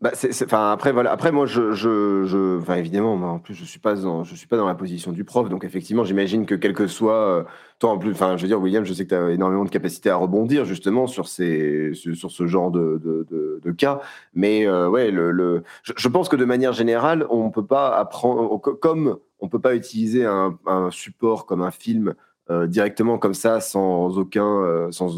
Bah, 0.00 0.10
enfin 0.14 0.72
après 0.72 0.90
voilà. 0.90 1.12
Après 1.12 1.30
moi 1.30 1.46
je 1.46 1.72
je, 1.72 2.24
je 2.24 2.72
évidemment 2.76 3.14
en 3.14 3.38
plus 3.38 3.54
je 3.54 3.64
suis 3.64 3.78
pas 3.78 3.94
dans 3.94 4.24
suis 4.24 4.48
pas 4.48 4.56
dans 4.56 4.66
la 4.66 4.74
position 4.74 5.12
du 5.12 5.22
prof. 5.22 5.48
Donc 5.48 5.64
effectivement 5.64 6.02
j'imagine 6.02 6.44
que 6.44 6.56
quel 6.56 6.74
que 6.74 6.88
soit 6.88 7.14
euh, 7.14 7.44
en 7.84 7.96
plus 7.96 8.12
je 8.14 8.42
veux 8.42 8.48
dire 8.48 8.60
William 8.60 8.84
je 8.84 8.92
sais 8.92 9.04
que 9.04 9.10
tu 9.10 9.14
as 9.14 9.30
énormément 9.30 9.64
de 9.64 9.70
capacité 9.70 10.10
à 10.10 10.16
rebondir 10.16 10.64
justement 10.64 11.06
sur 11.06 11.28
ces 11.28 11.92
sur, 11.94 12.32
ce 12.32 12.46
genre 12.48 12.72
de, 12.72 13.00
de, 13.02 13.60
de, 13.62 13.70
cas. 13.72 14.00
Mais 14.34 14.66
euh, 14.66 14.88
ouais 14.88 15.12
le, 15.12 15.30
le 15.30 15.62
je, 15.82 16.08
pense 16.08 16.28
que 16.28 16.36
de 16.36 16.44
manière 16.44 16.72
générale 16.72 17.24
on 17.30 17.50
peut 17.50 17.66
pas 17.66 17.96
apprendre 17.96 18.58
comme 18.58 19.18
on 19.38 19.48
peut 19.48 19.60
pas 19.60 19.76
utiliser 19.76 20.24
un, 20.24 20.58
un 20.66 20.90
support 20.90 21.46
comme 21.46 21.62
un 21.62 21.70
film 21.70 22.14
euh, 22.50 22.66
directement 22.66 23.18
comme 23.18 23.34
ça 23.34 23.60
sans 23.60 24.18
aucun 24.18 24.62
euh, 24.62 24.90
sans 24.90 25.10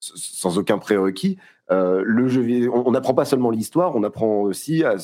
sans 0.00 0.58
aucun 0.58 0.78
prérequis 0.78 1.38
euh, 1.72 2.02
le 2.04 2.28
jeu 2.28 2.42
vidéo, 2.42 2.72
on 2.86 2.90
n'apprend 2.92 3.14
pas 3.14 3.24
seulement 3.24 3.50
l'histoire, 3.50 3.96
on 3.96 4.02
apprend 4.02 4.42
aussi 4.42 4.84
à, 4.84 4.96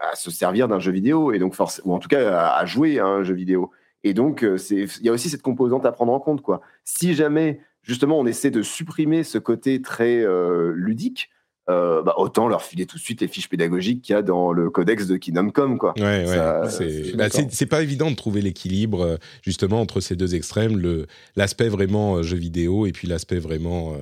à 0.00 0.14
se 0.14 0.30
servir 0.30 0.68
d'un 0.68 0.78
jeu 0.78 0.92
vidéo 0.92 1.32
et 1.32 1.38
donc 1.38 1.56
ou 1.84 1.94
en 1.94 1.98
tout 1.98 2.08
cas 2.08 2.36
à, 2.36 2.58
à, 2.58 2.66
jouer 2.66 2.98
à 2.98 3.06
un 3.06 3.24
jeu 3.24 3.34
vidéo. 3.34 3.70
Et 4.04 4.12
donc, 4.12 4.44
euh, 4.44 4.58
il 4.70 4.88
y 5.02 5.08
a 5.08 5.12
aussi 5.12 5.30
cette 5.30 5.42
composante 5.42 5.84
à 5.86 5.92
prendre 5.92 6.12
en 6.12 6.20
compte. 6.20 6.42
Quoi. 6.42 6.60
Si 6.84 7.14
jamais, 7.14 7.60
justement, 7.82 8.20
on 8.20 8.26
essaie 8.26 8.50
de 8.50 8.62
supprimer 8.62 9.24
ce 9.24 9.38
côté 9.38 9.80
très 9.80 10.18
euh, 10.20 10.72
ludique, 10.76 11.30
euh, 11.70 12.02
bah, 12.02 12.14
autant 12.18 12.46
leur 12.46 12.62
filer 12.62 12.84
tout 12.84 12.98
de 12.98 13.02
suite 13.02 13.22
les 13.22 13.28
fiches 13.28 13.48
pédagogiques 13.48 14.02
qu'il 14.02 14.12
y 14.12 14.16
a 14.16 14.20
dans 14.20 14.52
le 14.52 14.68
codex 14.68 15.06
de 15.06 15.16
Kingdom 15.16 15.50
Quoi. 15.78 15.94
Ouais, 15.96 16.28
ouais. 16.28 16.36
Bah, 16.36 17.28
c'est 17.30 17.66
pas 17.66 17.82
évident 17.82 18.10
de 18.10 18.16
trouver 18.16 18.42
l'équilibre 18.42 19.18
justement 19.40 19.80
entre 19.80 20.00
ces 20.00 20.14
deux 20.14 20.34
extrêmes, 20.34 21.06
l'aspect 21.36 21.70
vraiment 21.70 22.22
jeu 22.22 22.36
vidéo 22.36 22.84
et 22.84 22.92
puis 22.92 23.08
l'aspect 23.08 23.38
vraiment 23.38 23.94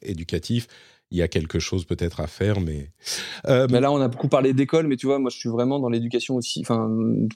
éducatif 0.00 0.66
il 1.10 1.18
y 1.18 1.22
a 1.22 1.28
quelque 1.28 1.58
chose 1.58 1.84
peut-être 1.84 2.20
à 2.20 2.26
faire, 2.26 2.60
mais... 2.60 2.90
Euh, 3.46 3.66
mais 3.70 3.80
là, 3.80 3.90
on 3.90 4.00
a 4.00 4.08
beaucoup 4.08 4.28
parlé 4.28 4.52
d'école, 4.52 4.86
mais 4.86 4.96
tu 4.96 5.06
vois, 5.06 5.18
moi, 5.18 5.30
je 5.30 5.38
suis 5.38 5.48
vraiment 5.48 5.80
dans 5.80 5.88
l'éducation 5.88 6.36
aussi, 6.36 6.60
enfin, 6.60 6.88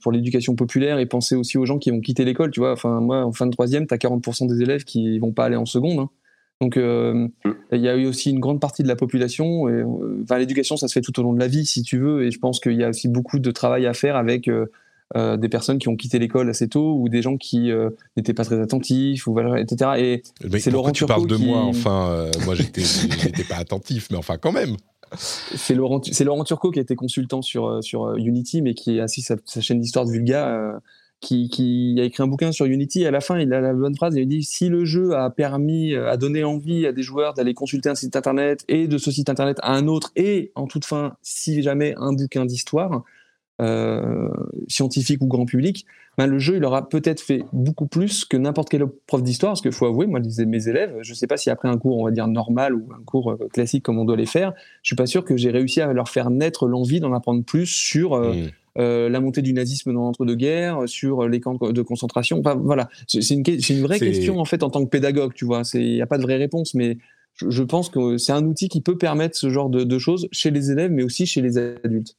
pour 0.02 0.12
l'éducation 0.12 0.54
populaire 0.54 0.98
et 0.98 1.06
penser 1.06 1.34
aussi 1.34 1.58
aux 1.58 1.66
gens 1.66 1.78
qui 1.78 1.90
vont 1.90 2.00
quitter 2.00 2.24
l'école, 2.24 2.50
tu 2.50 2.60
vois. 2.60 2.72
Enfin, 2.72 3.00
moi, 3.00 3.24
en 3.24 3.32
fin 3.32 3.46
de 3.46 3.52
troisième, 3.52 3.86
tu 3.86 3.94
as 3.94 3.98
40% 3.98 4.46
des 4.46 4.62
élèves 4.62 4.84
qui 4.84 5.18
vont 5.18 5.32
pas 5.32 5.46
aller 5.46 5.56
en 5.56 5.66
seconde. 5.66 5.98
Hein. 5.98 6.10
Donc, 6.60 6.76
euh, 6.76 7.28
il 7.72 7.80
y 7.80 7.88
a 7.88 7.96
eu 7.96 8.06
aussi 8.06 8.30
une 8.30 8.38
grande 8.38 8.60
partie 8.60 8.82
de 8.82 8.88
la 8.88 8.96
population. 8.96 9.68
Et, 9.68 9.72
euh, 9.72 10.22
enfin, 10.22 10.38
l'éducation, 10.38 10.76
ça 10.76 10.88
se 10.88 10.92
fait 10.92 11.00
tout 11.00 11.18
au 11.18 11.22
long 11.22 11.32
de 11.32 11.40
la 11.40 11.48
vie, 11.48 11.66
si 11.66 11.82
tu 11.82 11.98
veux. 11.98 12.24
Et 12.24 12.30
je 12.30 12.38
pense 12.38 12.60
qu'il 12.60 12.74
y 12.74 12.84
a 12.84 12.88
aussi 12.88 13.08
beaucoup 13.08 13.38
de 13.38 13.50
travail 13.50 13.86
à 13.86 13.92
faire 13.92 14.16
avec 14.16 14.48
euh, 14.48 14.66
des 15.14 15.48
personnes 15.48 15.78
qui 15.78 15.88
ont 15.88 15.96
quitté 15.96 16.18
l'école 16.18 16.48
assez 16.48 16.68
tôt 16.68 16.96
ou 16.98 17.08
des 17.08 17.22
gens 17.22 17.36
qui 17.36 17.70
euh, 17.70 17.90
n'étaient 18.16 18.34
pas 18.34 18.44
très 18.44 18.60
attentifs, 18.60 19.26
ou, 19.26 19.38
etc. 19.56 19.90
Et 19.98 20.22
c'est 20.58 20.70
Laurent 20.70 20.90
tu 20.92 21.06
parles 21.06 21.26
de 21.26 21.36
moi, 21.36 21.60
enfin, 21.60 22.08
euh, 22.10 22.30
moi 22.44 22.54
j'étais, 22.54 22.82
j'étais 23.22 23.44
pas 23.44 23.56
attentif, 23.56 24.08
mais 24.10 24.16
enfin 24.16 24.38
quand 24.38 24.52
même. 24.52 24.76
C'est 25.16 25.74
Laurent, 25.74 26.00
c'est 26.02 26.24
Laurent 26.24 26.42
Turcot 26.42 26.72
qui 26.72 26.80
a 26.80 26.82
été 26.82 26.96
consultant 26.96 27.42
sur, 27.42 27.82
sur 27.84 28.16
Unity, 28.16 28.62
mais 28.62 28.74
qui 28.74 28.98
a 28.98 29.04
assis 29.04 29.22
sa, 29.22 29.36
chaîne 29.60 29.80
d'histoire 29.80 30.04
de 30.06 30.10
Vulga. 30.10 30.80
Qui, 31.20 31.48
qui, 31.48 31.96
a 32.00 32.04
écrit 32.04 32.22
un 32.22 32.26
bouquin 32.26 32.52
sur 32.52 32.66
Unity. 32.66 33.02
Et 33.02 33.06
à 33.06 33.10
la 33.10 33.22
fin, 33.22 33.38
il 33.38 33.54
a 33.54 33.60
la 33.62 33.72
bonne 33.72 33.96
phrase. 33.96 34.14
Il 34.14 34.28
dit 34.28 34.42
si 34.42 34.68
le 34.68 34.84
jeu 34.84 35.16
a 35.16 35.30
permis, 35.30 35.94
a 35.94 36.18
donné 36.18 36.44
envie 36.44 36.86
à 36.86 36.92
des 36.92 37.02
joueurs 37.02 37.32
d'aller 37.32 37.54
consulter 37.54 37.88
un 37.88 37.94
site 37.94 38.14
internet 38.14 38.62
et 38.68 38.88
de 38.88 38.98
ce 38.98 39.10
site 39.10 39.30
internet 39.30 39.56
à 39.62 39.72
un 39.72 39.86
autre, 39.86 40.12
et 40.16 40.52
en 40.54 40.66
toute 40.66 40.84
fin, 40.84 41.16
si 41.22 41.62
jamais 41.62 41.94
un 41.96 42.12
bouquin 42.12 42.44
d'histoire, 42.44 43.04
euh, 43.60 44.28
scientifique 44.66 45.22
ou 45.22 45.26
grand 45.26 45.46
public, 45.46 45.86
ben 46.18 46.26
le 46.26 46.40
jeu 46.40 46.56
il 46.56 46.64
aura 46.64 46.88
peut-être 46.88 47.20
fait 47.20 47.44
beaucoup 47.52 47.86
plus 47.86 48.24
que 48.24 48.36
n'importe 48.36 48.68
quel 48.68 48.84
prof 49.06 49.22
d'histoire, 49.22 49.52
parce 49.52 49.60
qu'il 49.60 49.70
faut 49.70 49.86
avouer, 49.86 50.06
moi 50.06 50.18
je 50.18 50.24
disais 50.24 50.44
mes 50.44 50.66
élèves, 50.66 50.92
je 51.02 51.12
ne 51.12 51.14
sais 51.14 51.28
pas 51.28 51.36
si 51.36 51.50
après 51.50 51.68
un 51.68 51.78
cours 51.78 51.98
on 51.98 52.04
va 52.04 52.10
dire 52.10 52.26
normal 52.26 52.74
ou 52.74 52.88
un 52.92 53.02
cours 53.04 53.30
euh, 53.30 53.48
classique 53.52 53.84
comme 53.84 53.98
on 53.98 54.04
doit 54.04 54.16
les 54.16 54.26
faire, 54.26 54.54
je 54.82 54.88
suis 54.88 54.96
pas 54.96 55.06
sûr 55.06 55.24
que 55.24 55.36
j'ai 55.36 55.50
réussi 55.50 55.80
à 55.80 55.92
leur 55.92 56.08
faire 56.08 56.30
naître 56.30 56.66
l'envie 56.66 56.98
d'en 56.98 57.12
apprendre 57.12 57.44
plus 57.44 57.66
sur 57.66 58.14
euh, 58.14 58.34
mmh. 58.76 59.06
la 59.06 59.20
montée 59.20 59.40
du 59.40 59.52
nazisme 59.52 59.92
dans 59.92 60.02
l'entre-deux-guerres, 60.02 60.88
sur 60.88 61.28
les 61.28 61.38
camps 61.38 61.54
de 61.54 61.82
concentration. 61.82 62.40
Enfin, 62.40 62.56
voilà, 62.56 62.88
c'est 63.06 63.20
une, 63.30 63.44
une, 63.46 63.82
vraie 63.82 64.00
question 64.00 64.40
en 64.40 64.44
fait 64.44 64.64
en 64.64 64.70
tant 64.70 64.84
que 64.84 64.90
pédagogue, 64.90 65.32
tu 65.32 65.44
vois. 65.44 65.62
Il 65.74 65.94
n'y 65.94 66.02
a 66.02 66.06
pas 66.06 66.18
de 66.18 66.22
vraie 66.22 66.38
réponse, 66.38 66.74
mais 66.74 66.98
je, 67.36 67.62
pense 67.62 67.88
que 67.88 68.18
c'est 68.18 68.32
un 68.32 68.44
outil 68.44 68.68
qui 68.68 68.80
peut 68.80 68.98
permettre 68.98 69.36
ce 69.36 69.48
genre 69.48 69.68
de, 69.68 69.84
de 69.84 69.98
choses 69.98 70.28
chez 70.32 70.50
les 70.50 70.72
élèves, 70.72 70.90
mais 70.90 71.04
aussi 71.04 71.26
chez 71.26 71.40
les 71.40 71.56
adultes. 71.56 72.16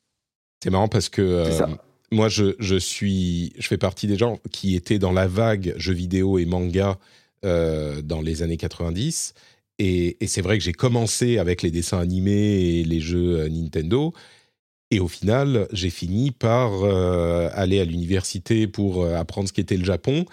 C'est 0.63 0.69
marrant 0.69 0.87
parce 0.87 1.09
que 1.09 1.21
euh, 1.21 1.67
moi, 2.11 2.29
je, 2.29 2.55
je, 2.59 2.75
suis, 2.75 3.53
je 3.57 3.67
fais 3.67 3.77
partie 3.77 4.07
des 4.07 4.17
gens 4.17 4.39
qui 4.51 4.75
étaient 4.75 4.99
dans 4.99 5.11
la 5.11 5.27
vague 5.27 5.73
jeux 5.77 5.93
vidéo 5.93 6.37
et 6.39 6.45
manga 6.45 6.97
euh, 7.43 8.01
dans 8.01 8.21
les 8.21 8.41
années 8.41 8.57
90. 8.57 9.33
Et, 9.77 10.17
et 10.23 10.27
c'est 10.27 10.41
vrai 10.41 10.57
que 10.57 10.63
j'ai 10.63 10.73
commencé 10.73 11.37
avec 11.37 11.61
les 11.61 11.71
dessins 11.71 11.99
animés 11.99 12.79
et 12.79 12.83
les 12.83 12.99
jeux 12.99 13.41
euh, 13.41 13.49
Nintendo. 13.49 14.13
Et 14.91 14.99
au 14.99 15.07
final, 15.07 15.67
j'ai 15.71 15.89
fini 15.89 16.31
par 16.31 16.83
aller 16.83 17.79
à 17.79 17.85
l'université 17.85 18.67
pour 18.67 19.03
apprendre 19.03 19.47
ce 19.47 19.53
qu'était 19.53 19.77
le 19.77 19.83
Japon 19.83 20.25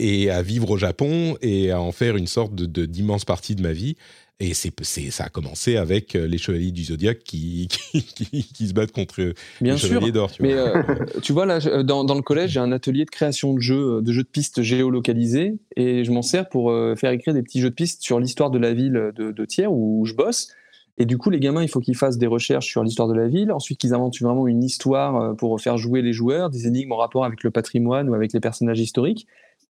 et 0.00 0.30
à 0.30 0.42
vivre 0.42 0.70
au 0.70 0.76
Japon 0.76 1.36
et 1.42 1.70
à 1.70 1.80
en 1.80 1.92
faire 1.92 2.16
une 2.16 2.26
sorte 2.26 2.54
de 2.54 2.86
d'immense 2.86 3.24
partie 3.24 3.54
de 3.54 3.62
ma 3.62 3.72
vie. 3.72 3.96
Et 4.42 4.54
c'est, 4.54 4.72
ça 5.10 5.24
a 5.24 5.28
commencé 5.28 5.76
avec 5.76 6.16
euh, 6.16 6.26
les 6.26 6.38
chevaliers 6.38 6.72
du 6.72 6.84
zodiaque 6.84 7.18
qui, 7.24 7.68
qui, 7.68 8.68
se 8.68 8.72
battent 8.72 8.92
contre 8.92 9.34
Bien 9.60 9.74
les 9.74 9.78
chevaliers 9.78 10.12
d'or. 10.12 10.32
Tu 10.32 10.42
mais 10.42 10.54
vois. 10.54 10.78
Euh, 10.78 11.06
tu 11.22 11.34
vois, 11.34 11.44
là, 11.44 11.60
dans, 11.82 12.04
dans 12.04 12.14
le 12.14 12.22
collège, 12.22 12.52
j'ai 12.52 12.60
un 12.60 12.72
atelier 12.72 13.04
de 13.04 13.10
création 13.10 13.52
de 13.52 13.60
jeux, 13.60 13.98
euh, 13.98 14.00
de 14.00 14.12
jeux 14.12 14.22
de 14.22 14.28
pistes 14.28 14.62
géolocalisés, 14.62 15.58
et 15.76 16.04
je 16.04 16.10
m'en 16.10 16.22
sers 16.22 16.48
pour 16.48 16.72
faire 16.96 17.10
écrire 17.10 17.34
des 17.34 17.42
petits 17.42 17.60
jeux 17.60 17.68
de 17.68 17.74
pistes 17.74 18.02
sur 18.02 18.18
l'histoire 18.18 18.50
de 18.50 18.58
la 18.58 18.72
ville 18.72 19.12
de, 19.14 19.30
de 19.30 19.44
Thiers 19.44 19.66
où 19.68 20.04
je 20.06 20.14
bosse. 20.14 20.48
Et 20.96 21.04
du 21.04 21.18
coup, 21.18 21.30
les 21.30 21.40
gamins, 21.40 21.62
il 21.62 21.68
faut 21.68 21.80
qu'ils 21.80 21.96
fassent 21.96 22.18
des 22.18 22.26
recherches 22.26 22.66
sur 22.66 22.82
l'histoire 22.82 23.08
de 23.08 23.14
la 23.14 23.28
ville, 23.28 23.52
ensuite 23.52 23.78
qu'ils 23.78 23.94
inventent 23.94 24.18
vraiment 24.20 24.46
une 24.46 24.62
histoire 24.62 25.36
pour 25.36 25.60
faire 25.60 25.76
jouer 25.76 26.02
les 26.02 26.12
joueurs, 26.12 26.50
des 26.50 26.66
énigmes 26.66 26.92
en 26.92 26.96
rapport 26.96 27.24
avec 27.24 27.42
le 27.42 27.50
patrimoine 27.50 28.08
ou 28.08 28.14
avec 28.14 28.32
les 28.32 28.40
personnages 28.40 28.80
historiques. 28.80 29.26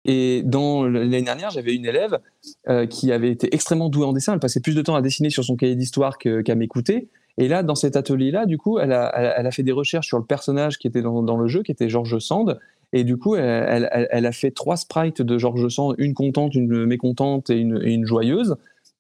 Et 0.07 0.43
dans 0.45 0.85
l'année 0.85 1.23
dernière, 1.23 1.51
j'avais 1.51 1.74
une 1.74 1.85
élève 1.85 2.19
euh, 2.69 2.87
qui 2.87 3.11
avait 3.11 3.31
été 3.31 3.53
extrêmement 3.53 3.89
douée 3.89 4.07
en 4.07 4.12
dessin. 4.12 4.33
Elle 4.33 4.39
passait 4.39 4.61
plus 4.61 4.77
de 4.77 4.81
temps 4.81 4.95
à 4.95 5.03
dessiner 5.03 5.31
sur 5.31 5.45
son 5.45 5.57
cahier 5.57 5.74
d'histoire 5.74 6.16
qu'à 6.19 6.55
m'écouter. 6.55 7.09
Et 7.39 7.49
là, 7.49 7.65
dans 7.65 7.74
cet 7.74 7.97
atelier-là, 7.97 8.47
du 8.47 8.57
coup, 8.57 8.78
elle 8.78 8.93
a, 8.93 9.51
fait 9.51 9.65
des 9.65 9.73
recherches 9.73 10.07
sur 10.07 10.19
le 10.19 10.24
personnage 10.24 10.78
qui 10.78 10.87
était 10.87 11.03
dans, 11.03 11.37
le 11.37 11.49
jeu, 11.49 11.62
qui 11.62 11.73
était 11.73 11.89
Georges 11.89 12.19
Sand. 12.20 12.59
Et 12.93 13.03
du 13.03 13.19
coup, 13.19 13.35
elle, 13.35 13.87
a 14.27 14.33
fait 14.33 14.53
trois 14.53 14.77
sprites 14.77 15.20
de 15.20 15.39
Georges 15.39 15.69
Sand, 15.69 15.97
une 15.99 16.15
contente, 16.15 16.55
une 16.55 16.87
mécontente 16.87 17.51
et 17.51 17.59
une 17.59 18.07
joyeuse. 18.07 18.57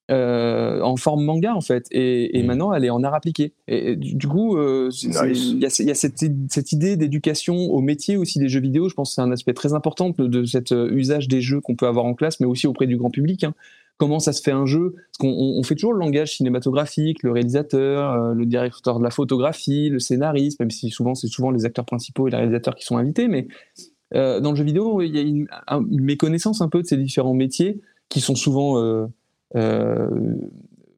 Euh, 0.08 0.80
en 0.82 0.96
forme 0.96 1.24
manga 1.24 1.52
en 1.52 1.60
fait. 1.60 1.88
Et, 1.90 2.40
mm. 2.40 2.46
maintenant 2.46 2.72
elle 2.72 2.84
est 2.84 2.90
en 2.90 3.02
art 3.02 3.14
appliqué. 3.14 3.54
Et, 3.66 3.96
du, 3.96 4.28
coup 4.28 4.56
euh, 4.56 4.88
il 5.02 5.58
y 5.58 5.66
a, 5.66 5.94
cette, 5.94 6.18
cette, 6.48 6.72
idée 6.72 6.96
d'éducation 6.96 7.56
au 7.56 7.80
métier 7.80 8.16
aussi 8.16 8.38
des 8.38 8.48
jeux 8.48 8.60
vidéo. 8.60 8.88
Je 8.88 8.94
pense 8.94 9.10
que 9.10 9.14
c'est 9.16 9.20
un 9.20 9.32
aspect 9.32 9.52
très 9.52 9.74
important 9.74 10.10
de, 10.16 10.44
cet 10.44 10.70
euh, 10.70 10.92
usage 10.92 11.26
des 11.26 11.40
jeux 11.40 11.60
qu'on 11.60 11.74
peut 11.74 11.88
avoir 11.88 12.04
en 12.04 12.14
classe 12.14 12.38
mais 12.38 12.46
aussi 12.46 12.68
auprès 12.68 12.86
du 12.86 12.96
grand 12.96 13.10
public 13.10 13.42
hein. 13.42 13.54
comment 13.96 14.20
ça 14.20 14.32
se 14.32 14.42
fait 14.42 14.52
un 14.52 14.64
jeu? 14.64 14.94
Parce 14.94 15.18
qu'on 15.18 15.34
on 15.58 15.62
fait 15.64 15.74
toujours 15.74 15.92
le 15.92 15.98
langage 15.98 16.36
cinématographique 16.36 17.24
le 17.24 17.32
réalisateur 17.32 18.32
le 18.32 18.46
directeur 18.46 19.00
de 19.00 19.04
la 19.04 19.10
photographie 19.10 19.88
le 19.88 19.98
scénariste 19.98 20.60
même 20.60 20.70
si 20.70 20.90
souvent 20.90 21.16
c'est 21.16 21.26
souvent 21.26 21.50
les 21.50 21.64
acteurs 21.64 21.84
principaux 21.84 22.28
et 22.28 22.30
les 22.30 22.36
réalisateurs 22.36 22.76
qui 22.76 22.84
sont 22.84 22.96
invités. 22.96 23.26
Mais 23.26 23.48
dans 24.12 24.50
le 24.50 24.56
jeu 24.56 24.62
vidéo 24.62 25.02
il 25.02 25.16
y 25.16 25.18
a 25.18 25.22
une, 25.22 25.48
une, 25.68 26.04
méconnaissance 26.04 26.60
un 26.60 26.68
peu 26.68 26.80
de 26.80 26.86
ces 26.86 26.96
différents 26.96 27.34
métiers 27.34 27.80
qui 28.08 28.20
sont 28.20 28.36
souvent 28.36 29.08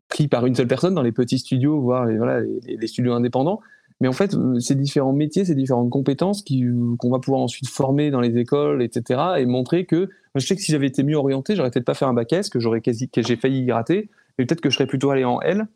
pris 0.08 0.28
par 0.28 0.46
une 0.46 0.54
seule 0.54 0.66
personne 0.66 0.94
dans 0.94 1.02
les 1.02 1.12
petits 1.12 1.38
studios, 1.38 1.80
voire 1.80 2.06
les, 2.06 2.16
voilà, 2.16 2.40
les, 2.40 2.86
studios 2.86 3.12
indépendants. 3.12 3.60
Mais 4.00 4.08
en 4.08 4.12
fait, 4.12 4.34
euh, 4.34 4.58
ces 4.60 4.74
différents 4.74 5.12
métiers, 5.12 5.44
ces 5.44 5.54
différentes 5.54 5.90
compétences 5.90 6.42
qu'on 6.42 7.10
va 7.10 7.18
pouvoir 7.18 7.40
ensuite 7.42 7.68
former 7.68 8.10
dans 8.10 8.20
les 8.20 8.38
écoles, 8.38 8.82
etc., 8.82 9.20
et 9.38 9.46
montrer 9.46 9.86
que 9.86 10.08
je 10.34 10.46
sais 10.46 10.54
que 10.54 10.62
si 10.62 10.70
j'avais 10.70 10.86
été 10.86 11.02
mieux 11.02 11.16
orienté, 11.16 11.56
j'aurais 11.56 11.70
peut-être 11.70 11.84
pas 11.84 11.94
fait 11.94 12.04
un 12.04 12.12
bac 12.12 12.32
S, 12.32 12.48
que 12.48 12.60
j'aurais 12.60 12.80
j'ai 12.84 13.36
failli 13.36 13.64
y 13.64 13.72
rater, 13.72 14.08
mais 14.38 14.46
peut-être 14.46 14.60
que 14.60 14.70
je 14.70 14.76
serais 14.76 14.86
plutôt 14.86 15.10
allé 15.10 15.24
en 15.24 15.40
L, 15.40 15.66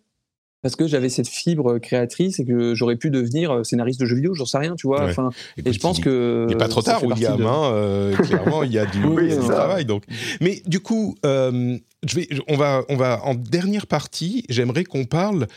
parce 0.63 0.77
que 0.77 0.87
j'avais 0.87 1.09
cette 1.09 1.29
fibre 1.29 1.79
créatrice 1.79 2.39
et 2.39 2.45
que 2.45 2.75
j'aurais 2.75 2.97
pu 2.97 3.11
devenir 3.11 3.51
euh, 3.51 3.65
scénariste 3.65 4.01
de 4.01 4.07
jeux 4.07 4.17
vidéo, 4.17 4.35
j'en 4.35 4.47
sais 4.47 4.59
rien, 4.59 4.77
tu 4.77 4.87
vois. 4.87 5.05
Enfin, 5.05 5.31
et, 5.57 5.73
je 5.73 5.81
pense 5.81 5.99
que 5.99 6.47
il 6.49 6.53
n'est 6.53 6.57
pas 6.57 6.69
trop 6.69 6.83
tard, 6.83 7.05
William. 7.05 7.37
De... 7.37 7.45
Hein, 7.45 7.73
euh, 7.73 8.17
clairement, 8.23 8.63
il 8.63 8.73
y 8.73 8.79
a 8.79 8.87
du, 8.87 9.01
travail. 9.49 9.85
Donc, 9.85 10.05
mais 10.41 10.63
du 10.67 10.79
coup, 10.79 11.17
euh, 11.27 11.77
je 12.07 12.15
vais, 12.15 12.29
on 12.49 12.57
va, 12.57 12.85
on 12.89 12.97
va 12.97 13.21
en 13.25 13.35
dernière 13.35 13.89
partie. 13.89 14.45
J'aimerais 14.49 14.85
qu'on 14.85 15.05
parle 15.05 15.49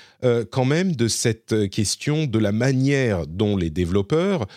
quand 0.52 0.65
même 0.65 0.95
de 0.95 1.07
cette 1.07 1.69
question 1.69 2.26
de 2.26 2.40
la 2.40 2.52
manière 2.52 3.27
dont 3.27 3.56
les 3.57 3.69
développeurs 3.69 4.48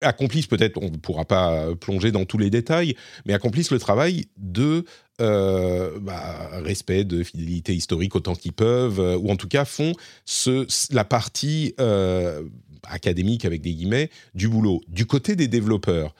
accomplissent 0.00 0.46
peut-être, 0.46 0.78
on 0.80 0.90
ne 0.90 0.96
pourra 0.96 1.24
pas 1.24 1.74
plonger 1.74 2.12
dans 2.12 2.24
tous 2.24 2.38
les 2.38 2.50
détails, 2.50 2.94
mais 3.26 3.32
accomplissent 3.32 3.70
le 3.70 3.78
travail 3.78 4.26
de 4.36 4.84
euh, 5.20 5.98
bah, 6.00 6.48
respect, 6.62 7.02
de 7.02 7.24
fidélité 7.24 7.74
historique 7.74 8.14
autant 8.14 8.36
qu'ils 8.36 8.52
peuvent, 8.52 9.00
euh, 9.00 9.16
ou 9.16 9.30
en 9.30 9.36
tout 9.36 9.48
cas 9.48 9.64
font 9.64 9.92
la 10.92 11.04
partie 11.04 11.74
euh, 11.80 12.44
académique, 12.84 13.44
avec 13.44 13.60
des 13.60 13.74
guillemets, 13.74 14.10
du 14.34 14.48
boulot. 14.48 14.80
Du 14.86 15.06
côté 15.06 15.34
des 15.34 15.48
développeurs, 15.48 16.14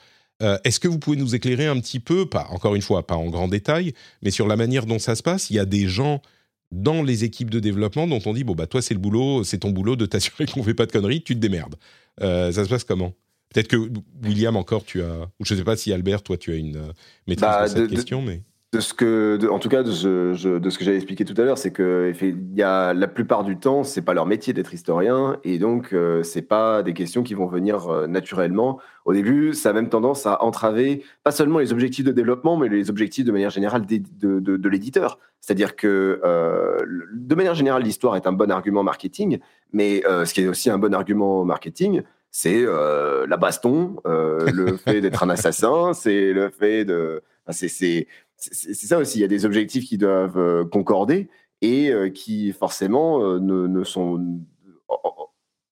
est-ce 0.65 0.79
que 0.79 0.87
vous 0.87 1.01
pouvez 1.01 1.17
nous 1.17 1.35
éclairer 1.35 1.67
un 1.67 1.81
petit 1.81 1.99
peu, 1.99 2.25
pas, 2.25 2.47
encore 2.51 2.77
une 2.77 2.83
fois, 2.83 3.05
pas 3.05 3.17
en 3.17 3.27
grand 3.27 3.49
détail, 3.49 3.93
mais 4.23 4.31
sur 4.31 4.47
la 4.47 4.55
manière 4.55 4.87
dont 4.87 5.01
ça 5.01 5.17
se 5.17 5.23
passe? 5.23 5.51
Il 5.51 5.57
y 5.57 5.59
a 5.59 5.65
des 5.65 5.89
gens 5.89 6.23
dans 6.71 7.03
les 7.03 7.25
équipes 7.25 7.51
de 7.51 7.59
développement 7.59 8.07
dont 8.07 8.21
on 8.25 8.35
dit, 8.35 8.45
bon, 8.45 8.55
bah 8.55 8.69
toi, 8.69 8.81
c'est 8.81 8.95
le 8.95 9.01
boulot, 9.01 9.43
c'est 9.43 9.59
ton 9.59 9.71
boulot 9.71 9.97
de 9.97 10.07
t'assurer 10.07 10.47
qu'on 10.53 10.61
ne 10.61 10.65
fait 10.65 10.75
pas 10.75 10.87
de 10.87 10.93
conneries, 10.93 11.23
tu 11.23 11.35
te 11.35 11.41
démerdes. 11.41 11.77
ça 12.21 12.53
se 12.53 12.69
passe 12.69 12.85
comment? 12.85 13.15
Peut-être 13.53 13.69
que 13.69 13.91
William 14.23 14.57
encore 14.57 14.85
tu 14.85 15.03
as, 15.03 15.29
ou 15.41 15.45
je 15.45 15.55
ne 15.55 15.59
sais 15.59 15.65
pas 15.65 15.77
si 15.77 15.93
Albert 15.93 16.23
toi 16.23 16.37
tu 16.37 16.53
as 16.53 16.57
une 16.57 16.93
maîtrise 17.27 17.49
bah, 17.49 17.67
sur 17.67 17.79
cette 17.79 17.91
question, 17.91 18.23
mais 18.23 18.43
de 18.73 18.81
ce 18.81 18.93
que, 18.93 19.49
en 19.51 19.59
tout 19.59 19.71
cas, 19.71 19.83
de 19.83 19.91
ce, 19.91 20.59
de 20.59 20.71
ce 20.71 20.79
que 20.79 20.85
j'avais 20.85 20.99
expliqué 20.99 21.25
tout 21.25 21.35
à 21.41 21.45
l'heure, 21.45 21.57
c'est 21.57 21.71
que 21.71 22.13
il 22.21 22.55
y 22.55 22.63
a, 22.63 22.93
la 22.93 23.09
plupart 23.09 23.43
du 23.43 23.57
temps, 23.57 23.83
c'est 23.83 24.03
pas 24.03 24.13
leur 24.13 24.27
métier 24.27 24.53
d'être 24.53 24.75
historien, 24.75 25.39
et 25.43 25.59
donc 25.59 25.95
euh, 25.95 26.23
c'est 26.23 26.43
pas 26.43 26.83
des 26.83 26.93
questions 26.93 27.23
qui 27.23 27.33
vont 27.33 27.47
venir 27.47 27.89
euh, 27.89 28.07
naturellement. 28.07 28.79
Au 29.07 29.15
début, 29.15 29.55
ça 29.55 29.71
a 29.71 29.73
même 29.73 29.89
tendance 29.89 30.27
à 30.27 30.43
entraver 30.43 31.03
pas 31.25 31.31
seulement 31.31 31.61
les 31.61 31.73
objectifs 31.73 32.05
de 32.05 32.13
développement, 32.13 32.59
mais 32.59 32.69
les 32.69 32.91
objectifs 32.91 33.25
de 33.25 33.33
manière 33.33 33.49
générale 33.49 33.87
de, 33.87 34.03
de, 34.21 34.57
de, 34.59 34.69
l'éditeur. 34.69 35.19
C'est-à-dire 35.41 35.75
que 35.75 36.21
euh, 36.23 36.77
de 37.15 37.35
manière 37.35 37.55
générale, 37.55 37.83
l'histoire 37.83 38.17
est 38.17 38.27
un 38.27 38.33
bon 38.33 38.51
argument 38.51 38.83
marketing, 38.83 39.39
mais 39.73 40.03
ce 40.03 40.35
qui 40.35 40.43
est 40.43 40.49
aussi 40.49 40.69
un 40.69 40.79
bon 40.79 40.93
argument 40.93 41.43
marketing, 41.47 42.03
c'est 42.31 42.65
la 42.65 43.37
baston, 43.37 43.97
le 44.05 44.77
fait 44.85 45.01
d'être 45.01 45.23
un 45.23 45.31
assassin, 45.31 45.93
c'est 45.93 46.33
le 46.33 46.51
fait 46.51 46.85
de, 46.85 47.23
c'est 47.51 48.07
c'est 48.39 48.75
ça 48.75 48.99
aussi. 48.99 49.19
Il 49.19 49.23
y 49.23 49.25
a 49.25 49.29
des 49.29 49.45
objectifs 49.45 49.85
qui 49.85 49.99
doivent 49.99 50.39
euh, 50.39 50.65
concorder. 50.65 51.29
et 51.61 51.93
qui 52.15 52.53
forcément 52.53 53.19
ne, 53.41 53.67
ne, 53.67 53.85
sont 53.85 54.41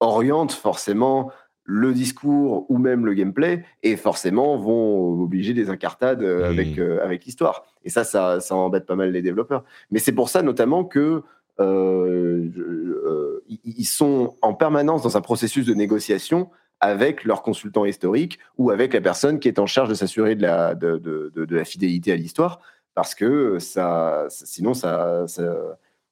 orientent 0.00 0.52
forcément 0.52 1.30
le 1.62 1.92
discours 1.92 2.66
ou 2.68 2.78
même 2.78 3.06
le 3.06 3.14
gameplay 3.14 3.64
et 3.84 3.96
forcément 3.96 4.56
vont 4.56 5.22
obliger 5.22 5.54
des 5.54 5.70
incartades 5.70 6.22
avec, 6.22 6.78
avec 6.78 7.24
l'histoire. 7.24 7.64
Et 7.84 7.90
ça, 7.90 8.02
ça, 8.02 8.40
ça, 8.40 8.56
embête 8.56 8.86
pas 8.86 8.96
mal 8.96 9.12
les 9.12 9.22
développeurs. 9.22 9.64
Mais 9.92 10.00
c'est 10.00 10.12
pour 10.12 10.28
ça 10.28 10.42
notamment 10.42 10.84
que 10.84 11.22
euh, 11.60 12.50
euh, 12.58 13.44
ils 13.48 13.86
sont 13.86 14.36
en 14.42 14.54
permanence 14.54 15.02
dans 15.02 15.16
un 15.16 15.20
processus 15.20 15.64
de 15.66 15.74
négociation 15.74 16.50
avec 16.80 17.24
leur 17.24 17.42
consultant 17.42 17.86
historique 17.86 18.38
ou 18.58 18.70
avec 18.70 18.92
la 18.92 19.00
personne 19.00 19.40
qui 19.40 19.48
est 19.48 19.58
en 19.58 19.66
charge 19.66 19.88
de 19.88 19.94
s'assurer 19.94 20.34
de 20.34 20.42
la, 20.42 21.64
fidélité 21.64 22.12
à 22.12 22.16
l'histoire, 22.16 22.60
parce 22.94 23.14
que 23.14 23.58
ça, 23.58 24.26
sinon 24.28 24.74
ça, 24.74 25.24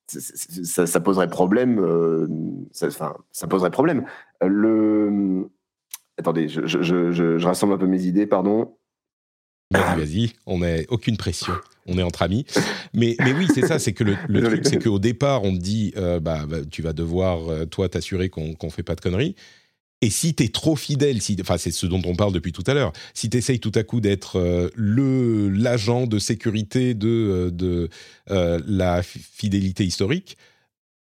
ça, 0.07 1.01
poserait 1.01 1.29
problème. 1.29 1.79
Euh, 1.79 2.27
ça 2.73 3.47
poserait 3.47 3.71
problème. 3.71 4.07
Le, 4.41 5.51
attendez, 6.19 6.49
je, 6.49 6.67
je, 6.67 7.45
rassemble 7.45 7.75
un 7.75 7.79
peu 7.79 7.87
mes 7.87 8.05
idées, 8.05 8.27
pardon. 8.27 8.75
Vas-y, 9.71 9.99
vas-y, 9.99 10.33
on 10.47 10.59
n'a 10.59 10.77
aucune 10.89 11.19
pression 11.19 11.53
on 11.87 11.99
est 11.99 12.03
entre 12.03 12.23
amis. 12.23 12.45
Mais, 12.93 13.17
mais 13.21 13.33
oui, 13.33 13.47
c'est 13.53 13.67
ça, 13.67 13.79
c'est 13.79 13.93
que 13.93 14.05
le, 14.05 14.43
truc, 14.43 14.67
c'est 14.67 14.83
qu'au 14.83 14.99
départ, 14.99 15.43
on 15.45 15.53
te 15.53 15.61
dit, 15.61 15.93
euh, 15.97 16.21
bah, 16.21 16.47
bah, 16.49 16.59
tu 16.71 16.83
vas 16.83 16.93
devoir, 16.93 17.49
euh, 17.49 17.67
toi, 17.67 17.89
t'assurer 17.89 18.29
qu'on 18.29 18.57
ne 18.61 18.71
fait 18.71 18.83
pas 18.83 18.95
de 18.95 19.01
conneries. 19.01 19.35
Et 20.01 20.11
si 20.11 20.35
tu 20.35 20.45
es 20.45 20.49
trop 20.49 20.77
fidèle, 20.77 21.23
si, 21.23 21.37
enfin 21.41 21.57
c'est 21.57 21.71
ce 21.71 21.87
dont 21.87 22.03
on 22.05 22.15
parle 22.15 22.33
depuis 22.33 22.53
tout 22.53 22.65
à 22.67 22.75
l'heure, 22.75 22.93
si 23.15 23.31
tu 23.31 23.39
essayes 23.39 23.61
tout 23.61 23.73
à 23.75 23.85
coup 23.85 24.01
d'être 24.01 24.39
euh, 24.39 24.69
le 24.75 25.49
l'agent 25.49 26.07
de 26.07 26.19
sécurité 26.19 26.93
de, 26.93 27.51
de 27.51 27.89
la 28.29 29.03
fidélité 29.03 29.85
historique, 29.85 30.37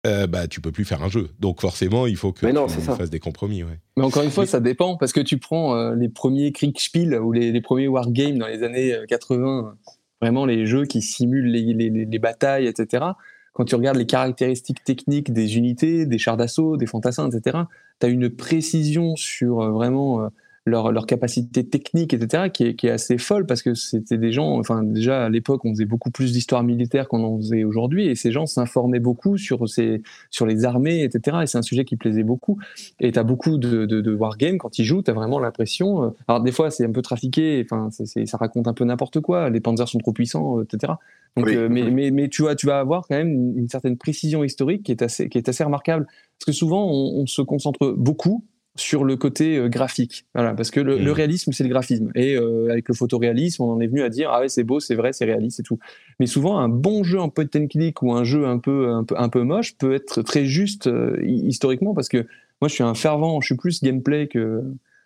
euh, 0.06 0.28
bah, 0.28 0.48
tu 0.48 0.60
peux 0.60 0.74
plus 0.74 0.84
faire 0.84 1.02
un 1.02 1.08
jeu. 1.08 1.30
Donc 1.40 1.62
forcément, 1.62 2.08
il 2.08 2.18
faut 2.18 2.34
que 2.34 2.46
tu 2.46 2.82
fasses 2.82 3.10
des 3.10 3.20
compromis. 3.20 3.64
Ouais. 3.64 3.80
Mais 3.96 4.04
encore 4.04 4.24
une 4.24 4.32
fois, 4.32 4.46
ça 4.46 4.60
dépend 4.60 4.98
parce 4.98 5.14
que 5.14 5.22
tu 5.22 5.38
prends 5.38 5.92
les 5.94 6.10
premiers 6.10 6.52
Kriegspiel 6.52 7.16
ou 7.16 7.32
les, 7.32 7.54
les 7.54 7.62
premiers 7.62 7.88
Wargames 7.88 8.38
dans 8.38 8.48
les 8.48 8.64
années 8.64 8.98
80 9.08 9.78
vraiment 10.22 10.46
les 10.46 10.66
jeux 10.66 10.86
qui 10.86 11.02
simulent 11.02 11.48
les, 11.48 11.74
les, 11.74 11.90
les, 12.06 12.20
batailles, 12.20 12.68
etc. 12.68 13.06
Quand 13.54 13.66
tu 13.66 13.76
regardes 13.76 13.98
les 13.98 14.06
caractéristiques 14.06 14.84
techniques 14.84 15.34
des 15.34 15.58
unités, 15.58 16.06
des 16.06 16.18
chars 16.18 16.38
d'assaut, 16.38 16.78
des 16.78 16.86
fantassins, 16.86 17.30
etc., 17.30 17.60
tu 18.00 18.06
as 18.06 18.10
une 18.10 18.30
précision 18.30 19.16
sur 19.16 19.62
euh, 19.62 19.72
vraiment 19.72 20.24
euh, 20.24 20.30
leur, 20.66 20.92
leur 20.92 21.06
capacité 21.06 21.68
technique, 21.68 22.14
etc., 22.14 22.50
qui 22.52 22.66
est, 22.66 22.76
qui 22.76 22.88
est 22.88 22.92
assez 22.92 23.18
folle 23.18 23.46
parce 23.46 23.62
que 23.62 23.74
c'était 23.74 24.18
des 24.18 24.32
gens, 24.32 24.60
enfin 24.60 24.84
déjà 24.84 25.26
à 25.26 25.30
l'époque, 25.30 25.66
on 25.66 25.72
faisait 25.72 25.86
beaucoup 25.86 26.12
plus 26.12 26.32
d'histoire 26.32 26.64
militaire 26.64 27.08
qu'on 27.08 27.24
en 27.24 27.38
faisait 27.38 27.64
aujourd'hui, 27.64 28.08
et 28.08 28.16
ces 28.16 28.32
gens 28.32 28.46
s'informaient 28.46 29.00
beaucoup 29.00 29.38
sur, 29.38 29.68
ces, 29.68 30.02
sur 30.30 30.46
les 30.46 30.66
armées, 30.66 31.04
etc., 31.04 31.38
et 31.44 31.48
c'est 31.48 31.58
un 31.58 31.64
sujet 31.64 31.86
qui 31.86 31.96
plaisait 31.96 32.24
beaucoup. 32.24 32.60
Et 33.00 33.12
tu 33.12 33.20
as 33.20 33.24
beaucoup 33.24 33.58
de, 33.58 33.86
de, 33.86 34.02
de 34.02 34.14
wargames, 34.14 34.58
quand 34.58 34.80
ils 34.80 34.86
jouent, 34.86 35.02
tu 35.02 35.12
as 35.12 35.14
vraiment 35.14 35.40
l'impression, 35.40 36.04
euh, 36.04 36.10
alors 36.28 36.42
des 36.42 36.52
fois 36.52 36.72
c'est 36.72 36.86
un 36.86 36.92
peu 36.92 37.02
trafiqué, 37.02 37.66
enfin 37.66 37.90
ça 37.92 38.38
raconte 38.38 38.68
un 38.68 38.74
peu 38.74 38.86
n'importe 38.86 39.20
quoi, 39.20 39.50
les 39.50 39.60
panzers 39.60 39.88
sont 39.88 40.00
trop 40.00 40.14
puissants, 40.14 40.62
etc. 40.62 40.94
Donc, 41.38 41.48
euh, 41.48 41.70
mais, 41.70 41.90
mais, 41.92 42.12
mais, 42.12 42.28
tu, 42.28 42.42
vois, 42.42 42.56
tu 42.56 42.66
vas 42.66 42.80
avoir 42.80 43.08
quand 43.08 43.16
même 43.16 43.58
une, 43.58 43.70
certaine 43.70 43.98
précision 43.98 44.44
historique 44.44 44.84
qui 44.84 44.92
est 44.92 45.02
assez, 45.02 45.30
qui 45.30 45.38
est 45.38 45.48
assez 45.48 45.64
remarquable. 45.64 46.06
Parce 46.06 46.46
que 46.48 46.52
souvent, 46.52 46.88
on, 46.88 47.22
on 47.22 47.26
se 47.28 47.42
concentre 47.42 47.94
beaucoup 47.98 48.44
sur 48.80 49.04
le 49.04 49.16
côté 49.16 49.58
euh, 49.58 49.70
graphique. 49.70 50.26
Voilà, 50.34 50.54
parce 50.54 50.72
que 50.72 50.80
le, 50.80 50.98
mmh. 50.98 51.10
réalisme, 51.10 51.52
c'est 51.52 51.64
le 51.64 51.70
graphisme. 51.70 52.12
Et 52.16 52.36
euh, 52.36 52.70
avec 52.72 52.88
le 52.88 52.94
photoréalisme, 52.94 53.64
on 53.64 53.72
en 53.72 53.80
est 53.80 53.88
venu 53.88 54.02
à 54.02 54.10
dire 54.10 54.30
ah 54.32 54.42
ouais, 54.42 54.50
c'est 54.50 54.64
beau, 54.64 54.80
c'est 54.80 54.96
vrai, 54.96 55.14
c'est 55.14 55.26
réaliste 55.26 55.60
et 55.60 55.64
tout. 55.64 55.80
Mais 56.20 56.26
souvent, 56.26 56.60
un 56.60 56.70
bon 56.70 57.04
jeu 57.04 57.20
en 57.20 57.30
point 57.30 57.46
and 57.56 57.68
click 57.68 58.02
ou 58.02 58.14
un 58.14 58.24
jeu 58.24 58.46
un 58.48 58.58
peu 58.58 58.90
un 58.90 59.04
peu 59.04 59.16
un 59.18 59.30
peu 59.30 59.44
moche 59.44 59.78
peut 59.78 59.94
être 59.94 60.22
très 60.22 60.46
juste 60.46 60.88
euh, 60.88 61.18
historiquement 61.24 61.94
parce 61.94 62.10
que 62.10 62.26
moi, 62.62 62.68
je 62.68 62.74
suis 62.74 62.84
un 62.84 62.94
fervent, 62.94 63.40
je 63.42 63.48
suis 63.48 63.56
plus 63.56 63.82
gameplay 63.82 64.28
que 64.28 64.64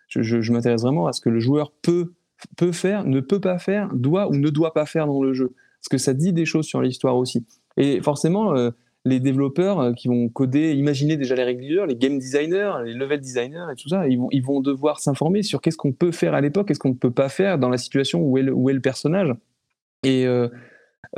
je, 0.08 0.22
je, 0.22 0.52
m'intéresse 0.52 0.82
vraiment 0.82 1.06
à 1.06 1.12
ce 1.12 1.20
que 1.20 1.30
le 1.30 1.40
joueur 1.40 1.72
peut 1.82 2.12
peut 2.56 2.72
faire, 2.72 3.04
ne 3.04 3.20
peut 3.20 3.40
pas 3.40 3.58
faire, 3.58 3.90
doit 3.94 4.28
ou 4.28 4.36
ne 4.36 4.50
doit 4.50 4.74
pas 4.74 4.86
faire 4.86 5.06
dans 5.06 5.22
le 5.22 5.32
jeu. 5.34 5.54
Parce 5.80 5.88
que 5.90 5.98
ça 5.98 6.14
dit 6.14 6.32
des 6.32 6.46
choses 6.46 6.66
sur 6.66 6.82
l'histoire 6.82 7.16
aussi. 7.16 7.44
Et 7.76 8.00
forcément 8.00 8.54
les 9.04 9.20
développeurs 9.20 9.80
euh, 9.80 9.92
qui 9.92 10.08
vont 10.08 10.28
coder, 10.28 10.72
imaginer 10.72 11.16
déjà 11.16 11.34
les 11.34 11.44
règles 11.44 11.84
les 11.86 11.96
game 11.96 12.18
designers, 12.18 12.72
les 12.84 12.94
level 12.94 13.20
designers 13.20 13.66
et 13.72 13.76
tout 13.76 13.88
ça, 13.88 14.08
ils 14.08 14.42
vont, 14.42 14.60
devoir 14.60 15.00
s'informer 15.00 15.42
sur 15.42 15.60
qu'est-ce 15.60 15.76
qu'on 15.76 15.92
peut 15.92 16.12
faire 16.12 16.34
à 16.34 16.40
l'époque, 16.40 16.68
qu'est-ce 16.68 16.78
qu'on 16.78 16.90
ne 16.90 16.94
peut 16.94 17.10
pas 17.10 17.28
faire 17.28 17.58
dans 17.58 17.68
la 17.68 17.78
situation 17.78 18.22
où 18.22 18.38
est 18.38 18.42
le, 18.42 18.80
personnage. 18.80 19.34
Et 20.04 20.26
euh, 20.26 20.48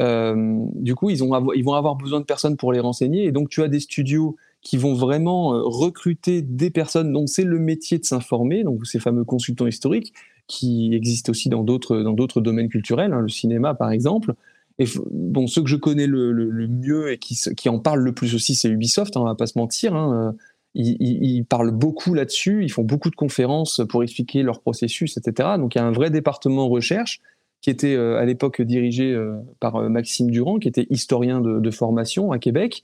euh, 0.00 0.58
du 0.74 0.94
coup, 0.94 1.10
ils, 1.10 1.22
ont 1.22 1.52
ils 1.52 1.64
vont 1.64 1.74
avoir 1.74 1.96
besoin 1.96 2.20
de 2.20 2.24
personnes 2.24 2.56
pour 2.56 2.72
les 2.72 2.80
renseigner. 2.80 3.24
Et 3.24 3.32
donc, 3.32 3.48
tu 3.48 3.62
as 3.62 3.68
des 3.68 3.80
studios 3.80 4.36
qui 4.62 4.76
vont 4.78 4.94
vraiment 4.94 5.50
recruter 5.62 6.42
des 6.42 6.70
personnes 6.70 7.12
dont 7.12 7.26
c'est 7.26 7.44
le 7.44 7.58
métier 7.58 7.98
de 7.98 8.04
s'informer, 8.04 8.64
donc 8.64 8.84
ces 8.86 8.98
fameux 8.98 9.24
consultants 9.24 9.66
historiques 9.66 10.12
qui 10.48 10.94
existent 10.94 11.30
aussi 11.30 11.48
dans 11.48 11.62
d'autres 11.62 11.98
dans 11.98 12.12
d'autres 12.12 12.40
domaines 12.40 12.68
culturels, 12.68 13.12
hein, 13.12 13.20
le 13.20 13.28
cinéma 13.28 13.74
par 13.74 13.90
exemple. 13.90 14.34
Et 14.78 14.86
ceux 14.86 15.62
que 15.62 15.68
je 15.68 15.76
connais 15.76 16.06
le, 16.06 16.68
mieux 16.68 17.12
et 17.12 17.18
qui, 17.18 17.68
en 17.68 17.78
parlent 17.78 18.02
le 18.02 18.12
plus 18.12 18.34
aussi, 18.34 18.54
c'est 18.54 18.68
Ubisoft, 18.68 19.16
hein, 19.16 19.20
on 19.20 19.24
va 19.24 19.34
pas 19.34 19.46
se 19.46 19.58
mentir. 19.58 19.94
Hein. 19.94 20.32
Euh, 20.34 20.38
ils, 20.74 21.44
parlent 21.44 21.70
beaucoup 21.70 22.12
là-dessus, 22.12 22.62
ils 22.62 22.70
font 22.70 22.82
beaucoup 22.82 23.08
de 23.08 23.16
conférences 23.16 23.80
pour 23.88 24.02
expliquer 24.02 24.42
leur 24.42 24.60
processus, 24.60 25.16
etc. 25.16 25.50
Donc 25.56 25.74
il 25.74 25.78
y 25.78 25.80
a 25.80 25.86
un 25.86 25.92
vrai 25.92 26.10
département 26.10 26.68
recherche 26.68 27.20
qui 27.62 27.70
était 27.70 27.94
euh, 27.94 28.18
à 28.18 28.26
l'époque 28.26 28.60
dirigé 28.60 29.12
euh, 29.12 29.36
par 29.58 29.80
Maxime 29.88 30.30
Durand, 30.30 30.58
qui 30.58 30.68
était 30.68 30.86
historien 30.90 31.40
de 31.40 31.70
formation 31.70 32.32
à 32.32 32.38
Québec. 32.38 32.82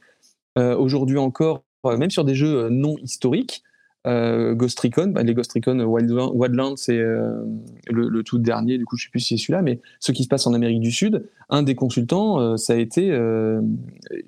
Aujourd'hui 0.56 1.16
encore, 1.16 1.64
même 1.84 2.10
sur 2.10 2.24
des 2.24 2.34
jeux 2.34 2.68
non 2.68 2.96
historiques, 3.02 3.62
euh, 4.06 4.54
Ghost 4.54 4.80
Recon, 4.80 5.08
bah, 5.08 5.22
les 5.22 5.32
Ghost 5.32 5.52
Recon 5.52 5.78
Wildlands, 5.80 6.76
c'est 6.76 6.98
euh, 6.98 7.44
le, 7.88 8.22
tout 8.22 8.38
dernier, 8.38 8.76
du 8.78 8.84
coup 8.84 8.96
je 8.96 9.04
sais 9.04 9.10
plus 9.10 9.20
si 9.20 9.36
c'est 9.36 9.42
celui-là, 9.42 9.62
mais 9.62 9.80
ce 10.00 10.12
qui 10.12 10.24
se 10.24 10.28
passe 10.28 10.46
en 10.46 10.54
Amérique 10.54 10.80
du 10.80 10.90
Sud, 10.90 11.28
un 11.50 11.62
des 11.62 11.74
consultants, 11.74 12.40
euh, 12.40 12.56
ça 12.56 12.72
a 12.72 12.76
été, 12.76 13.16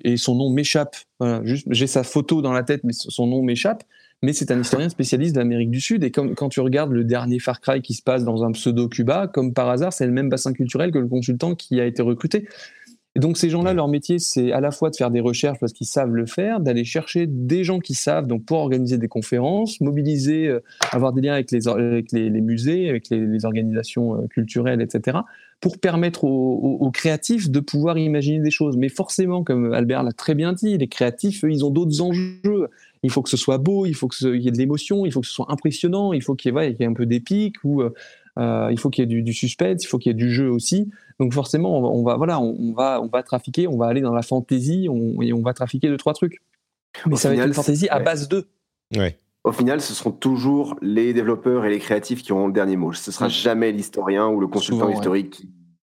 et 0.03 0.17
son 0.17 0.35
nom 0.35 0.49
m'échappe, 0.49 0.95
j'ai 1.45 1.87
sa 1.87 2.03
photo 2.03 2.41
dans 2.41 2.53
la 2.53 2.63
tête, 2.63 2.83
mais 2.83 2.93
son 2.93 3.27
nom 3.27 3.41
m'échappe, 3.41 3.83
mais 4.21 4.31
c'est 4.31 4.49
un 4.49 4.59
historien 4.61 4.89
spécialiste 4.89 5.35
d'Amérique 5.35 5.71
du 5.71 5.81
Sud, 5.81 6.03
et 6.03 6.11
quand 6.11 6.49
tu 6.49 6.61
regardes 6.61 6.91
le 6.91 7.03
dernier 7.03 7.39
Far 7.39 7.59
Cry 7.59 7.81
qui 7.81 7.93
se 7.93 8.01
passe 8.01 8.23
dans 8.23 8.43
un 8.43 8.51
pseudo-Cuba, 8.51 9.27
comme 9.27 9.53
par 9.53 9.69
hasard, 9.69 9.91
c'est 9.91 10.05
le 10.05 10.13
même 10.13 10.29
bassin 10.29 10.53
culturel 10.53 10.91
que 10.91 10.99
le 10.99 11.07
consultant 11.07 11.53
qui 11.53 11.81
a 11.81 11.85
été 11.85 12.01
recruté. 12.01 12.47
Et 13.15 13.21
donc 13.21 13.37
ces 13.37 13.49
gens-là, 13.49 13.73
leur 13.73 13.87
métier, 13.87 14.19
c'est 14.19 14.51
à 14.51 14.59
la 14.59 14.71
fois 14.71 14.89
de 14.89 14.95
faire 14.95 15.09
des 15.09 15.21
recherches 15.21 15.57
parce 15.59 15.71
qu'ils 15.71 15.87
savent 15.87 16.13
le 16.13 16.25
faire, 16.25 16.59
d'aller 16.59 16.83
chercher 16.83 17.27
des 17.27 17.63
gens 17.63 17.79
qui 17.79 17.93
savent, 17.93 18.27
donc 18.27 18.43
pour 18.43 18.57
organiser 18.57 18.97
des 18.97 19.07
conférences, 19.07 19.79
mobiliser, 19.79 20.47
euh, 20.47 20.59
avoir 20.91 21.13
des 21.13 21.21
liens 21.21 21.33
avec 21.33 21.49
les, 21.51 21.67
avec 21.69 22.11
les, 22.11 22.29
musées, 22.41 22.89
avec 22.89 23.09
les, 23.09 23.45
organisations 23.45 24.15
euh, 24.15 24.27
culturelles, 24.27 24.81
etc., 24.81 25.19
pour 25.61 25.79
permettre 25.79 26.25
aux, 26.25 26.91
créatifs 26.91 27.49
de 27.49 27.59
pouvoir 27.59 27.97
imaginer 27.97 28.39
des 28.39 28.51
choses. 28.51 28.75
Mais 28.77 28.89
forcément, 28.89 29.43
comme 29.43 29.73
Albert 29.73 30.03
l'a 30.03 30.11
très 30.11 30.35
bien 30.35 30.53
dit, 30.53 30.77
les 30.77 30.87
créatifs, 30.87 31.43
eux, 31.43 31.51
ils 31.51 31.65
ont 31.65 31.71
d'autres 31.71 32.01
enjeux. 32.01 32.69
Il 33.01 33.09
faut 33.09 33.21
que 33.21 33.29
ce 33.29 33.37
soit 33.37 33.57
beau, 33.57 33.85
il 33.85 33.95
faut 33.95 34.07
qu'il 34.07 34.35
y 34.41 34.47
ait 34.47 34.51
de 34.51 34.57
l'émotion, 34.57 35.05
il 35.05 35.11
faut 35.11 35.21
que 35.21 35.27
ce 35.27 35.33
soit 35.33 35.47
impressionnant, 35.49 36.13
il 36.13 36.21
faut 36.21 36.35
qu'il 36.35 36.53
y, 36.53 36.83
ait 36.83 36.85
un 36.85 36.93
peu 36.93 37.05
d'épique 37.05 37.55
ou 37.63 37.81
euh, 37.81 37.93
il 38.37 38.79
faut 38.79 38.89
qu'il 38.89 39.03
y 39.03 39.05
ait 39.05 39.07
du, 39.07 39.21
du 39.21 39.33
suspense, 39.33 39.83
il 39.83 39.87
faut 39.87 39.97
qu'il 39.97 40.11
y 40.11 40.15
ait 40.15 40.17
du 40.17 40.31
jeu 40.31 40.49
aussi. 40.49 40.89
Donc 41.19 41.33
forcément, 41.33 41.79
on 41.79 42.03
va, 42.03 42.17
voilà, 42.17 42.39
on, 42.39 42.73
va, 42.73 43.01
on 43.01 43.07
va 43.07 43.23
trafiquer, 43.23 43.67
on 43.67 43.77
va 43.77 43.87
aller 43.87 44.01
dans 44.01 44.13
la 44.13 44.21
fantaisie 44.21 44.85
et 44.85 45.33
on 45.33 45.41
va 45.41 45.53
trafiquer 45.53 45.87
deux 45.87 45.97
trois 45.97 46.13
trucs. 46.13 46.41
Mais 47.05 47.15
ça 47.15 47.29
va 47.29 47.35
être 47.35 47.47
une 47.47 47.53
fantaisie 47.53 47.89
à 47.89 47.99
base 47.99 48.27
de. 48.27 48.47
Ouais. 48.95 49.17
Au 49.43 49.51
final, 49.51 49.79
ce 49.79 49.93
seront 49.93 50.11
toujours 50.11 50.75
les 50.81 51.13
développeurs 51.13 51.65
et 51.65 51.69
les 51.69 51.77
créatifs 51.77 52.23
qui 52.23 52.31
auront 52.31 52.47
le 52.47 52.53
dernier 52.53 52.77
mot. 52.77 52.93
Ce 52.93 53.11
sera 53.11 53.27
jamais 53.27 53.71
l'historien 53.71 54.27
ou 54.27 54.39
le 54.39 54.47
consultant 54.47 54.89
historique 54.89 55.29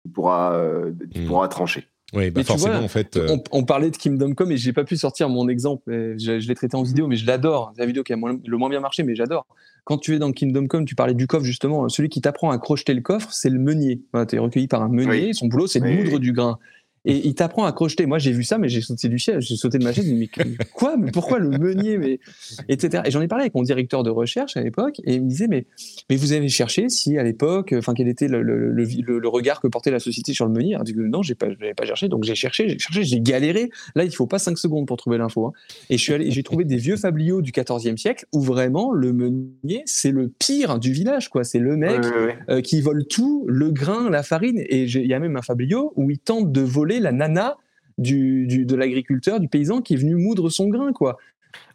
qui 0.03 0.09
pourra, 0.09 0.55
euh, 0.55 0.93
qui 1.11 1.21
mm. 1.21 1.27
pourra 1.27 1.49
trancher. 1.49 1.87
Oui, 2.13 2.31
bah 2.31 2.43
forcément, 2.43 2.79
en 2.79 2.89
fait. 2.89 3.17
Euh, 3.17 3.37
on, 3.53 3.65
parlait 3.65 3.91
de 3.91 3.97
Kingdom 3.97 4.35
Come 4.35 4.53
et 4.53 4.57
j'ai 4.57 4.73
pas 4.73 4.85
pu 4.85 4.97
sortir 4.97 5.29
mon 5.29 5.49
exemple. 5.49 5.83
Je, 5.87 6.41
je 6.41 6.49
l'ai 6.49 6.55
traité 6.55 6.77
en 6.77 6.83
vidéo, 6.83 7.07
mais 7.07 7.17
je 7.17 7.27
l'adore. 7.27 7.73
C'est 7.75 7.83
la 7.83 7.87
vidéo 7.87 8.03
qui 8.03 8.13
a 8.13 8.17
le 8.17 8.57
moins 8.57 8.69
bien 8.69 8.81
marché, 8.81 9.03
mais 9.03 9.15
j'adore. 9.15 9.47
Quand 9.85 9.99
tu 9.99 10.15
es 10.15 10.19
dans 10.19 10.33
Kingdom 10.33 10.67
Come, 10.67 10.85
tu 10.85 10.95
parlais 10.95 11.15
du 11.15 11.27
coffre 11.27 11.45
justement. 11.45 11.89
Celui 11.89 12.09
qui 12.09 12.21
t'apprend 12.21 12.51
à 12.51 12.59
crocheter 12.59 12.95
le 12.95 13.01
coffre, 13.01 13.33
c'est 13.33 13.51
le 13.51 13.59
meunier. 13.59 14.03
tu 14.29 14.37
es 14.37 14.39
recueilli 14.39 14.69
par 14.69 14.83
un 14.83 14.89
meunier. 14.89 15.33
Son 15.33 15.47
boulot, 15.47 15.67
c'est 15.67 15.81
de 15.81 15.89
moudre 15.89 16.19
du 16.19 16.33
grain 16.33 16.59
et 17.05 17.27
il 17.27 17.35
t'apprend 17.35 17.65
à 17.65 17.73
crocheter. 17.73 18.05
Moi, 18.05 18.19
j'ai 18.19 18.33
vu 18.33 18.45
ça, 18.45 18.59
mais 18.59 18.69
j'ai 18.69 18.83
sauté 18.83 19.09
du 19.09 19.19
ciel, 19.19 19.41
j'ai 19.41 19.57
sauté 19.57 19.79
de 19.79 19.85
ma 19.85 19.93
chaise. 19.93 20.13
Mais 20.13 20.29
quoi? 20.73 20.97
Mais 20.99 21.11
pourquoi 21.11 21.39
le 21.39 21.49
meunier 21.49 21.97
Mais 21.97 22.21
etc. 22.69 23.03
Et 23.07 23.11
j'en 23.11 23.23
ai 23.23 23.29
parlé 23.29 23.45
avec 23.45 23.55
mon 23.55 23.63
directeur 23.63 24.03
de 24.03 24.11
recherche 24.11 24.57
à 24.57 24.63
l'époque, 24.63 25.01
et 25.05 25.15
il 25.15 25.23
me 25.23 25.29
disait 25.29 25.47
mais 25.49 25.67
mais 26.11 26.17
vous 26.17 26.33
avez 26.33 26.49
cherché 26.49 26.89
si 26.89 27.17
à 27.17 27.23
l'époque, 27.23 27.75
enfin 27.77 27.95
quel 27.95 28.09
était 28.09 28.29
le, 28.29 28.43
le, 28.43 28.71
le, 28.73 29.29
regard 29.29 29.61
que 29.61 29.69
portait 29.69 29.91
la 29.91 30.01
société 30.01 30.35
sur 30.35 30.47
le 30.47 30.53
meunier? 30.53 30.77
Que 30.85 31.01
non, 31.01 31.23
j'ai 31.23 31.35
pas, 31.35 31.47
pas 31.77 31.87
cherché. 31.87 32.09
Donc 32.09 32.25
j'ai 32.25 32.35
cherché, 32.35 32.69
j'ai 32.69 32.79
cherché, 32.79 33.05
j'ai 33.05 33.21
galéré. 33.21 33.71
Là, 33.95 34.05
il 34.05 34.15
faut 34.15 34.27
pas 34.27 34.39
5 34.39 34.59
secondes 34.59 34.87
pour 34.87 34.97
trouver 34.97 35.19
l'info. 35.19 35.47
Hein. 35.47 35.53
Et 35.89 35.97
je 35.97 36.03
suis 36.03 36.13
allé, 36.13 36.31
j'ai 36.31 36.43
trouvé 36.43 36.65
des 36.65 36.77
vieux 36.77 36.97
fabliaux 36.97 37.41
du 37.41 37.53
14e 37.53 37.97
siècle 37.97 38.27
où 38.33 38.41
vraiment 38.41 38.93
le 38.93 39.13
meunier, 39.13 39.83
c'est 39.87 40.11
le 40.11 40.29
pire 40.29 40.79
du 40.79 40.93
village, 40.93 41.29
quoi. 41.29 41.45
C'est 41.45 41.59
le 41.59 41.77
mec 41.77 42.01
euh, 42.49 42.61
qui 42.61 42.81
vole 42.81 43.07
tout, 43.07 43.45
le 43.49 43.71
grain, 43.71 44.11
la 44.11 44.23
farine. 44.23 44.59
Et 44.59 44.83
il 44.83 45.07
y 45.07 45.15
a 45.15 45.19
même 45.19 45.37
un 45.37 45.43
fabliau 45.43 45.93
où 45.97 46.11
il 46.11 46.19
tente 46.19 46.53
de 46.53 46.61
voler 46.61 46.90
la 46.99 47.13
nana 47.13 47.57
du, 47.99 48.47
du 48.47 48.65
de 48.65 48.75
l'agriculteur, 48.75 49.39
du 49.39 49.49
paysan 49.49 49.83
qui 49.83 49.95
est 49.95 49.99
venu 49.99 50.17
moudre 50.17 50.49
son 50.49 50.69
grain, 50.69 50.93
quoi. 50.93 51.19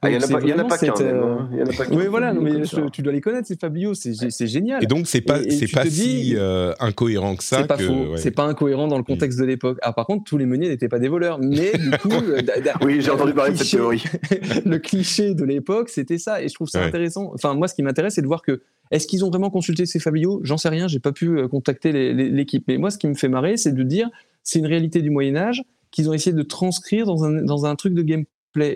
Ah, 0.02 0.10
il 0.10 0.18
n'y 0.18 0.24
en 0.24 0.26
a 0.26 0.32
pas, 0.32 0.40
qu'un. 0.78 0.94
même, 1.04 1.20
hein. 1.22 1.50
Il 1.52 1.58
y 1.60 1.62
en 1.62 1.66
a 1.66 1.74
pas 1.74 1.86
qu'un. 1.86 1.92
euh, 1.94 1.98
Oui, 1.98 2.06
voilà, 2.10 2.34
mais 2.34 2.64
je- 2.64 2.90
tu 2.90 3.02
dois 3.02 3.12
les 3.12 3.20
connaître, 3.20 3.46
ces 3.48 3.58
Fabio, 3.58 3.94
c'est 3.94 4.14
c'est 4.32 4.48
génial. 4.48 4.82
Et 4.82 4.88
donc 4.88 5.06
c'est 5.06 5.20
pas 5.20 5.42
Et- 5.42 5.48
et 5.48 5.52
c'est 5.52 5.68
pas 5.68 5.86
si 5.86 6.34
euh, 6.38 6.72
incohérent 6.80 7.36
que 7.36 7.44
ça. 7.44 7.58
C'est 7.62 7.68
pas 7.68 7.76
que- 7.76 7.84
faux, 7.84 7.94
ouais. 7.94 8.14
Mm. 8.14 8.18
c'est 8.18 8.32
pas 8.32 8.44
incohérent 8.44 8.88
dans 8.88 8.98
le 8.98 9.04
contexte 9.04 9.38
de 9.38 9.44
l'époque. 9.44 9.78
Ah, 9.82 9.92
par 9.92 10.06
contre, 10.06 10.24
tous 10.24 10.38
les 10.38 10.46
meuniers 10.46 10.70
n'étaient 10.70 10.88
pas 10.88 11.00
des 11.00 11.10
voleurs, 11.10 11.40
mais 11.42 11.74
du 11.78 11.90
coup, 11.98 12.10
euh, 12.14 12.42
Oui, 12.84 13.02
j'ai 13.02 13.12
entendu 13.12 13.32
le 13.32 13.36
parler 13.36 13.52
de 13.52 13.58
cette 13.58 13.68
cliché- 13.68 13.78
théorie. 13.78 14.04
le 14.66 14.78
cliché 14.80 15.36
de 15.36 15.44
l'époque, 15.44 15.90
c'était 15.90 16.18
ça, 16.20 16.42
et 16.42 16.48
je 16.48 16.54
trouve 16.54 16.70
ça 16.70 16.80
Ouais. 16.80 16.86
intéressant. 16.86 17.32
Enfin, 17.34 17.54
moi, 17.54 17.68
ce 17.68 17.76
qui 17.76 17.84
m'intéresse, 17.84 18.14
c'est 18.16 18.22
de 18.22 18.28
voir 18.28 18.42
que 18.42 18.62
est-ce 18.91 19.07
qu'ils 19.07 19.26
ont 19.26 19.30
vraiment 19.30 19.49
consulté 19.49 19.86
ces 19.86 19.99
Fabio 19.99 20.40
J'en 20.44 20.57
sais 20.57 20.70
rien, 20.70 20.88
j'ai 20.88 20.99
pas 20.99 21.12
pu 21.12 21.38
euh, 21.40 21.48
contacter 21.48 21.91
l'équipe. 22.14 22.64
Mais 22.68 22.78
moi, 22.78 22.90
ce 22.91 22.98
qui 22.98 23.07
me 23.07 23.14
fait 23.16 23.28
marrer, 23.30 23.57
c'est 23.57 23.74
de 23.74 23.84
dire 23.84 24.10
c'est 24.44 24.60
une 24.60 24.68
réalité 24.68 25.02
du 25.02 25.10
Moyen 25.10 25.36
Âge 25.36 25.64
qu'ils 25.91 26.10
ont 26.10 26.14
essayé 26.14 26.36
de 26.36 26.41
transcrire 26.44 27.06
dans 27.06 27.24
un, 27.24 27.41
dans 27.44 27.66
un 27.66 27.76
truc 27.76 27.94
de 27.94 28.02
gameplay. 28.02 28.30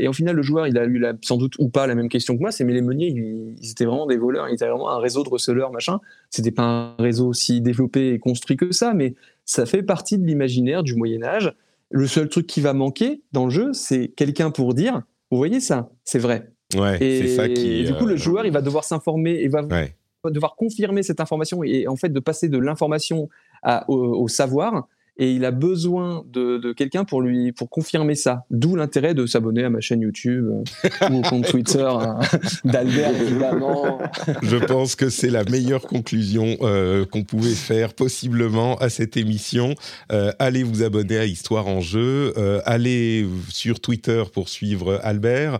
Et 0.03 0.07
au 0.07 0.13
final, 0.13 0.35
le 0.35 0.41
joueur, 0.41 0.67
il 0.67 0.77
a 0.77 0.83
eu 0.85 0.97
la- 0.99 1.13
sans 1.21 1.37
doute 1.37 1.53
ou 1.59 1.69
pas 1.69 1.85
la 1.87 1.95
même 1.95 2.09
question 2.09 2.35
que 2.35 2.41
moi. 2.41 2.51
C'est 2.51 2.63
mais 2.63 2.73
les 2.73 2.81
meuniers, 2.81 3.07
ils, 3.07 3.55
ils 3.61 3.71
étaient 3.71 3.85
vraiment 3.85 4.07
des 4.07 4.17
voleurs. 4.17 4.49
Ils 4.49 4.53
étaient 4.55 4.67
vraiment 4.67 4.89
un 4.89 4.99
réseau 4.99 5.23
de 5.23 5.29
receleurs, 5.29 5.71
machin. 5.71 5.99
C'était 6.29 6.51
pas 6.51 6.63
un 6.63 6.95
réseau 7.01 7.31
si 7.33 7.61
développé 7.61 8.09
et 8.13 8.19
construit 8.19 8.57
que 8.57 8.71
ça, 8.71 8.93
mais 8.93 9.15
ça 9.45 9.65
fait 9.65 9.83
partie 9.83 10.17
de 10.17 10.25
l'imaginaire 10.25 10.83
du 10.83 10.95
Moyen 10.95 11.23
Âge. 11.23 11.53
Le 11.91 12.07
seul 12.07 12.29
truc 12.29 12.45
qui 12.47 12.61
va 12.61 12.73
manquer 12.73 13.21
dans 13.31 13.45
le 13.45 13.51
jeu, 13.51 13.73
c'est 13.73 14.09
quelqu'un 14.09 14.51
pour 14.51 14.73
dire, 14.73 15.01
vous 15.31 15.37
voyez 15.37 15.59
ça, 15.59 15.89
c'est 16.03 16.19
vrai. 16.19 16.51
Ouais, 16.77 17.01
Et 17.03 17.27
ça 17.29 17.49
qui. 17.49 17.83
du 17.83 17.93
coup, 17.95 18.05
euh, 18.05 18.09
le 18.09 18.15
joueur, 18.15 18.45
il 18.45 18.51
va 18.51 18.61
devoir 18.61 18.83
s'informer, 18.83 19.41
il 19.41 19.49
va 19.49 19.63
Ouais. 19.63 19.95
Devoir 20.25 20.55
confirmer 20.55 21.03
cette 21.03 21.19
information 21.19 21.63
et 21.63 21.87
en 21.87 21.95
fait 21.95 22.09
de 22.09 22.19
passer 22.19 22.49
de 22.49 22.57
l'information 22.57 23.29
au 23.87 24.27
savoir. 24.27 24.87
Et 25.19 25.33
il 25.33 25.45
a 25.45 25.51
besoin 25.51 26.23
de, 26.31 26.73
quelqu'un 26.73 27.03
pour 27.03 27.21
lui 27.21 27.51
pour 27.51 27.69
confirmer 27.69 28.15
ça. 28.15 28.45
D'où 28.49 28.75
l'intérêt 28.75 29.13
de 29.13 29.25
s'abonner 29.25 29.65
à 29.65 29.69
ma 29.69 29.81
chaîne 29.81 30.01
YouTube 30.01 30.47
euh, 30.49 31.09
ou 31.11 31.19
au 31.19 31.21
compte 31.21 31.45
Twitter 31.45 31.87
hein, 31.87 32.19
d'Albert 32.63 33.21
évidemment. 33.21 33.99
Je 34.41 34.57
pense 34.57 34.95
que 34.95 35.09
c'est 35.09 35.29
la 35.29 35.43
meilleure 35.43 35.81
conclusion 35.81 36.57
euh, 36.61 37.05
qu'on 37.05 37.23
pouvait 37.23 37.53
faire 37.53 37.93
possiblement 37.93 38.77
à 38.77 38.89
cette 38.89 39.17
émission. 39.17 39.75
Euh, 40.11 40.31
allez 40.39 40.63
vous 40.63 40.83
abonner 40.83 41.17
à 41.17 41.25
Histoire 41.25 41.67
en 41.67 41.81
jeu, 41.81 42.33
euh, 42.37 42.61
allez 42.65 43.27
sur 43.49 43.79
Twitter 43.79 44.23
pour 44.33 44.49
suivre 44.49 44.99
Albert. 45.03 45.59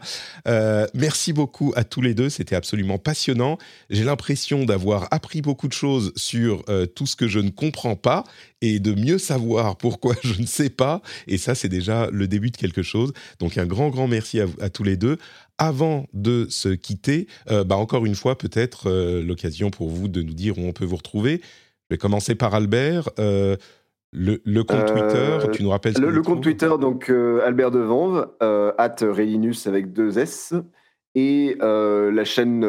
Merci 0.94 1.34
beaucoup 1.34 1.74
à 1.76 1.84
tous 1.84 2.02
les 2.02 2.14
deux, 2.14 2.30
c'était 2.30 2.56
absolument 2.56 2.98
passionnant. 2.98 3.58
J'ai 3.90 4.04
l'impression 4.04 4.66
d'avoir 4.66 5.08
appris 5.12 5.42
beaucoup 5.42 5.68
de 5.68 5.74
choses 5.74 6.14
sur 6.16 6.64
tout 6.96 7.06
ce 7.06 7.16
que 7.16 7.28
je 7.28 7.40
ne 7.40 7.50
comprends 7.50 7.96
pas 7.96 8.24
et 8.62 8.80
de 8.80 8.94
mieux 8.94 9.18
savoir 9.18 9.78
pourquoi 9.78 10.16
je 10.24 10.42
ne 10.42 10.46
sais 10.46 10.70
pas. 10.70 11.02
Et 11.28 11.38
ça, 11.38 11.56
c'est 11.56 11.70
déjà 11.70 12.10
le 12.12 12.28
début 12.28 12.52
de 12.52 12.58
quelque 12.58 12.82
chose. 12.84 13.14
Donc 13.40 13.58
un 13.58 13.66
grand, 13.66 13.90
grand 13.90 14.08
merci 14.08 14.40
à, 14.40 14.46
vous- 14.46 14.58
à 14.62 14.70
tous 14.70 14.84
les 14.84 14.98
deux. 14.98 15.18
Avant 15.58 16.06
de 16.14 16.48
se 16.50 16.70
quitter, 16.70 17.28
euh, 17.52 17.64
bah 17.66 17.76
encore 17.76 18.06
une 18.06 18.16
fois, 18.16 18.38
peut-être 18.38 18.90
euh, 18.90 19.22
l'occasion 19.22 19.70
pour 19.72 19.90
vous 19.90 20.08
de 20.08 20.22
nous 20.22 20.34
dire 20.34 20.58
où 20.58 20.62
on 20.62 20.72
peut 20.72 20.86
vous 20.86 20.96
retrouver. 20.96 21.42
Je 21.44 21.96
vais 21.96 21.98
commencer 21.98 22.36
par 22.36 22.54
Albert. 22.56 23.10
Euh, 23.20 23.56
le, 24.12 24.42
le 24.44 24.64
compte 24.64 24.86
Twitter, 24.88 25.38
tu 25.52 25.62
nous 25.64 25.70
rappelles 25.70 25.96
ce 25.96 26.02
Le, 26.02 26.10
le 26.10 26.22
compte 26.22 26.42
Twitter, 26.42 26.70
donc 26.82 27.12
Albert 27.46 27.70
de 27.72 27.80
Vanves, 27.80 28.28
euh, 28.42 28.72
at 28.80 28.96
Rélinus 29.02 29.68
avec 29.68 29.94
deux 29.94 30.18
S, 30.18 30.54
et 31.14 31.56
la 31.62 32.24
chaîne 32.26 32.62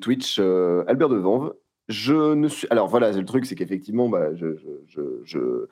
Twitch 0.00 0.38
Albert 0.38 1.08
de 1.10 1.16
Vanves. 1.16 1.52
Je 1.88 2.34
ne 2.34 2.48
suis. 2.48 2.66
Alors 2.70 2.88
voilà, 2.88 3.12
le 3.12 3.24
truc, 3.24 3.44
c'est 3.44 3.54
qu'effectivement, 3.54 4.08
bah, 4.08 4.34
je, 4.34 4.56
je, 4.88 5.00
je, 5.24 5.38
euh, 5.38 5.68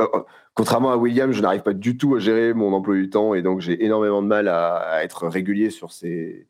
euh, 0.00 0.20
contrairement 0.54 0.92
à 0.92 0.96
William, 0.96 1.32
je 1.32 1.42
n'arrive 1.42 1.62
pas 1.62 1.72
du 1.72 1.96
tout 1.96 2.14
à 2.14 2.18
gérer 2.18 2.54
mon 2.54 2.72
emploi 2.72 2.94
du 2.94 3.10
temps 3.10 3.34
et 3.34 3.42
donc 3.42 3.60
j'ai 3.60 3.84
énormément 3.84 4.22
de 4.22 4.28
mal 4.28 4.48
à, 4.48 5.02
être 5.02 5.26
régulier 5.26 5.70
sur 5.70 5.92
ces, 5.92 6.46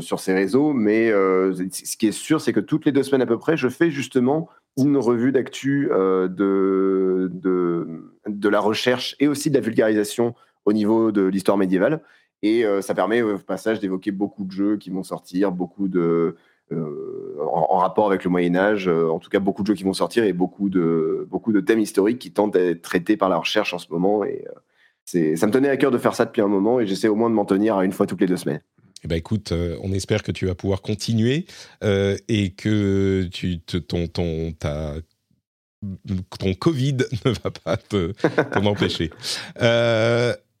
sur 0.00 0.20
ces 0.20 0.34
réseaux. 0.34 0.72
Mais 0.72 1.10
euh, 1.10 1.54
ce 1.54 1.96
qui 1.96 2.08
est 2.08 2.12
sûr, 2.12 2.40
c'est 2.40 2.52
que 2.52 2.60
toutes 2.60 2.86
les 2.86 2.92
deux 2.92 3.02
semaines 3.02 3.22
à 3.22 3.26
peu 3.26 3.38
près, 3.38 3.56
je 3.56 3.68
fais 3.68 3.90
justement 3.90 4.48
une 4.76 4.96
revue 4.96 5.32
d'actu 5.32 5.88
euh, 5.90 6.28
de, 6.28 7.30
de, 7.32 8.10
de 8.26 8.48
la 8.48 8.60
recherche 8.60 9.16
et 9.20 9.28
aussi 9.28 9.48
de 9.50 9.54
la 9.54 9.60
vulgarisation 9.60 10.34
au 10.64 10.72
niveau 10.72 11.12
de 11.12 11.22
l'histoire 11.22 11.56
médiévale. 11.56 12.02
Et 12.42 12.66
euh, 12.66 12.82
ça 12.82 12.94
permet 12.94 13.22
au 13.22 13.38
passage 13.38 13.80
d'évoquer 13.80 14.10
beaucoup 14.10 14.44
de 14.44 14.50
jeux 14.50 14.76
qui 14.76 14.90
vont 14.90 15.02
sortir, 15.02 15.52
beaucoup 15.52 15.88
de, 15.88 16.36
euh, 16.72 17.36
en, 17.52 17.78
rapport 17.78 18.06
avec 18.08 18.24
le 18.24 18.30
Moyen 18.30 18.56
Âge, 18.56 18.88
euh, 18.88 19.08
en 19.08 19.20
tout 19.20 19.30
cas 19.30 19.38
beaucoup 19.38 19.62
de 19.62 19.68
jeux 19.68 19.74
qui 19.74 19.84
vont 19.84 19.92
sortir 19.92 20.24
et 20.24 20.32
beaucoup 20.32 20.68
de, 20.68 21.26
beaucoup 21.30 21.52
de 21.52 21.60
thèmes 21.60 21.78
historiques 21.78 22.18
qui 22.18 22.32
tentent 22.32 22.54
d'être 22.54 22.82
traités 22.82 23.16
par 23.16 23.28
la 23.28 23.36
recherche 23.36 23.72
en 23.72 23.78
ce 23.78 23.86
moment. 23.90 24.24
Et 24.24 24.44
euh, 25.14 25.36
ça 25.36 25.46
me 25.46 25.52
tenait 25.52 25.68
à 25.68 25.76
cœur 25.76 25.92
de 25.92 25.98
faire 25.98 26.14
ça 26.14 26.24
depuis 26.24 26.42
un 26.42 26.48
moment 26.48 26.80
et 26.80 26.86
j'essaie 26.86 27.06
au 27.06 27.14
moins 27.14 27.30
de 27.30 27.34
m'en 27.34 27.44
tenir 27.44 27.76
à 27.76 27.84
une 27.84 27.92
fois 27.92 28.06
toutes 28.06 28.20
les 28.20 28.26
deux 28.26 28.36
semaines. 28.36 28.62
Eh 29.04 29.08
ben 29.08 29.14
écoute, 29.14 29.52
on 29.82 29.92
espère 29.92 30.24
que 30.24 30.32
tu 30.32 30.46
vas 30.46 30.56
pouvoir 30.56 30.82
continuer 30.82 31.46
et 31.82 32.54
que 32.56 33.28
ton, 33.86 34.14
Covid 36.58 36.96
ne 37.24 37.30
va 37.30 37.50
pas 37.52 37.76
te- 37.76 38.12
t'en 38.52 38.64
empêcher. 38.66 39.10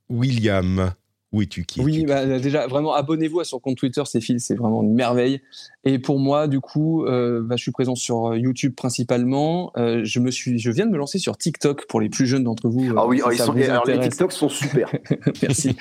William, 0.08 0.92
où 1.32 1.42
es-tu? 1.42 1.64
Qui 1.64 1.80
Oui, 1.80 2.04
bah, 2.06 2.38
déjà, 2.38 2.66
vraiment, 2.66 2.94
abonnez-vous 2.94 3.40
à 3.40 3.44
son 3.44 3.58
compte 3.58 3.76
Twitter, 3.76 4.02
c'est 4.06 4.20
Phil, 4.20 4.40
c'est 4.40 4.54
vraiment 4.54 4.82
une 4.82 4.94
merveille. 4.94 5.40
Et 5.84 5.98
pour 5.98 6.18
moi, 6.18 6.48
du 6.48 6.60
coup, 6.60 7.04
euh, 7.04 7.42
bah, 7.42 7.56
je 7.56 7.62
suis 7.62 7.72
présent 7.72 7.94
sur 7.94 8.28
euh, 8.32 8.38
YouTube 8.38 8.74
principalement. 8.76 9.72
Euh, 9.76 10.00
je, 10.04 10.20
me 10.20 10.30
suis, 10.30 10.58
je 10.58 10.70
viens 10.70 10.86
de 10.86 10.90
me 10.90 10.96
lancer 10.98 11.18
sur 11.18 11.36
TikTok 11.36 11.86
pour 11.88 12.00
les 12.00 12.08
plus 12.08 12.26
jeunes 12.26 12.44
d'entre 12.44 12.68
vous. 12.68 12.88
euh, 12.90 12.94
Ah 12.96 13.06
oui, 13.06 13.18
si 13.18 13.22
oh, 13.26 13.30
ils 13.32 13.38
sont, 13.38 13.52
vous 13.52 13.62
alors, 13.62 13.86
les. 13.86 13.98
TikTok 14.00 14.32
sont 14.32 14.48
super. 14.48 14.90
Merci. 15.42 15.76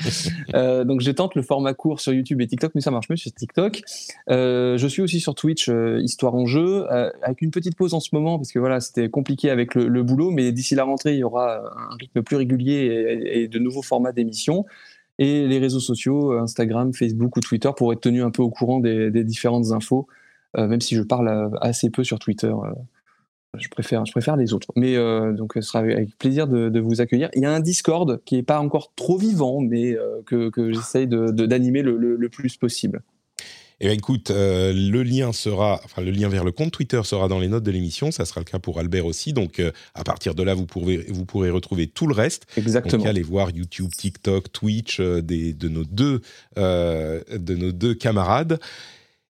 Euh, 0.54 0.84
donc, 0.84 1.02
je 1.02 1.12
tente 1.12 1.36
le 1.36 1.42
format 1.42 1.74
court 1.74 2.00
sur 2.00 2.14
YouTube 2.14 2.42
et 2.42 2.48
TikTok, 2.48 2.74
mais 2.76 2.82
ça 2.82 2.92
marche 2.92 3.10
mieux 3.10 3.16
sur 3.16 3.32
TikTok. 3.32 3.82
Euh, 4.30 4.78
je 4.78 4.88
suis 4.88 5.02
aussi 5.02 5.20
sur 5.20 5.36
Twitch, 5.36 5.70
euh, 5.70 6.00
Histoire 6.02 6.36
en 6.36 6.46
jeu, 6.46 6.86
euh, 6.92 7.10
avec 7.22 7.42
une 7.42 7.52
petite 7.52 7.76
pause 7.76 7.94
en 7.94 8.00
ce 8.00 8.10
moment, 8.14 8.38
parce 8.38 8.52
que 8.52 8.60
voilà, 8.60 8.80
c'était 8.80 9.10
compliqué 9.10 9.50
avec 9.50 9.76
le, 9.76 9.88
le 9.88 10.04
boulot, 10.04 10.32
mais 10.32 10.52
d'ici 10.52 10.76
la 10.76 10.84
rentrée, 10.84 11.14
il 11.14 11.20
y 11.20 11.24
aura 11.24 11.58
un 11.58 11.96
rythme 12.00 12.22
plus 12.22 12.36
régulier 12.36 12.74
et, 13.24 13.42
et 13.42 13.48
de 13.48 13.60
nouveaux 13.60 13.82
formats 13.82 14.12
d'émissions. 14.12 14.66
Et 15.18 15.48
les 15.48 15.60
réseaux 15.60 15.80
sociaux, 15.80 16.34
euh, 16.34 16.42
Instagram, 16.42 16.94
Facebook 16.94 17.38
ou 17.38 17.40
Twitter, 17.40 17.70
pour 17.76 17.94
être 17.94 18.02
tenu 18.02 18.22
un 18.22 18.32
peu 18.32 18.42
au 18.42 18.50
courant 18.50 18.80
des, 18.80 19.24
différentes 19.24 19.72
infos, 19.72 20.08
euh, 20.58 20.68
même 20.68 20.82
si 20.82 20.96
je 20.96 21.04
parle 21.04 21.28
euh, 21.30 21.50
assez 21.62 21.90
peu 21.90 22.04
sur 22.04 22.20
Twitter. 22.20 22.54
je 23.58 23.70
préfère, 23.70 24.36
les 24.36 24.54
autres. 24.54 24.68
Mais 24.76 24.96
donc, 25.34 25.54
ce 25.56 25.62
sera 25.62 25.80
avec 25.80 26.18
plaisir 26.18 26.48
de, 26.48 26.80
vous 26.80 27.00
accueillir. 27.00 27.30
Il 27.34 27.42
y 27.42 27.46
a 27.46 27.54
un 27.54 27.62
Discord 27.62 28.22
qui 28.26 28.38
est 28.38 28.44
pas 28.44 28.60
encore 28.60 28.92
trop 28.96 29.18
vivant, 29.18 29.62
mais 29.62 29.98
que, 30.26 30.52
j'essaye 30.74 31.08
d'animer 31.08 31.82
le 31.82 32.30
plus 32.30 32.58
possible. 32.58 33.02
Eh 33.82 33.88
bien, 33.88 33.94
écoute, 33.94 34.32
euh, 34.32 34.72
le 34.74 35.04
lien 35.04 35.34
sera, 35.34 35.82
enfin, 35.84 36.02
le 36.02 36.12
lien 36.12 36.30
vers 36.30 36.46
le 36.46 36.52
compte 36.54 36.72
Twitter 36.72 37.02
sera 37.04 37.28
dans 37.28 37.40
les 37.40 37.50
notes 37.50 37.64
de 37.64 37.72
l'émission. 37.72 38.10
Ça 38.12 38.24
sera 38.24 38.40
le 38.40 38.46
cas 38.46 38.60
pour 38.60 38.80
Albert 38.80 39.06
aussi. 39.06 39.34
Donc, 39.34 39.60
euh, 39.60 39.72
à 39.94 40.04
partir 40.04 40.34
de 40.34 40.44
là, 40.44 40.54
vous 40.54 40.66
pourrez, 40.66 41.06
vous 41.10 41.26
pourrez 41.26 41.50
retrouver 41.50 41.88
tout 41.88 42.08
le 42.08 42.14
reste. 42.14 42.46
Exactement. 42.56 43.00
Donc, 43.00 43.08
allez 43.08 43.22
voir 43.22 43.50
YouTube, 43.50 43.92
TikTok, 43.92 44.52
Twitch 44.52 45.00
euh, 45.02 45.22
des, 45.22 45.54
de, 45.54 45.68
nos 45.68 45.84
deux, 45.84 46.22
de 46.56 47.56
nos 47.56 47.72
deux 47.72 47.96
camarades. 47.96 48.60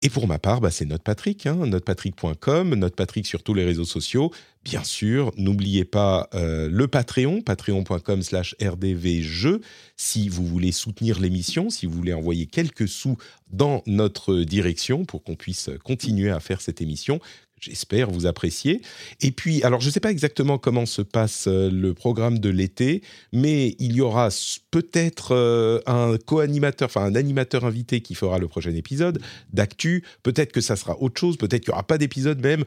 Et 0.03 0.11
pour 0.11 0.28
ma 0.28 0.38
part, 0.38 0.61
bah, 0.61 0.69
c'est 0.69 0.86
NotePatrick, 0.86 1.48
hein, 1.48 1.56
notepatrick.com, 1.65 2.76
NotePatrick 2.76 3.26
sur 3.26 3.41
tous 3.41 3.56
les 3.56 3.65
réseaux 3.65 3.84
sociaux. 3.84 4.32
Bien 4.64 4.84
sûr, 4.84 5.32
n'oubliez 5.38 5.86
pas 5.86 6.30
euh, 6.36 6.69
le 6.72 6.88
Patreon, 6.88 7.41
patreon.com 7.41 8.22
slash 8.22 8.56
rdvjeux, 8.61 9.61
si 9.95 10.30
vous 10.30 10.45
voulez 10.45 10.72
soutenir 10.72 11.19
l'émission, 11.19 11.72
si 11.72 11.88
vous 11.88 11.94
voulez 11.94 12.14
envoyer 12.14 12.45
quelques 12.45 12.88
sous 12.88 13.18
dans 13.49 13.82
notre 13.88 14.36
direction 14.41 15.03
pour 15.03 15.24
qu'on 15.24 15.36
puisse 15.36 15.72
continuer 15.84 16.30
à 16.30 16.40
faire 16.40 16.61
cette 16.61 16.82
émission. 16.82 17.19
J'espère 17.59 18.11
vous 18.11 18.27
apprécier. 18.27 18.81
Et 19.21 19.31
puis, 19.31 19.63
alors 19.63 19.81
je 19.81 19.88
ne 19.88 19.91
sais 19.91 19.99
pas 19.99 20.11
exactement 20.11 20.59
comment 20.59 20.85
se 20.85 21.01
passe 21.01 21.47
euh, 21.47 21.71
le 21.71 21.95
programme 21.95 22.38
de 22.38 22.49
l'été, 22.49 23.01
mais 23.34 23.75
il 23.79 23.93
y 23.93 24.01
aura 24.01 24.29
peut-être 24.69 25.34
euh, 25.34 25.79
un 25.88 26.17
co-animateur, 26.23 26.88
enfin 26.88 27.01
un 27.01 27.15
animateur 27.15 27.65
invité 27.65 28.01
qui 28.01 28.13
fera 28.13 28.38
le 28.38 28.47
prochain 28.47 28.75
épisode 28.75 29.19
d'actu. 29.53 30.03
Peut-être 30.21 30.51
que 30.51 30.61
ça 30.61 30.75
sera 30.75 31.01
autre 31.01 31.19
chose, 31.19 31.38
peut-être 31.38 31.63
qu'il 31.63 31.71
n'y 31.71 31.75
aura 31.75 31.88
pas 31.88 31.97
d'épisode 31.97 32.39
même. 32.41 32.63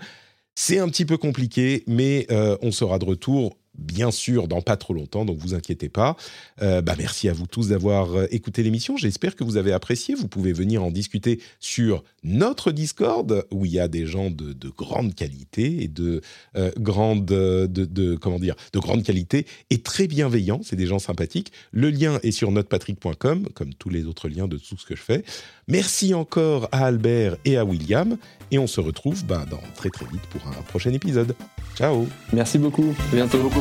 C'est 0.56 0.80
un 0.80 0.88
petit 0.88 1.04
peu 1.04 1.16
compliqué, 1.16 1.84
mais 1.86 2.26
euh, 2.32 2.56
on 2.60 2.72
sera 2.72 2.98
de 2.98 3.04
retour, 3.04 3.56
bien 3.81 4.11
sûr, 4.11 4.47
dans 4.48 4.61
pas 4.62 4.77
trop 4.77 4.94
longtemps, 4.94 5.24
donc 5.24 5.39
vous 5.39 5.55
inquiétez 5.55 5.89
pas. 5.89 6.16
Euh, 6.62 6.81
bah, 6.82 6.94
merci 6.98 7.28
à 7.28 7.32
vous 7.32 7.47
tous 7.47 7.69
d'avoir 7.69 8.15
euh, 8.15 8.27
écouté 8.31 8.62
l'émission. 8.62 8.97
J'espère 8.97 9.35
que 9.36 9.44
vous 9.44 9.57
avez 9.57 9.73
apprécié. 9.73 10.15
Vous 10.15 10.28
pouvez 10.28 10.52
venir 10.52 10.85
en 10.85 10.90
discuter 10.90 11.40
sur 11.59 12.05
notre 12.23 12.70
Discord, 12.73 13.47
où 13.51 13.65
il 13.65 13.73
y 13.73 13.81
a 13.81 13.89
des 13.89 14.07
gens 14.07 14.31
de, 14.31 14.52
de 14.52 14.69
grande 14.69 15.15
qualité 15.15 15.82
et 15.82 15.89
de 15.89 16.20
euh, 16.57 16.70
grande, 16.78 17.24
de, 17.24 17.66
de- 17.66 18.16
comment 18.16 18.39
dire, 18.39 18.55
de 18.73 18.78
grande 18.78 19.02
qualité 19.02 19.47
et 19.70 19.78
très 19.82 20.07
bienveillants. 20.07 20.61
C'est 20.62 20.77
des 20.77 20.86
gens 20.86 20.98
sympathiques. 20.98 21.52
Le 21.73 21.90
lien 21.90 22.19
est 22.23 22.32
sur 22.32 22.51
notepatrick.com, 22.52 23.48
comme 23.55 23.74
tous 23.74 23.89
les 23.89 24.07
autres 24.07 24.28
liens 24.28 24.48
de 24.48 24.59
tout 24.59 24.77
ce 24.78 24.85
que 24.85 24.94
je 24.97 25.02
fais. 25.02 25.24
Merci 25.69 26.12
encore 26.15 26.69
à 26.73 26.86
Albert 26.86 27.36
et 27.44 27.57
à 27.57 27.65
William, 27.65 28.16
et 28.51 28.59
on 28.59 28.66
se 28.66 28.81
retrouve 28.81 29.24
bah, 29.24 29.47
dans 29.51 29.61
très 29.77 29.89
très 29.90 30.05
vite 30.07 30.23
pour 30.31 30.47
un 30.48 30.62
prochain 30.62 30.93
épisode. 30.93 31.35
Ciao 31.77 32.07
Merci 32.32 32.59
beaucoup. 32.59 32.94
À 33.12 33.15
bientôt. 33.15 33.39
Merci 33.39 33.39
beaucoup, 33.39 33.61